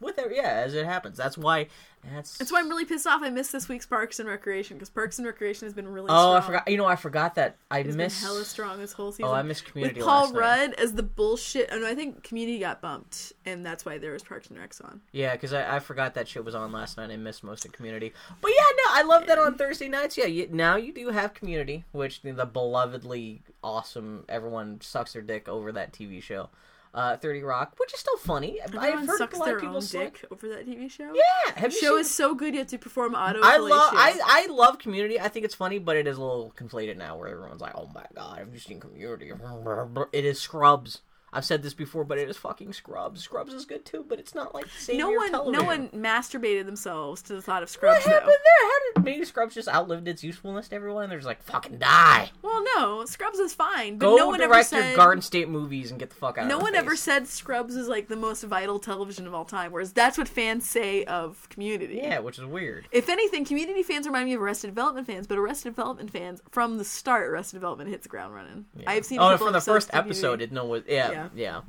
with 0.00 0.18
it, 0.18 0.32
yeah, 0.34 0.62
as 0.64 0.74
it 0.74 0.84
happens. 0.86 1.16
That's 1.16 1.36
why. 1.38 1.68
That's 2.14 2.38
That's 2.38 2.52
why 2.52 2.60
I'm 2.60 2.68
really 2.68 2.84
pissed 2.84 3.08
off. 3.08 3.22
I 3.24 3.30
missed 3.30 3.50
this 3.50 3.68
week's 3.68 3.84
Parks 3.84 4.20
and 4.20 4.28
Recreation 4.28 4.76
because 4.76 4.88
Parks 4.88 5.18
and 5.18 5.26
Recreation 5.26 5.66
has 5.66 5.74
been 5.74 5.88
really. 5.88 6.06
Oh, 6.10 6.32
I 6.32 6.40
forgot. 6.40 6.70
You 6.70 6.76
know, 6.76 6.86
I 6.86 6.94
forgot 6.94 7.34
that 7.34 7.56
I 7.72 7.80
It's 7.80 7.96
missed. 7.96 8.20
been 8.20 8.28
hella 8.28 8.44
strong 8.44 8.78
this 8.78 8.92
whole 8.92 9.10
season. 9.10 9.24
Oh, 9.26 9.32
I 9.32 9.42
missed 9.42 9.64
Community 9.64 9.98
with 9.98 10.06
Paul 10.06 10.22
last 10.26 10.32
night. 10.34 10.40
Rudd 10.40 10.74
as 10.74 10.92
the 10.92 11.02
bullshit. 11.02 11.70
And 11.70 11.84
I 11.84 11.96
think 11.96 12.22
Community 12.22 12.60
got 12.60 12.80
bumped, 12.80 13.32
and 13.44 13.66
that's 13.66 13.84
why 13.84 13.98
there 13.98 14.12
was 14.12 14.22
Parks 14.22 14.46
and 14.48 14.58
Recs 14.58 14.82
on. 14.84 15.00
Yeah, 15.10 15.32
because 15.32 15.52
I, 15.52 15.76
I 15.76 15.78
forgot 15.80 16.14
that 16.14 16.28
shit 16.28 16.44
was 16.44 16.54
on 16.54 16.70
last 16.70 16.96
night. 16.98 17.10
I 17.10 17.16
missed 17.16 17.42
most 17.42 17.64
of 17.64 17.72
Community. 17.72 18.12
But 18.40 18.52
yeah, 18.54 18.62
no, 18.76 18.92
I 18.92 19.02
love 19.02 19.26
that 19.26 19.38
on 19.38 19.56
Thursday 19.58 19.88
nights. 19.88 20.16
Yeah, 20.16 20.26
you, 20.26 20.48
now 20.52 20.76
you 20.76 20.92
do 20.92 21.08
have 21.08 21.34
Community, 21.34 21.84
which 21.90 22.22
the 22.22 22.32
belovedly 22.46 23.40
awesome. 23.64 24.24
Everyone 24.28 24.80
sucks 24.80 25.14
their 25.14 25.22
dick 25.22 25.48
over 25.48 25.72
that 25.72 25.92
TV 25.92 26.22
show. 26.22 26.48
Uh, 26.94 27.16
Thirty 27.16 27.42
Rock, 27.42 27.74
which 27.78 27.92
is 27.94 28.00
still 28.00 28.16
funny. 28.16 28.60
I've 28.62 28.74
Everyone 28.74 29.06
heard 29.06 29.18
sucks 29.18 29.36
a 29.36 29.38
lot 29.38 29.44
their 29.46 29.56
of 29.56 29.60
people 29.60 29.76
own 29.76 29.84
dick 29.84 30.24
over 30.32 30.48
that 30.48 30.66
TV 30.66 30.90
show. 30.90 31.12
Yeah, 31.14 31.52
have 31.56 31.72
The 31.72 31.78
show 31.78 31.90
seen- 31.92 32.00
is 32.00 32.14
so 32.14 32.34
good 32.34 32.54
you 32.54 32.60
have 32.60 32.68
to 32.68 32.78
perform 32.78 33.14
auto. 33.14 33.40
I 33.42 33.58
love 33.58 33.92
I 33.94 34.18
I 34.24 34.46
love 34.50 34.78
Community. 34.78 35.20
I 35.20 35.28
think 35.28 35.44
it's 35.44 35.54
funny, 35.54 35.78
but 35.78 35.96
it 35.96 36.06
is 36.06 36.16
a 36.16 36.20
little 36.20 36.52
conflated 36.56 36.96
now, 36.96 37.16
where 37.16 37.28
everyone's 37.28 37.60
like, 37.60 37.74
"Oh 37.76 37.90
my 37.94 38.06
god, 38.14 38.38
have 38.38 38.52
you 38.52 38.58
seen 38.58 38.80
Community?" 38.80 39.30
It 40.12 40.24
is 40.24 40.40
Scrubs. 40.40 41.02
I've 41.32 41.44
said 41.44 41.62
this 41.62 41.74
before, 41.74 42.04
but 42.04 42.18
it 42.18 42.28
is 42.28 42.36
fucking 42.36 42.72
Scrubs. 42.72 43.22
Scrubs 43.22 43.52
is 43.52 43.64
good 43.66 43.84
too, 43.84 44.04
but 44.08 44.18
it's 44.18 44.34
not 44.34 44.54
like 44.54 44.66
no 44.92 45.10
one, 45.10 45.32
no 45.52 45.62
one 45.62 45.88
masturbated 45.90 46.64
themselves 46.66 47.20
to 47.22 47.34
the 47.34 47.42
thought 47.42 47.62
of 47.62 47.68
Scrubs. 47.68 48.04
What 48.04 48.12
happened 48.14 48.30
though. 48.30 48.32
there? 48.32 48.68
How 48.70 48.78
did 48.94 49.04
maybe 49.04 49.24
Scrubs 49.24 49.54
just 49.54 49.68
outlived 49.68 50.08
its 50.08 50.24
usefulness 50.24 50.68
to 50.68 50.76
everyone? 50.76 51.04
And 51.04 51.12
they're 51.12 51.18
just 51.18 51.26
like, 51.26 51.42
"Fucking 51.42 51.78
die." 51.78 52.30
Well, 52.42 52.64
no, 52.76 53.04
Scrubs 53.04 53.38
is 53.38 53.52
fine, 53.54 53.98
but 53.98 54.06
Go 54.06 54.16
no 54.16 54.26
one 54.28 54.40
ever 54.40 54.54
direct 54.54 54.70
said. 54.70 54.86
your 54.88 54.96
Garden 54.96 55.20
State 55.22 55.48
movies 55.48 55.90
and 55.90 56.00
get 56.00 56.10
the 56.10 56.16
fuck 56.16 56.38
out. 56.38 56.46
no 56.46 56.58
one 56.58 56.74
ever 56.74 56.96
said 56.96 57.26
Scrubs 57.28 57.76
is 57.76 57.88
like 57.88 58.08
the 58.08 58.16
most 58.16 58.42
vital 58.44 58.78
television 58.78 59.26
of 59.26 59.34
all 59.34 59.44
time, 59.44 59.70
whereas 59.70 59.92
that's 59.92 60.16
what 60.16 60.28
fans 60.28 60.66
say 60.68 61.04
of 61.04 61.46
Community. 61.50 62.00
Yeah, 62.02 62.20
which 62.20 62.38
is 62.38 62.44
weird. 62.46 62.86
If 62.90 63.08
anything, 63.08 63.44
Community 63.44 63.82
fans 63.82 64.06
remind 64.06 64.26
me 64.26 64.34
of 64.34 64.40
Arrested 64.40 64.68
Development 64.68 65.06
fans, 65.06 65.26
but 65.26 65.36
Arrested 65.38 65.70
Development 65.70 66.10
fans, 66.10 66.40
from 66.50 66.78
the 66.78 66.84
start, 66.84 67.28
Arrested 67.28 67.56
Development 67.56 67.90
hits 67.90 68.04
the 68.04 68.08
ground 68.08 68.34
running. 68.34 68.64
I've 68.86 69.04
seen. 69.04 69.18
Oh, 69.20 69.36
from 69.36 69.52
the 69.52 69.60
first 69.60 69.90
episode, 69.92 70.40
it 70.40 70.52
no 70.52 70.64
was 70.64 70.82
yeah, 70.88 71.10
Yeah. 71.10 71.17
Yeah 71.34 71.60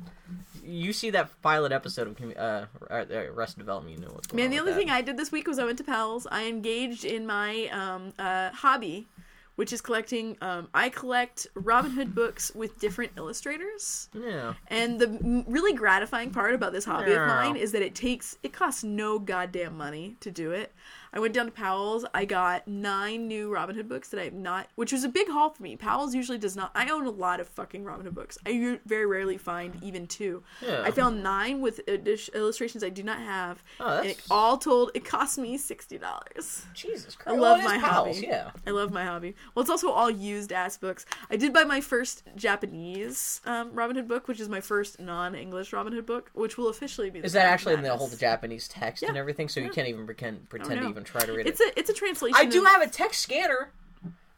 You 0.62 0.92
see 0.92 1.10
that 1.10 1.30
pilot 1.42 1.72
episode 1.72 2.08
of 2.08 2.36
uh, 2.36 2.66
uh, 2.90 3.04
Arrested 3.10 3.58
Development, 3.58 3.94
you 3.96 4.04
know 4.04 4.12
what's 4.12 4.26
going 4.26 4.42
Man, 4.42 4.50
the 4.50 4.60
only 4.60 4.74
thing 4.74 4.90
I 4.90 5.02
did 5.02 5.16
this 5.16 5.32
week 5.32 5.46
was 5.46 5.58
I 5.58 5.64
went 5.64 5.78
to 5.78 5.84
Powell's. 5.84 6.26
I 6.30 6.44
engaged 6.46 7.04
in 7.04 7.26
my 7.26 7.66
um, 7.68 8.12
uh, 8.18 8.50
hobby, 8.50 9.08
which 9.56 9.72
is 9.72 9.80
collecting. 9.80 10.36
Um, 10.40 10.68
I 10.72 10.88
collect 10.88 11.46
Robin 11.54 11.90
Hood 11.90 12.14
books 12.14 12.52
with 12.54 12.78
different 12.78 13.12
illustrators. 13.16 14.08
yeah. 14.14 14.54
And 14.68 14.98
the 14.98 15.44
really 15.46 15.72
gratifying 15.72 16.30
part 16.30 16.54
about 16.54 16.72
this 16.72 16.84
hobby 16.84 17.12
of 17.12 17.26
mine 17.26 17.56
is 17.56 17.72
that 17.72 17.82
it 17.82 17.94
takes 17.94 18.36
it 18.42 18.52
costs 18.52 18.84
no 18.84 19.18
goddamn 19.18 19.76
money 19.76 20.16
to 20.20 20.30
do 20.30 20.52
it. 20.52 20.72
I 21.12 21.18
went 21.20 21.34
down 21.34 21.46
to 21.46 21.52
Powell's. 21.52 22.04
I 22.14 22.24
got 22.24 22.68
nine 22.68 23.26
new 23.28 23.52
Robin 23.52 23.74
Hood 23.76 23.88
books 23.88 24.08
that 24.10 24.20
I 24.20 24.24
have 24.24 24.32
not, 24.32 24.68
which 24.76 24.92
was 24.92 25.04
a 25.04 25.08
big 25.08 25.28
haul 25.28 25.50
for 25.50 25.62
me. 25.62 25.76
Powell's 25.76 26.14
usually 26.14 26.38
does 26.38 26.56
not. 26.56 26.70
I 26.74 26.88
own 26.90 27.06
a 27.06 27.10
lot 27.10 27.40
of 27.40 27.48
fucking 27.48 27.84
Robin 27.84 28.04
Hood 28.06 28.14
books. 28.14 28.38
I 28.46 28.78
very 28.86 29.06
rarely 29.06 29.36
find 29.38 29.82
even 29.82 30.06
two. 30.06 30.42
Yeah. 30.62 30.82
I 30.84 30.90
found 30.90 31.22
nine 31.22 31.60
with 31.60 31.80
illustrations 31.88 32.84
I 32.84 32.88
do 32.90 33.02
not 33.02 33.18
have. 33.18 33.62
Oh, 33.80 33.86
and 33.86 34.08
that's- 34.08 34.18
it 34.18 34.22
all 34.30 34.56
told, 34.58 34.90
it 34.94 35.04
cost 35.04 35.38
me 35.38 35.56
sixty 35.58 35.98
dollars. 35.98 36.64
Jesus 36.74 37.16
Christ. 37.16 37.36
I 37.36 37.40
love 37.40 37.58
is 37.58 37.64
my 37.64 37.78
Powell's, 37.78 38.16
hobby. 38.16 38.26
Yeah. 38.26 38.50
I 38.66 38.70
love 38.70 38.92
my 38.92 39.04
hobby. 39.04 39.34
Well, 39.54 39.62
it's 39.62 39.70
also 39.70 39.90
all 39.90 40.10
used 40.10 40.52
ass 40.52 40.76
books. 40.76 41.06
I 41.30 41.36
did 41.36 41.52
buy 41.52 41.64
my 41.64 41.80
first 41.80 42.22
Japanese 42.36 43.40
um, 43.46 43.72
Robin 43.74 43.96
Hood 43.96 44.08
book, 44.08 44.28
which 44.28 44.40
is 44.40 44.48
my 44.48 44.60
first 44.60 45.00
non-English 45.00 45.72
Robin 45.72 45.92
Hood 45.92 46.06
book, 46.06 46.30
which 46.34 46.56
will 46.56 46.68
officially 46.68 47.10
be. 47.10 47.20
The 47.20 47.26
Is 47.26 47.32
that 47.32 47.46
actually 47.46 47.74
in 47.74 47.82
the 47.82 47.96
whole 47.96 48.08
Japanese 48.08 48.68
text 48.68 49.02
and 49.02 49.16
everything? 49.16 49.48
So 49.48 49.60
you 49.60 49.70
can't 49.70 49.88
even 49.88 50.06
pretend, 50.06 50.48
pretend 50.48 50.80
to 50.82 50.99
no. 51.00 51.02
even 51.02 51.12
try 51.12 51.24
to 51.26 51.32
read 51.32 51.46
It's 51.46 51.60
it. 51.60 51.74
a 51.74 51.78
it's 51.78 51.90
a 51.90 51.94
translation. 51.94 52.36
I 52.38 52.44
do 52.44 52.64
have 52.64 52.82
a 52.82 52.86
text 52.88 53.20
scanner 53.20 53.70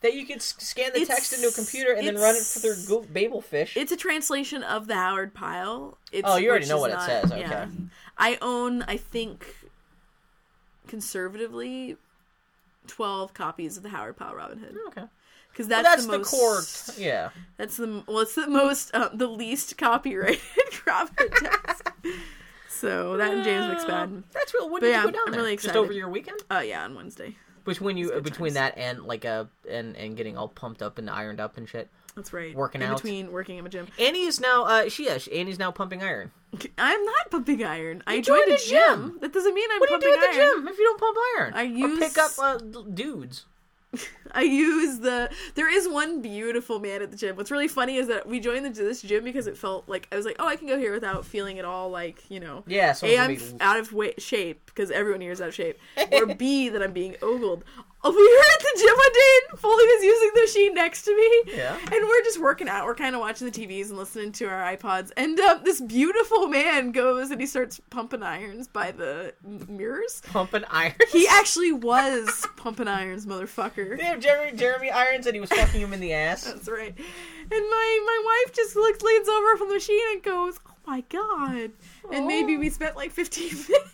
that 0.00 0.14
you 0.14 0.26
can 0.26 0.36
s- 0.36 0.54
scan 0.58 0.90
the 0.92 1.00
It's- 1.02 1.08
text 1.16 1.32
into 1.32 1.48
a 1.48 1.52
computer 1.52 1.92
and 1.92 2.06
then 2.06 2.16
run 2.16 2.34
it 2.34 2.42
for 2.42 2.58
their 2.58 2.72
it's- 2.72 2.88
Go- 2.88 3.02
Babelfish. 3.02 3.76
It's 3.76 3.92
a 3.92 3.96
translation 3.96 4.62
of 4.64 4.86
the 4.88 4.94
Howard 4.94 5.32
Pyle. 5.32 5.96
It's, 6.10 6.26
Oh, 6.28 6.36
you 6.36 6.50
already 6.50 6.66
know 6.66 6.76
is 6.76 6.80
what 6.80 6.90
it 6.90 7.00
says, 7.02 7.30
okay. 7.30 7.40
Yeah. 7.40 7.66
I 8.18 8.36
own, 8.42 8.82
I 8.82 8.96
think, 8.96 9.46
conservatively, 10.88 11.96
twelve 12.86 13.32
copies 13.34 13.76
of 13.76 13.82
the 13.82 13.90
Howard 13.90 14.16
Pyle 14.16 14.34
Robin 14.34 14.58
Hood 14.58 14.76
okay. 14.88 15.04
because 15.52 15.68
Well, 15.68 15.82
that's, 15.82 16.04
that's 16.04 16.06
the, 16.06 16.12
the, 16.12 16.18
most, 16.18 16.30
core. 16.30 16.94
T- 16.96 17.04
yeah. 17.04 17.30
That's 17.56 17.76
the 17.76 18.02
well, 18.06 18.18
it's 18.20 18.34
the 18.34 18.48
most, 18.48 18.94
um, 18.94 19.10
the 19.14 19.28
least 19.28 19.78
copyrighted 19.78 20.40
Robin 20.86 21.14
Hood 21.18 21.32
text. 21.32 21.82
So 22.82 23.16
that 23.16 23.32
and 23.32 23.42
James 23.44 23.64
McSpadden. 23.66 24.22
That's 24.32 24.52
real. 24.52 24.68
When 24.68 24.80
But 24.80 24.86
did 24.86 24.90
yeah, 24.92 25.00
you 25.00 25.06
go 25.06 25.12
down 25.12 25.22
I'm 25.28 25.32
there? 25.32 25.40
really 25.42 25.56
Just 25.56 25.74
over 25.74 25.92
your 25.92 26.08
weekend? 26.10 26.40
Oh 26.50 26.60
yeah, 26.60 26.84
on 26.84 26.94
Wednesday. 26.94 27.36
Between 27.64 27.96
you, 27.96 28.10
good 28.10 28.24
between 28.24 28.54
times. 28.54 28.74
that 28.74 28.76
and 28.78 29.04
like 29.04 29.24
a 29.24 29.48
and 29.70 29.96
and 29.96 30.16
getting 30.16 30.36
all 30.36 30.48
pumped 30.48 30.82
up 30.82 30.98
and 30.98 31.08
ironed 31.08 31.40
up 31.40 31.56
and 31.56 31.68
shit. 31.68 31.88
That's 32.16 32.32
right. 32.32 32.54
Working 32.54 32.82
in 32.82 32.88
out. 32.88 32.96
between 32.96 33.32
working 33.32 33.56
in 33.56 33.64
the 33.64 33.70
gym. 33.70 33.86
Annie 33.98 34.24
is 34.26 34.38
now. 34.40 34.64
Uh, 34.64 34.88
she 34.90 35.04
is. 35.04 35.22
she- 35.22 35.32
Annie's 35.32 35.58
now 35.58 35.70
pumping 35.70 36.02
iron. 36.02 36.30
I'm 36.76 37.04
not 37.04 37.30
pumping 37.30 37.64
iron. 37.64 38.02
I 38.06 38.14
You 38.16 38.22
do 38.22 38.26
joined 38.36 38.52
at 38.52 38.60
a 38.60 38.66
gym. 38.68 38.78
gym. 39.12 39.18
That 39.22 39.32
doesn't 39.32 39.54
mean 39.54 39.66
I'm 39.72 39.80
What 39.80 39.88
do 39.88 39.94
you 39.94 40.00
pumping 40.00 40.20
do 40.20 40.26
at 40.26 40.32
the 40.34 40.40
iron. 40.42 40.56
gym 40.58 40.68
if 40.68 40.78
you 40.78 40.84
don't 40.84 41.00
pump 41.00 41.16
iron? 41.38 41.54
I 41.54 41.62
or 41.62 41.88
use- 41.88 41.98
pick 42.00 42.18
up 42.18 42.32
uh, 42.38 42.58
dudes. 42.92 43.46
I 44.32 44.42
use 44.42 44.98
the. 44.98 45.30
There 45.54 45.72
is 45.72 45.88
one 45.88 46.22
beautiful 46.22 46.80
man 46.80 47.02
at 47.02 47.10
the 47.10 47.16
gym. 47.16 47.36
What's 47.36 47.50
really 47.50 47.68
funny 47.68 47.96
is 47.96 48.08
that 48.08 48.26
we 48.26 48.40
joined 48.40 48.64
the, 48.64 48.70
this 48.70 49.02
gym 49.02 49.24
because 49.24 49.46
it 49.46 49.56
felt 49.56 49.88
like 49.88 50.08
I 50.10 50.16
was 50.16 50.24
like, 50.24 50.36
oh, 50.38 50.46
I 50.46 50.56
can 50.56 50.66
go 50.66 50.78
here 50.78 50.92
without 50.92 51.24
feeling 51.26 51.58
at 51.58 51.64
all 51.64 51.90
like 51.90 52.30
you 52.30 52.40
know. 52.40 52.64
Yeah, 52.66 52.92
so 52.92 53.06
A, 53.06 53.18
I'm 53.18 53.32
f- 53.32 53.54
out 53.60 53.78
of 53.78 53.94
shape 54.18 54.66
because 54.66 54.90
everyone 54.90 55.20
here 55.20 55.32
is 55.32 55.40
out 55.40 55.48
of 55.48 55.54
shape, 55.54 55.78
or 56.12 56.26
B, 56.26 56.68
that 56.70 56.82
I'm 56.82 56.92
being 56.92 57.16
ogled. 57.22 57.64
Oh, 58.04 58.10
we 58.10 58.16
were 58.16 58.44
at 58.52 58.60
the 58.60 58.80
gym 58.80 58.96
one 58.96 59.12
day 59.12 59.38
and 59.50 59.58
Foley 59.60 59.84
was 59.84 60.02
using 60.04 60.30
the 60.34 60.40
machine 60.40 60.74
next 60.74 61.02
to 61.02 61.16
me. 61.16 61.54
Yeah. 61.56 61.76
And 61.76 62.08
we're 62.08 62.24
just 62.24 62.40
working 62.40 62.68
out. 62.68 62.84
We're 62.84 62.96
kind 62.96 63.14
of 63.14 63.20
watching 63.20 63.48
the 63.48 63.52
TVs 63.52 63.90
and 63.90 63.96
listening 63.98 64.32
to 64.32 64.46
our 64.46 64.76
iPods. 64.76 65.12
And 65.16 65.38
um, 65.38 65.60
this 65.62 65.80
beautiful 65.80 66.48
man 66.48 66.90
goes 66.90 67.30
and 67.30 67.40
he 67.40 67.46
starts 67.46 67.80
pumping 67.90 68.24
irons 68.24 68.66
by 68.66 68.90
the 68.90 69.34
mirrors. 69.68 70.20
pumping 70.26 70.64
irons? 70.68 70.96
He 71.12 71.28
actually 71.28 71.70
was 71.72 72.44
pumping 72.56 72.88
irons, 72.88 73.24
motherfucker. 73.24 73.96
Damn, 73.96 74.20
Jeremy, 74.20 74.56
Jeremy 74.56 74.90
Irons 74.90 75.26
and 75.26 75.34
he 75.36 75.40
was 75.40 75.50
fucking 75.50 75.80
him 75.80 75.92
in 75.92 76.00
the 76.00 76.12
ass. 76.12 76.44
That's 76.44 76.68
right. 76.68 76.94
And 76.96 77.50
my 77.50 78.02
my 78.06 78.42
wife 78.46 78.54
just 78.54 78.74
looks 78.74 79.02
leans 79.02 79.28
over 79.28 79.56
from 79.56 79.68
the 79.68 79.74
machine 79.74 80.00
and 80.12 80.22
goes, 80.22 80.58
"Oh 80.66 80.74
my 80.86 81.02
god!" 81.08 81.70
And 82.10 82.26
maybe 82.26 82.56
we 82.56 82.70
spent 82.70 82.96
like 82.96 83.10
15 83.10 83.48
minutes. 83.68 83.90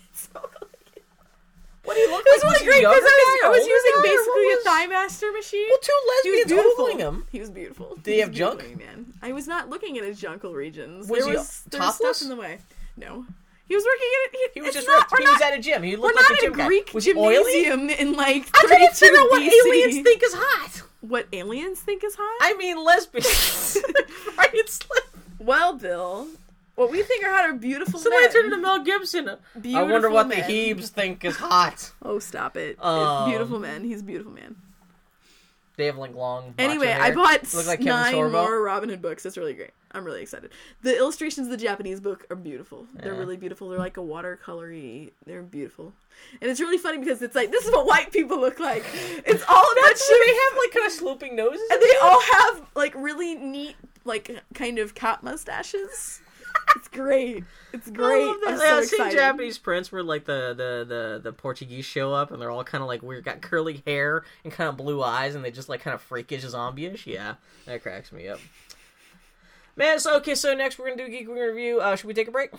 What 1.88 1.94
do 1.94 2.00
you 2.00 2.10
look 2.10 2.20
It 2.26 2.32
was 2.36 2.44
like? 2.44 2.60
really 2.60 2.80
he 2.80 2.84
great 2.84 3.00
because 3.00 3.08
I 3.08 3.16
was, 3.16 3.40
I 3.44 3.48
was 3.48 3.66
using 3.66 3.96
basically 4.02 4.44
what 4.44 4.52
a 4.52 4.56
was- 4.56 4.64
thigh 4.64 4.86
master 4.88 5.32
machine. 5.32 5.66
Well, 5.70 5.78
two 5.80 5.92
he 6.22 6.30
was 6.30 6.38
lesbians 6.52 6.74
ogling 6.78 6.98
him. 6.98 7.24
He 7.32 7.40
was 7.40 7.48
beautiful. 7.50 7.96
Did 8.02 8.12
he 8.12 8.16
was 8.20 8.24
have 8.28 8.32
junk? 8.32 8.76
Man, 8.76 9.14
I 9.22 9.32
was 9.32 9.48
not 9.48 9.70
looking 9.70 9.96
at 9.96 10.04
his 10.04 10.20
jungle 10.20 10.52
regions. 10.52 11.08
Was 11.08 11.24
there 11.24 11.30
he 11.32 11.36
was 11.38 11.62
there 11.70 11.80
was 11.80 11.96
topless? 11.96 12.16
stuff 12.18 12.30
in 12.30 12.36
the 12.36 12.40
way. 12.40 12.58
No, 12.98 13.24
he 13.66 13.74
was 13.74 13.84
working 13.84 14.10
at 14.20 14.34
it. 14.34 14.50
He 14.54 14.60
was 14.60 14.74
just 14.74 14.86
not. 14.86 15.08
He 15.16 15.24
not, 15.24 15.32
was 15.32 15.40
at 15.40 15.54
a 15.54 15.60
gym. 15.60 15.82
He 15.82 15.96
we're 15.96 16.02
looked 16.02 16.16
like 16.16 16.26
not 16.28 16.38
a 16.38 16.42
gym 16.42 16.52
a 16.52 16.56
guy. 16.58 16.66
Greek 16.66 16.90
Was 16.92 17.04
he 17.06 17.14
oily? 17.16 17.66
in 17.66 18.12
like 18.12 18.44
I 18.54 18.60
couldn't 18.66 18.92
figure 18.94 19.18
out 19.18 19.30
what 19.30 19.40
aliens 19.42 20.02
think 20.04 20.22
is 20.22 20.34
hot. 20.34 20.82
What 21.00 21.26
aliens 21.32 21.80
think 21.80 22.04
is 22.04 22.16
hot? 22.18 22.38
I 22.42 22.54
mean, 22.58 22.84
lesbians. 22.84 23.78
right? 24.36 24.50
It's 24.52 24.80
like, 24.90 25.04
Well, 25.38 25.74
Bill, 25.78 26.26
what 26.78 26.90
we 26.90 27.02
think 27.02 27.24
are 27.24 27.30
hot 27.30 27.50
are 27.50 27.52
beautiful 27.54 27.98
somebody 28.00 28.24
men. 28.24 28.32
turned 28.32 28.44
into 28.46 28.58
Mel 28.58 28.82
Gibson. 28.84 29.28
I 29.28 29.32
wonder 29.32 29.60
Beautiful 29.60 30.10
what 30.12 30.28
men. 30.28 30.38
the 30.38 30.44
Hebes 30.74 30.88
think 30.88 31.24
is 31.24 31.36
hot. 31.36 31.92
Oh, 32.02 32.18
stop 32.18 32.56
it! 32.56 32.78
Um, 32.80 33.22
it's 33.24 33.30
beautiful 33.30 33.58
man. 33.58 33.84
He's 33.84 34.00
a 34.00 34.04
beautiful 34.04 34.32
man. 34.32 34.56
They 35.76 35.86
have 35.86 35.96
like 35.96 36.14
long. 36.14 36.54
Anyway, 36.58 36.86
macho 36.86 37.00
I 37.00 37.04
hair. 37.06 37.14
bought 37.14 37.54
Look 37.54 37.66
like 37.66 37.78
Kevin 37.78 37.86
nine 37.92 38.14
Sorbo. 38.14 38.32
more 38.32 38.60
Robin 38.62 38.88
Hood 38.88 39.00
books. 39.00 39.24
It's 39.24 39.36
really 39.36 39.54
great. 39.54 39.70
I'm 39.92 40.04
really 40.04 40.22
excited. 40.22 40.50
The 40.82 40.96
illustrations 40.96 41.46
of 41.46 41.50
the 41.52 41.56
Japanese 41.56 42.00
book 42.00 42.26
are 42.30 42.36
beautiful. 42.36 42.86
They're 42.94 43.12
Yeah. 43.14 43.18
really 43.20 43.36
beautiful. 43.36 43.68
They're 43.68 43.78
like 43.78 43.96
a 43.96 44.00
watercolory. 44.00 45.12
They're 45.24 45.42
beautiful, 45.42 45.92
and 46.42 46.50
it's 46.50 46.58
really 46.60 46.78
funny 46.78 46.98
because 46.98 47.22
it's 47.22 47.36
like 47.36 47.50
this 47.52 47.64
is 47.64 47.70
what 47.70 47.86
white 47.86 48.12
people 48.12 48.40
look 48.40 48.58
like. 48.58 48.84
It's 48.94 49.44
all 49.48 49.62
a 49.62 49.74
bunch 49.80 49.86
That's 49.98 50.08
why 50.10 50.18
of 50.20 50.26
they 50.26 50.34
have 50.34 50.58
like 50.64 50.72
kind 50.74 50.86
of 50.86 50.92
sloping 50.92 51.36
noses. 51.36 51.62
and 51.70 51.80
they 51.80 51.94
all 52.02 52.20
have 52.22 52.62
like 52.74 52.94
really 52.96 53.34
neat, 53.36 53.76
like 54.04 54.30
kind 54.54 54.78
of 54.80 54.94
cat 54.94 55.22
mustaches. 55.22 56.20
It's 56.76 56.88
great. 56.88 57.44
It's 57.72 57.90
great. 57.90 58.22
I 58.22 58.26
love 58.26 58.40
that. 58.40 58.48
I'm 58.48 58.60
yeah, 58.60 58.68
so 58.68 58.78
I've 58.78 58.86
seen. 58.86 59.10
Japanese 59.10 59.58
prints 59.58 59.90
where 59.90 60.02
like 60.02 60.24
the, 60.24 60.54
the, 60.56 60.84
the, 60.88 61.20
the 61.22 61.32
Portuguese 61.32 61.84
show 61.84 62.12
up 62.12 62.30
and 62.30 62.40
they're 62.40 62.50
all 62.50 62.64
kind 62.64 62.82
of 62.82 62.88
like 62.88 63.02
weird, 63.02 63.24
got 63.24 63.40
curly 63.40 63.82
hair 63.86 64.24
and 64.44 64.52
kind 64.52 64.68
of 64.68 64.76
blue 64.76 65.02
eyes, 65.02 65.34
and 65.34 65.44
they 65.44 65.50
just 65.50 65.68
like 65.68 65.80
kind 65.80 65.94
of 65.94 66.00
freakish 66.02 66.42
zombie-ish. 66.42 67.06
Yeah, 67.06 67.34
that 67.66 67.82
cracks 67.82 68.12
me 68.12 68.28
up. 68.28 68.40
Man, 69.76 70.00
so 70.00 70.16
okay, 70.16 70.34
so 70.34 70.54
next 70.54 70.78
we're 70.78 70.86
gonna 70.86 70.96
do 70.96 71.06
a 71.06 71.10
geek 71.10 71.28
review. 71.28 71.80
Uh, 71.80 71.94
should 71.96 72.06
we 72.06 72.14
take 72.14 72.28
a 72.28 72.32
break? 72.32 72.50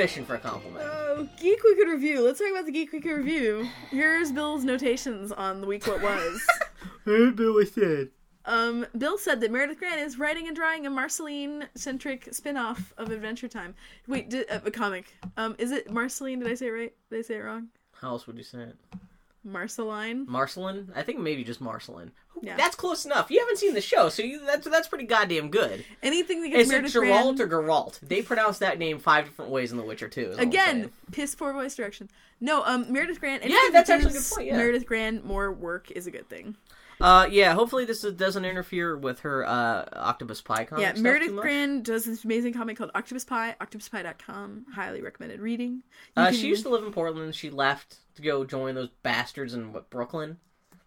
Fishing 0.00 0.24
for 0.24 0.36
a 0.36 0.38
compliment. 0.38 0.82
Oh, 0.82 1.28
Geek 1.38 1.62
Week 1.62 1.78
in 1.78 1.88
Review. 1.88 2.22
Let's 2.24 2.38
talk 2.38 2.50
about 2.50 2.64
the 2.64 2.72
Geek 2.72 2.90
Week 2.90 3.04
in 3.04 3.12
Review. 3.12 3.68
Here's 3.90 4.32
Bill's 4.32 4.64
notations 4.64 5.30
on 5.30 5.60
the 5.60 5.66
week 5.66 5.86
what 5.86 6.00
was. 6.02 6.40
Hey, 7.06 7.30
Billy 7.30 7.64
said. 7.64 8.10
Um, 8.44 8.86
Bill 8.96 9.16
said 9.16 9.40
that 9.40 9.50
Meredith 9.50 9.78
Grant 9.78 10.00
is 10.00 10.18
writing 10.18 10.46
and 10.46 10.54
drawing 10.54 10.86
a 10.86 10.90
Marceline-centric 10.90 12.28
spin-off 12.32 12.92
of 12.98 13.10
Adventure 13.10 13.48
Time. 13.48 13.74
Wait, 14.06 14.28
did, 14.28 14.50
uh, 14.50 14.60
a 14.64 14.70
comic. 14.70 15.16
Um, 15.38 15.56
is 15.58 15.72
it 15.72 15.90
Marceline? 15.90 16.40
Did 16.40 16.48
I 16.48 16.54
say 16.54 16.66
it 16.66 16.70
right? 16.70 16.92
Did 17.10 17.18
I 17.18 17.22
say 17.22 17.34
it 17.36 17.40
wrong? 17.40 17.68
How 17.92 18.10
else 18.10 18.26
would 18.26 18.36
you 18.36 18.44
say 18.44 18.60
it? 18.60 18.76
Marceline? 19.44 20.26
Marceline? 20.28 20.92
I 20.94 21.02
think 21.02 21.18
maybe 21.18 21.44
just 21.44 21.60
Marceline. 21.60 22.12
Yeah. 22.42 22.56
That's 22.56 22.74
close 22.74 23.04
enough. 23.04 23.30
You 23.30 23.38
haven't 23.40 23.58
seen 23.58 23.74
the 23.74 23.80
show, 23.80 24.08
so 24.08 24.22
you, 24.22 24.44
that's 24.44 24.66
that's 24.68 24.88
pretty 24.88 25.04
goddamn 25.04 25.50
good. 25.50 25.84
Anything 26.02 26.42
that 26.42 26.48
gets 26.48 26.62
Is 26.62 26.70
it 26.70 26.72
Meredith 26.72 26.94
Geralt 26.94 27.36
Grant... 27.36 27.40
or 27.40 27.48
Geralt? 27.48 28.00
They 28.00 28.22
pronounce 28.22 28.58
that 28.58 28.78
name 28.78 28.98
five 28.98 29.26
different 29.26 29.50
ways 29.50 29.72
in 29.72 29.78
The 29.78 29.84
Witcher 29.84 30.08
too. 30.08 30.30
is 30.30 30.36
all 30.36 30.42
I'm 30.42 30.48
Again, 30.48 30.90
piss 31.12 31.34
poor 31.34 31.52
voice 31.52 31.74
direction. 31.74 32.08
No, 32.40 32.64
um, 32.64 32.90
Meredith 32.90 33.20
Grant. 33.20 33.44
Yeah, 33.44 33.58
that's 33.72 33.88
that 33.88 33.96
actually 33.96 34.10
a 34.10 34.20
good 34.20 34.30
point, 34.34 34.46
yeah. 34.46 34.56
Meredith 34.56 34.86
Grant 34.86 35.24
more 35.24 35.52
work 35.52 35.90
is 35.90 36.06
a 36.06 36.10
good 36.10 36.28
thing. 36.28 36.56
Uh, 37.00 37.26
yeah. 37.30 37.54
Hopefully 37.54 37.84
this 37.84 38.02
doesn't 38.02 38.44
interfere 38.44 38.96
with 38.96 39.20
her 39.20 39.46
uh 39.46 39.84
Octopus 39.92 40.40
Pie 40.40 40.64
comic. 40.64 40.82
Yeah, 40.82 41.00
Meredith 41.00 41.30
too 41.30 41.82
does 41.82 42.04
this 42.04 42.24
amazing 42.24 42.52
comic 42.52 42.76
called 42.76 42.90
Octopus 42.94 43.24
Pie, 43.24 43.56
octopuspie.com. 43.60 44.66
Highly 44.74 45.02
recommended 45.02 45.40
reading. 45.40 45.82
You 46.16 46.22
Uh, 46.22 46.26
can- 46.26 46.34
she 46.34 46.48
used 46.48 46.62
to 46.64 46.68
live 46.70 46.84
in 46.84 46.92
Portland. 46.92 47.34
She 47.34 47.50
left 47.50 47.96
to 48.16 48.22
go 48.22 48.44
join 48.44 48.74
those 48.74 48.90
bastards 49.02 49.54
in 49.54 49.72
what, 49.72 49.90
Brooklyn. 49.90 50.38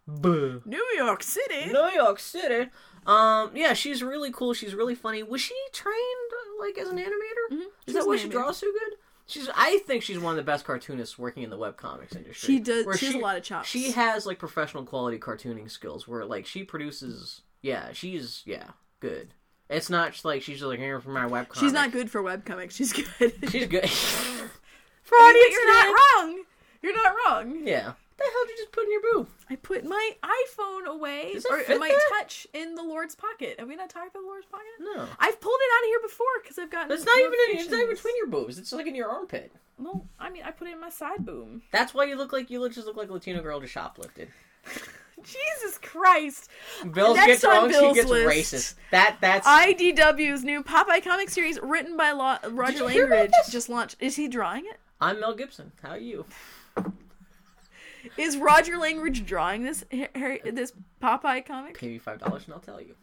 Boo. 0.06 0.60
New 0.66 0.84
York 0.96 1.22
City. 1.22 1.72
New 1.72 1.90
York 1.94 2.18
City. 2.18 2.70
Um, 3.06 3.50
yeah, 3.54 3.72
she's 3.72 4.02
really 4.02 4.30
cool. 4.30 4.52
She's 4.52 4.74
really 4.74 4.94
funny. 4.94 5.22
Was 5.22 5.40
she 5.40 5.54
trained 5.72 5.96
uh, 6.32 6.62
like 6.64 6.76
as 6.78 6.88
an 6.88 6.98
animator? 6.98 7.52
Mhm. 7.56 7.62
Is 7.86 7.94
that 7.94 8.02
an 8.02 8.08
why 8.08 8.16
she 8.16 8.28
animator. 8.28 8.32
draws 8.32 8.56
so 8.58 8.66
good? 8.70 8.98
She's. 9.26 9.48
I 9.54 9.78
think 9.86 10.02
she's 10.02 10.18
one 10.18 10.32
of 10.32 10.36
the 10.36 10.42
best 10.50 10.64
cartoonists 10.66 11.18
working 11.18 11.42
in 11.42 11.50
the 11.50 11.56
webcomics 11.58 12.14
industry. 12.14 12.54
She 12.54 12.60
does- 12.60 12.84
Where 12.86 12.96
she 12.96 13.06
has 13.06 13.14
a 13.14 13.18
lot 13.18 13.36
of 13.36 13.42
chops. 13.42 13.68
She 13.68 13.92
has 13.92 14.26
like 14.26 14.38
professional 14.38 14.84
quality 14.84 15.18
cartooning 15.18 15.70
skills. 15.70 16.06
Where 16.06 16.24
like 16.24 16.46
she 16.46 16.62
produces. 16.64 17.40
Yeah, 17.62 17.92
she's 17.92 18.42
yeah 18.44 18.68
good. 19.00 19.32
It's 19.70 19.88
not 19.88 20.12
just 20.12 20.24
like 20.26 20.42
she's 20.42 20.58
just 20.58 20.68
like 20.68 20.78
here 20.78 21.00
for 21.00 21.10
my 21.10 21.24
webcomic. 21.24 21.60
She's 21.60 21.72
not 21.72 21.90
good 21.90 22.10
for 22.10 22.22
webcomics. 22.22 22.72
She's 22.72 22.92
good. 22.92 23.32
She's 23.50 23.66
good. 23.66 23.88
for 25.02 25.14
audience, 25.16 25.50
you're 25.52 25.72
not 25.72 25.94
wrong. 26.16 26.42
You're 26.82 26.94
not 26.96 27.14
wrong. 27.26 27.66
yeah. 27.66 27.92
The 28.16 28.22
hell 28.24 28.44
did 28.46 28.50
you 28.50 28.56
just 28.64 28.72
put 28.72 28.84
in 28.84 28.92
your 28.92 29.00
boo? 29.00 29.26
I 29.50 29.56
put 29.56 29.84
my 29.84 30.10
iPhone 30.22 30.86
away, 30.86 31.32
Does 31.32 31.44
it 31.44 31.50
or 31.52 31.58
fit 31.60 31.80
my 31.80 31.88
there? 31.88 31.98
touch 32.20 32.46
in 32.54 32.76
the 32.76 32.82
Lord's 32.82 33.14
pocket. 33.16 33.56
Have 33.58 33.68
we 33.68 33.74
not 33.74 33.90
talked 33.90 34.10
about 34.14 34.20
the 34.22 34.26
Lord's 34.26 34.46
pocket? 34.46 34.66
No. 34.78 35.06
I've 35.18 35.40
pulled 35.40 35.58
it 35.60 35.70
out 35.76 35.82
of 35.82 35.86
here 35.88 36.00
before 36.02 36.26
because 36.42 36.58
I've 36.58 36.70
gotten. 36.70 36.92
It's 36.92 37.04
not 37.04 37.18
even. 37.18 37.32
In, 37.50 37.56
it's 37.58 37.70
not 37.70 37.80
even 37.80 37.94
between 37.94 38.16
your 38.16 38.28
boobs. 38.28 38.56
It's 38.58 38.72
like 38.72 38.86
in 38.86 38.94
your 38.94 39.08
armpit. 39.08 39.52
No, 39.78 40.06
I 40.20 40.30
mean 40.30 40.44
I 40.44 40.52
put 40.52 40.68
it 40.68 40.74
in 40.74 40.80
my 40.80 40.90
side 40.90 41.26
boom. 41.26 41.62
That's 41.72 41.92
why 41.92 42.04
you 42.04 42.16
look 42.16 42.32
like 42.32 42.48
you 42.50 42.60
look 42.60 42.72
just 42.72 42.86
look 42.86 42.96
like 42.96 43.08
a 43.10 43.12
Latino 43.12 43.42
girl 43.42 43.60
just 43.60 43.74
shoplifted. 43.74 44.28
Jesus 45.22 45.78
Christ! 45.82 46.50
Bill 46.92 47.14
Next 47.14 47.26
gets 47.26 47.44
on 47.44 47.50
wrong, 47.50 47.70
she 47.72 47.78
Bill's 47.80 47.94
gets 47.96 48.10
list. 48.10 48.52
racist. 48.54 48.74
That 48.90 49.16
that's 49.20 49.46
IDW's 49.46 50.44
new 50.44 50.62
Popeye 50.62 51.02
comic 51.02 51.30
series, 51.30 51.58
written 51.62 51.96
by 51.96 52.12
Lo- 52.12 52.36
Roger 52.50 52.78
you 52.78 52.86
hear 52.88 53.06
about 53.06 53.16
Langridge, 53.30 53.50
just 53.50 53.68
launched. 53.68 53.96
Is 54.00 54.16
he 54.16 54.28
drawing 54.28 54.66
it? 54.66 54.78
I'm 55.00 55.18
Mel 55.20 55.34
Gibson. 55.34 55.72
How 55.82 55.90
are 55.90 55.98
you? 55.98 56.26
Is 58.16 58.36
Roger 58.36 58.76
Langridge 58.76 59.24
drawing 59.26 59.62
this 59.62 59.84
Harry, 60.14 60.40
this 60.44 60.72
Popeye 61.02 61.44
comic? 61.46 61.78
Pay 61.78 61.88
me 61.88 61.98
five 61.98 62.18
dollars 62.20 62.44
and 62.46 62.54
I'll 62.54 62.60
tell 62.60 62.80
you. 62.80 62.94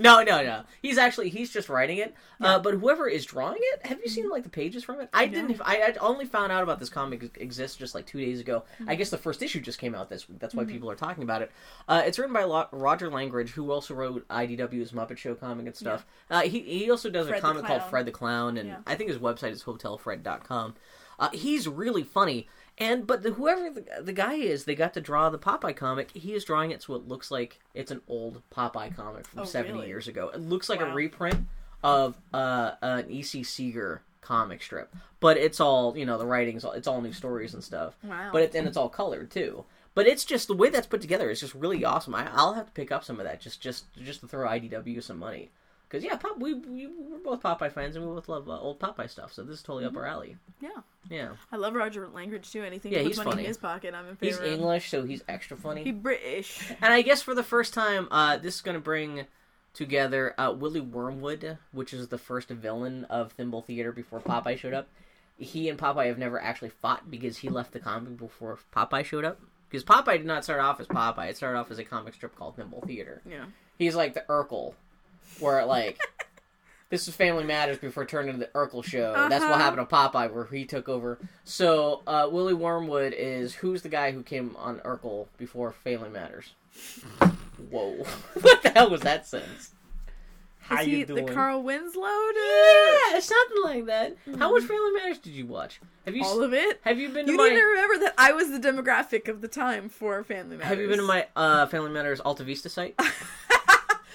No, 0.00 0.22
no, 0.22 0.44
no. 0.44 0.62
He's 0.80 0.96
actually 0.96 1.28
he's 1.28 1.52
just 1.52 1.68
writing 1.68 1.98
it. 1.98 2.14
Uh, 2.40 2.60
but 2.60 2.74
whoever 2.74 3.08
is 3.08 3.26
drawing 3.26 3.58
it, 3.60 3.84
have 3.84 3.98
you 4.00 4.08
seen 4.08 4.30
like 4.30 4.44
the 4.44 4.48
pages 4.48 4.84
from 4.84 5.00
it? 5.00 5.08
I 5.12 5.26
didn't. 5.26 5.60
I, 5.64 5.78
I 5.82 5.94
only 6.00 6.24
found 6.24 6.52
out 6.52 6.62
about 6.62 6.78
this 6.78 6.88
comic 6.88 7.36
exists 7.36 7.76
just 7.76 7.96
like 7.96 8.06
two 8.06 8.20
days 8.20 8.38
ago. 8.38 8.62
I 8.86 8.94
guess 8.94 9.10
the 9.10 9.18
first 9.18 9.42
issue 9.42 9.60
just 9.60 9.80
came 9.80 9.96
out 9.96 10.08
this 10.08 10.28
week. 10.28 10.38
That's 10.38 10.54
why 10.54 10.64
people 10.64 10.88
are 10.88 10.94
talking 10.94 11.24
about 11.24 11.42
it. 11.42 11.50
Uh, 11.88 12.02
it's 12.06 12.16
written 12.16 12.32
by 12.32 12.44
Lo- 12.44 12.68
Roger 12.70 13.10
Langridge, 13.10 13.50
who 13.50 13.72
also 13.72 13.92
wrote 13.92 14.26
IDW's 14.28 14.92
Muppet 14.92 15.16
Show 15.18 15.34
comic 15.34 15.66
and 15.66 15.74
stuff. 15.74 16.06
Uh, 16.30 16.42
he 16.42 16.60
he 16.60 16.88
also 16.92 17.10
does 17.10 17.26
Fred 17.26 17.38
a 17.38 17.42
comic 17.42 17.64
called 17.64 17.82
Fred 17.90 18.06
the 18.06 18.12
Clown, 18.12 18.56
and 18.56 18.68
Yeah. 18.68 18.76
I 18.86 18.94
think 18.94 19.10
his 19.10 19.18
website 19.18 19.50
is 19.50 19.64
hotelfred.com. 19.64 20.76
Uh, 21.18 21.30
he's 21.32 21.66
really 21.68 22.02
funny. 22.04 22.46
And 22.80 23.06
but 23.06 23.22
the, 23.24 23.32
whoever 23.32 23.70
the, 23.70 23.84
the 24.02 24.12
guy 24.12 24.34
is, 24.34 24.64
they 24.64 24.74
got 24.76 24.94
to 24.94 25.00
draw 25.00 25.30
the 25.30 25.38
Popeye 25.38 25.74
comic. 25.74 26.12
He 26.12 26.32
is 26.34 26.44
drawing 26.44 26.70
it 26.70 26.82
so 26.82 26.94
it 26.94 27.08
looks 27.08 27.30
like 27.30 27.58
it's 27.74 27.90
an 27.90 28.02
old 28.06 28.42
Popeye 28.54 28.94
comic 28.94 29.26
from 29.26 29.40
Oh, 29.40 29.44
seventy 29.44 29.74
really? 29.74 29.88
years 29.88 30.06
ago. 30.06 30.30
It 30.32 30.40
looks 30.40 30.68
like 30.68 30.80
a 30.80 30.92
reprint 30.92 31.46
of 31.82 32.16
uh, 32.32 32.72
an 32.82 33.10
E.C. 33.10 33.42
Segar 33.42 34.02
comic 34.20 34.62
strip, 34.62 34.94
but 35.20 35.36
it's 35.36 35.58
all 35.58 35.96
you 35.96 36.06
know. 36.06 36.18
The 36.18 36.26
writing's 36.26 36.64
all, 36.64 36.72
it's 36.72 36.86
all 36.86 37.00
new 37.00 37.12
stories 37.12 37.52
and 37.54 37.64
stuff. 37.64 37.96
Wow. 38.04 38.30
But 38.32 38.42
it, 38.42 38.54
and 38.54 38.68
it's 38.68 38.76
all 38.76 38.88
colored 38.88 39.30
too. 39.32 39.64
But 39.94 40.06
it's 40.06 40.24
just 40.24 40.46
the 40.46 40.54
way 40.54 40.70
that's 40.70 40.86
put 40.86 41.00
together 41.00 41.28
is 41.30 41.40
just 41.40 41.54
really 41.56 41.84
awesome. 41.84 42.14
I, 42.14 42.28
I'll 42.32 42.54
have 42.54 42.66
to 42.66 42.72
pick 42.72 42.92
up 42.92 43.02
some 43.02 43.18
of 43.18 43.26
that 43.26 43.40
just 43.40 43.60
just 43.60 43.92
just 43.96 44.20
to 44.20 44.28
throw 44.28 44.46
IDW 44.48 45.02
some 45.02 45.18
money. 45.18 45.50
Because 45.88 46.04
yeah, 46.04 46.16
Pop, 46.16 46.38
we, 46.38 46.52
we 46.54 46.86
we're 46.86 47.18
both 47.18 47.42
Popeye 47.42 47.72
fans 47.72 47.96
and 47.96 48.06
we 48.06 48.12
both 48.14 48.28
love 48.28 48.46
uh, 48.48 48.60
old 48.60 48.78
Popeye 48.78 49.08
stuff. 49.08 49.32
So 49.32 49.42
this 49.42 49.56
is 49.56 49.62
totally 49.62 49.86
up 49.86 49.96
our 49.96 50.04
alley. 50.04 50.36
Yeah, 50.60 50.68
Yeah, 51.08 51.28
I 51.50 51.56
love 51.56 51.74
Roger 51.74 52.06
Langridge 52.12 52.50
too. 52.52 52.62
Anything 52.62 52.92
Yeah, 52.92 52.98
puts 52.98 53.08
he's 53.08 53.16
money 53.18 53.30
funny. 53.30 53.42
in 53.44 53.48
his 53.48 53.56
pocket, 53.56 53.94
I'm 53.94 54.06
in 54.06 54.18
he's 54.20 54.36
favor. 54.36 54.46
of. 54.46 54.52
English, 54.52 54.90
so 54.90 55.04
he's 55.04 55.24
extra 55.28 55.56
funny. 55.56 55.84
He 55.84 55.92
British. 55.92 56.70
And 56.82 56.92
I 56.92 57.00
guess 57.00 57.22
for 57.22 57.34
the 57.34 57.42
first 57.42 57.72
time, 57.72 58.06
uh, 58.10 58.36
this 58.36 58.56
is 58.56 58.60
going 58.60 58.74
to 58.74 58.80
bring 58.82 59.24
together 59.72 60.34
uh, 60.38 60.52
Willie 60.52 60.80
Wormwood, 60.80 61.56
which 61.72 61.94
is 61.94 62.08
the 62.08 62.18
first 62.18 62.48
villain 62.48 63.04
of 63.04 63.32
Thimble 63.32 63.62
Theater 63.62 63.90
before 63.92 64.20
Popeye 64.20 64.58
showed 64.58 64.74
up. 64.74 64.88
He 65.38 65.68
and 65.68 65.78
Popeye 65.78 66.06
have 66.08 66.18
never 66.18 66.40
actually 66.40 66.70
fought 66.70 67.10
because 67.10 67.38
he 67.38 67.48
left 67.48 67.72
the 67.72 67.78
comic 67.78 68.16
before 68.18 68.58
Popeye 68.74 69.04
showed 69.04 69.24
up. 69.24 69.40
Because 69.70 69.84
Popeye 69.84 70.16
did 70.18 70.26
not 70.26 70.44
start 70.44 70.60
off 70.60 70.80
as 70.80 70.86
Popeye; 70.86 71.28
it 71.30 71.36
started 71.36 71.58
off 71.58 71.70
as 71.70 71.78
a 71.78 71.84
comic 71.84 72.14
strip 72.14 72.34
called 72.36 72.56
Thimble 72.56 72.82
Theater. 72.86 73.22
Yeah. 73.28 73.44
He's 73.78 73.94
like 73.94 74.14
the 74.14 74.24
Urkel, 74.28 74.74
where 75.40 75.64
like 75.64 75.98
this 76.90 77.06
was 77.06 77.14
Family 77.16 77.44
Matters 77.44 77.78
before 77.78 78.02
it 78.04 78.08
turned 78.08 78.28
into 78.28 78.40
the 78.40 78.50
Urkel 78.54 78.82
show. 78.84 79.12
That's 79.28 79.42
what 79.44 79.52
Uh-huh. 79.52 79.58
happened 79.62 79.88
to 79.88 79.94
Popeye, 79.94 80.32
where 80.32 80.44
he 80.46 80.64
took 80.64 80.88
over. 80.88 81.18
So 81.44 82.02
uh, 82.06 82.28
Willie 82.30 82.54
Wormwood 82.54 83.14
is 83.16 83.54
who's 83.54 83.82
the 83.82 83.88
guy 83.88 84.12
who 84.12 84.22
came 84.22 84.56
on 84.56 84.78
Urkel 84.80 85.26
before 85.36 85.72
Family 85.72 86.08
Matters? 86.10 86.52
Whoa, 87.70 88.04
what 88.40 88.62
the 88.62 88.70
hell 88.70 88.90
was 88.90 89.00
that 89.02 89.26
sentence? 89.26 89.72
How 90.60 90.82
Is 90.82 90.86
you 90.88 90.96
he 90.98 91.04
doing? 91.04 91.24
the 91.24 91.32
Carl 91.32 91.62
Winslow? 91.62 92.02
yeah, 92.02 93.18
something 93.20 93.62
like 93.64 93.86
that. 93.86 94.16
How 94.38 94.52
much 94.52 94.64
Family 94.64 94.92
Matters 94.92 95.18
did 95.18 95.32
you 95.32 95.46
watch? 95.46 95.80
Have 96.04 96.14
you 96.14 96.22
All 96.22 96.42
of 96.42 96.52
it. 96.52 96.78
have 96.84 96.98
you 96.98 97.08
been 97.08 97.24
to 97.24 97.32
You 97.32 97.38
my 97.38 97.48
need 97.48 97.56
to 97.56 97.62
remember 97.62 97.98
that 98.04 98.14
I 98.18 98.32
was 98.32 98.50
the 98.50 98.58
demographic 98.58 99.28
of 99.28 99.40
the 99.40 99.48
time 99.48 99.88
for 99.88 100.22
Family 100.24 100.56
Matters. 100.58 100.68
have 100.68 100.78
you 100.78 100.88
been 100.88 100.98
to 100.98 101.04
my 101.06 101.26
uh, 101.34 101.64
Family 101.66 101.90
Matters 101.90 102.20
Alta 102.20 102.44
Vista 102.44 102.68
site? 102.68 102.94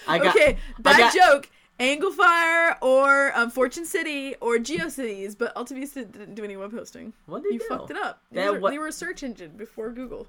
I 0.08 0.18
got 0.20 0.36
okay, 0.36 0.58
bad 0.80 0.97
got- 0.97 1.14
joke. 1.14 1.49
Angelfire 1.80 2.78
or 2.82 3.36
um, 3.36 3.49
Fortune 3.49 3.86
City 3.86 4.36
or 4.39 4.58
GeoCities, 4.58 5.36
but 5.38 5.54
AltaVista 5.56 6.10
didn't 6.12 6.36
do 6.36 6.43
any 6.43 6.56
web 6.56 6.72
hosting. 6.72 7.14
What 7.26 7.41
did 7.43 7.54
You 7.54 7.60
do? 7.60 7.66
fucked 7.68 7.89
it 7.91 7.97
up. 7.97 8.22
They, 8.32 8.47
were, 8.47 8.60
what- 8.60 8.70
they 8.72 8.78
were 8.78 8.88
a 8.88 8.91
search 8.91 9.24
engine 9.24 9.51
before 9.58 9.89
Google. 9.91 10.28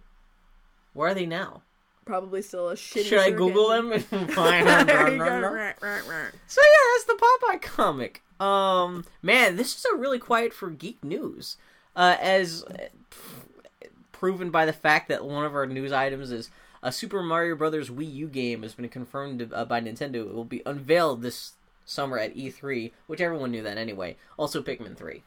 Where 0.95 1.11
are 1.11 1.15
they 1.15 1.27
now? 1.27 1.63
Probably 2.07 2.41
still 2.43 2.71
a 2.71 2.75
shitty. 2.75 3.05
Should 3.05 3.19
I 3.19 3.31
Google 3.31 3.71
engine. 3.73 4.05
them 4.11 4.21
and 4.21 4.33
find 4.33 4.67
them? 4.67 4.87
There 4.87 5.11
you 5.13 5.19
go. 5.19 5.25
Right, 5.25 5.75
right, 5.81 6.07
right. 6.09 6.31
So 6.47 6.61
yeah, 6.61 6.95
that's 6.95 7.05
the 7.05 7.27
Popeye 7.51 7.63
comic. 7.63 8.23
Um, 8.41 9.05
man, 9.23 9.57
this 9.57 9.77
is 9.77 9.85
a 9.85 9.97
really 9.97 10.19
quiet 10.19 10.53
for 10.53 10.71
geek 10.71 11.05
news, 11.05 11.57
uh, 11.95 12.17
as 12.21 12.65
uh, 12.65 12.89
proven 14.13 14.51
by 14.51 14.67
the 14.67 14.73
fact 14.73 15.09
that 15.09 15.25
one 15.25 15.45
of 15.45 15.55
our 15.55 15.67
news 15.67 15.93
items 15.93 16.31
is 16.31 16.51
a 16.85 16.93
Super 16.93 17.23
Mario 17.23 17.57
Brothers 17.57 17.89
Wii 17.89 18.15
U 18.15 18.29
game 18.29 18.63
has 18.63 18.75
been 18.75 18.89
confirmed 18.91 19.51
uh, 19.53 19.65
by 19.65 19.81
Nintendo. 19.81 20.17
It 20.17 20.35
will 20.35 20.45
be 20.45 20.63
unveiled 20.67 21.23
this 21.23 21.55
summer 21.87 22.19
at 22.19 22.37
E3, 22.37 22.93
which 23.07 23.23
everyone 23.23 23.51
knew 23.51 23.63
that 23.63 23.79
anyway. 23.79 24.17
Also, 24.37 24.63
Pikmin 24.63 24.95
Three. 24.95 25.23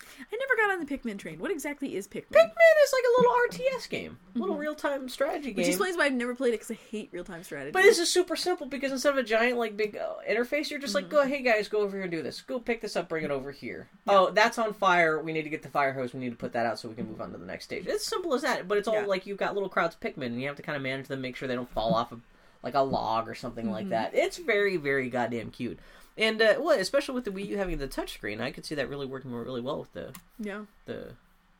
I 0.00 0.36
never 0.36 0.56
got 0.56 0.70
on 0.72 0.84
the 0.84 0.86
Pikmin 0.86 1.18
train. 1.18 1.38
What 1.40 1.50
exactly 1.50 1.96
is 1.96 2.06
Pikmin? 2.06 2.30
Pikmin 2.30 2.76
is 2.84 2.92
like 2.92 3.02
a 3.04 3.20
little 3.20 3.32
RTS 3.50 3.88
game, 3.88 4.18
a 4.34 4.38
little 4.38 4.56
real-time 4.56 5.08
strategy 5.08 5.48
game. 5.48 5.56
Which 5.56 5.68
explains 5.68 5.96
why 5.96 6.04
I've 6.06 6.12
never 6.12 6.34
played 6.34 6.50
it 6.54 6.60
because 6.60 6.70
I 6.70 6.78
hate 6.90 7.08
real 7.12 7.24
time 7.24 7.42
strategy. 7.42 7.72
But 7.72 7.82
this 7.82 7.98
is 7.98 8.10
super 8.10 8.36
simple 8.36 8.66
because 8.66 8.92
instead 8.92 9.10
of 9.12 9.18
a 9.18 9.22
giant 9.24 9.58
like 9.58 9.76
big 9.76 9.96
uh, 9.96 10.14
interface, 10.28 10.70
you're 10.70 10.78
just 10.80 10.94
like, 10.94 11.04
Mm-hmm. 11.06 11.14
go, 11.16 11.26
hey 11.26 11.42
guys, 11.42 11.68
go 11.68 11.80
over 11.80 11.96
here 11.96 12.02
and 12.02 12.10
do 12.12 12.22
this. 12.22 12.40
Go 12.42 12.58
pick 12.60 12.80
this 12.80 12.96
up, 12.96 13.08
bring 13.08 13.24
it 13.24 13.30
over 13.30 13.50
here. 13.50 13.88
Oh, 14.06 14.30
that's 14.30 14.58
on 14.58 14.72
fire. 14.72 15.20
We 15.20 15.32
need 15.32 15.42
to 15.42 15.50
get 15.50 15.62
the 15.62 15.68
fire 15.68 15.92
hose. 15.92 16.14
We 16.14 16.20
need 16.20 16.30
to 16.30 16.36
put 16.36 16.52
that 16.52 16.64
out 16.66 16.78
so 16.78 16.88
we 16.88 16.94
can 16.94 17.08
move 17.08 17.20
on 17.20 17.32
to 17.32 17.38
the 17.38 17.46
next 17.46 17.64
stage. 17.64 17.84
It's 17.86 18.06
simple 18.06 18.34
as 18.34 18.42
that. 18.42 18.68
But 18.68 18.78
it's 18.78 18.86
all 18.88 18.94
Yeah. 18.94 19.06
like 19.06 19.26
you've 19.26 19.38
got 19.38 19.54
little 19.54 19.68
crowds 19.68 19.96
of 19.96 20.00
Pikmin, 20.00 20.26
and 20.26 20.40
you 20.40 20.46
have 20.46 20.56
to 20.56 20.62
kind 20.62 20.76
of 20.76 20.82
manage 20.82 21.08
them, 21.08 21.20
make 21.20 21.36
sure 21.36 21.48
they 21.48 21.54
don't 21.56 21.70
fall 21.70 21.94
off 21.94 22.12
of 22.12 22.20
like 22.64 22.74
a 22.74 22.80
log 22.80 23.28
or 23.28 23.34
something 23.34 23.70
like 23.70 23.84
Mm-hmm. 23.84 23.90
that. 23.90 24.14
It's 24.14 24.38
very, 24.38 24.76
very 24.76 25.10
goddamn 25.10 25.50
cute. 25.50 25.78
And 26.16 26.40
uh, 26.40 26.54
well, 26.58 26.78
especially 26.78 27.14
with 27.14 27.24
the 27.24 27.30
Wii 27.30 27.46
U 27.48 27.58
having 27.58 27.78
the 27.78 27.86
touchscreen, 27.86 28.40
I 28.40 28.50
could 28.50 28.64
see 28.64 28.74
that 28.76 28.88
really 28.88 29.06
working 29.06 29.32
really 29.32 29.60
well 29.60 29.78
with 29.80 29.92
the 29.92 30.12
yeah. 30.40 30.62
the. 30.86 31.12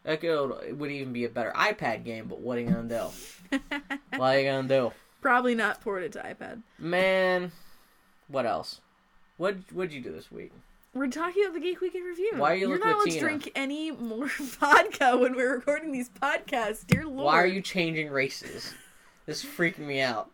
That 0.05 0.21
could, 0.21 0.51
it 0.69 0.77
would 0.77 0.91
even 0.91 1.13
be 1.15 1.25
a 1.25 1.31
better 1.31 1.53
iPad 1.57 2.05
game, 2.05 2.27
but 2.29 2.41
what 2.41 2.59
are 2.59 2.61
you 2.61 2.69
gonna 2.71 2.89
do? 2.89 3.59
what 4.17 4.21
are 4.21 4.39
you 4.39 4.49
gonna 4.51 4.69
do? 4.69 4.93
Probably 5.21 5.55
not 5.55 5.81
ported 5.81 6.13
to 6.13 6.19
iPad. 6.21 6.63
Man, 6.79 7.53
what 8.29 8.47
else? 8.47 8.81
What 9.37 9.57
what'd 9.73 9.93
you 9.93 10.01
do 10.01 10.13
this 10.13 10.31
week? 10.31 10.53
We're 10.95 11.09
talking 11.09 11.43
about 11.43 11.55
the 11.55 11.61
Geek 11.61 11.81
Week 11.81 11.95
in 11.95 12.03
Review. 12.03 12.35
Why 12.37 12.53
are 12.53 12.55
you 12.55 12.69
You're 12.69 12.79
not 12.79 12.95
allowed 12.95 13.11
to 13.11 13.19
drink 13.19 13.51
any 13.57 13.91
more 13.91 14.29
vodka 14.39 15.17
when 15.17 15.35
we're 15.35 15.57
recording 15.57 15.91
these 15.91 16.09
podcasts. 16.09 16.87
Dear 16.87 17.05
Lord. 17.05 17.25
Why 17.25 17.43
are 17.43 17.47
you 17.47 17.61
changing 17.61 18.11
races? 18.11 18.73
This 19.27 19.43
is 19.45 19.51
freaking 19.51 19.81
me 19.87 20.01
out. 20.01 20.31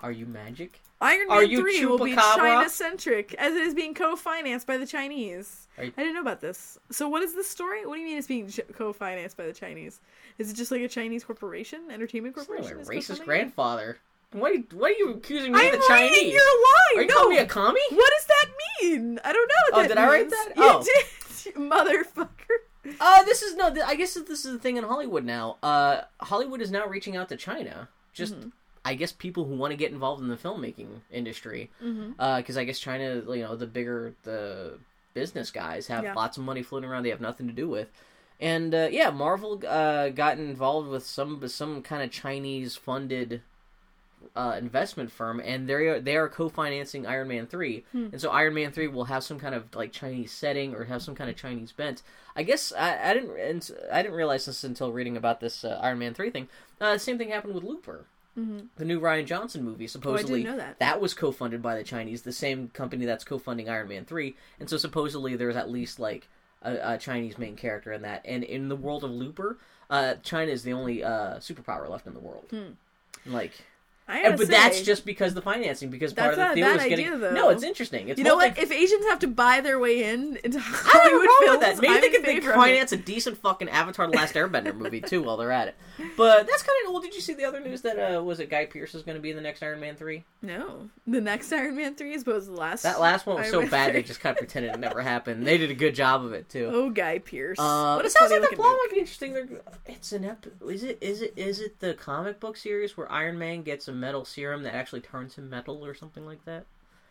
Are 0.00 0.12
you 0.12 0.26
magic? 0.26 0.80
Iron 1.00 1.26
Are 1.30 1.40
Man 1.40 1.50
you 1.50 1.60
3 1.62 1.86
will 1.86 1.98
be 1.98 2.12
Chupacabra? 2.14 2.36
China 2.36 2.68
centric, 2.68 3.34
as 3.34 3.54
it 3.54 3.62
is 3.62 3.74
being 3.74 3.92
co 3.92 4.14
financed 4.14 4.66
by 4.68 4.76
the 4.76 4.86
Chinese. 4.86 5.66
Are 5.78 5.84
you- 5.84 5.92
I 5.96 6.00
didn't 6.02 6.14
know 6.14 6.20
about 6.20 6.40
this. 6.40 6.78
So, 6.90 7.08
what 7.08 7.22
is 7.22 7.34
this 7.34 7.48
story? 7.50 7.84
What 7.86 7.94
do 7.96 8.00
you 8.00 8.06
mean 8.06 8.18
it's 8.18 8.28
being 8.28 8.48
co 8.76 8.92
financed 8.92 9.36
by 9.36 9.46
the 9.46 9.52
Chinese? 9.52 10.00
Is 10.38 10.50
it 10.50 10.54
just 10.54 10.70
like 10.70 10.80
a 10.80 10.88
Chinese 10.88 11.24
corporation, 11.24 11.90
entertainment 11.90 12.34
corporation? 12.36 12.76
my 12.76 12.82
is 12.82 12.88
racist 12.88 13.24
grandfather. 13.24 13.98
What 14.32 14.52
are 14.52 14.54
you, 14.54 14.64
what 14.72 14.92
are 14.92 14.94
you 14.94 15.10
accusing 15.10 15.52
me 15.52 15.58
I'm 15.60 15.66
of 15.74 15.80
the 15.80 15.86
reading 15.92 16.08
Chinese? 16.14 16.32
your 16.32 16.40
line. 16.42 16.96
Are 16.98 17.02
you 17.02 17.08
no. 17.08 17.14
calling 17.14 17.30
me 17.30 17.38
a 17.38 17.46
commie? 17.46 17.80
What 17.90 18.12
does 18.16 18.26
that 18.26 18.46
mean? 18.80 19.20
I 19.24 19.32
don't 19.32 19.48
know 19.48 19.54
what 19.70 19.74
Oh, 19.74 19.82
that 19.82 19.88
did 19.88 19.98
I 19.98 20.06
write 20.06 20.20
means. 20.20 20.30
that? 20.30 20.52
You 20.56 20.62
Oh. 20.64 20.82
did, 20.82 21.46
you 21.54 21.60
motherfucker. 21.60 22.56
Uh, 23.00 23.22
this 23.24 23.42
is 23.42 23.54
no. 23.56 23.72
th- 23.72 23.84
I 23.86 23.94
guess 23.94 24.14
this 24.14 24.44
is 24.44 24.52
the 24.52 24.58
thing 24.58 24.76
in 24.76 24.84
Hollywood 24.84 25.24
now. 25.24 25.56
Uh, 25.62 26.02
Hollywood 26.20 26.60
is 26.60 26.70
now 26.70 26.86
reaching 26.86 27.16
out 27.16 27.28
to 27.28 27.36
China. 27.36 27.88
Just, 28.12 28.34
Mm-hmm. 28.34 28.48
I 28.84 28.94
guess, 28.94 29.12
people 29.12 29.44
who 29.44 29.54
want 29.54 29.70
to 29.70 29.76
get 29.76 29.92
involved 29.92 30.20
in 30.22 30.28
the 30.28 30.36
filmmaking 30.36 30.88
industry. 31.12 31.70
Mm-hmm. 31.82 32.36
Because 32.38 32.56
I 32.56 32.64
guess 32.64 32.80
China, 32.80 33.22
you 33.28 33.42
know, 33.42 33.54
the 33.54 33.66
bigger 33.66 34.14
the 34.24 34.78
business 35.14 35.50
guys 35.52 35.86
have 35.86 36.02
Yeah. 36.02 36.14
lots 36.14 36.36
of 36.36 36.42
money 36.42 36.62
floating 36.64 36.90
around. 36.90 37.04
They 37.04 37.10
have 37.10 37.20
nothing 37.20 37.46
to 37.46 37.52
do 37.52 37.68
with. 37.68 37.88
And 38.40 38.74
uh, 38.74 38.88
yeah, 38.90 39.10
Marvel 39.10 39.62
uh, 39.68 40.08
got 40.08 40.38
involved 40.38 40.88
with 40.88 41.06
some 41.06 41.46
some 41.48 41.80
kind 41.82 42.02
of 42.02 42.10
Chinese 42.10 42.74
funded 42.74 43.42
uh, 44.36 44.56
investment 44.58 45.10
firm, 45.12 45.40
and 45.44 45.68
they 45.68 45.74
are 45.74 46.00
they 46.00 46.16
are 46.16 46.28
co-financing 46.28 47.06
Iron 47.06 47.28
Man 47.28 47.46
three, 47.46 47.84
Hmm. 47.92 48.08
and 48.12 48.20
so 48.20 48.30
Iron 48.30 48.54
Man 48.54 48.72
three 48.72 48.88
will 48.88 49.04
have 49.04 49.22
some 49.24 49.38
kind 49.38 49.54
of 49.54 49.74
like 49.74 49.92
Chinese 49.92 50.32
setting 50.32 50.74
or 50.74 50.84
have 50.84 51.02
some 51.02 51.14
kind 51.14 51.28
of 51.30 51.36
Chinese 51.36 51.72
bent. 51.72 52.02
I 52.34 52.42
guess 52.42 52.72
I, 52.72 53.10
I 53.10 53.14
didn't 53.14 53.38
and 53.38 53.70
I 53.92 54.02
didn't 54.02 54.16
realize 54.16 54.46
this 54.46 54.64
until 54.64 54.92
reading 54.92 55.16
about 55.16 55.40
this 55.40 55.64
uh, 55.64 55.78
Iron 55.82 55.98
Man 55.98 56.14
three 56.14 56.30
thing. 56.30 56.48
Uh, 56.80 56.98
same 56.98 57.18
thing 57.18 57.30
happened 57.30 57.54
with 57.54 57.64
Looper. 57.64 58.06
The 58.34 58.86
new 58.86 58.98
Rian 58.98 59.26
Johnson 59.26 59.62
movie 59.62 59.86
supposedly 59.86 60.42
Mm-hmm. 60.42 60.54
Oh, 60.54 60.56
know 60.56 60.74
that. 60.78 61.00
was 61.02 61.12
co-funded 61.12 61.60
by 61.60 61.76
the 61.76 61.84
Chinese, 61.84 62.22
the 62.22 62.32
same 62.32 62.68
company 62.68 63.04
that's 63.04 63.24
co-funding 63.24 63.68
Iron 63.68 63.88
Man 63.88 64.06
three, 64.06 64.36
and 64.58 64.70
so 64.70 64.78
supposedly 64.78 65.36
there's 65.36 65.54
at 65.56 65.70
least 65.70 65.98
like 66.00 66.28
a, 66.62 66.94
a 66.94 66.98
Chinese 66.98 67.36
main 67.36 67.56
character 67.56 67.92
in 67.92 68.00
that. 68.02 68.22
And 68.24 68.42
in 68.42 68.68
the 68.70 68.76
world 68.76 69.04
of 69.04 69.10
Looper, 69.10 69.58
uh, 69.90 70.14
China 70.22 70.50
is 70.50 70.62
the 70.62 70.72
only 70.72 71.04
uh, 71.04 71.36
superpower 71.40 71.86
left 71.90 72.06
in 72.06 72.14
the 72.14 72.20
world. 72.20 72.46
Like, 73.26 73.52
I 74.08 74.34
but 74.36 74.48
that's 74.48 74.82
just 74.82 75.06
because 75.06 75.32
the 75.32 75.40
financing, 75.42 75.88
because 75.88 76.12
part 76.12 76.32
of 76.32 76.36
the 76.36 76.54
deal 76.54 76.66
is 76.68 76.82
getting. 76.84 77.06
idea, 77.06 77.18
though. 77.18 77.32
No, 77.32 77.48
it's 77.50 77.62
interesting. 77.62 78.08
It's 78.08 78.18
You 78.18 78.24
know 78.24 78.34
what? 78.36 78.58
If 78.58 78.70
Asians 78.70 79.06
have 79.06 79.20
to 79.20 79.28
buy 79.28 79.60
their 79.60 79.78
way 79.78 80.04
in 80.04 80.36
into 80.44 80.58
I 80.58 80.60
Hollywood 80.64 81.26
problem 81.26 81.60
films, 81.60 81.60
that. 81.60 81.82
Maybe 81.82 81.94
I'm 81.94 82.00
they 82.00 82.10
could 82.10 82.24
they 82.24 82.40
finance 82.40 82.92
a 82.92 82.96
decent 82.96 83.38
fucking 83.38 83.68
Avatar: 83.68 84.08
The 84.10 84.16
Last 84.16 84.34
Airbender 84.34 84.74
movie 84.76 85.00
too 85.00 85.22
while 85.22 85.36
they're 85.36 85.52
at 85.52 85.68
it. 85.68 85.74
But 86.16 86.46
that's 86.46 86.62
kind 86.62 86.76
of 86.86 86.92
well. 86.92 87.00
Did 87.00 87.14
you 87.14 87.20
see 87.20 87.34
the 87.34 87.44
other 87.44 87.60
news 87.60 87.82
that 87.82 87.98
uh, 88.16 88.22
was 88.22 88.40
it 88.40 88.50
Guy 88.50 88.66
Pearce 88.66 88.94
is 88.94 89.02
going 89.02 89.16
to 89.16 89.22
be 89.22 89.30
in 89.30 89.36
the 89.36 89.42
next 89.42 89.62
Iron 89.62 89.80
Man 89.80 89.94
three? 89.96 90.24
No, 90.42 90.90
the 91.06 91.20
next 91.20 91.52
Iron 91.52 91.76
Man 91.76 91.94
three 91.94 92.12
is 92.14 92.20
supposed 92.22 92.46
to 92.46 92.52
the 92.52 92.58
last. 92.58 92.82
That 92.82 93.00
last 93.00 93.24
one 93.26 93.36
was 93.36 93.44
Iron 93.44 93.52
so 93.52 93.60
Man 93.60 93.70
bad 93.70 93.84
3. 93.92 93.92
they 93.92 94.02
just 94.02 94.20
kind 94.20 94.34
of 94.34 94.38
pretended 94.38 94.74
it 94.74 94.80
never 94.80 95.00
happened. 95.00 95.46
They 95.46 95.58
did 95.58 95.70
a 95.70 95.74
good 95.74 95.94
job 95.94 96.24
of 96.24 96.32
it 96.32 96.48
too. 96.48 96.68
Oh, 96.72 96.90
Guy 96.90 97.18
Pearce. 97.18 97.58
Uh, 97.58 97.94
What 97.94 97.98
but 97.98 98.06
it 98.06 98.12
sounds 98.12 98.30
like 98.32 98.40
the 98.50 98.56
plot 98.56 98.76
might 98.82 98.88
be 98.92 98.98
interesting. 98.98 99.32
They're, 99.32 99.48
it's 99.86 100.10
an 100.12 100.24
ep- 100.24 100.46
is 100.68 100.82
it 100.82 100.98
is 101.00 101.22
it 101.22 101.34
is 101.36 101.60
it 101.60 101.78
the 101.78 101.94
comic 101.94 102.40
book 102.40 102.56
series 102.56 102.96
where 102.96 103.10
Iron 103.10 103.38
Man 103.38 103.62
gets 103.62 103.86
a 103.92 103.96
metal 103.96 104.24
serum 104.24 104.62
that 104.64 104.74
actually 104.74 105.00
turns 105.00 105.36
him 105.36 105.48
metal 105.50 105.84
or 105.84 105.94
something 105.94 106.26
like 106.26 106.44
that? 106.44 106.66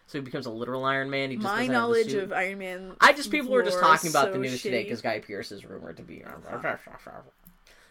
So 0.08 0.18
he 0.18 0.26
becomes 0.26 0.46
a 0.46 0.52
literal 0.52 0.84
Iron 0.84 1.10
Man. 1.10 1.30
He 1.30 1.38
just 1.38 1.44
My 1.44 1.52
doesn't 1.52 1.66
have 1.66 1.68
the 1.68 1.74
knowledge 1.74 2.14
of 2.14 2.34
Iron 2.34 2.58
Man. 2.60 2.96
I 3.00 3.14
just 3.14 3.32
people 3.32 3.52
were 3.52 3.64
just 3.64 3.80
talking 3.80 4.10
about 4.10 4.26
so 4.26 4.32
the 4.34 4.40
news 4.40 4.62
today 4.62 4.82
shitty. 4.82 4.86
because 4.86 5.02
Guy 5.02 5.20
Pearce 5.20 5.52
is 5.52 5.64
rumored 5.64 5.98
to 5.98 6.04
be. 6.04 6.24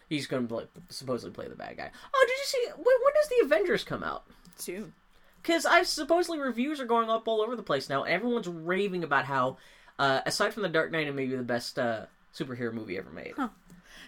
He's 0.07 0.27
going 0.27 0.47
to 0.47 0.53
play, 0.53 0.65
supposedly 0.89 1.33
play 1.33 1.47
the 1.47 1.55
bad 1.55 1.77
guy. 1.77 1.89
Oh, 2.13 2.25
did 2.27 2.37
you 2.37 2.45
see? 2.45 2.71
When, 2.75 2.83
when 2.83 3.13
does 3.21 3.29
the 3.29 3.45
Avengers 3.45 3.83
come 3.83 4.03
out? 4.03 4.25
soon. 4.61 4.93
Because 5.41 5.65
I 5.65 5.83
supposedly 5.83 6.39
reviews 6.39 6.79
are 6.79 6.85
going 6.85 7.09
up 7.09 7.27
all 7.27 7.41
over 7.41 7.55
the 7.55 7.63
place 7.63 7.89
now. 7.89 8.03
Everyone's 8.03 8.47
raving 8.47 9.03
about 9.03 9.25
how, 9.25 9.57
uh, 9.97 10.21
aside 10.25 10.53
from 10.53 10.63
the 10.63 10.69
Dark 10.69 10.91
Knight, 10.91 11.07
it 11.07 11.15
may 11.15 11.25
be 11.25 11.35
the 11.35 11.43
best 11.43 11.79
uh, 11.79 12.05
superhero 12.37 12.71
movie 12.71 12.97
ever 12.97 13.09
made. 13.09 13.33
Huh. 13.35 13.49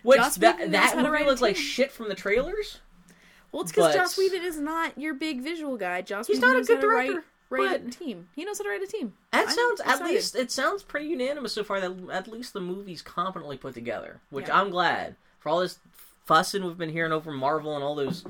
Which 0.04 0.20
Joss 0.20 0.36
that 0.38 0.72
that 0.72 0.98
movie 0.98 1.24
looked 1.24 1.42
like 1.42 1.56
shit 1.56 1.92
from 1.92 2.10
the 2.10 2.16
trailers. 2.16 2.80
Well, 3.54 3.62
it's 3.62 3.72
because 3.72 3.94
But- 3.94 4.02
Joss 4.02 4.18
Whedon 4.18 4.42
is 4.44 4.60
not 4.60 4.98
your 4.98 5.14
big 5.14 5.42
visual 5.42 5.78
guy. 5.78 6.02
Joss 6.02 6.28
He's 6.28 6.38
Whedon 6.38 6.54
not 6.54 6.62
a 6.64 6.66
good 6.66 6.82
to 6.82 6.88
write- 6.88 7.08
director, 7.12 7.28
Write, 7.50 7.86
a 7.88 7.90
team. 7.92 8.28
He 8.36 8.44
knows 8.44 8.58
how 8.58 8.64
to 8.64 8.70
write 8.72 8.82
a 8.82 8.88
team. 8.88 9.14
That 9.32 9.48
I'm 9.48 9.54
sounds 9.56 9.82
at 9.86 10.04
least 10.04 10.36
it 10.36 10.50
sounds 10.52 10.82
pretty 10.82 11.06
unanimous 11.06 11.54
so 11.54 11.64
far. 11.64 11.80
That 11.80 11.94
at 12.12 12.28
least 12.28 12.54
the 12.54 12.60
movie's 12.62 13.04
competently 13.04 13.58
put 13.58 13.76
together, 13.76 14.20
which 14.32 14.48
Yeah. 14.48 14.60
I'm 14.60 14.72
glad 14.72 15.16
for 15.40 15.50
all 15.50 15.60
this 15.60 15.78
fussing 16.26 16.66
we've 16.66 16.78
been 16.80 16.90
hearing 16.90 17.12
over 17.12 17.32
Marvel 17.32 17.76
and 17.76 17.84
all 17.84 17.94
those. 17.96 18.26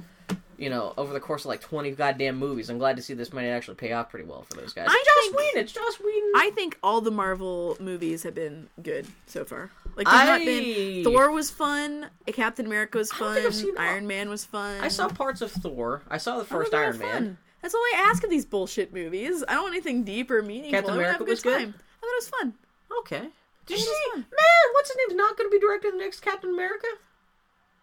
You 0.57 0.69
know, 0.69 0.93
over 0.97 1.13
the 1.13 1.19
course 1.19 1.41
of 1.43 1.47
like 1.49 1.61
twenty 1.61 1.91
goddamn 1.91 2.37
movies, 2.37 2.69
I'm 2.69 2.77
glad 2.77 2.95
to 2.97 3.01
see 3.01 3.13
this 3.13 3.33
might 3.33 3.45
actually 3.45 3.75
pay 3.75 3.91
off 3.93 4.09
pretty 4.09 4.25
well 4.25 4.43
for 4.43 4.55
those 4.55 4.73
guys. 4.73 4.87
I 4.89 4.93
It's 4.95 5.07
Joss 5.07 5.23
think- 5.25 5.37
Whedon. 5.37 5.63
It's 5.63 5.71
Joss 5.73 5.99
Whedon. 5.99 6.31
I 6.35 6.51
think 6.55 6.77
all 6.83 7.01
the 7.01 7.11
Marvel 7.11 7.75
movies 7.79 8.23
have 8.23 8.35
been 8.35 8.69
good 8.81 9.07
so 9.27 9.45
far. 9.45 9.71
Like 9.95 10.07
there's 10.07 10.27
not 10.27 10.39
been 10.39 11.03
Thor 11.03 11.31
was 11.31 11.49
fun, 11.51 12.07
Captain 12.27 12.65
America 12.65 12.97
was 12.97 13.11
fun, 13.11 13.51
seen 13.51 13.75
all- 13.77 13.83
Iron 13.83 14.07
Man 14.07 14.29
was 14.29 14.43
fun. 14.45 14.81
I 14.81 14.87
saw 14.87 15.07
parts 15.07 15.41
of 15.41 15.51
Thor. 15.51 16.01
I 16.09 16.17
saw 16.17 16.37
the 16.39 16.45
first 16.45 16.73
Iron 16.73 16.97
Man. 16.97 17.11
fun. 17.11 17.37
That's 17.61 17.73
all 17.75 17.81
I 17.81 18.09
ask 18.09 18.23
of 18.23 18.29
these 18.29 18.45
bullshit 18.45 18.93
movies. 18.93 19.43
I 19.47 19.53
don't 19.53 19.63
want 19.63 19.75
anything 19.75 20.03
deep 20.03 20.29
or 20.31 20.41
meaningful. 20.41 20.71
Captain 20.71 20.93
I 20.93 20.97
America 20.97 21.23
a 21.23 21.25
good 21.25 21.29
was 21.31 21.41
good? 21.41 21.57
time. 21.59 21.73
I 21.77 21.99
thought 22.01 22.07
it 22.07 22.17
was 22.17 22.27
fun. 22.29 22.53
Okay. 22.99 23.29
Did 23.65 23.79
you 23.79 23.85
see? 23.85 24.11
Man, 24.15 24.25
what's 24.73 24.89
his 24.89 24.97
name's 25.07 25.17
not 25.17 25.37
going 25.37 25.49
to 25.49 25.51
be 25.55 25.59
directing 25.59 25.91
the 25.91 25.97
next 25.97 26.19
Captain 26.19 26.49
America? 26.49 26.87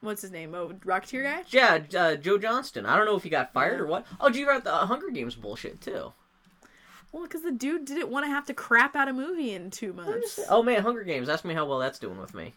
What's 0.01 0.23
his 0.23 0.31
name? 0.31 0.55
Oh, 0.55 0.69
Rocketeer 0.69 1.25
guy. 1.25 1.43
Yeah, 1.49 1.81
uh, 1.99 2.17
Joe 2.17 2.39
Johnston. 2.39 2.87
I 2.87 2.97
don't 2.97 3.05
know 3.05 3.17
if 3.17 3.23
he 3.23 3.29
got 3.29 3.53
fired 3.53 3.81
or 3.81 3.87
what. 3.87 4.07
Oh, 4.21 4.31
do 4.31 4.39
you 4.39 4.49
read 4.49 4.65
the 4.65 4.75
uh, 4.75 4.87
Hunger 4.87 5.11
Games 5.11 5.35
bullshit 5.35 5.81
too? 5.81 6.13
Well, 7.13 7.25
because 7.25 7.43
the 7.43 7.51
dude 7.53 7.85
didn't 7.85 8.09
want 8.09 8.25
to 8.25 8.31
have 8.31 8.47
to 8.47 8.55
crap 8.55 8.95
out 8.97 9.09
a 9.09 9.13
movie 9.13 9.53
in 9.53 9.71
two 9.71 9.93
months. 9.93 10.41
Oh 10.49 10.63
man, 10.63 10.83
Hunger 10.83 11.05
Games. 11.05 11.29
Ask 11.29 11.45
me 11.45 11.55
how 11.55 11.67
well 11.67 11.79
that's 11.81 11.99
doing 11.99 12.19
with 12.21 12.35
me. 12.35 12.55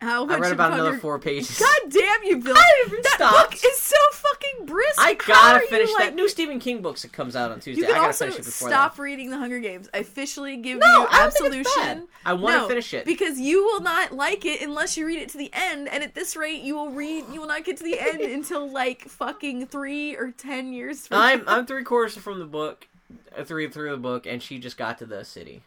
How 0.00 0.24
I 0.24 0.26
much 0.26 0.40
read 0.40 0.52
about 0.52 0.72
another 0.74 0.98
four 0.98 1.18
pages. 1.18 1.58
God 1.58 1.90
damn 1.90 2.24
you, 2.24 2.36
Bill! 2.38 2.54
I 2.58 2.84
that 2.90 3.12
stopped. 3.14 3.50
book 3.52 3.54
is 3.64 3.78
so 3.80 3.96
fucking 4.12 4.66
brisk. 4.66 4.96
I 4.98 5.14
gotta 5.14 5.58
are 5.60 5.62
you, 5.62 5.68
finish 5.68 5.90
like- 5.94 6.04
that 6.10 6.14
new 6.14 6.28
Stephen 6.28 6.58
King 6.60 6.82
book 6.82 6.98
that 6.98 7.12
comes 7.12 7.34
out 7.34 7.50
on 7.50 7.60
Tuesday. 7.60 7.80
You 7.80 7.86
can 7.86 7.94
I 7.94 7.98
gotta 7.98 8.06
also 8.08 8.24
finish 8.26 8.40
it 8.40 8.44
before 8.44 8.68
stop 8.68 8.96
that. 8.96 9.02
reading 9.02 9.30
The 9.30 9.38
Hunger 9.38 9.60
Games. 9.60 9.88
I 9.94 9.98
officially 9.98 10.58
give 10.58 10.78
No, 10.78 10.86
you 10.86 10.92
I 10.92 11.22
don't 11.22 11.32
think 11.32 11.54
it's 11.54 11.68
absolution. 11.68 12.08
I 12.26 12.32
wanna 12.34 12.56
No, 12.58 12.68
finish 12.68 12.92
it. 12.92 13.06
because 13.06 13.40
you 13.40 13.64
will 13.64 13.80
not 13.80 14.12
like 14.12 14.44
it 14.44 14.60
unless 14.60 14.96
you 14.98 15.06
read 15.06 15.20
it 15.20 15.30
to 15.30 15.38
the 15.38 15.50
end. 15.54 15.88
And 15.88 16.04
at 16.04 16.14
this 16.14 16.36
rate, 16.36 16.60
you 16.62 16.74
will 16.74 16.90
read. 16.90 17.24
You 17.32 17.40
will 17.40 17.48
not 17.48 17.64
get 17.64 17.78
to 17.78 17.84
the 17.84 17.98
end 17.98 18.20
until 18.20 18.70
like 18.70 19.08
fucking 19.08 19.68
three 19.68 20.16
or 20.16 20.32
ten 20.32 20.72
years. 20.74 21.06
From 21.06 21.18
I'm 21.18 21.44
I'm 21.48 21.64
three 21.66 21.82
quarters 21.84 22.14
from 22.18 22.40
the 22.40 22.44
book, 22.46 22.88
uh, 23.36 23.44
through 23.44 23.70
through 23.70 23.90
the 23.92 23.96
book, 23.96 24.26
and 24.26 24.42
she 24.42 24.58
just 24.58 24.76
got 24.76 24.98
to 24.98 25.06
the 25.06 25.24
city 25.24 25.62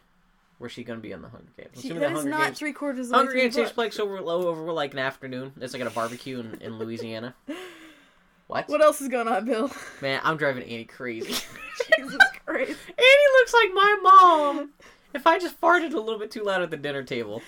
where 0.58 0.68
she 0.68 0.84
gonna 0.84 1.00
be 1.00 1.12
in 1.12 1.22
the 1.22 1.28
Hunger 1.28 1.46
Games. 1.56 1.80
She, 1.80 1.88
that 1.90 2.00
the 2.00 2.06
is 2.06 2.12
Hunger 2.12 2.30
not 2.30 2.44
Games. 2.46 2.58
three 2.58 2.72
quarters 2.72 3.06
of 3.06 3.10
the 3.10 3.16
Hunger 3.16 3.34
Games 3.34 3.54
takes 3.54 3.72
place 3.72 3.98
over 3.98 4.18
over 4.18 4.72
like 4.72 4.92
an 4.92 4.98
afternoon. 4.98 5.52
It's 5.60 5.72
like 5.72 5.82
at 5.82 5.88
a 5.88 5.90
barbecue 5.90 6.40
in, 6.40 6.54
in 6.60 6.78
Louisiana. 6.78 7.34
What? 8.48 8.66
What 8.70 8.80
else 8.80 9.02
is 9.02 9.08
going 9.08 9.28
on, 9.28 9.44
Bill? 9.44 9.70
Man, 10.00 10.22
I'm 10.24 10.38
driving 10.38 10.62
Annie 10.62 10.86
crazy. 10.86 11.26
Jesus 11.98 12.16
Christ. 12.46 12.78
Annie 12.88 13.32
looks 13.38 13.52
like 13.52 13.70
my 13.74 13.98
mom. 14.02 14.70
If 15.12 15.26
I 15.26 15.38
just 15.38 15.60
farted 15.60 15.92
a 15.92 16.00
little 16.00 16.18
bit 16.18 16.30
too 16.30 16.42
loud 16.44 16.62
at 16.62 16.70
the 16.70 16.78
dinner 16.78 17.02
table. 17.02 17.42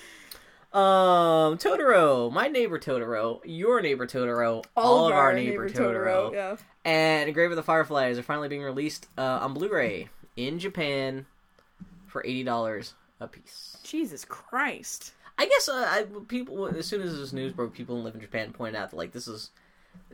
Um, 0.75 1.57
Totoro, 1.59 2.31
my 2.31 2.49
neighbor 2.49 2.79
Totoro, 2.79 3.41
your 3.45 3.81
neighbor 3.81 4.07
Totoro, 4.07 4.63
all, 4.77 5.09
of 5.09 5.15
our, 5.15 5.33
neighbor, 5.33 5.69
Totoro, 5.69 6.33
Yeah. 6.33 6.57
and 6.85 7.33
Grave 7.35 7.51
of 7.51 7.57
the 7.57 7.63
Fireflies 7.63 8.19
are 8.19 8.23
finally 8.23 8.49
being 8.49 8.63
released 8.63 9.09
uh, 9.19 9.41
on 9.43 9.53
Blu-ray 9.55 10.11
in 10.37 10.59
Japan 10.61 11.27
for 12.07 12.23
eighty 12.25 12.45
dollars 12.45 12.95
a 13.21 13.29
piece. 13.29 13.77
Jesus 13.85 14.25
Christ. 14.25 15.13
I 15.39 15.47
guess 15.47 15.69
uh, 15.69 15.87
I, 15.89 16.07
people 16.29 16.67
as 16.67 16.87
soon 16.87 17.03
as 17.03 17.17
this 17.17 17.33
news 17.33 17.53
broke, 17.53 17.73
people 17.75 17.97
who 17.97 18.03
live 18.03 18.15
in 18.15 18.21
Japan 18.21 18.53
pointed 18.53 18.77
out 18.77 18.91
that 18.91 18.97
like 18.97 19.13
this 19.13 19.29
is 19.29 19.51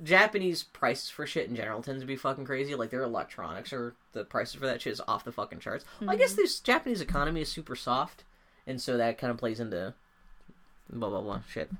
Japanese 0.02 0.62
prices 0.62 1.10
for 1.10 1.26
shit 1.26 1.48
in 1.48 1.56
general 1.56 1.82
tends 1.82 2.02
to 2.02 2.06
be 2.06 2.16
fucking 2.16 2.44
crazy. 2.44 2.74
Like 2.74 2.90
their 2.90 3.02
electronics 3.02 3.72
or 3.72 3.94
the 4.12 4.24
prices 4.24 4.56
for 4.56 4.66
that 4.66 4.82
shit 4.82 4.92
is 4.92 5.00
off 5.08 5.24
the 5.24 5.32
fucking 5.32 5.60
charts. 5.60 5.84
Well, 6.00 6.10
I 6.10 6.16
guess 6.16 6.34
this 6.34 6.60
Japanese 6.60 7.00
economy 7.00 7.40
is 7.40 7.48
super 7.48 7.76
soft, 7.76 8.24
and 8.66 8.80
so 8.80 8.96
that 8.96 9.18
kind 9.18 9.30
of 9.30 9.36
plays 9.36 9.60
into 9.60 9.94
blah 10.90 11.08
blah 11.08 11.22
blah 11.22 11.40
shit. 11.48 11.70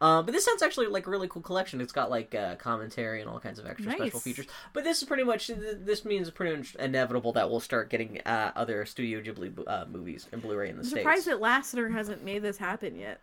Uh, 0.00 0.22
but 0.22 0.32
this 0.32 0.44
sounds 0.44 0.62
actually 0.62 0.86
like 0.86 1.06
a 1.06 1.10
really 1.10 1.28
cool 1.28 1.42
collection. 1.42 1.80
It's 1.80 1.92
got 1.92 2.10
like 2.10 2.34
uh, 2.34 2.54
commentary 2.56 3.20
and 3.20 3.28
all 3.28 3.38
kinds 3.38 3.58
of 3.58 3.66
extra 3.66 3.92
special 3.92 4.20
features. 4.20 4.46
But 4.72 4.84
this 4.84 5.02
is 5.02 5.04
pretty 5.08 5.24
much 5.24 5.48
this 5.48 6.04
means 6.04 6.30
pretty 6.30 6.56
much 6.56 6.74
inevitable 6.76 7.32
that 7.34 7.50
we'll 7.50 7.60
start 7.60 7.90
getting 7.90 8.20
uh, 8.24 8.52
other 8.56 8.86
Studio 8.86 9.20
Ghibli 9.20 9.62
uh, 9.66 9.84
movies 9.90 10.26
and 10.32 10.40
Blu-ray 10.40 10.70
in 10.70 10.76
the 10.76 10.80
I'm 10.82 10.88
states. 10.88 11.00
surprised 11.00 11.26
that 11.26 11.40
Lasseter 11.40 11.92
hasn't 11.92 12.24
made 12.24 12.42
this 12.42 12.56
happen 12.56 12.96
yet. 12.96 13.20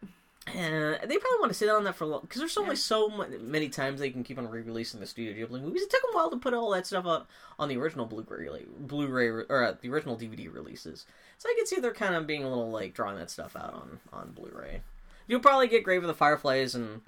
Uh, 0.48 0.96
they 1.06 1.18
probably 1.18 1.40
want 1.40 1.50
to 1.50 1.54
sit 1.54 1.68
on 1.68 1.84
that 1.84 1.96
for 1.96 2.06
a 2.06 2.08
long 2.08 2.22
because 2.22 2.40
there's 2.40 2.56
only 2.58 2.76
so 2.78 3.10
mu- 3.10 3.38
many 3.40 3.68
times 3.68 4.00
they 4.00 4.10
can 4.10 4.24
keep 4.24 4.38
on 4.38 4.48
re-releasing 4.48 5.00
the 5.02 5.06
Studio 5.06 5.34
Ghibli 5.34 5.62
movies. 5.62 5.82
It 5.82 5.90
took 5.90 6.02
them 6.04 6.12
a 6.14 6.16
while 6.16 6.30
to 6.30 6.38
put 6.38 6.54
all 6.54 6.72
that 6.72 6.88
stuff 6.88 7.06
out 7.06 7.28
on 7.60 7.68
the 7.68 7.76
original 7.76 8.06
Blu-ray, 8.06 8.50
like, 8.50 8.68
Blu-ray 8.80 9.28
or 9.28 9.64
uh, 9.66 9.76
the 9.82 9.90
original 9.90 10.16
DVD 10.16 10.54
releases. 10.54 11.06
So 11.38 11.50
I 11.50 11.56
can 11.58 11.66
see 11.66 11.82
they're 11.82 11.94
kind 11.94 12.16
of 12.16 12.26
being 12.28 12.46
a 12.46 12.50
little 12.50 12.72
like 12.72 12.94
drawing 12.94 13.18
that 13.18 13.30
stuff 13.30 13.58
out 13.58 13.74
on 13.74 14.00
on 14.14 14.32
Blu-ray. 14.32 14.82
You'll 15.28 15.40
probably 15.40 15.68
get 15.68 15.84
Grave 15.84 16.04
of 16.04 16.08
the 16.08 16.14
Fireflies 16.14 16.74
and 16.76 17.02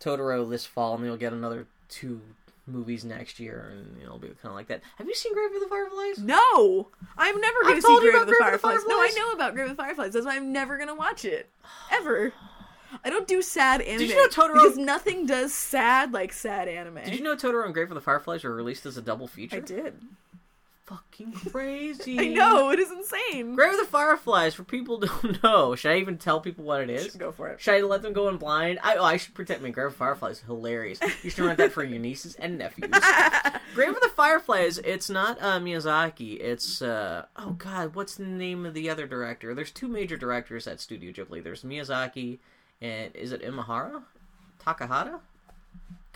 Totoro 0.00 0.48
this 0.48 0.66
fall, 0.66 0.94
and 0.96 1.04
you'll 1.04 1.16
get 1.16 1.32
another 1.32 1.66
two 1.88 2.20
movies 2.66 3.04
next 3.04 3.38
year, 3.38 3.70
and 3.72 4.00
it'll 4.02 4.18
be 4.18 4.28
kind 4.28 4.38
of 4.46 4.54
like 4.54 4.66
that. 4.68 4.82
Have 4.96 5.06
you 5.06 5.14
seen 5.14 5.32
Grave 5.32 5.54
of 5.54 5.60
the 5.60 5.68
Fireflies? 5.68 6.18
No! 6.18 6.88
I'm 7.16 7.40
never 7.40 7.62
going 7.62 7.76
to 7.76 7.82
see 7.82 7.98
Grave 8.00 8.14
of 8.14 8.26
the 8.26 8.32
Grave 8.38 8.46
of 8.46 8.52
the 8.52 8.58
Fireflies. 8.58 8.86
No, 8.88 8.96
I 9.00 9.12
know 9.16 9.32
about 9.32 9.54
Grave 9.54 9.70
of 9.70 9.76
the 9.76 9.82
Fireflies. 9.82 10.12
That's 10.12 10.26
why 10.26 10.36
I'm 10.36 10.52
never 10.52 10.76
going 10.76 10.88
to 10.88 10.94
watch 10.94 11.24
it. 11.24 11.48
Ever. 11.92 12.32
I 13.04 13.10
don't 13.10 13.26
do 13.28 13.42
sad 13.42 13.80
anime. 13.82 13.98
Did 13.98 14.10
you 14.10 14.16
know 14.16 14.28
Totoro- 14.28 14.54
Because 14.54 14.76
nothing 14.76 15.26
does 15.26 15.52
sad 15.54 16.12
like 16.12 16.32
sad 16.32 16.68
anime. 16.68 17.04
Did 17.04 17.14
you 17.14 17.22
know 17.22 17.36
Totoro 17.36 17.64
and 17.64 17.74
Grave 17.74 17.90
of 17.90 17.94
the 17.94 18.00
Fireflies 18.00 18.44
were 18.44 18.54
released 18.54 18.86
as 18.86 18.96
a 18.96 19.02
double 19.02 19.26
feature? 19.28 19.56
I 19.56 19.60
did. 19.60 20.00
Fucking 20.86 21.32
crazy! 21.32 22.18
I 22.20 22.26
know, 22.28 22.70
it 22.70 22.78
is 22.78 22.92
insane. 22.92 23.56
Grave 23.56 23.72
of 23.72 23.80
the 23.80 23.86
Fireflies, 23.86 24.54
for 24.54 24.62
people 24.62 24.98
don't 24.98 25.42
know, 25.42 25.74
should 25.74 25.90
I 25.90 25.96
even 25.98 26.16
tell 26.16 26.40
people 26.40 26.64
what 26.64 26.80
it 26.80 26.90
is? 26.90 27.16
Go 27.16 27.32
for 27.32 27.48
it. 27.48 27.60
Should 27.60 27.74
I 27.74 27.80
let 27.80 28.02
them 28.02 28.12
go 28.12 28.28
in 28.28 28.36
blind? 28.36 28.78
I, 28.82 28.94
oh, 28.94 29.04
I 29.04 29.16
should 29.16 29.34
protect 29.34 29.62
me. 29.62 29.70
Grave 29.70 29.88
of 29.88 29.92
the 29.92 29.98
Fireflies 29.98 30.36
is 30.38 30.44
hilarious. 30.44 31.00
You 31.24 31.30
should 31.30 31.44
rent 31.44 31.58
that 31.58 31.72
for 31.72 31.82
your 31.82 31.98
nieces 31.98 32.36
and 32.36 32.58
nephews. 32.58 32.90
Grave 33.74 33.90
of 33.90 34.00
the 34.00 34.12
Fireflies, 34.14 34.78
it's 34.78 35.10
not 35.10 35.42
uh, 35.42 35.58
Miyazaki. 35.58 36.40
It's, 36.40 36.80
uh, 36.80 37.26
oh 37.36 37.50
god, 37.52 37.96
what's 37.96 38.14
the 38.14 38.24
name 38.24 38.64
of 38.64 38.72
the 38.72 38.88
other 38.88 39.08
director? 39.08 39.54
There's 39.54 39.72
two 39.72 39.88
major 39.88 40.16
directors 40.16 40.68
at 40.68 40.80
Studio 40.80 41.10
Ghibli. 41.10 41.42
There's 41.42 41.64
Miyazaki 41.64 42.38
and, 42.80 43.14
is 43.16 43.32
it 43.32 43.42
Imahara? 43.42 44.02
Takahata? 44.64 45.20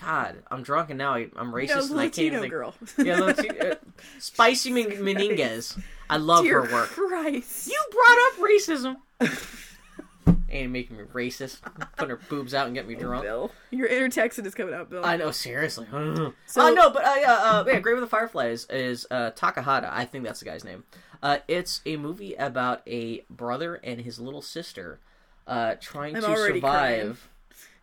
God, 0.01 0.37
I'm 0.51 0.63
drunk 0.63 0.91
and 0.91 0.99
now 0.99 1.15
I, 1.15 1.29
I'm 1.37 1.53
racist 1.53 1.91
no, 1.91 1.93
and 1.93 2.01
I 2.01 2.05
can't 2.09 2.19
even 2.19 2.41
Latino 2.41 2.41
think. 2.41 2.51
girl. 2.53 2.75
Yeah, 2.99 3.19
Lati- 3.21 3.73
uh, 3.73 3.75
Spicy 4.19 4.71
Meninges. 4.73 5.81
I 6.09 6.17
love 6.17 6.45
Dear 6.45 6.65
her 6.65 6.73
work. 6.73 6.89
Christ. 6.89 7.69
You 7.69 7.79
brought 7.93 8.19
up 8.19 8.39
racism. 8.39 8.97
and 10.51 10.73
making 10.73 10.97
me 10.97 11.05
racist. 11.05 11.61
Putting 11.97 12.11
her 12.11 12.21
boobs 12.29 12.55
out 12.55 12.67
and 12.67 12.75
getting 12.75 12.91
me 12.91 12.97
drunk. 12.97 13.23
Bill. 13.25 13.53
Your 13.71 13.87
inner 13.87 14.09
Texan 14.09 14.47
is 14.47 14.55
coming 14.55 14.75
out, 14.75 14.91
Bill. 14.91 15.05
I 15.05 15.17
know, 15.17 15.31
seriously. 15.31 15.87
So, 15.91 16.33
uh, 16.57 16.71
no, 16.71 16.91
but 16.91 17.05
uh, 17.05 17.15
yeah, 17.21 17.33
uh, 17.33 17.65
yeah, 17.67 17.79
Grave 17.81 17.97
of 17.97 18.01
the 18.01 18.07
Fireflies 18.09 18.67
is 18.71 19.07
uh, 19.11 19.31
Takahata. 19.33 19.89
I 19.91 20.05
think 20.05 20.25
that's 20.25 20.41
the 20.41 20.47
guy's 20.47 20.65
name. 20.65 20.85
Uh, 21.23 21.39
it's 21.49 21.81
a 21.87 21.97
movie 21.97 22.35
about 22.35 22.83
a 22.87 23.25
brother 23.29 23.75
and 23.85 24.01
his 24.01 24.19
little 24.19 24.43
sister 24.43 24.99
uh, 25.47 25.75
trying 25.81 26.17
I'm 26.17 26.23
to 26.23 26.29
already 26.29 26.61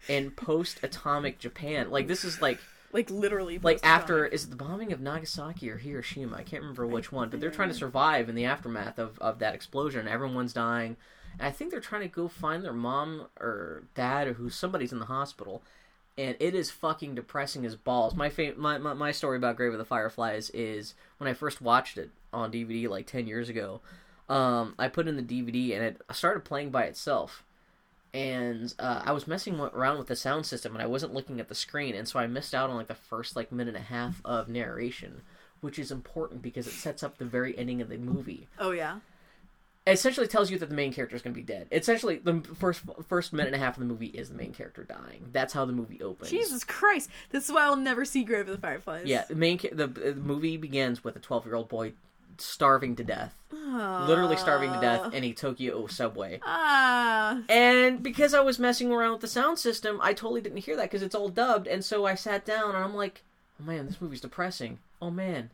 in 0.07 0.31
post-atomic 0.31 1.39
Japan. 1.39 1.89
Like 1.89 2.07
this 2.07 2.23
is 2.23 2.41
like 2.41 2.59
like 2.91 3.09
literally. 3.09 3.59
like 3.59 3.79
after 3.83 4.25
is 4.25 4.45
it 4.45 4.49
the 4.49 4.55
bombing 4.55 4.91
of 4.91 5.01
Nagasaki 5.01 5.69
or 5.69 5.77
Hiroshima? 5.77 6.37
I 6.37 6.43
can't 6.43 6.61
remember 6.61 6.87
which 6.87 7.11
one, 7.11 7.29
but 7.29 7.39
they're 7.39 7.51
trying 7.51 7.69
to 7.69 7.75
survive 7.75 8.29
in 8.29 8.35
the 8.35 8.45
aftermath 8.45 8.97
of, 8.97 9.19
of 9.19 9.39
that 9.39 9.55
explosion. 9.55 10.07
Everyone's 10.07 10.53
dying, 10.53 10.97
and 11.37 11.47
I 11.47 11.51
think 11.51 11.71
they're 11.71 11.79
trying 11.79 12.03
to 12.03 12.07
go 12.07 12.27
find 12.27 12.63
their 12.63 12.73
mom 12.73 13.27
or 13.39 13.83
dad 13.95 14.27
or 14.27 14.33
who 14.33 14.49
somebody's 14.49 14.91
in 14.91 14.99
the 14.99 15.05
hospital. 15.05 15.63
And 16.19 16.35
it 16.39 16.55
is 16.55 16.71
fucking 16.71 17.13
depressing 17.13 17.63
as 17.63 17.75
balls. 17.75 18.15
My, 18.15 18.29
fa- 18.29 18.55
my 18.57 18.79
my 18.79 18.93
my 18.93 19.11
story 19.11 19.37
about 19.37 19.55
Grave 19.55 19.73
of 19.73 19.77
the 19.77 19.85
Fireflies 19.85 20.49
is 20.49 20.95
when 21.19 21.29
I 21.29 21.33
first 21.33 21.61
watched 21.61 21.97
it 21.97 22.09
on 22.33 22.51
DVD 22.51 22.89
like 22.89 23.05
ten 23.05 23.27
years 23.27 23.49
ago. 23.49 23.81
Um, 24.29 24.73
I 24.79 24.87
put 24.87 25.07
in 25.07 25.15
the 25.15 25.21
DVD 25.21 25.73
and 25.75 25.83
it 25.83 26.01
started 26.11 26.43
playing 26.43 26.71
by 26.71 26.83
itself 26.83 27.43
and 28.17 28.73
uh, 28.79 29.03
I 29.05 29.11
was 29.11 29.27
messing 29.27 29.59
around 29.59 29.99
with 29.99 30.07
the 30.07 30.15
sound 30.15 30.47
system 30.47 30.73
and 30.73 30.81
I 30.81 30.87
wasn't 30.87 31.13
looking 31.13 31.39
at 31.39 31.49
the 31.49 31.55
screen, 31.55 31.93
and 31.93 32.07
so 32.07 32.17
I 32.17 32.25
missed 32.25 32.55
out 32.55 32.71
on 32.71 32.75
like 32.75 32.87
the 32.87 32.95
first 32.95 33.35
like 33.35 33.51
minute 33.51 33.75
and 33.75 33.83
a 33.83 33.87
half 33.87 34.21
of 34.25 34.49
narration, 34.49 35.21
which 35.61 35.77
is 35.77 35.91
important 35.91 36.41
because 36.41 36.65
it 36.65 36.73
sets 36.73 37.03
up 37.03 37.19
the 37.19 37.25
very 37.25 37.55
ending 37.55 37.79
of 37.79 37.89
the 37.89 37.97
movie. 37.97 38.47
Oh 38.57 38.71
yeah. 38.71 38.99
It 39.85 39.91
essentially 39.91 40.27
tells 40.27 40.49
you 40.49 40.57
that 40.57 40.67
the 40.67 40.75
main 40.75 40.91
character 40.91 41.15
is 41.15 41.21
going 41.21 41.33
to 41.33 41.39
be 41.39 41.45
dead. 41.45 41.67
Essentially, 41.71 42.17
the 42.17 42.41
first 42.55 42.81
first 43.07 43.33
minute 43.33 43.53
and 43.53 43.61
a 43.61 43.63
half 43.63 43.75
of 43.75 43.81
the 43.81 43.85
movie 43.85 44.07
is 44.07 44.29
the 44.29 44.35
main 44.35 44.51
character 44.51 44.83
dying. 44.83 45.29
That's 45.31 45.53
how 45.53 45.65
the 45.65 45.71
movie 45.71 46.01
opens. 46.01 46.31
Jesus 46.31 46.63
Christ. 46.63 47.11
This 47.29 47.45
is 47.45 47.51
why 47.51 47.65
I'll 47.65 47.75
never 47.75 48.03
see 48.03 48.23
Grave 48.23 48.49
of 48.49 48.55
the 48.55 48.57
Fireflies. 48.57 49.05
Yeah, 49.05 49.25
the 49.25 49.35
main 49.35 49.59
the, 49.71 49.85
the 49.85 50.15
movie 50.15 50.57
begins 50.57 51.03
with 51.03 51.15
a 51.15 51.19
twelve 51.19 51.45
year 51.45 51.53
old 51.53 51.69
boy 51.69 51.93
starving 52.41 52.95
to 52.95 53.03
death, 53.03 53.35
literally 53.51 54.37
starving 54.37 54.71
to 54.73 54.79
death 54.79 55.13
in 55.13 55.23
a 55.23 55.33
Tokyo 55.33 55.87
subway. 55.87 56.39
Ah. 56.45 57.41
And 57.49 58.01
because 58.01 58.33
I 58.33 58.39
was 58.39 58.59
messing 58.59 58.91
around 58.91 59.13
with 59.13 59.21
the 59.21 59.27
sound 59.27 59.59
system, 59.59 59.99
I 60.01 60.13
totally 60.13 60.41
didn't 60.41 60.59
hear 60.59 60.75
that 60.75 60.83
because 60.83 61.03
it's 61.03 61.15
all 61.15 61.29
dubbed. 61.29 61.67
And 61.67 61.83
so 61.83 62.05
I 62.05 62.15
sat 62.15 62.45
down 62.45 62.75
and 62.75 62.83
I'm 62.83 62.95
like, 62.95 63.23
oh 63.59 63.65
man, 63.65 63.85
this 63.85 64.01
movie's 64.01 64.21
depressing. 64.21 64.79
Oh 65.01 65.11
man, 65.11 65.49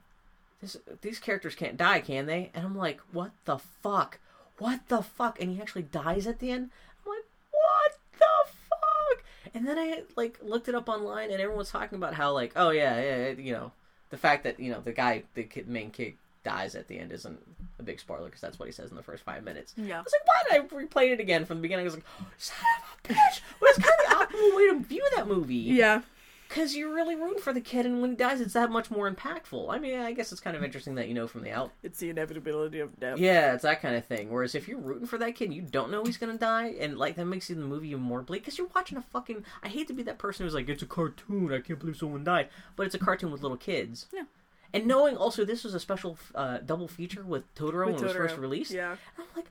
this 0.62 0.78
these 1.02 1.20
characters 1.20 1.56
can't 1.56 1.78
die, 1.78 2.00
can 2.00 2.26
they? 2.26 2.52
And 2.54 2.66
I'm 2.66 2.78
like, 2.78 3.00
what 3.12 3.32
the 3.46 3.58
fuck? 3.58 4.20
What 4.58 4.88
the 4.88 5.02
fuck? 5.02 5.42
And 5.42 5.52
he 5.52 5.62
actually 5.62 5.84
dies 5.84 6.28
at 6.28 6.40
the 6.40 6.52
end. 6.52 6.70
I'm 7.06 7.12
like, 7.12 7.26
what 7.52 7.98
the 8.18 8.52
fuck? 8.70 9.24
And 9.54 9.68
then 9.68 9.78
I 9.78 10.04
like 10.16 10.40
looked 10.42 10.68
it 10.70 10.76
up 10.76 10.88
online, 10.88 11.32
and 11.32 11.42
everyone's 11.42 11.72
talking 11.72 11.98
about 11.98 12.14
how 12.14 12.32
like, 12.32 12.54
oh 12.56 12.70
yeah, 12.70 13.02
yeah, 13.02 13.30
you 13.32 13.52
know, 13.52 13.72
the 14.10 14.18
fact 14.18 14.44
that 14.44 14.60
you 14.60 14.72
know 14.72 14.80
the 14.80 14.94
guy, 14.94 15.24
the 15.34 15.44
kid, 15.44 15.68
main 15.68 15.92
kid 15.92 16.14
dies 16.44 16.76
at 16.76 16.88
the 16.88 17.00
end 17.00 17.12
isn't 17.12 17.40
a 17.80 17.84
big 17.84 18.00
spoiler 18.00 18.26
because 18.26 18.42
that's 18.42 18.60
what 18.60 18.68
he 18.68 18.72
says 18.72 18.90
in 18.90 18.98
the 18.98 19.04
first 19.04 19.24
five 19.24 19.44
minutes. 19.44 19.74
Yeah. 19.78 20.00
I 20.00 20.02
was 20.02 20.14
like, 20.14 20.26
why 20.26 20.58
did 20.60 20.72
I 20.72 20.84
replay 20.86 21.14
it 21.14 21.20
again 21.20 21.46
from 21.46 21.58
the 21.58 21.62
beginning. 21.62 21.84
I 21.84 21.88
was 21.88 21.96
like, 21.96 22.06
oh, 22.22 22.26
son 22.38 22.58
of 22.82 23.12
a 23.12 23.14
bitch. 23.14 23.42
But 23.60 23.70
it's 23.70 23.80
kind 23.80 24.22
of 24.22 24.30
the 24.30 24.38
optimal 24.38 24.56
way 24.56 24.68
to 24.70 24.80
view 24.88 25.08
that 25.16 25.28
movie. 25.28 25.56
Yeah. 25.56 26.02
Because 26.54 26.76
you're 26.76 26.94
really 26.94 27.16
rooting 27.16 27.42
for 27.42 27.52
the 27.52 27.62
kid, 27.62 27.88
and 27.88 28.00
when 28.00 28.12
he 28.12 28.16
dies, 28.16 28.40
it's 28.40 28.54
that 28.54 28.70
much 28.70 28.92
more 28.92 29.12
impactful. 29.12 29.74
I 29.74 29.80
mean, 29.80 30.00
I 30.00 30.12
guess 30.12 30.32
it's 30.32 30.42
kind 30.42 30.56
of 30.56 30.64
interesting 30.64 30.94
that 30.96 31.08
you 31.08 31.16
know 31.16 31.26
from 31.26 31.42
the 31.42 31.50
out. 31.50 31.72
It's 31.82 31.98
the 31.98 32.12
inevitability 32.12 32.80
of 32.80 33.00
death. 33.00 33.18
Yeah, 33.18 33.56
it's 33.56 33.64
that 33.64 33.82
kind 33.82 33.96
of 33.96 34.06
thing. 34.06 34.30
Whereas 34.30 34.54
if 34.54 34.68
you're 34.68 34.78
rooting 34.78 35.08
for 35.08 35.18
that 35.18 35.34
kid, 35.34 35.52
you 35.52 35.64
don't 35.64 35.90
know 35.90 36.04
he's 36.04 36.18
gonna 36.18 36.38
die, 36.38 36.76
and 36.80 37.00
like 37.00 37.16
that 37.16 37.26
makes 37.26 37.48
the 37.48 37.56
movie 37.56 37.88
even 37.90 38.02
more 38.02 38.22
bleak 38.22 38.44
because 38.44 38.60
you're 38.60 38.70
watching 38.76 39.00
a 39.00 39.02
fucking. 39.02 39.44
I 39.64 39.70
hate 39.70 39.88
to 39.88 39.94
be 39.94 40.04
that 40.04 40.20
person 40.20 40.46
who's 40.46 40.54
like, 40.54 40.70
it's 40.70 40.84
a 40.84 40.86
cartoon. 40.86 41.52
I 41.52 41.60
can't 41.60 41.80
believe 41.80 41.96
someone 41.96 42.24
died, 42.24 42.50
but 42.76 42.86
it's 42.86 42.94
a 42.94 43.00
cartoon 43.00 43.32
with 43.32 43.42
little 43.42 43.58
kids. 43.58 44.06
Yeah. 44.14 44.26
And 44.74 44.86
knowing 44.88 45.16
also 45.16 45.46
this 45.46 45.64
was 45.64 45.74
a 45.74 45.80
special 45.80 46.18
uh, 46.34 46.58
double 46.58 46.88
feature 46.88 47.24
with 47.24 47.54
Totoro 47.56 47.86
With 47.86 47.96
when 47.96 48.04
it 48.04 48.08
was 48.08 48.14
first 48.14 48.38
released, 48.38 48.72
Yeah. 48.72 48.96
I'm 49.18 49.26
like, 49.36 49.46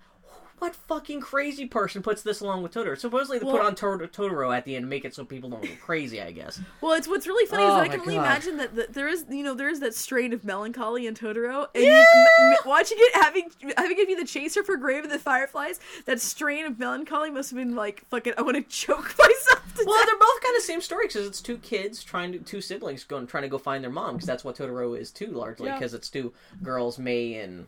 what 0.63 0.75
fucking 0.77 1.21
crazy 1.21 1.67
person 1.67 2.03
puts 2.03 2.23
this 2.23 2.41
along 2.41 2.63
with 2.63 2.73
Totoro? 2.73 2.97
Supposedly 2.97 3.39
they 3.39 3.45
put 3.45 3.61
on 3.61 3.75
Totoro, 3.75 4.09
Totoro 4.09 4.57
at 4.57 4.65
the 4.65 4.77
end 4.77 4.85
to 4.85 4.89
make 4.89 5.05
it 5.05 5.15
so 5.15 5.25
people 5.25 5.51
don't 5.51 5.63
go 5.63 5.69
crazy. 5.81 6.21
I 6.23 6.31
guess. 6.31 6.61
Well, 6.81 6.93
it's 6.93 7.09
what's 7.09 7.27
really 7.27 7.47
funny 7.47 7.65
is 7.65 7.71
Oh 7.71 7.75
that 7.77 7.83
I 7.83 7.89
can 7.89 8.01
only 8.01 8.15
God. 8.15 8.25
imagine 8.27 8.57
that, 8.59 8.75
that 8.77 8.93
there 8.95 9.09
is, 9.09 9.25
you 9.29 9.43
know, 9.43 9.55
there 9.55 9.69
is 9.69 9.81
that 9.81 9.95
strain 9.95 10.33
of 10.33 10.45
melancholy 10.45 11.07
in 11.07 11.15
Totoro, 11.15 11.67
and 11.75 11.85
you, 11.85 11.91
m- 11.91 12.27
m- 12.53 12.57
watching 12.65 12.97
it, 13.01 13.15
having 13.23 13.51
having 13.77 13.99
it 13.99 14.07
be 14.07 14.15
the 14.15 14.25
chaser 14.25 14.63
for 14.63 14.77
Grave 14.77 15.05
of 15.05 15.11
the 15.11 15.19
Fireflies, 15.19 15.81
that 16.07 16.21
strain 16.21 16.65
of 16.67 16.79
melancholy 16.79 17.31
must 17.31 17.51
have 17.51 17.59
been 17.59 17.75
like 17.75 18.05
fucking. 18.09 18.35
I 18.39 18.43
want 18.43 18.57
to 18.57 18.63
choke 18.63 18.99
myself. 19.19 19.75
To 19.79 19.85
Well, 19.87 19.99
death. 19.99 20.07
they're 20.07 20.19
both 20.19 20.43
kind 20.43 20.57
of 20.57 20.63
same 20.63 20.81
story 20.83 21.07
because 21.07 21.27
it's 21.27 21.41
two 21.41 21.57
kids 21.59 22.05
trying 22.05 22.31
to 22.33 22.39
two 22.39 22.61
siblings 22.61 23.05
going 23.05 23.27
trying 23.27 23.43
to 23.45 23.49
go 23.49 23.59
find 23.59 23.83
their 23.83 23.91
mom 23.91 24.15
because 24.15 24.27
that's 24.27 24.45
what 24.45 24.57
Totoro 24.57 24.97
is 24.99 25.11
too 25.11 25.29
largely 25.29 25.67
Yeah. 25.69 25.75
because 25.79 25.95
it's 25.95 26.11
two 26.11 26.33
girls 26.63 26.99
May 26.99 27.35
and 27.35 27.67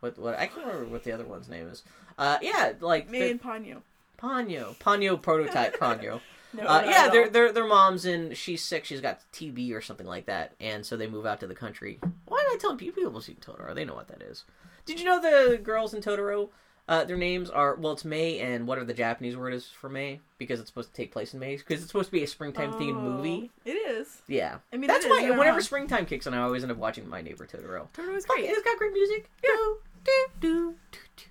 what 0.00 0.16
what 0.18 0.38
I 0.38 0.46
can't 0.46 0.66
remember 0.66 0.84
what 0.86 1.02
the 1.04 1.10
other 1.12 1.24
one's 1.24 1.48
name 1.48 1.66
is. 1.68 1.82
Uh, 2.18 2.38
yeah, 2.42 2.72
like 2.80 3.08
Me 3.10 3.18
they're- 3.20 3.30
and 3.30 3.42
Ponyo. 3.42 3.82
Ponyo 4.20 4.76
Ponyo 4.78 5.20
prototype 5.20 5.78
Ponyo. 5.78 6.20
No, 6.52 6.62
Uh, 6.62 6.82
yeah, 6.86 7.04
at 7.06 7.12
they're 7.12 7.28
they're 7.28 7.52
their 7.52 7.66
mom's 7.66 8.06
and 8.06 8.34
she's 8.34 8.62
sick. 8.64 8.86
She's 8.86 9.02
got 9.02 9.20
TB 9.34 9.74
or 9.74 9.82
something 9.82 10.06
like 10.06 10.24
that, 10.24 10.52
and 10.58 10.86
so 10.86 10.96
they 10.96 11.06
move 11.06 11.26
out 11.26 11.40
to 11.40 11.46
the 11.46 11.54
country. 11.54 11.98
Why 12.24 12.38
am 12.38 12.46
I 12.54 12.56
telling 12.58 12.78
people 12.78 13.02
people 13.02 13.20
see 13.20 13.34
Totoro? 13.34 13.74
They 13.74 13.84
know 13.84 13.94
what 13.94 14.08
that 14.08 14.22
is. 14.22 14.44
Did 14.86 14.98
you 14.98 15.04
know 15.04 15.20
the 15.20 15.58
girls 15.58 15.92
in 15.92 16.00
Totoro? 16.00 16.48
Uh, 16.88 17.04
their 17.04 17.16
names 17.18 17.50
are 17.50 17.74
well, 17.74 17.92
it's 17.92 18.06
May 18.06 18.38
and 18.38 18.66
what 18.66 18.78
are 18.78 18.84
the 18.84 18.94
Japanese 18.94 19.36
word 19.36 19.52
is 19.52 19.66
for 19.66 19.90
May 19.90 20.20
because 20.38 20.58
it's 20.60 20.70
supposed 20.70 20.88
to 20.88 20.94
take 20.94 21.12
place 21.12 21.34
in 21.34 21.40
May 21.40 21.56
because 21.56 21.82
it's 21.82 21.88
supposed 21.90 22.08
to 22.08 22.12
be 22.12 22.22
a 22.22 22.26
springtime 22.28 22.72
themed 22.74 22.96
Oh, 22.96 23.00
movie. 23.00 23.50
It 23.66 23.72
is. 23.72 24.22
Yeah, 24.26 24.58
I 24.72 24.76
mean, 24.78 24.86
that's 24.86 25.04
why 25.04 25.20
you're 25.26 25.36
whenever 25.36 25.60
springtime 25.60 26.06
kicks 26.06 26.26
in, 26.26 26.32
I 26.32 26.38
always 26.42 26.62
end 26.62 26.72
up 26.72 26.78
watching 26.78 27.06
My 27.06 27.20
Neighbor 27.20 27.44
Totoro. 27.44 27.88
Totoro 27.92 28.16
is 28.16 28.24
great. 28.24 28.44
it's 28.48 28.62
got 28.62 28.78
great 28.78 28.92
music. 28.94 29.28
Do, 29.42 29.78
do, 30.04 30.12
do, 30.40 30.74
do. 31.16 31.24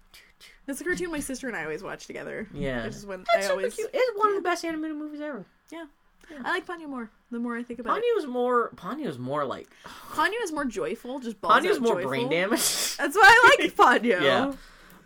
That's 0.65 0.81
a 0.81 0.83
cartoon 0.83 1.11
my 1.11 1.19
sister 1.19 1.47
and 1.47 1.55
I 1.55 1.63
always 1.63 1.83
watch 1.83 2.07
together. 2.07 2.47
Yeah, 2.53 2.85
Which 2.85 2.95
is 2.95 3.05
when 3.05 3.23
that's 3.33 3.45
I 3.45 3.49
super 3.49 3.53
always. 3.53 3.75
cute. 3.75 3.89
It's 3.93 4.17
one 4.19 4.29
of 4.29 4.35
the 4.35 4.41
best 4.41 4.65
animated 4.65 4.97
movies 4.97 5.21
ever. 5.21 5.45
Yeah. 5.71 5.85
I 6.43 6.49
like 6.51 6.65
Ponyo 6.65 6.87
more. 6.89 7.11
The 7.29 7.37
more 7.37 7.55
I 7.55 7.61
think 7.61 7.79
about 7.79 7.99
it, 7.99 8.03
Ponyo's 8.03 8.25
more. 8.25 8.71
Ponyo's 8.75 9.19
more 9.19 9.45
like. 9.45 9.67
Ponyo 10.09 10.41
is 10.41 10.51
more 10.51 10.65
joyful. 10.65 11.19
Just 11.19 11.39
balls 11.39 11.53
Ponyo's 11.63 11.75
out 11.77 11.81
more 11.83 11.93
joyful. 11.95 12.09
brain 12.09 12.29
damage. 12.29 12.59
That's 12.97 13.15
why 13.15 13.21
I 13.23 13.57
like 13.59 13.75
Ponyo. 13.75 14.21
Yeah. 14.21 14.53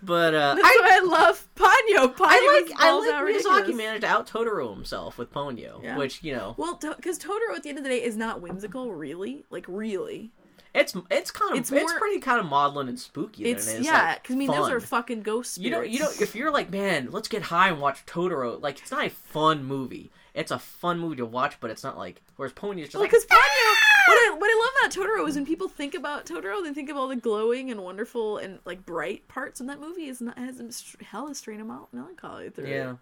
But 0.01 0.33
uh, 0.33 0.55
That's 0.55 0.65
I, 0.65 0.77
why 0.81 0.97
I 0.97 1.05
love 1.05 1.47
Ponyo. 1.57 2.15
Ponyo 2.15 2.25
I 2.25 2.61
is 2.63 2.69
like 2.71 2.81
I 2.81 2.89
balls 2.91 3.05
like 3.05 3.15
out 3.15 3.25
Miyazaki 3.25 3.25
ridiculous. 3.57 3.75
managed 3.75 4.01
to 4.03 4.07
out 4.07 4.27
Totoro 4.29 4.73
himself 4.73 5.17
with 5.17 5.29
Ponyo, 5.33 5.83
Yeah. 5.83 5.97
which 5.97 6.23
you 6.23 6.33
know 6.33 6.55
Well, 6.57 6.79
because 6.95 7.19
Totoro 7.19 7.53
at 7.53 7.63
the 7.63 7.69
end 7.69 7.77
of 7.79 7.83
the 7.83 7.89
day 7.89 8.01
is 8.01 8.15
not 8.15 8.39
whimsical, 8.41 8.93
really. 8.93 9.43
Like 9.49 9.65
really, 9.67 10.31
it's 10.73 10.95
it's 11.09 11.31
kind 11.31 11.53
of 11.53 11.57
It's 11.57 11.71
it's, 11.71 11.93
pretty 11.93 12.19
kind 12.19 12.39
of 12.39 12.45
maudlin 12.45 12.87
and 12.89 12.99
spooky. 12.99 13.45
it's, 13.45 13.67
it 13.67 13.79
is, 13.79 13.85
yeah. 13.85 14.09
like, 14.09 14.23
Because 14.23 14.35
I 14.35 14.39
mean, 14.39 14.51
those 14.51 14.69
are 14.69 14.79
fucking 14.79 15.21
ghost 15.21 15.57
you 15.57 15.71
know 15.71 15.81
you 15.81 15.99
know 15.99 16.09
if 16.19 16.35
you're 16.35 16.51
like 16.51 16.69
man, 16.69 17.09
let's 17.11 17.27
get 17.27 17.43
high 17.43 17.69
and 17.69 17.79
watch 17.79 18.05
Totoro. 18.05 18.61
Like 18.61 18.79
it's 18.79 18.91
not 18.91 19.05
a 19.05 19.09
fun 19.09 19.63
movie. 19.63 20.11
It's 20.33 20.51
a 20.51 20.59
fun 20.59 20.99
movie 20.99 21.17
to 21.17 21.25
watch, 21.25 21.59
but 21.59 21.71
it's 21.71 21.83
not 21.83 21.97
like 21.97 22.21
whereas 22.35 22.53
Ponyo 22.53 22.79
is 22.79 22.85
just 22.85 22.95
Well, 22.95 23.03
like 23.03 23.11
because 23.11 23.25
Ponyo, 23.25 23.35
ah! 23.35 24.03
what 24.07 24.15
I 24.15 24.35
what 24.37 24.47
I 24.47 24.83
love 24.85 24.91
about 24.91 25.07
Totoro 25.07 25.27
is 25.27 25.35
when 25.35 25.45
people 25.45 25.67
think 25.67 25.95
about 25.95 26.25
Totoro, 26.25 26.63
they 26.63 26.73
think 26.73 26.89
of 26.89 26.97
all 26.97 27.07
the 27.07 27.15
glowing 27.15 27.71
and 27.71 27.83
wonderful 27.83 28.37
and 28.37 28.59
like 28.65 28.85
bright 28.85 29.27
parts, 29.27 29.59
and 29.59 29.67
that 29.69 29.79
movie 29.79 30.05
is 30.05 30.21
not 30.21 30.37
has 30.37 30.59
a 30.59 31.03
hell 31.03 31.25
of 31.25 31.31
a 31.31 31.35
strain 31.35 31.59
of 31.59 31.67
melancholy 31.91 32.49
through 32.49 32.67
yeah. 32.67 32.91
it. 32.91 32.97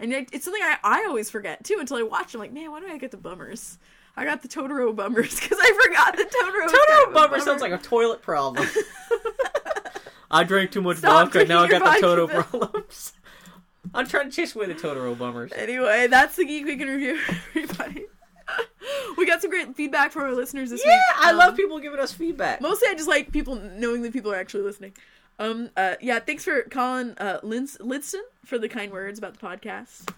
And 0.00 0.12
it's 0.12 0.44
something 0.44 0.62
I, 0.62 0.76
I 0.84 1.04
always 1.08 1.28
forget 1.30 1.64
too 1.64 1.76
until 1.80 1.96
I 1.96 2.02
watch. 2.02 2.34
I'm 2.34 2.40
like, 2.40 2.52
man, 2.52 2.70
why 2.70 2.80
do 2.80 2.86
I 2.86 2.98
get 2.98 3.10
the 3.10 3.16
bummers? 3.16 3.78
I 4.16 4.24
got 4.24 4.42
the 4.42 4.48
Totoro 4.48 4.94
bummers 4.94 5.38
because 5.40 5.58
I 5.60 5.80
forgot 5.84 6.16
the 6.16 6.24
Totoro. 6.24 6.68
Totoro 6.68 7.10
a 7.10 7.14
bummer 7.14 7.40
sounds 7.40 7.62
like 7.62 7.72
a 7.72 7.78
toilet 7.78 8.22
problem. 8.22 8.68
I 10.30 10.44
drank 10.44 10.70
too 10.72 10.82
much 10.82 10.98
Stop 10.98 11.32
vodka. 11.32 11.46
Now 11.46 11.62
I 11.62 11.68
got 11.68 12.00
the 12.00 12.06
Totoro 12.06 12.28
Bill. 12.28 12.42
problems. 12.42 13.12
I'm 13.94 14.06
trying 14.06 14.28
to 14.30 14.36
chase 14.36 14.54
away 14.54 14.66
the 14.66 14.74
Totoro 14.74 15.16
bummers. 15.16 15.52
Anyway, 15.56 16.06
that's 16.08 16.36
the 16.36 16.44
Geek 16.44 16.66
we 16.66 16.76
can 16.76 16.88
Review, 16.88 17.18
everybody. 17.54 18.06
we 19.16 19.24
got 19.26 19.40
some 19.40 19.50
great 19.50 19.74
feedback 19.74 20.12
from 20.12 20.22
our 20.22 20.32
listeners 20.34 20.70
this 20.70 20.82
Yeah, 20.84 20.92
week. 20.92 21.00
Yeah, 21.20 21.26
I 21.26 21.30
Um, 21.30 21.38
love 21.38 21.56
people 21.56 21.78
giving 21.78 21.98
us 21.98 22.12
feedback. 22.12 22.60
Mostly, 22.60 22.88
I 22.88 22.94
just 22.94 23.08
like 23.08 23.32
people 23.32 23.54
knowing 23.56 24.02
that 24.02 24.12
people 24.12 24.30
are 24.32 24.36
actually 24.36 24.64
listening. 24.64 24.92
Um, 25.38 25.70
uh, 25.76 25.94
yeah, 26.00 26.18
thanks 26.18 26.44
for 26.44 26.62
Colin 26.62 27.14
uh, 27.18 27.40
Lins- 27.42 27.78
Lidston 27.78 28.22
for 28.44 28.58
the 28.58 28.68
kind 28.68 28.92
words 28.92 29.18
about 29.18 29.38
the 29.38 29.46
podcast. 29.46 30.10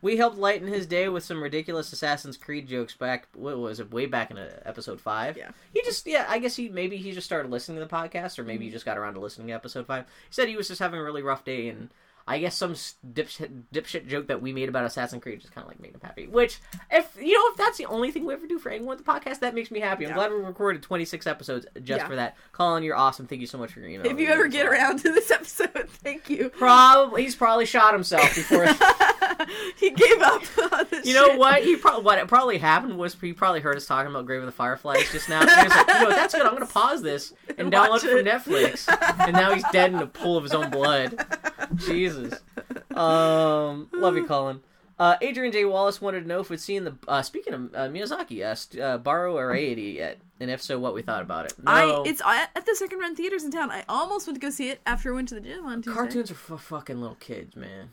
We 0.00 0.16
helped 0.16 0.38
lighten 0.38 0.68
his 0.68 0.86
day 0.86 1.08
with 1.08 1.24
some 1.24 1.42
ridiculous 1.42 1.92
Assassin's 1.92 2.36
Creed 2.36 2.68
jokes 2.68 2.94
back. 2.94 3.26
What 3.34 3.58
was 3.58 3.80
it? 3.80 3.90
Way 3.90 4.06
back 4.06 4.30
in 4.30 4.38
uh, 4.38 4.48
episode 4.64 5.00
five. 5.00 5.36
Yeah. 5.36 5.50
He 5.72 5.82
just, 5.82 6.06
yeah, 6.06 6.26
I 6.28 6.38
guess 6.38 6.54
he 6.54 6.68
maybe 6.68 6.98
he 6.98 7.10
just 7.10 7.26
started 7.26 7.50
listening 7.50 7.78
to 7.78 7.84
the 7.84 7.90
podcast, 7.90 8.38
or 8.38 8.44
maybe 8.44 8.66
he 8.66 8.70
just 8.70 8.84
got 8.84 8.96
around 8.96 9.14
to 9.14 9.20
listening 9.20 9.48
to 9.48 9.54
episode 9.54 9.86
five. 9.86 10.04
He 10.04 10.32
said 10.34 10.48
he 10.48 10.56
was 10.56 10.68
just 10.68 10.78
having 10.78 11.00
a 11.00 11.02
really 11.02 11.22
rough 11.22 11.44
day, 11.44 11.68
and 11.68 11.90
I 12.28 12.38
guess 12.38 12.54
some 12.56 12.74
dipshit, 12.74 13.62
dipshit 13.72 14.06
joke 14.06 14.26
that 14.28 14.42
we 14.42 14.52
made 14.52 14.68
about 14.68 14.84
Assassin's 14.84 15.22
Creed 15.22 15.40
just 15.40 15.54
kind 15.54 15.64
of 15.64 15.68
like 15.68 15.80
made 15.80 15.94
him 15.94 16.00
happy. 16.02 16.26
Which, 16.26 16.58
if 16.90 17.16
you 17.20 17.32
know, 17.34 17.50
if 17.52 17.56
that's 17.56 17.78
the 17.78 17.86
only 17.86 18.10
thing 18.10 18.26
we 18.26 18.34
ever 18.34 18.46
do 18.46 18.58
for 18.58 18.68
anyone 18.70 18.96
with 18.96 19.04
the 19.04 19.10
podcast, 19.10 19.40
that 19.40 19.54
makes 19.54 19.70
me 19.70 19.80
happy. 19.80 20.04
I'm 20.04 20.10
Yeah. 20.10 20.16
glad 20.16 20.30
we 20.32 20.36
recorded 20.38 20.82
26 20.82 21.26
episodes 21.26 21.66
just 21.82 22.02
Yeah. 22.02 22.06
for 22.06 22.16
that. 22.16 22.36
Colin, 22.52 22.82
you're 22.82 22.96
awesome. 22.96 23.26
Thank 23.26 23.40
you 23.40 23.46
so 23.46 23.56
much 23.56 23.72
for 23.72 23.80
your 23.80 23.88
email. 23.88 24.06
If 24.10 24.18
you 24.20 24.28
ever 24.28 24.46
get 24.48 24.66
around 24.66 24.98
to 25.00 25.10
this 25.12 25.30
episode, 25.38 25.88
thank 25.88 26.28
you. 26.28 26.50
Probably 26.50 27.22
he's 27.22 27.34
probably 27.34 27.64
shot 27.66 27.94
himself 27.94 28.34
before. 28.34 28.66
he 29.76 29.90
gave 29.90 30.20
up 30.20 30.42
on 30.72 30.86
this 30.90 31.06
You 31.06 31.14
know 31.14 31.28
shit. 31.28 31.38
what? 31.38 31.62
He 31.62 31.76
probably 31.76 32.04
what 32.04 32.28
probably 32.28 32.58
happened 32.58 32.98
was 32.98 33.14
he 33.20 33.32
probably 33.32 33.60
heard 33.60 33.76
us 33.76 33.86
talking 33.86 34.10
about 34.10 34.26
Grave 34.26 34.40
of 34.40 34.46
the 34.46 34.52
Fireflies 34.52 35.10
just 35.12 35.28
now. 35.28 35.40
He 35.40 35.46
was 35.46 35.74
like, 35.74 35.86
you 35.88 35.94
know, 36.02 36.10
that's 36.10 36.34
good. 36.34 36.42
I'm 36.42 36.54
going 36.54 36.66
to 36.66 36.72
pause 36.72 37.02
this 37.02 37.32
and 37.56 37.72
download 37.72 37.88
Watch 37.90 38.04
it 38.04 38.16
from. 38.16 38.52
Netflix. 38.54 38.86
And 39.26 39.32
now 39.32 39.54
he's 39.54 39.64
dead 39.72 39.92
in 39.92 39.98
a 40.00 40.06
pool 40.06 40.36
of 40.36 40.42
his 40.44 40.52
own 40.52 40.70
blood. 40.70 41.24
Jesus. 41.76 42.17
Um, 42.94 43.88
love 43.92 44.16
you, 44.16 44.26
Colin. 44.26 44.60
Uh, 44.98 45.16
Adrian 45.22 45.52
J. 45.52 45.64
Wallace 45.64 46.00
wanted 46.00 46.22
to 46.22 46.26
know 46.28 46.40
if 46.40 46.50
we'd 46.50 46.58
seen 46.60 46.82
the. 46.84 46.96
Uh, 47.06 47.22
speaking 47.22 47.54
of 47.54 47.74
uh, 47.74 47.78
Miyazaki, 47.88 48.56
st- 48.56 48.82
uh, 48.82 48.98
Borrow 48.98 49.52
yet, 49.52 50.18
and 50.40 50.50
if 50.50 50.60
so, 50.60 50.78
what 50.80 50.92
we 50.94 51.02
thought 51.02 51.22
about 51.22 51.46
it. 51.46 51.52
No, 51.62 51.70
I 51.70 52.08
it's 52.08 52.20
at 52.20 52.50
at 52.56 52.66
the 52.66 52.74
second 52.74 52.98
run 52.98 53.14
theaters 53.14 53.44
in 53.44 53.52
town. 53.52 53.70
I 53.70 53.84
almost 53.88 54.26
went 54.26 54.40
to 54.40 54.44
go 54.44 54.50
see 54.50 54.70
it 54.70 54.80
after 54.84 55.12
I 55.12 55.14
went 55.14 55.28
to 55.28 55.36
the 55.36 55.40
gym 55.40 55.64
on 55.66 55.82
Tuesday. 55.82 55.92
cartoons 55.92 56.30
are 56.32 56.34
for 56.34 56.58
fucking 56.58 57.00
little 57.00 57.16
kids, 57.20 57.54
man. 57.54 57.90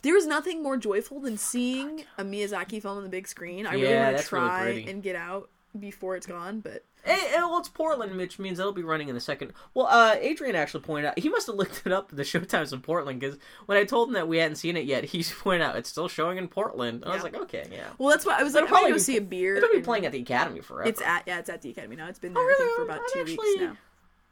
There 0.00 0.16
is 0.16 0.26
nothing 0.26 0.62
more 0.62 0.78
joyful 0.78 1.20
than 1.20 1.36
seeing 1.36 2.04
a 2.16 2.24
Miyazaki 2.24 2.80
film 2.80 2.96
on 2.96 3.02
the 3.04 3.10
big 3.10 3.28
screen. 3.28 3.66
I 3.66 3.74
really 3.74 3.88
Yeah, 3.90 4.04
want 4.04 4.10
to 4.12 4.16
that's 4.16 4.32
really 4.32 4.46
try 4.48 4.62
pretty. 4.62 4.90
and 4.90 5.02
get 5.02 5.14
out 5.14 5.50
before 5.78 6.16
it's 6.16 6.26
gone, 6.26 6.60
but 6.60 6.82
Eh, 7.04 7.10
eh, 7.34 7.36
well, 7.38 7.58
it's 7.58 7.68
Portland, 7.68 8.16
which 8.16 8.38
means 8.38 8.60
it'll 8.60 8.72
be 8.72 8.82
running 8.84 9.08
in 9.08 9.14
the 9.16 9.20
second. 9.20 9.52
Well, 9.74 9.86
uh, 9.88 10.14
Adrian 10.20 10.54
actually 10.54 10.82
pointed 10.84 11.08
out 11.08 11.18
he 11.18 11.28
must 11.28 11.48
have 11.48 11.56
looked 11.56 11.82
it 11.84 11.92
up 11.92 12.10
the 12.10 12.22
showtimes 12.22 12.72
in 12.72 12.80
Portland 12.80 13.18
because 13.20 13.38
when 13.66 13.76
I 13.76 13.84
told 13.84 14.08
him 14.08 14.14
that 14.14 14.28
we 14.28 14.38
hadn't 14.38 14.56
seen 14.56 14.76
it 14.76 14.84
yet, 14.84 15.04
he 15.04 15.24
pointed 15.40 15.62
out 15.62 15.74
it's 15.76 15.88
still 15.88 16.06
showing 16.08 16.38
in 16.38 16.46
Portland. 16.48 17.02
And 17.02 17.10
I 17.10 17.14
was 17.14 17.24
like, 17.24 17.34
okay, 17.34 17.66
yeah. 17.72 17.88
well, 17.98 18.10
that's 18.10 18.24
why 18.24 18.38
I 18.38 18.42
was 18.44 18.54
like, 18.54 18.62
I'm 18.62 18.68
gonna 18.68 18.76
probably 18.78 18.92
go 18.92 18.98
see 18.98 19.16
a 19.16 19.20
beer. 19.20 19.56
It'll 19.56 19.68
be 19.70 19.76
and- 19.76 19.84
playing 19.84 20.06
at 20.06 20.12
the 20.12 20.20
Academy 20.20 20.60
forever. 20.60 20.88
It's 20.88 21.02
at 21.02 21.24
yeah, 21.26 21.38
it's 21.40 21.48
at 21.50 21.62
the 21.62 21.70
Academy 21.70 21.96
now. 21.96 22.06
It's 22.08 22.18
been 22.20 22.36
Oh, 22.36 22.40
there 22.40 22.54
think, 22.56 22.60
really? 22.60 22.76
for 22.76 22.82
about 22.84 23.00
I'm 23.00 23.12
2 23.14 23.20
actually- 23.20 23.36
weeks 23.36 23.60
now. 23.60 23.76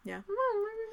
Yeah. 0.05 0.21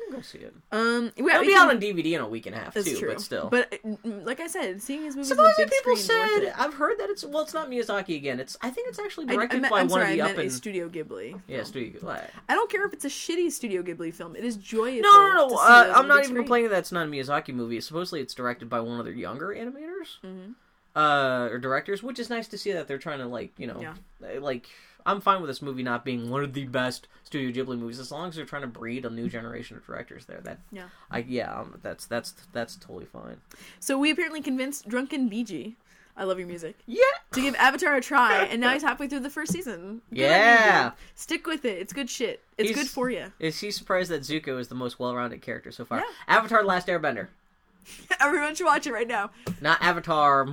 We'll 0.10 0.18
go 0.18 0.22
see 0.22 0.38
it. 0.40 0.54
Um, 0.72 1.12
yeah, 1.18 1.26
It'll 1.26 1.40
we 1.42 1.48
be 1.48 1.54
can- 1.54 1.62
out 1.64 1.70
on 1.70 1.82
DVD 1.82 2.14
in 2.14 2.22
a 2.22 2.28
week 2.30 2.46
and 2.46 2.56
a 2.56 2.60
half 2.60 2.74
too, 2.74 2.96
true. 2.98 3.10
but 3.10 3.22
still. 3.22 3.50
But 3.50 3.72
mm, 3.84 4.26
like 4.26 4.40
I 4.40 4.48
said, 4.48 4.82
seeing 4.82 5.04
his 5.04 5.16
movies 5.16 5.30
Supposedly 5.30 5.66
people 5.66 5.96
screen 5.96 5.98
is 5.98 6.10
worth 6.10 6.44
said. 6.44 6.54
I've 6.58 6.74
heard 6.76 6.98
that 7.00 7.10
it's 7.10 7.24
well, 7.26 7.42
it's 7.44 7.54
not 7.54 7.70
Miyazaki 7.70 8.16
again. 8.16 8.40
It's 8.40 8.56
I 8.62 8.70
think 8.70 8.88
it's 8.90 9.00
actually 9.00 9.28
I, 9.28 9.32
I 9.32 9.36
directed 9.36 9.62
meant, 9.62 9.72
by 9.72 9.80
I'm 9.82 9.88
one 9.90 10.00
sorry, 10.02 10.12
of 10.14 10.18
the 10.18 10.24
I 10.24 10.32
up 10.32 10.38
and 10.38 10.52
Studio 10.52 10.88
Ghibli. 10.90 11.42
yeah, 11.48 11.64
Studio. 11.64 12.00
What? 12.02 12.30
I 12.48 12.54
don't 12.56 12.72
care 12.72 12.86
if 12.86 12.94
it's 12.94 13.06
a 13.06 13.10
shitty 13.10 13.52
Studio 13.52 13.82
Ghibli 13.84 14.14
film. 14.14 14.36
It 14.36 14.46
is 14.46 14.56
joyous. 14.56 15.02
No, 15.04 15.12
no, 15.12 15.48
no. 15.50 15.56
Uh, 15.58 15.94
I'm 15.96 16.08
not 16.08 16.20
even 16.20 16.26
screen. 16.26 16.36
complaining 16.38 16.70
that 16.72 16.80
it's 16.80 16.92
not 16.92 17.06
a 17.06 17.10
Miyazaki 17.10 17.54
movie. 17.54 17.82
Supposedly, 17.82 18.22
it's 18.22 18.34
directed 18.34 18.70
by 18.70 18.80
one 18.80 19.00
of 19.00 19.06
their 19.06 19.14
younger 19.14 19.48
animators 19.50 20.20
Mhm. 20.26 20.54
uh, 20.96 21.50
or 21.52 21.60
directors, 21.60 22.02
which 22.02 22.20
is 22.20 22.30
nice 22.30 22.48
to 22.48 22.58
see 22.58 22.72
that 22.72 22.88
they're 22.88 22.98
trying 22.98 23.20
to 23.20 23.28
like, 23.28 23.52
you 23.58 23.68
know, 23.68 23.82
Yeah. 23.82 24.40
like 24.40 24.68
I'm 25.08 25.22
fine 25.22 25.42
with 25.42 25.50
this 25.50 25.62
movie 25.62 25.82
not 25.84 26.06
being 26.06 26.30
one 26.30 26.44
of 26.44 26.54
the 26.54 26.66
best 26.66 27.08
Studio 27.24 27.50
Ghibli 27.66 27.80
movies 27.80 28.00
as 28.00 28.12
long 28.12 28.30
as 28.30 28.36
they're 28.36 28.46
trying 28.46 28.62
to 28.62 28.68
breed 28.68 29.06
a 29.06 29.10
new 29.10 29.28
generation 29.30 29.78
of 29.78 29.86
directors 29.86 30.26
there. 30.26 30.42
That 30.44 30.60
Yeah. 30.72 30.90
I 31.10 31.20
yeah, 31.20 31.60
um, 31.60 31.80
that's 31.82 32.06
that's 32.06 32.32
that's 32.54 32.76
totally 32.76 33.06
fine. 33.06 33.38
So 33.80 33.98
we 33.98 34.12
apparently 34.12 34.42
convinced 34.42 34.88
Drunken 34.88 35.30
BG, 35.30 35.74
I 36.16 36.24
love 36.26 36.40
your 36.40 36.48
music, 36.48 36.76
Yeah. 36.86 37.04
to 37.32 37.42
give 37.42 37.56
Avatar 37.56 37.96
a 37.96 38.02
try, 38.02 38.44
and 38.52 38.60
now 38.62 38.74
he's 38.74 38.84
halfway 38.84 39.08
through 39.08 39.22
the 39.22 39.30
first 39.30 39.52
season. 39.54 40.02
Good 40.10 40.20
Yeah. 40.20 40.92
Stick 41.16 41.48
with 41.48 41.64
it. 41.66 41.78
It's 41.80 41.94
good 41.94 42.10
shit. 42.10 42.44
It's 42.58 42.70
He's- 42.70 42.80
good 42.82 42.90
for 42.90 43.10
you. 43.10 43.32
Is 43.40 43.60
he 43.62 43.72
surprised 43.72 44.12
that 44.12 44.22
Zuko 44.22 44.60
is 44.60 44.68
the 44.68 44.76
most 44.76 45.00
well-rounded 45.00 45.42
character 45.42 45.72
so 45.72 45.86
far? 45.86 46.00
Yeah. 46.00 46.06
Avatar: 46.28 46.62
The 46.62 46.68
Last 46.68 46.88
Airbender, 46.88 47.28
Everyone 48.20 48.54
should 48.56 48.66
watch 48.66 48.86
it 48.88 48.92
right 48.94 49.08
now. 49.08 49.32
not 49.62 49.82
Avatar. 49.82 50.46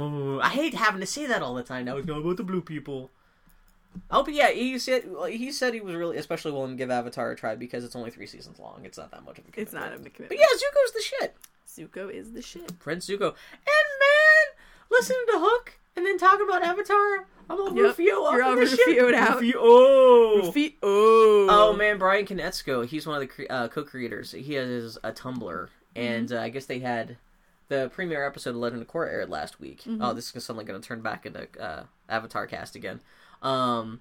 I 0.43 0.49
hate 0.51 0.75
having 0.75 1.01
to 1.01 1.07
say 1.07 1.27
that 1.27 1.43
all 1.43 1.55
the 1.55 1.63
time. 1.65 1.87
Now 1.87 1.97
it's 1.97 2.07
not 2.07 2.19
about 2.19 2.37
the 2.37 2.45
blue 2.45 2.61
people. 2.61 3.11
Oh, 4.11 4.23
but 4.25 4.35
yeah, 4.35 4.51
he 4.51 4.79
said 4.79 5.05
he 5.29 5.53
said 5.53 5.75
he 5.75 5.81
was 5.81 5.95
really 5.95 6.17
especially 6.17 6.53
willing 6.53 6.71
to 6.73 6.77
give 6.77 6.91
Avatar 6.91 7.31
a 7.31 7.37
try 7.37 7.55
because 7.55 7.85
it's 7.85 7.97
only 7.97 8.11
three 8.11 8.27
seasons 8.27 8.59
long. 8.59 8.81
It's 8.85 8.99
not 8.99 9.11
that 9.13 9.25
much 9.25 9.39
of 9.39 9.45
a. 9.49 9.51
Commitment. 9.51 9.59
It's 9.69 9.73
not 9.73 9.93
a 9.93 9.97
commitment. 9.97 10.29
But 10.29 10.39
yeah, 10.39 10.47
Zuko's 10.55 10.93
the 10.93 11.03
shit. 11.03 11.37
Zuko 11.67 12.11
is 12.11 12.33
the 12.33 12.43
shit. 12.43 12.79
Prince 12.79 13.07
Zuko. 13.09 13.35
And 13.53 13.89
man, 14.01 14.47
listening 14.91 15.25
to 15.33 15.39
Hook 15.39 15.79
and 15.97 16.05
then 16.07 16.19
talking 16.19 16.47
about 16.49 16.63
Avatar. 16.63 17.27
I'm 17.51 17.61
all 17.61 17.77
Yep, 17.77 17.99
Rufio. 17.99 18.25
up 18.25 18.33
you're 18.33 18.41
in 18.41 18.47
all 18.49 18.57
the 18.57 18.67
shit. 18.67 18.81
Rufioed 18.89 19.15
out. 19.15 19.41
Rufio- 19.41 19.59
oh. 19.61 20.51
Feet. 20.53 20.79
Oh. 20.83 21.47
Oh 21.51 21.77
man, 21.77 21.99
Brian 21.99 22.25
Konietzko, 22.27 22.87
he's 22.87 23.07
one 23.07 23.17
of 23.17 23.21
the 23.21 23.27
cre- 23.27 23.51
uh, 23.51 23.69
co-creators. 23.69 24.33
He 24.33 24.55
has 24.55 24.99
a 25.05 25.13
Tumblr, 25.13 25.69
and 25.95 26.33
uh, 26.33 26.41
I 26.41 26.49
guess 26.49 26.67
they 26.67 26.79
had 26.79 27.17
the 27.69 27.91
premiere 27.93 28.27
episode 28.27 28.51
of 28.51 28.57
Legend 28.57 28.83
of 28.83 28.89
Korra 28.89 29.09
aired 29.13 29.31
last 29.31 29.61
week. 29.61 29.83
Mm-hmm. 29.83 30.03
Oh, 30.03 30.13
this 30.15 30.35
is 30.35 30.45
suddenly 30.45 30.65
going 30.65 30.81
to 30.81 30.87
turn 30.87 31.01
back 31.03 31.27
into 31.27 31.47
uh, 31.61 31.85
Avatar 32.09 32.47
cast 32.47 32.77
again. 32.77 33.01
Um, 33.45 34.01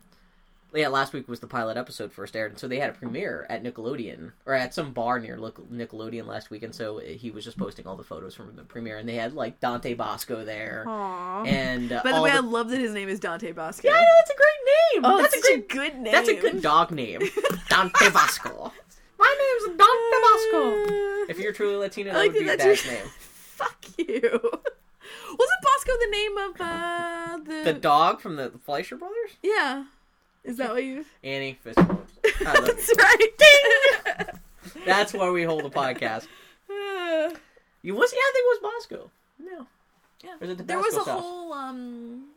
yeah, 0.74 0.88
last 0.88 1.14
week 1.14 1.28
was 1.28 1.40
the 1.40 1.45
pilot 1.45 1.78
episode 1.78 2.11
first 2.11 2.36
aired, 2.36 2.52
and 2.52 2.60
so 2.60 2.68
they 2.68 2.80
had 2.80 2.90
a 2.90 2.94
premiere 2.94 3.45
at 3.48 3.64
Nickelodeon 3.64 4.32
or 4.48 4.56
at 4.56 4.74
some 4.74 4.91
bar 4.91 5.20
near 5.20 5.38
Nickelodeon 5.38 6.26
last 6.26 6.49
week, 6.49 6.64
and 6.64 6.74
so 6.74 6.98
he 6.98 7.30
was 7.30 7.44
just 7.44 7.60
posting 7.60 7.86
all 7.86 7.95
the 7.95 8.03
photos 8.03 8.34
from 8.34 8.56
the 8.56 8.64
premiere, 8.64 8.98
and 8.98 9.07
they 9.07 9.14
had 9.15 9.34
like 9.36 9.60
Dante 9.60 9.94
Bosco 9.94 10.44
there, 10.44 10.84
Aww. 10.88 11.48
and 11.48 11.91
uh, 11.91 12.02
By 12.03 12.14
the 12.14 12.22
way, 12.24 12.32
the- 12.32 12.38
I 12.38 12.40
love 12.40 12.70
that 12.72 12.80
his 12.80 12.91
name 12.94 13.07
is 13.07 13.20
Dante 13.20 13.52
Bosco. 13.52 13.88
yeah, 13.88 13.94
I 13.94 14.02
know 14.02 14.07
that's 14.18 14.32
a 14.32 14.36
great 14.36 15.03
name. 15.03 15.06
Oh, 15.06 15.22
that's 15.22 15.36
a 15.36 15.41
good. 15.41 15.60
a 15.60 15.61
good 15.91 15.99
name. 15.99 16.11
That's 16.11 16.30
a 16.30 16.36
good 16.41 16.61
dog 16.64 16.90
name, 16.90 17.22
Dante 17.70 18.10
Bosco. 18.10 18.74
My 19.20 19.60
name's 19.61 19.78
Dante 19.78 20.18
Bosco. 20.22 21.30
If 21.30 21.38
you're 21.40 21.53
truly 21.53 21.76
Latino, 21.76 22.14
that 22.14 22.18
like 22.18 22.34
would 22.34 22.40
be 22.40 22.45
that 22.45 22.57
your- 22.65 22.76
name. 22.91 23.06
Fuck 23.06 23.86
you. 23.99 24.40
Wasn't 25.85 25.99
the 25.99 26.11
name 26.11 26.38
of 26.38 26.61
uh 26.61 27.38
the 27.43 27.72
The 27.73 27.80
dog 27.80 28.22
from 28.22 28.35
the 28.35 28.51
Fleischer 28.64 28.95
Brothers, 28.95 29.31
Yeah. 29.41 29.85
Is 30.43 30.57
that 30.57 30.72
what 30.72 30.84
you 30.84 31.05
Annie. 31.23 31.57
I 31.65 31.72
That's 31.73 32.91
right. 32.97 34.35
That's 34.85 35.14
why 35.14 35.30
we 35.30 35.43
hold 35.43 35.65
a 35.65 35.69
podcast. 35.69 36.27
Uh, 36.69 37.34
You 37.81 37.95
was 37.95 38.14
yeah, 38.14 38.19
I 38.19 38.31
think 38.34 38.45
it 38.45 38.64
was 38.64 38.72
Bosco. 38.73 39.11
No, 39.39 39.68
yeah. 40.23 40.35
Or 40.39 40.43
is 40.45 40.49
it 40.51 40.57
the 40.57 40.64
There 40.64 40.77
was 40.80 40.93
a 40.93 40.97
Bosco 40.99 41.11
whole 41.19 41.53
um 41.53 42.27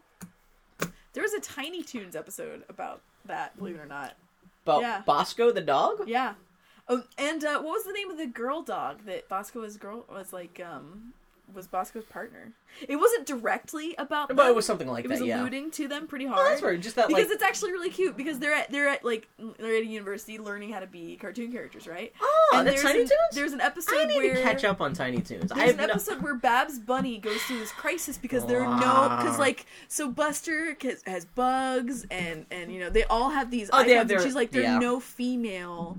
there 1.13 1.23
was 1.23 1.33
a 1.35 1.41
Tiny 1.41 1.83
Toons 1.85 2.17
episode 2.17 2.65
about 2.69 3.01
that, 3.27 3.57
believe 3.57 3.77
it 3.77 3.81
or 3.81 3.87
not. 3.87 4.17
but 4.65 4.81
yeah. 4.81 5.03
Bosco 5.07 5.53
the 5.53 5.61
dog. 5.61 6.09
Yeah. 6.09 6.35
Oh, 6.89 7.03
and 7.19 7.45
uh, 7.45 7.61
what 7.61 7.73
was 7.73 7.85
the 7.85 7.93
name 7.93 8.11
of 8.11 8.19
the 8.19 8.27
girl 8.27 8.63
dog 8.63 9.05
that 9.07 9.29
Bosco 9.29 9.61
was 9.61 9.77
girl 9.77 10.05
was 10.11 10.33
like 10.33 10.61
um 10.65 11.13
was 11.55 11.67
Bosco's 11.67 12.05
partner? 12.05 12.53
It 12.89 12.97
wasn't 12.97 13.27
directly 13.27 13.95
about 13.97 14.29
But 14.29 14.37
them. 14.37 14.47
it 14.49 14.55
was 14.55 14.67
something 14.67 14.89
like 14.89 15.05
it 15.05 15.09
that. 15.09 15.21
was 15.21 15.27
yeah. 15.27 15.41
alluding 15.41 15.71
to 15.73 15.89
them 15.89 16.07
pretty 16.07 16.27
Oh, 16.27 16.31
hard. 16.31 16.53
that's 16.53 16.63
right. 16.63 16.79
Just 16.81 16.97
that 16.97 17.09
because 17.09 17.25
like. 17.27 17.33
it's 17.35 17.43
actually 17.43 17.73
really 17.73 17.89
cute 17.89 18.17
because 18.17 18.39
they're 18.39 18.53
at 18.53 18.71
they're 18.71 18.89
at 18.89 19.05
like 19.05 19.29
they're 19.59 19.77
at 19.77 19.83
a 19.83 19.87
university 19.87 20.39
learning 20.39 20.71
how 20.73 20.81
to 20.81 20.87
be 20.87 21.17
cartoon 21.17 21.51
characters, 21.53 21.87
right? 21.87 22.13
Oh, 22.21 22.51
and 22.55 22.67
that's 22.67 22.83
there's 22.83 22.93
Tiny 22.93 23.03
an, 23.03 23.07
Toons. 23.09 23.19
There's 23.35 23.53
an 23.53 23.61
episode 23.61 23.97
I 23.99 24.05
need 24.07 24.17
where 24.19 24.35
to 24.35 24.43
catch 24.43 24.65
up 24.65 24.81
on 24.81 24.93
Tiny 24.93 25.21
Toons. 25.23 25.53
I 25.53 25.57
there's 25.57 25.71
have 25.71 25.81
an 25.81 25.87
no- 25.87 25.93
episode 25.95 26.23
where 26.23 26.35
Babs 26.35 26.79
Bunny 26.79 27.19
goes 27.19 27.41
through 27.45 27.61
this 27.61 27.73
crisis 27.73 28.19
because 28.19 28.45
there 28.47 28.61
are 28.63 28.81
no 28.81 29.17
because 29.17 29.39
like 29.39 29.67
so 29.89 30.11
Buster 30.11 30.77
has, 30.83 31.03
has 31.07 31.25
bugs 31.25 32.05
and 32.11 32.45
and 32.51 32.73
you 32.73 32.81
know 32.81 32.91
they 32.91 33.05
all 33.05 33.31
have 33.31 33.51
these 33.51 33.71
Oh, 33.73 33.79
icons 33.79 33.93
have 33.93 34.11
and 34.11 34.21
she's 34.23 34.35
like 34.35 34.51
there 34.51 34.63
yeah. 34.63 34.77
are 34.77 34.81
no 34.81 35.01
female 35.01 35.97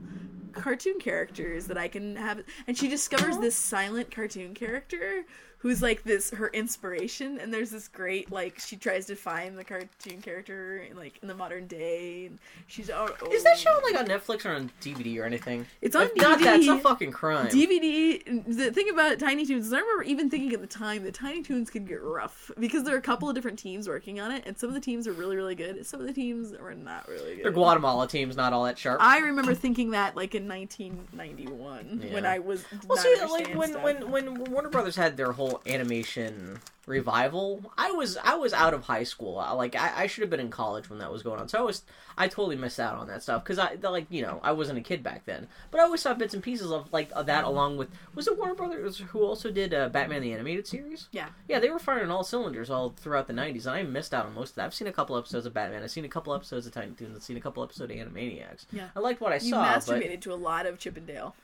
cartoon 0.53 0.99
characters 0.99 1.67
that 1.67 1.77
I 1.77 1.87
can 1.87 2.15
have 2.15 2.43
and 2.67 2.77
she 2.77 2.87
discovers 2.87 3.37
this 3.37 3.55
silent 3.55 4.11
cartoon 4.11 4.53
character 4.53 5.25
who's 5.59 5.81
like 5.81 6.03
this 6.03 6.29
her 6.31 6.49
inspiration 6.49 7.39
and 7.39 7.53
there's 7.53 7.71
this 7.71 7.87
great 7.87 8.31
like 8.31 8.59
she 8.59 8.75
tries 8.75 9.05
to 9.07 9.15
find 9.15 9.57
the 9.57 9.63
cartoon 9.63 10.21
character 10.21 10.77
in, 10.89 10.95
like 10.95 11.17
in 11.21 11.27
the 11.27 11.33
modern 11.33 11.65
day 11.67 12.27
and 12.27 12.39
she's 12.67 12.89
oh, 12.89 13.09
Is 13.31 13.43
that 13.43 13.57
show 13.57 13.79
like 13.83 13.95
oh. 13.95 13.99
on 13.99 14.07
Netflix 14.07 14.45
or 14.45 14.53
on 14.53 14.69
DVD 14.81 15.19
or 15.19 15.23
anything? 15.23 15.65
It's 15.81 15.95
on 15.95 16.03
If 16.03 16.15
not, 16.15 16.39
that's 16.39 16.67
a 16.67 16.77
fucking 16.77 17.11
crime. 17.11 17.47
DVD. 17.47 18.45
The 18.47 18.71
thing 18.71 18.89
about 18.89 19.19
Tiny 19.19 19.45
Toons 19.45 19.67
is 19.67 19.73
I 19.73 19.79
remember 19.79 20.03
even 20.03 20.29
thinking 20.29 20.53
at 20.53 20.61
the 20.61 20.67
time 20.67 21.03
that 21.03 21.13
Tiny 21.13 21.41
Toons 21.41 21.69
could 21.69 21.87
get 21.87 22.01
rough 22.01 22.51
because 22.59 22.83
there 22.83 22.95
are 22.95 22.99
a 22.99 23.01
couple 23.01 23.29
of 23.29 23.35
different 23.35 23.57
teams 23.57 23.87
working 23.87 24.19
on 24.19 24.31
it, 24.31 24.43
and 24.45 24.57
some 24.57 24.69
of 24.69 24.75
the 24.75 24.81
teams 24.81 25.07
are 25.07 25.13
really, 25.13 25.35
really 25.35 25.55
good. 25.55 25.85
Some 25.85 25.99
of 25.99 26.07
the 26.07 26.13
teams 26.13 26.53
were 26.57 26.75
not 26.75 27.07
really 27.07 27.37
good. 27.37 27.45
the 27.45 27.51
Guatemala 27.51 28.07
team's 28.07 28.35
not 28.35 28.53
all 28.53 28.65
that 28.65 28.77
sharp. 28.77 29.01
I 29.01 29.19
remember 29.19 29.53
thinking 29.53 29.91
that 29.91 30.15
like 30.15 30.35
in 30.35 30.47
1991 30.47 32.13
when 32.13 32.25
I 32.25 32.39
was 32.39 32.65
Well, 32.87 32.97
see, 32.97 33.15
like 33.29 33.53
when, 33.55 33.81
when 33.81 34.11
when 34.11 34.43
Warner 34.45 34.69
Brothers 34.69 34.95
had 34.95 35.17
their 35.17 35.31
whole 35.31 35.46
animation 35.65 36.59
revival, 36.85 37.69
I 37.77 37.91
was 37.91 38.15
I 38.23 38.35
was 38.35 38.53
out 38.53 38.73
of 38.73 38.83
high 38.83 39.03
school. 39.03 39.37
I- 39.39 39.51
Like 39.51 39.75
I, 39.75 40.03
I 40.03 40.07
should 40.07 40.21
have 40.21 40.29
been 40.29 40.39
in 40.39 40.49
college 40.49 40.89
when 40.89 40.99
that 40.99 41.11
was 41.11 41.21
going 41.21 41.39
on. 41.39 41.47
So 41.49 41.59
I 41.59 41.61
was 41.61 41.83
I 42.17 42.27
totally 42.29 42.55
missed 42.55 42.79
out 42.79 42.95
on 42.95 43.07
that 43.07 43.21
stuff 43.23 43.43
because 43.43 43.59
I 43.59 43.75
like 43.81 44.05
you 44.09 44.21
know 44.21 44.39
I 44.41 44.53
wasn't 44.53 44.79
a 44.79 44.81
kid 44.81 45.03
back 45.03 45.25
then. 45.25 45.47
But 45.69 45.81
I 45.81 45.83
always 45.83 46.01
saw 46.01 46.13
bits 46.13 46.33
and 46.33 46.41
pieces 46.41 46.71
of 46.71 46.91
like 46.93 47.09
of 47.13 47.25
that 47.25 47.43
along 47.43 47.75
with 47.77 47.89
was 48.15 48.27
it 48.27 48.37
Warner 48.37 48.55
Brothers 48.55 48.99
who 48.99 49.21
also 49.21 49.51
did 49.51 49.73
uh, 49.73 49.89
Batman 49.89 50.21
the 50.21 50.31
animated 50.33 50.65
series? 50.65 51.09
yeah, 51.11 51.27
Yeah, 51.49 51.59
they 51.59 51.69
were 51.69 51.77
firing 51.79 52.09
all 52.09 52.23
cylinders 52.23 52.69
all 52.69 52.91
throughout 52.95 53.27
the 53.27 53.33
'90s, 53.33 53.65
and 53.65 53.75
I 53.75 53.83
missed 53.83 54.13
out 54.13 54.25
on 54.25 54.33
most 54.33 54.51
of 54.51 54.55
that. 54.55 54.65
I've 54.65 54.73
seen 54.73 54.87
a 54.87 54.93
couple 54.93 55.17
episodes 55.17 55.45
of 55.45 55.53
Batman. 55.53 55.83
I've 55.83 55.91
seen 55.91 56.05
a 56.05 56.09
couple 56.09 56.33
episodes 56.33 56.65
of 56.67 56.71
Tiny 56.73 56.91
Toons. 56.93 57.17
I've 57.17 57.23
seen 57.23 57.37
a 57.37 57.41
couple 57.41 57.63
episodes 57.63 57.91
of 57.91 57.97
Animaniacs. 57.97 58.65
Yeah. 58.71 58.87
I 58.95 58.99
liked 59.01 59.19
what 59.19 59.33
I 59.33 59.35
you 59.35 59.49
saw, 59.51 59.61
but 59.73 59.81
masturbated 59.83 60.21
to 60.21 60.33
a 60.33 60.35
lot 60.35 60.65
of 60.65 60.79
Chip 60.79 60.95
'n 60.97 61.05
Dale. 61.05 61.35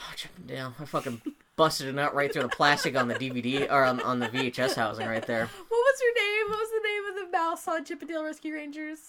Oh, 0.00 0.12
Chip 0.16 0.30
'n 0.38 0.46
Dale. 0.46 0.74
I 0.78 0.84
fucking 0.84 1.20
busted 1.56 1.88
a 1.88 1.92
nut 1.92 2.14
right 2.14 2.32
through 2.32 2.42
the 2.42 2.48
plastic 2.48 2.96
on 2.96 3.08
the 3.08 3.14
DVD 3.14 3.70
or 3.70 3.84
on, 3.84 4.00
on 4.00 4.20
the 4.20 4.28
VHS 4.28 4.74
housing 4.74 5.06
right 5.06 5.26
there. 5.26 5.46
What 5.46 5.70
was 5.70 6.00
her 6.00 6.20
name? 6.22 6.50
What 6.50 6.58
was 6.58 6.70
the 6.70 6.88
name 6.88 7.04
of 7.06 7.14
the 7.32 7.36
mouse 7.36 7.68
on 7.68 7.84
Chip 7.84 8.02
'n 8.02 8.08
Dale 8.08 8.24
Rescue 8.24 8.54
Rangers? 8.54 9.00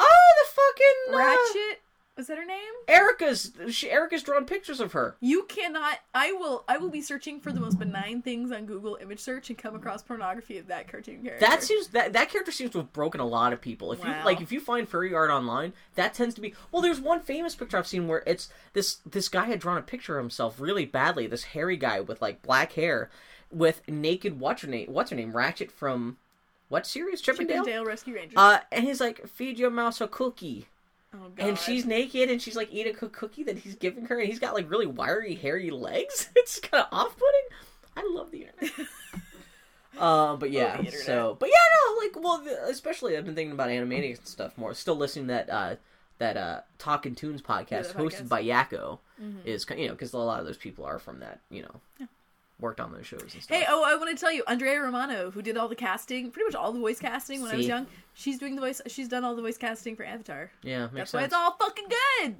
Oh, 0.00 0.28
the 0.42 0.48
fucking 0.60 1.14
uh, 1.14 1.18
Ratchet. 1.18 1.82
Was 2.18 2.26
that 2.26 2.36
her 2.36 2.44
name? 2.44 2.58
Erica's. 2.88 3.52
She, 3.70 3.88
Erica's 3.88 4.24
drawn 4.24 4.44
pictures 4.44 4.80
of 4.80 4.90
her. 4.90 5.14
You 5.20 5.44
cannot. 5.44 6.00
I 6.12 6.32
will. 6.32 6.64
I 6.66 6.76
will 6.76 6.90
be 6.90 7.00
searching 7.00 7.40
for 7.40 7.52
the 7.52 7.60
most 7.60 7.78
benign 7.78 8.22
things 8.22 8.50
on 8.50 8.66
Google 8.66 8.98
image 9.00 9.20
search 9.20 9.50
and 9.50 9.56
come 9.56 9.76
across 9.76 10.02
pornography 10.02 10.58
of 10.58 10.66
that 10.66 10.88
cartoon 10.88 11.22
character. 11.22 11.46
That 11.46 11.62
seems 11.62 11.86
that 11.88 12.12
that 12.14 12.28
character 12.28 12.50
seems 12.50 12.72
to 12.72 12.78
have 12.78 12.92
broken 12.92 13.20
a 13.20 13.26
lot 13.26 13.52
of 13.52 13.60
people. 13.60 13.92
If 13.92 14.00
you 14.02 14.10
like, 14.24 14.40
if 14.40 14.50
you 14.50 14.58
find 14.58 14.88
furry 14.88 15.14
art 15.14 15.30
online, 15.30 15.74
that 15.94 16.12
tends 16.12 16.34
to 16.34 16.40
be. 16.40 16.54
Well, 16.72 16.82
there's 16.82 17.00
one 17.00 17.20
famous 17.20 17.54
picture 17.54 17.78
I've 17.78 17.86
seen 17.86 18.08
where 18.08 18.24
it's 18.26 18.48
this 18.72 18.96
this 19.06 19.28
guy 19.28 19.44
had 19.44 19.60
drawn 19.60 19.78
a 19.78 19.82
picture 19.82 20.18
of 20.18 20.24
himself 20.24 20.60
really 20.60 20.86
badly. 20.86 21.28
This 21.28 21.44
hairy 21.44 21.76
guy 21.76 22.00
with 22.00 22.20
like 22.20 22.42
black 22.42 22.72
hair, 22.72 23.10
with 23.52 23.80
naked 23.88 24.40
what's 24.40 24.62
her 24.62 24.68
name? 24.68 24.92
What's 24.92 25.10
her 25.10 25.16
name? 25.16 25.36
Ratchet 25.36 25.70
from 25.70 26.16
what 26.68 26.84
series? 26.84 27.20
Chip 27.20 27.38
'n 27.38 27.46
Dale. 27.46 27.58
Chippendale 27.62 27.84
Rescue 27.84 28.14
Rangers. 28.16 28.34
Uh, 28.36 28.58
and 28.72 28.84
he's 28.84 29.00
like, 29.00 29.28
feed 29.28 29.56
your 29.56 29.70
mouse 29.70 30.00
a 30.00 30.08
cookie. 30.08 30.66
Oh 31.14 31.30
god. 31.34 31.46
and 31.48 31.58
she's 31.58 31.86
naked 31.86 32.28
and 32.30 32.40
she's 32.40 32.54
like 32.56 32.68
eating 32.72 32.94
a 33.00 33.08
cookie 33.08 33.42
that 33.44 33.58
he's 33.58 33.74
giving 33.74 34.06
her 34.06 34.18
and 34.18 34.28
he's 34.28 34.38
got 34.38 34.54
like 34.54 34.70
really 34.70 34.86
wiry 34.86 35.34
hairy 35.34 35.70
legs. 35.70 36.28
It's 36.36 36.60
kind 36.60 36.82
of 36.84 36.88
off-putting. 36.92 37.48
I 37.96 38.10
love 38.14 38.30
the 38.30 38.42
internet. 38.46 38.88
Um 39.98 40.38
but 40.40 40.50
yeah 40.50 40.80
so 40.90 41.36
but 41.40 41.48
yeah 41.48 41.54
no 41.86 42.00
like 42.00 42.22
well 42.24 42.38
the, 42.44 42.64
especially 42.70 43.16
i've 43.16 43.24
been 43.24 43.34
thinking 43.34 43.52
about 43.52 43.70
animating 43.70 44.12
and 44.16 44.26
stuff 44.26 44.56
more. 44.58 44.74
Still 44.74 44.96
listening 44.96 45.26
to 45.28 45.32
that 45.34 45.50
uh 45.50 45.76
that 46.18 46.36
uh 46.36 46.60
Talkin' 46.78 47.14
Toons 47.14 47.42
podcast 47.42 47.94
that 47.94 47.96
hosted 47.96 48.22
podcast. 48.24 48.28
by 48.28 48.44
yakko 48.44 48.98
is 49.44 49.64
ki- 49.64 49.80
you 49.82 49.86
know 49.88 49.94
because 49.94 50.12
a 50.12 50.18
lot 50.18 50.40
of 50.40 50.46
those 50.46 50.56
people 50.58 50.84
are 50.84 50.98
from 50.98 51.20
that 51.20 51.40
you 51.50 51.62
know 51.62 52.06
worked 52.60 52.80
on 52.80 52.92
those 52.92 53.06
shows 53.06 53.22
and 53.34 53.42
stuff 53.42 53.56
Hey, 53.56 53.64
oh, 53.68 53.84
I 53.86 53.94
want 53.96 54.10
to 54.10 54.20
tell 54.20 54.32
you, 54.32 54.42
Andrea 54.48 54.80
Romano, 54.80 55.30
who 55.30 55.42
did 55.42 55.56
all 55.56 55.68
the 55.68 55.74
casting, 55.76 56.30
pretty 56.30 56.46
much 56.46 56.54
all 56.54 56.72
the 56.72 56.80
voice 56.80 56.98
casting 56.98 57.40
when 57.42 57.50
I 57.52 57.56
was 57.56 57.66
young, 57.66 57.86
she's 58.14 58.38
doing 58.38 58.54
the 58.56 58.60
voice. 58.60 58.80
She's 58.88 59.08
done 59.08 59.24
all 59.24 59.36
the 59.36 59.42
voice 59.42 59.56
casting 59.56 59.94
for 59.96 60.04
Avatar. 60.04 60.50
yeah 60.62 60.82
makes 60.92 60.92
That's 60.94 61.10
sense 61.12 61.20
why 61.20 61.24
it's 61.26 61.34
all 61.34 61.52
fucking 61.52 61.86
good, 61.88 62.36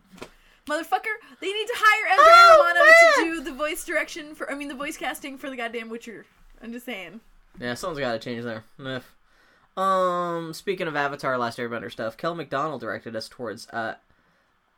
motherfucker. 0.67 1.15
They 1.41 1.53
need 1.53 1.67
to 1.67 1.75
hire 1.77 2.11
Andrea 2.11 2.35
Oh, 2.37 2.67
Romano 2.67 2.85
man. 2.85 3.37
to 3.39 3.45
do 3.45 3.51
the 3.51 3.57
voice 3.57 3.85
direction 3.85 4.35
for. 4.35 4.51
I 4.51 4.55
mean, 4.55 4.69
the 4.69 4.75
voice 4.75 4.97
casting 4.97 5.39
for 5.39 5.49
the 5.51 5.57
goddamn 5.57 5.89
Witcher. 5.89 6.27
I'm 6.63 6.73
just 6.73 6.87
saying. 6.87 7.21
Yeah, 7.61 7.75
something's 7.75 8.01
got 8.01 8.13
to 8.13 8.19
change 8.19 8.45
there. 8.45 8.65
Meh. 8.77 9.01
Um, 9.77 10.53
speaking 10.53 10.89
of 10.89 10.97
Avatar: 10.97 11.39
Last 11.39 11.59
Airbender 11.59 11.91
stuff, 11.91 12.17
Kel 12.17 12.35
McDonald 12.35 12.81
directed 12.81 13.15
us 13.15 13.29
towards 13.29 13.69
uh, 13.69 13.95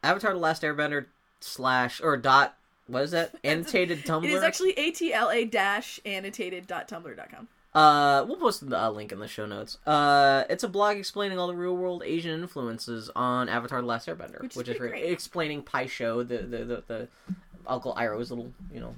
Avatar: 0.02 0.34
The 0.34 0.38
Last 0.38 0.62
Airbender 0.62 1.06
slash 1.40 2.00
or 2.02 2.16
dot. 2.18 2.56
What 2.90 3.02
is 3.04 3.10
that? 3.12 3.34
Annotated 3.44 4.00
Tumblr. 4.04 4.24
It 4.24 4.30
is 4.30 4.42
actually 4.42 4.76
atla 4.76 5.44
dash 5.46 6.00
annotated.tumblr.com. 6.04 7.48
Uh, 7.72 8.24
we'll 8.26 8.36
post 8.36 8.68
the 8.68 8.82
uh, 8.82 8.90
link 8.90 9.12
in 9.12 9.20
the 9.20 9.28
show 9.28 9.46
notes. 9.46 9.78
Uh, 9.86 10.42
it's 10.50 10.64
a 10.64 10.68
blog 10.68 10.96
explaining 10.96 11.38
all 11.38 11.46
the 11.46 11.54
real 11.54 11.76
world 11.76 12.02
Asian 12.04 12.40
influences 12.40 13.10
on 13.14 13.48
Avatar: 13.48 13.80
The 13.80 13.86
Last 13.86 14.08
Airbender, 14.08 14.40
Which 14.42 14.52
is 14.52 14.56
which 14.56 14.68
is 14.68 14.76
great. 14.78 15.04
Explaining 15.10 15.62
Pai 15.62 15.86
Sho, 15.86 16.24
the 16.24 16.38
the, 16.38 16.58
the 16.64 16.82
the 16.88 17.08
Uncle 17.68 17.94
Iroh's 17.94 18.30
little 18.30 18.52
you 18.74 18.80
know 18.80 18.94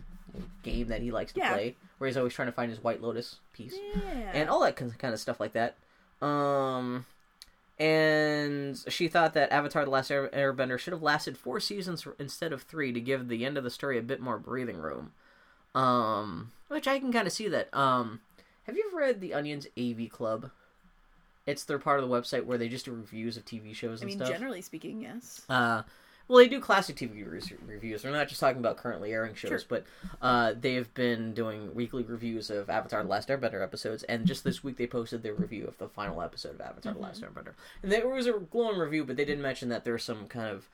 game 0.62 0.88
that 0.88 1.02
he 1.02 1.10
likes 1.10 1.32
to 1.34 1.40
Yeah. 1.40 1.52
play, 1.52 1.76
where 1.98 2.08
he's 2.08 2.16
always 2.16 2.32
trying 2.32 2.48
to 2.48 2.52
find 2.52 2.70
his 2.70 2.82
White 2.82 3.02
Lotus 3.02 3.36
piece 3.52 3.74
Yeah. 3.94 4.30
and 4.32 4.48
all 4.48 4.60
that 4.62 4.74
kind 4.76 5.12
of 5.12 5.20
stuff 5.20 5.38
like 5.38 5.52
that. 5.52 5.76
Um, 6.26 7.04
and 7.82 8.80
she 8.86 9.08
thought 9.08 9.34
that 9.34 9.52
Avatar: 9.52 9.84
The 9.84 9.90
Last 9.90 10.08
Airbender 10.08 10.78
should 10.78 10.92
have 10.92 11.02
lasted 11.02 11.36
four 11.36 11.58
seasons 11.58 12.06
instead 12.16 12.52
of 12.52 12.62
three 12.62 12.92
to 12.92 13.00
give 13.00 13.26
the 13.26 13.44
end 13.44 13.58
of 13.58 13.64
the 13.64 13.70
story 13.70 13.98
a 13.98 14.02
bit 14.02 14.20
more 14.20 14.38
breathing 14.38 14.76
room. 14.76 15.10
Um, 15.74 16.52
which 16.68 16.86
I 16.86 17.00
can 17.00 17.12
kind 17.12 17.26
of 17.26 17.32
see 17.32 17.48
that. 17.48 17.74
Um, 17.76 18.20
have 18.64 18.76
you 18.76 18.84
ever 18.86 18.98
read 18.98 19.20
the 19.20 19.34
Onion's 19.34 19.66
AV 19.76 20.08
Club? 20.10 20.52
It's 21.44 21.64
their 21.64 21.80
part 21.80 21.98
of 21.98 22.08
the 22.08 22.14
website 22.14 22.44
where 22.44 22.56
they 22.56 22.68
just 22.68 22.84
do 22.84 22.92
reviews 22.92 23.36
of 23.36 23.44
TV 23.44 23.74
shows 23.74 24.00
I 24.00 24.06
mean, 24.06 24.18
stuff. 24.18 24.28
generally 24.28 24.62
speaking, 24.62 25.02
yes. 25.02 25.40
Uh, 25.48 25.82
well, 26.32 26.38
they 26.42 26.48
do 26.48 26.60
classic 26.60 26.96
TV 26.96 27.30
re- 27.30 27.40
reviews. 27.66 28.00
They're 28.02 28.10
not 28.10 28.26
just 28.28 28.40
talking 28.40 28.58
about 28.58 28.78
currently 28.78 29.12
airing 29.12 29.34
shows, 29.34 29.50
Sure. 29.50 29.60
but 29.68 29.84
uh, 30.22 30.54
they've 30.58 30.92
been 30.94 31.34
doing 31.34 31.74
weekly 31.74 32.02
reviews 32.02 32.48
of 32.48 32.70
Avatar: 32.70 33.02
The 33.02 33.08
Last 33.10 33.28
Airbender 33.28 33.62
episodes, 33.62 34.02
and 34.04 34.26
just 34.26 34.42
this 34.42 34.64
week 34.64 34.78
they 34.78 34.86
posted 34.86 35.22
their 35.22 35.34
review 35.34 35.66
of 35.66 35.76
the 35.76 35.88
final 35.88 36.22
episode 36.22 36.54
of 36.54 36.60
Avatar: 36.62 36.94
The 36.94 37.00
Last 37.00 37.20
Airbender. 37.22 37.52
And 37.82 37.92
it 37.92 38.08
was 38.08 38.26
a 38.26 38.32
glowing 38.32 38.78
review, 38.78 39.04
but 39.04 39.16
they 39.16 39.26
did 39.26 39.38
mention 39.38 39.68
that 39.68 39.84
there's 39.84 40.04
some 40.04 40.26
kind 40.26 40.48
of 40.48 40.68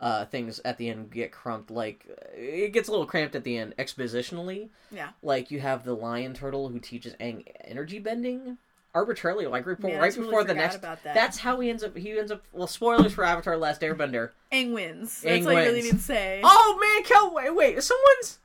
uh, 0.00 0.24
things 0.26 0.60
at 0.64 0.76
the 0.76 0.90
end 0.90 1.10
get 1.10 1.32
crumped. 1.32 1.70
Like 1.70 2.04
it 2.36 2.74
gets 2.74 2.88
a 2.88 2.90
little 2.90 3.06
cramped 3.06 3.34
at 3.34 3.44
the 3.44 3.56
end 3.56 3.74
expositionally. 3.78 4.68
Yeah. 4.92 5.08
Like 5.22 5.50
you 5.50 5.60
have 5.60 5.84
the 5.84 5.94
lion 5.94 6.34
turtle 6.34 6.68
who 6.68 6.78
teaches 6.78 7.14
Aang 7.14 7.44
energy 7.64 7.98
bending 7.98 8.58
arbitrarily, 8.98 9.46
like 9.46 9.64
right, 9.66 9.78
Man, 9.80 10.00
right 10.00 10.10
totally 10.10 10.26
before 10.26 10.44
the 10.44 10.54
next. 10.54 10.76
about 10.76 11.02
that. 11.04 11.14
That's 11.14 11.38
how 11.38 11.60
he 11.60 11.70
ends 11.70 11.82
up. 11.84 11.96
He 11.96 12.18
ends 12.18 12.32
up. 12.32 12.42
Well, 12.52 12.66
spoilers 12.66 13.12
for 13.12 13.24
Avatar: 13.24 13.56
Last 13.56 13.80
Airbender. 13.80 14.30
Aang 14.52 14.74
wins. 14.74 15.22
Aang 15.24 15.44
That's 15.44 15.46
all 15.46 15.52
you 15.52 15.58
really 15.58 15.82
need 15.82 15.92
to 15.92 15.98
say. 15.98 16.40
Oh 16.42 16.78
man, 16.80 17.04
Kel, 17.04 17.32
wait, 17.32 17.54
wait, 17.54 17.82
someone's 17.82 18.38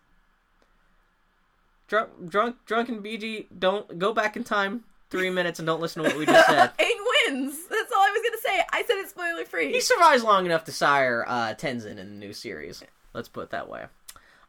drunk, 1.88 2.10
drunk, 2.30 2.56
drunken 2.66 3.02
BG. 3.02 3.48
Don't 3.58 3.98
go 3.98 4.14
back 4.14 4.38
in 4.38 4.44
time 4.44 4.84
three 5.10 5.30
minutes 5.30 5.60
and 5.60 5.66
don't 5.66 5.82
listen 5.82 6.04
to 6.04 6.10
what 6.10 6.18
we 6.18 6.26
just 6.26 6.48
said. 6.48 6.72
Aang 6.80 7.30
wins. 7.30 7.56
That's 7.68 7.92
all 7.92 8.02
I 8.02 8.12
was 8.12 8.22
gonna 8.24 8.42
say. 8.58 8.64
I 8.72 8.84
said 8.84 8.96
it's 8.98 9.12
spoiler 9.12 9.46
free. 9.46 9.72
he 9.72 9.82
survives 9.82 10.24
long 10.24 10.46
enough 10.46 10.64
to 10.66 10.72
sire 10.72 11.26
uh, 11.28 11.54
Tenzin 11.56 11.98
in 11.98 12.20
the 12.20 12.26
new 12.26 12.34
series. 12.34 12.84
Let's 13.14 13.30
put 13.30 13.46
it 13.46 13.50
that 13.52 13.70
way. 13.70 13.86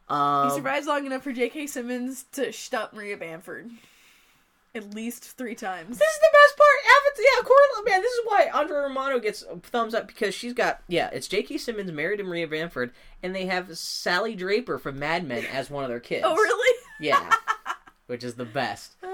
Um, 0.09 0.49
He 0.49 0.55
survives 0.55 0.87
long 0.87 1.05
enough 1.05 1.23
for 1.23 1.31
J.K. 1.31 1.67
Simmons 1.67 2.25
to 2.33 2.51
stop 2.53 2.93
Maria 2.93 3.17
Bamford. 3.17 3.71
At 4.75 4.93
least 4.93 5.23
three 5.37 5.55
times. 5.55 5.97
This 5.97 6.07
is 6.07 6.19
the 6.19 6.27
best 6.33 6.57
part. 6.57 6.67
Avatar, 6.85 7.23
yeah, 7.23 7.43
Cor- 7.43 7.85
man. 7.85 8.01
This 8.01 8.11
is 8.11 8.21
why 8.25 8.49
Andre 8.53 8.77
Romano 8.77 9.19
gets 9.19 9.41
a 9.43 9.55
thumbs 9.57 9.93
up 9.93 10.07
because 10.07 10.35
she's 10.35 10.53
got 10.53 10.81
yeah. 10.87 11.09
It's 11.13 11.27
J.K. 11.27 11.57
Simmons 11.59 11.91
married 11.91 12.17
to 12.17 12.23
Maria 12.23 12.47
Bamford, 12.47 12.91
and 13.23 13.33
they 13.33 13.45
have 13.45 13.77
Sally 13.77 14.35
Draper 14.35 14.77
from 14.77 14.99
Mad 14.99 15.25
Men 15.25 15.45
as 15.45 15.69
one 15.69 15.83
of 15.83 15.89
their 15.89 15.99
kids. 16.01 16.23
Oh, 16.25 16.35
really? 16.35 16.77
Yeah, 16.99 17.31
which 18.07 18.23
is 18.23 18.35
the 18.35 18.45
best. 18.45 18.95
Uh, 19.01 19.07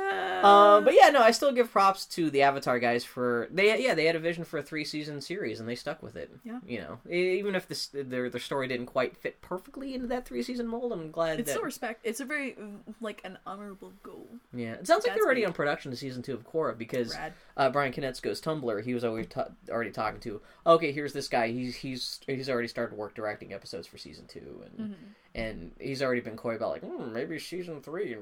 Um, 0.44 0.84
but 0.84 0.94
yeah, 0.94 1.10
no, 1.10 1.22
I 1.22 1.32
still 1.32 1.52
give 1.52 1.72
props 1.72 2.06
to 2.08 2.30
the 2.30 2.42
Avatar 2.44 2.80
guys 2.80 3.04
for 3.04 3.48
they 3.52 3.84
yeah 3.84 3.94
they 3.94 4.06
had 4.06 4.16
a 4.16 4.20
vision 4.20 4.44
for 4.44 4.58
a 4.60 4.64
three 4.64 4.84
season 4.84 5.22
series 5.22 5.60
and 5.60 5.68
they 5.68 5.76
stuck 5.76 6.02
with 6.02 6.16
it. 6.16 6.32
Yeah. 6.44 6.60
you 6.68 6.80
know, 6.80 7.00
even 7.10 7.56
if 7.56 7.68
this 7.68 7.88
their 7.88 8.30
their 8.30 8.40
story 8.40 8.68
didn't 8.68 8.88
quite 8.88 9.16
fit 9.18 9.42
perfectly 9.42 9.94
into 9.94 10.08
that 10.08 10.26
three 10.26 10.44
season 10.44 10.68
mold, 10.68 10.92
I'm 10.94 11.12
glad 11.12 11.40
it's 11.40 11.48
that 11.48 11.54
still 11.54 11.64
respect. 11.66 12.02
It's 12.04 12.20
a 12.20 12.26
very 12.26 12.56
like 13.00 13.22
an 13.24 13.38
honorable 13.46 13.94
goal. 14.04 14.28
yeah. 14.54 14.74
It 14.74 14.88
sounds 14.88 15.06
like 15.06 15.14
they're 15.16 15.24
already 15.26 15.42
Godspeed. 15.42 15.48
on 15.48 15.54
production 15.54 15.92
to 15.92 15.98
season 15.98 16.22
two 16.22 16.34
of 16.34 16.46
Korra 16.50 16.78
because 16.78 17.16
uh, 17.58 17.70
Brian 17.70 17.94
Konietzko's 17.94 18.42
Tumblr, 18.42 18.84
he 18.84 18.94
was 18.94 19.04
always 19.04 19.28
ta- 19.28 19.50
already 19.70 19.92
talking 19.92 20.20
to. 20.22 20.42
Okay, 20.66 20.92
here's 20.92 21.14
this 21.14 21.28
guy. 21.28 21.48
He's 21.50 21.76
he's 21.76 22.20
he's 22.26 22.50
already 22.50 22.68
started 22.68 22.98
work 22.98 23.14
directing 23.16 23.54
episodes 23.54 23.88
for 23.88 23.98
season 23.98 24.26
two, 24.28 24.64
and 24.66 24.72
Mm-hmm. 24.92 25.04
And 25.34 25.72
he's 25.80 26.02
already 26.02 26.22
been 26.22 26.38
coy 26.38 26.56
about 26.56 26.72
like 26.72 26.84
hmm, 26.84 27.14
maybe 27.14 27.40
season 27.40 27.82
three. 27.82 28.16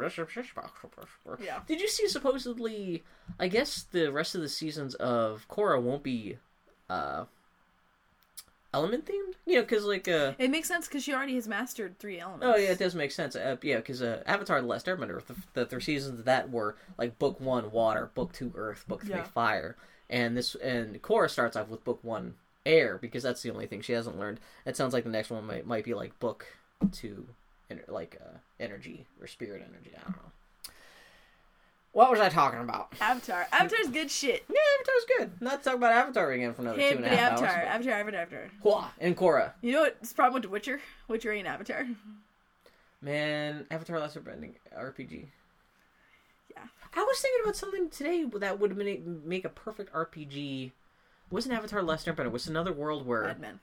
Yeah. 1.42 1.60
Did 1.68 1.82
you 1.82 1.88
see 1.88 2.08
supposedly? 2.08 3.04
I 3.40 3.48
guess 3.48 3.86
the 3.92 4.12
rest 4.12 4.36
of 4.36 4.42
the 4.42 4.50
seasons 4.50 4.96
of 4.96 5.48
Korra 5.50 5.82
won't 5.82 6.04
be 6.04 6.38
uh 6.90 7.26
element 8.74 9.06
themed. 9.06 9.34
You 9.46 9.56
know, 9.56 9.62
because 9.62 9.86
like 9.86 10.08
uh. 10.08 10.34
It 10.38 10.52
makes 10.52 10.68
sense 10.68 10.88
because 10.88 11.04
she 11.04 11.14
already 11.14 11.36
has 11.36 11.48
mastered 11.48 11.98
three 12.00 12.20
elements. 12.20 12.46
Oh 12.48 12.56
yeah, 12.56 12.72
it 12.72 12.80
does 12.80 12.96
make 12.96 13.12
sense. 13.12 13.36
Uh, 13.36 13.58
yeah, 13.62 13.78
because 13.78 14.02
uh, 14.02 14.24
Avatar: 14.26 14.62
The 14.62 14.68
Last 14.68 14.86
Airbender, 14.86 15.24
the, 15.26 15.36
the 15.54 15.66
three 15.66 15.82
seasons 15.82 16.20
of 16.20 16.26
that 16.26 16.50
were 16.50 16.76
like 16.98 17.18
book 17.20 17.40
one, 17.40 17.72
water; 17.72 18.12
book 18.14 18.32
two, 18.34 18.52
earth; 18.56 18.86
book 18.88 19.02
three, 19.02 19.16
Yeah. 19.16 19.24
fire. 19.24 19.76
And 20.10 20.36
this 20.36 20.56
and 20.56 21.02
Korra 21.02 21.30
starts 21.30 21.56
off 21.56 21.70
with 21.70 21.84
book 21.84 22.00
one, 22.04 22.36
air, 22.66 22.98
because 23.00 23.24
that's 23.24 23.42
the 23.44 23.52
only 23.52 23.68
thing 23.68 23.82
she 23.82 23.94
hasn't 23.94 24.18
learned. 24.20 24.40
It 24.66 24.76
sounds 24.76 24.94
like 24.94 25.04
the 25.04 25.10
next 25.10 25.30
one 25.30 25.46
might 25.46 25.66
might 25.68 25.86
be 25.86 25.94
like 25.94 26.20
book 26.20 26.48
ener- 26.86 27.88
like 27.88 28.18
uh, 28.24 28.38
energy 28.60 29.06
or 29.22 29.28
spirit 29.28 29.64
energy. 29.68 29.92
I 29.98 30.02
don't 30.04 30.12
know. 30.16 30.32
What 31.92 32.12
was 32.12 32.20
I 32.20 32.30
talking 32.30 32.60
about? 32.60 32.94
Avatar. 33.02 33.48
Avatar's 33.52 33.88
good 33.88 34.12
shit. 34.12 34.46
Yeah, 34.48 34.56
Avatar's 34.80 35.06
good. 35.18 35.42
Not 35.42 35.64
talk 35.64 35.74
about 35.76 35.92
Avatar 35.92 36.32
again 36.32 36.54
for 36.54 36.62
another 36.62 36.80
Hey, 36.80 36.92
two 36.92 36.98
and 36.98 37.06
a 37.06 37.10
Avatar, 37.20 37.48
hours. 37.48 37.68
Avatar, 37.68 37.94
Avatar, 37.94 38.22
Avatar. 38.22 38.52
Hua 38.62 38.92
and 39.00 39.18
Korra. 39.18 39.54
You 39.62 39.72
know 39.72 39.82
what's 39.82 40.10
the 40.10 40.16
problem 40.16 40.36
with 40.36 40.44
The 40.44 40.50
Witcher? 40.50 40.82
Witcher 41.08 41.32
ain't 41.32 41.48
Avatar. 41.48 41.88
Man, 43.02 43.66
Avatar: 43.72 44.00
Last 44.00 44.18
Airbender 44.18 44.52
RPG. 44.78 45.26
Yeah. 46.52 46.60
I 46.96 47.04
was 47.04 47.20
thinking 47.20 47.42
about 47.44 47.56
something 47.56 47.90
today 47.90 48.26
that 48.36 48.60
would 48.60 48.78
make, 49.26 49.46
a 49.46 49.50
perfect 49.50 49.92
RPG. 49.94 50.66
It 50.68 50.72
wasn't 51.32 51.56
Avatar: 51.56 51.82
Last 51.82 52.06
Airbender. 52.06 52.26
It 52.26 52.32
was 52.32 52.48
another 52.48 52.72
world 52.74 53.06
where. 53.08 53.24
Mad 53.24 53.40
Men. 53.40 53.60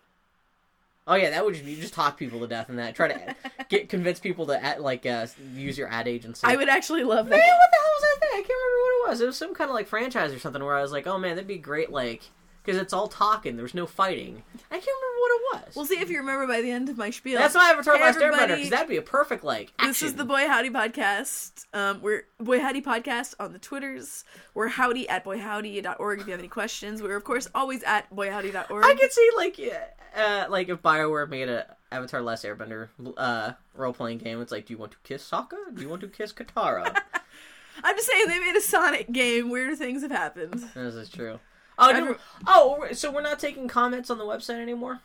Oh 1.06 1.14
yeah, 1.14 1.30
that 1.30 1.44
would 1.44 1.54
just, 1.54 1.66
you 1.66 1.76
just 1.76 1.94
talk 1.94 2.16
people 2.16 2.40
to 2.40 2.46
death 2.46 2.68
and 2.68 2.78
that 2.78 2.94
try 2.94 3.08
to 3.08 3.36
get 3.68 3.88
convince 3.88 4.18
people 4.18 4.46
to 4.46 4.62
add, 4.62 4.80
like 4.80 5.06
uh, 5.06 5.26
use 5.54 5.78
your 5.78 5.88
ad 5.88 6.08
agency. 6.08 6.46
I 6.46 6.56
would 6.56 6.68
actually 6.68 7.04
love 7.04 7.28
Man, 7.28 7.38
that. 7.38 7.46
what 7.46 7.70
the 7.70 7.78
hell 7.80 7.90
was 7.94 8.02
that 8.02 8.20
thing? 8.20 8.30
I 8.32 8.42
can't 8.42 8.48
remember 8.48 8.80
what 8.82 9.08
it 9.08 9.10
was. 9.10 9.20
It 9.20 9.26
was 9.26 9.36
some 9.36 9.54
kind 9.54 9.70
of 9.70 9.74
like 9.74 9.86
franchise 9.86 10.32
or 10.32 10.38
something 10.38 10.62
where 10.64 10.76
I 10.76 10.82
was 10.82 10.92
like, 10.92 11.06
oh 11.06 11.18
man, 11.18 11.36
that'd 11.36 11.46
be 11.46 11.58
great, 11.58 11.90
like 11.90 12.22
because 12.66 12.80
it's 12.80 12.92
all 12.92 13.06
talking. 13.06 13.56
There's 13.56 13.74
no 13.74 13.86
fighting. 13.86 14.42
I 14.70 14.74
can't 14.74 14.84
remember 14.84 15.20
what 15.20 15.30
it 15.30 15.66
was. 15.66 15.76
We'll 15.76 15.86
see 15.86 16.00
if 16.00 16.10
you 16.10 16.18
remember 16.18 16.48
by 16.48 16.60
the 16.60 16.70
end 16.72 16.88
of 16.88 16.98
my 16.98 17.10
spiel. 17.10 17.38
That's 17.38 17.54
why 17.54 17.68
I 17.68 17.72
Avatar: 17.72 17.96
Hey, 17.96 18.02
Last 18.02 18.18
Airbender 18.18 18.56
because 18.56 18.70
that'd 18.70 18.88
be 18.88 18.96
a 18.96 19.02
perfect 19.02 19.44
like. 19.44 19.72
This 19.80 20.02
is 20.02 20.14
the 20.14 20.24
Boy 20.24 20.48
Howdy 20.48 20.70
podcast. 20.70 21.66
Um, 21.72 22.02
we're 22.02 22.24
Boy 22.40 22.58
Howdy 22.58 22.82
podcast 22.82 23.34
on 23.38 23.52
the 23.52 23.60
Twitters. 23.60 24.24
We're 24.54 24.68
howdy 24.68 25.08
at 25.08 25.24
boyhowdy.org 25.24 26.20
if 26.20 26.26
you 26.26 26.32
have 26.32 26.40
any 26.40 26.48
questions. 26.48 27.00
We're 27.00 27.16
of 27.16 27.22
course 27.22 27.48
always 27.54 27.84
at 27.84 28.10
boyhowdy.org. 28.14 28.84
I 28.84 28.94
could 28.96 29.12
see 29.12 29.30
like 29.36 29.58
yeah, 29.58 29.84
uh, 30.16 30.46
like 30.48 30.68
if 30.68 30.82
Bioware 30.82 31.28
made 31.28 31.48
a 31.48 31.76
Avatar: 31.92 32.22
Last 32.22 32.44
Airbender 32.44 32.88
uh, 33.16 33.52
role 33.74 33.92
playing 33.92 34.18
game, 34.18 34.40
it's 34.40 34.52
like, 34.52 34.66
do 34.66 34.74
you 34.74 34.78
want 34.78 34.92
to 34.92 34.98
kiss 35.04 35.28
Sokka? 35.28 35.74
Do 35.74 35.82
you 35.82 35.88
want 35.88 36.00
to 36.02 36.08
kiss 36.08 36.32
Katara? 36.32 36.96
I'm 37.84 37.96
just 37.96 38.08
saying 38.08 38.28
they 38.28 38.40
made 38.40 38.56
a 38.56 38.60
Sonic 38.60 39.12
game. 39.12 39.50
Weirder 39.50 39.76
things 39.76 40.02
have 40.02 40.10
happened. 40.10 40.64
this 40.74 40.94
is 40.94 41.10
true. 41.10 41.38
Oh, 41.78 41.92
no, 41.92 42.16
oh, 42.46 42.86
so 42.92 43.10
we're 43.10 43.20
not 43.20 43.38
taking 43.38 43.68
comments 43.68 44.08
on 44.08 44.16
the 44.16 44.24
website 44.24 44.62
anymore. 44.62 45.00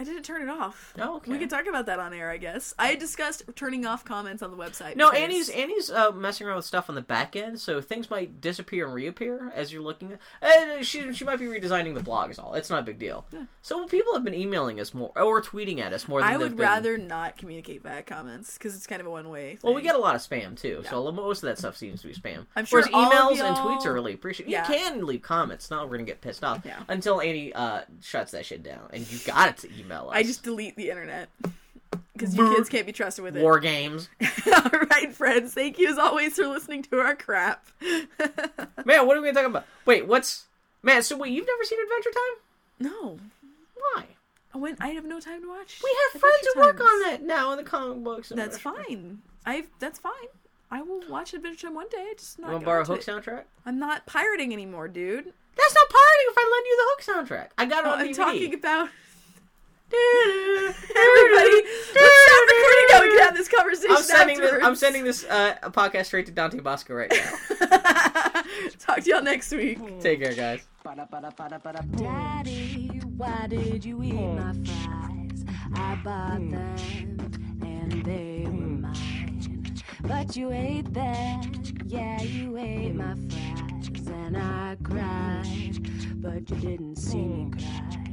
I 0.00 0.04
didn't 0.04 0.22
turn 0.22 0.40
it 0.40 0.48
off. 0.48 0.94
Oh, 0.98 1.16
okay. 1.16 1.30
We 1.30 1.36
can 1.38 1.50
talk 1.50 1.66
about 1.66 1.84
that 1.84 1.98
on 1.98 2.14
air, 2.14 2.30
I 2.30 2.38
guess. 2.38 2.74
I 2.78 2.94
discussed 2.94 3.42
turning 3.54 3.84
off 3.84 4.02
comments 4.02 4.42
on 4.42 4.50
the 4.50 4.56
website. 4.56 4.96
No, 4.96 5.10
because- 5.10 5.22
Annie's 5.24 5.48
Annie's 5.50 5.90
uh, 5.90 6.10
messing 6.12 6.46
around 6.46 6.56
with 6.56 6.64
stuff 6.64 6.88
on 6.88 6.94
the 6.94 7.02
back 7.02 7.36
end, 7.36 7.60
so 7.60 7.82
things 7.82 8.08
might 8.10 8.40
disappear 8.40 8.86
and 8.86 8.94
reappear 8.94 9.52
as 9.54 9.72
you're 9.74 9.82
looking. 9.82 10.14
At, 10.40 10.68
uh, 10.68 10.82
she 10.82 11.12
she 11.12 11.24
might 11.26 11.38
be 11.38 11.44
redesigning 11.44 11.92
the 11.94 12.02
blog. 12.02 12.30
Is 12.30 12.38
all. 12.38 12.54
It's 12.54 12.70
not 12.70 12.78
a 12.80 12.82
big 12.82 12.98
deal. 12.98 13.26
So 13.60 13.86
people 13.86 14.14
have 14.14 14.24
been 14.24 14.32
emailing 14.34 14.80
us 14.80 14.94
more 14.94 15.12
or 15.20 15.42
tweeting 15.42 15.80
at 15.80 15.92
us 15.92 16.08
more. 16.08 16.20
Than 16.22 16.30
I 16.30 16.38
would 16.38 16.56
been- 16.56 16.66
rather 16.66 16.96
not 16.96 17.36
communicate 17.36 17.82
via 17.82 18.02
comments 18.02 18.56
because 18.56 18.74
it's 18.74 18.86
kind 18.86 19.02
of 19.02 19.06
a 19.06 19.10
one 19.10 19.28
way. 19.28 19.58
Well, 19.62 19.74
we 19.74 19.82
get 19.82 19.96
a 19.96 19.98
lot 19.98 20.14
of 20.14 20.22
spam 20.22 20.58
too, 20.58 20.82
so 20.88 21.12
most 21.12 21.42
of 21.42 21.48
that 21.48 21.58
stuff 21.58 21.76
seems 21.76 22.00
to 22.00 22.08
be 22.08 22.14
spam. 22.14 22.46
I'm 22.56 22.64
sure 22.64 22.80
Whereas 22.80 22.94
emails 22.94 23.38
and 23.46 23.54
tweets 23.54 23.84
are 23.84 23.92
really 23.92 24.14
appreciated. 24.14 24.50
Yeah. 24.50 24.66
You 24.66 24.78
can 24.78 25.04
leave 25.04 25.20
comments. 25.20 25.70
Not 25.70 25.90
we're 25.90 25.96
gonna 25.98 26.06
get 26.06 26.22
pissed 26.22 26.42
off 26.42 26.62
Yeah. 26.64 26.78
until 26.88 27.20
Annie 27.20 27.52
uh, 27.52 27.82
shuts 28.00 28.32
that 28.32 28.46
shit 28.46 28.62
down, 28.62 28.88
and 28.94 29.06
you 29.12 29.18
got 29.26 29.50
it 29.50 29.56
to 29.58 29.68
email 29.78 29.89
us. 29.92 30.08
I 30.12 30.22
just 30.22 30.42
delete 30.42 30.76
the 30.76 30.90
internet 30.90 31.28
because 32.12 32.36
you 32.36 32.54
kids 32.54 32.68
can't 32.68 32.86
be 32.86 32.92
trusted 32.92 33.24
with 33.24 33.36
it. 33.36 33.42
war 33.42 33.58
games. 33.60 34.08
All 34.46 34.80
right, 34.90 35.12
friends. 35.12 35.54
Thank 35.54 35.78
you 35.78 35.88
as 35.90 35.98
always 35.98 36.34
for 36.36 36.46
listening 36.46 36.82
to 36.84 36.98
our 37.00 37.14
crap. 37.16 37.66
Man, 38.84 39.06
what 39.06 39.16
are 39.16 39.20
we 39.20 39.28
gonna 39.28 39.32
talk 39.34 39.46
about? 39.46 39.66
Wait, 39.86 40.06
what's 40.06 40.44
man? 40.82 41.02
So 41.02 41.16
wait, 41.16 41.32
you've 41.32 41.46
never 41.46 41.64
seen 41.64 41.78
Adventure 41.82 42.10
Time? 42.10 42.92
no, 42.92 43.18
Why? 43.94 44.04
I 44.54 44.58
went. 44.58 44.78
I 44.80 44.88
have 44.88 45.04
no 45.04 45.20
time 45.20 45.42
to 45.42 45.48
watch. 45.48 45.80
We 45.82 45.90
have 46.12 46.20
friends 46.20 46.48
who 46.54 46.60
work 46.60 46.80
on 46.80 47.02
that 47.02 47.22
now 47.22 47.52
in 47.52 47.56
the 47.58 47.62
comic 47.62 48.02
books. 48.02 48.30
That's 48.34 48.58
fine. 48.58 49.20
I. 49.46 49.64
That's 49.78 49.98
fine. 49.98 50.12
I 50.72 50.82
will 50.82 51.02
watch 51.08 51.34
Adventure 51.34 51.66
Time 51.68 51.74
one 51.74 51.88
day. 51.88 51.98
I 52.10 52.14
just 52.18 52.38
not. 52.38 52.48
You 52.48 52.52
want 52.54 52.62
to 52.62 52.66
borrow 52.66 52.84
Hook 52.84 52.98
it. 53.00 53.06
soundtrack? 53.06 53.44
I'm 53.64 53.78
not 53.78 54.06
pirating 54.06 54.52
anymore, 54.52 54.88
dude. 54.88 55.24
That's 55.56 55.74
not 55.74 55.88
pirating 55.88 56.26
if 56.28 56.38
I 56.38 56.50
lend 56.52 56.66
you 56.66 56.76
the 56.76 56.84
Hook 56.88 57.28
soundtrack. 57.38 57.48
I 57.58 57.64
got 57.66 57.84
it 57.84 57.88
Oh, 57.88 57.92
on 57.92 58.00
I'm 58.00 58.08
DVD. 58.08 58.16
talking 58.16 58.54
about 58.54 58.88
Everybody, 59.92 60.78
everybody. 60.96 61.56
Let's 61.94 62.16
stop 62.22 62.48
recording 62.48 62.86
now. 62.90 63.02
We 63.02 63.08
can 63.08 63.18
have 63.24 63.36
this 63.36 63.48
conversation 63.48 63.96
I'm 63.96 64.02
sending 64.02 64.38
this. 64.38 64.54
I'm 64.62 64.76
sending 64.76 65.04
this 65.04 65.24
uh, 65.24 65.56
podcast 65.64 66.06
straight 66.06 66.26
to 66.26 66.32
Dante 66.32 66.60
Bosco 66.60 66.94
right 66.94 67.10
now. 67.10 67.36
Talk 68.78 69.00
to 69.00 69.10
y'all 69.10 69.22
next 69.22 69.50
week. 69.52 69.78
Take 70.00 70.20
care, 70.20 70.34
guys. 70.34 70.66
Daddy, 71.96 73.00
why 73.16 73.46
did 73.48 73.84
you 73.84 74.02
eat 74.02 74.12
my 74.14 74.52
fries? 74.52 75.44
I 75.74 75.94
bought 76.04 76.50
them 76.50 77.60
and 77.62 78.04
they 78.04 78.44
were 78.46 78.50
mine. 78.52 79.74
But 80.02 80.36
you 80.36 80.50
ate 80.52 80.92
them, 80.94 81.52
yeah, 81.86 82.20
you 82.22 82.56
ate 82.56 82.94
my 82.94 83.14
fries. 83.14 84.06
And 84.08 84.36
I 84.36 84.76
cried, 84.82 86.22
but 86.22 86.48
you 86.50 86.56
didn't 86.56 86.96
see 86.96 87.18
me 87.18 87.50
cry. 87.50 88.09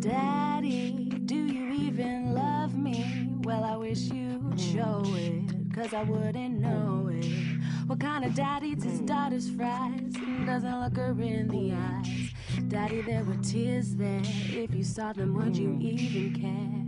Daddy, 0.00 1.10
do 1.26 1.34
you 1.34 1.72
even 1.72 2.34
love 2.34 2.76
me? 2.76 3.28
Well, 3.42 3.64
I 3.64 3.76
wish 3.76 4.10
you'd 4.10 4.58
show 4.58 5.02
it, 5.06 5.74
cause 5.74 5.92
I 5.92 6.02
wouldn't 6.04 6.58
know 6.58 7.10
it. 7.12 7.26
What 7.86 8.00
kind 8.00 8.24
of 8.24 8.34
daddy 8.34 8.68
eats 8.68 8.84
his 8.84 9.00
daughter's 9.00 9.50
fries 9.50 10.14
and 10.16 10.46
doesn't 10.46 10.80
look 10.80 10.96
her 10.96 11.10
in 11.20 11.48
the 11.48 11.74
eyes? 11.74 12.32
Daddy, 12.68 13.02
there 13.02 13.24
were 13.24 13.36
tears 13.42 13.94
there. 13.94 14.22
If 14.24 14.74
you 14.74 14.84
saw 14.84 15.12
them, 15.12 15.34
would 15.34 15.56
you 15.56 15.76
even 15.80 16.40
care? 16.40 16.82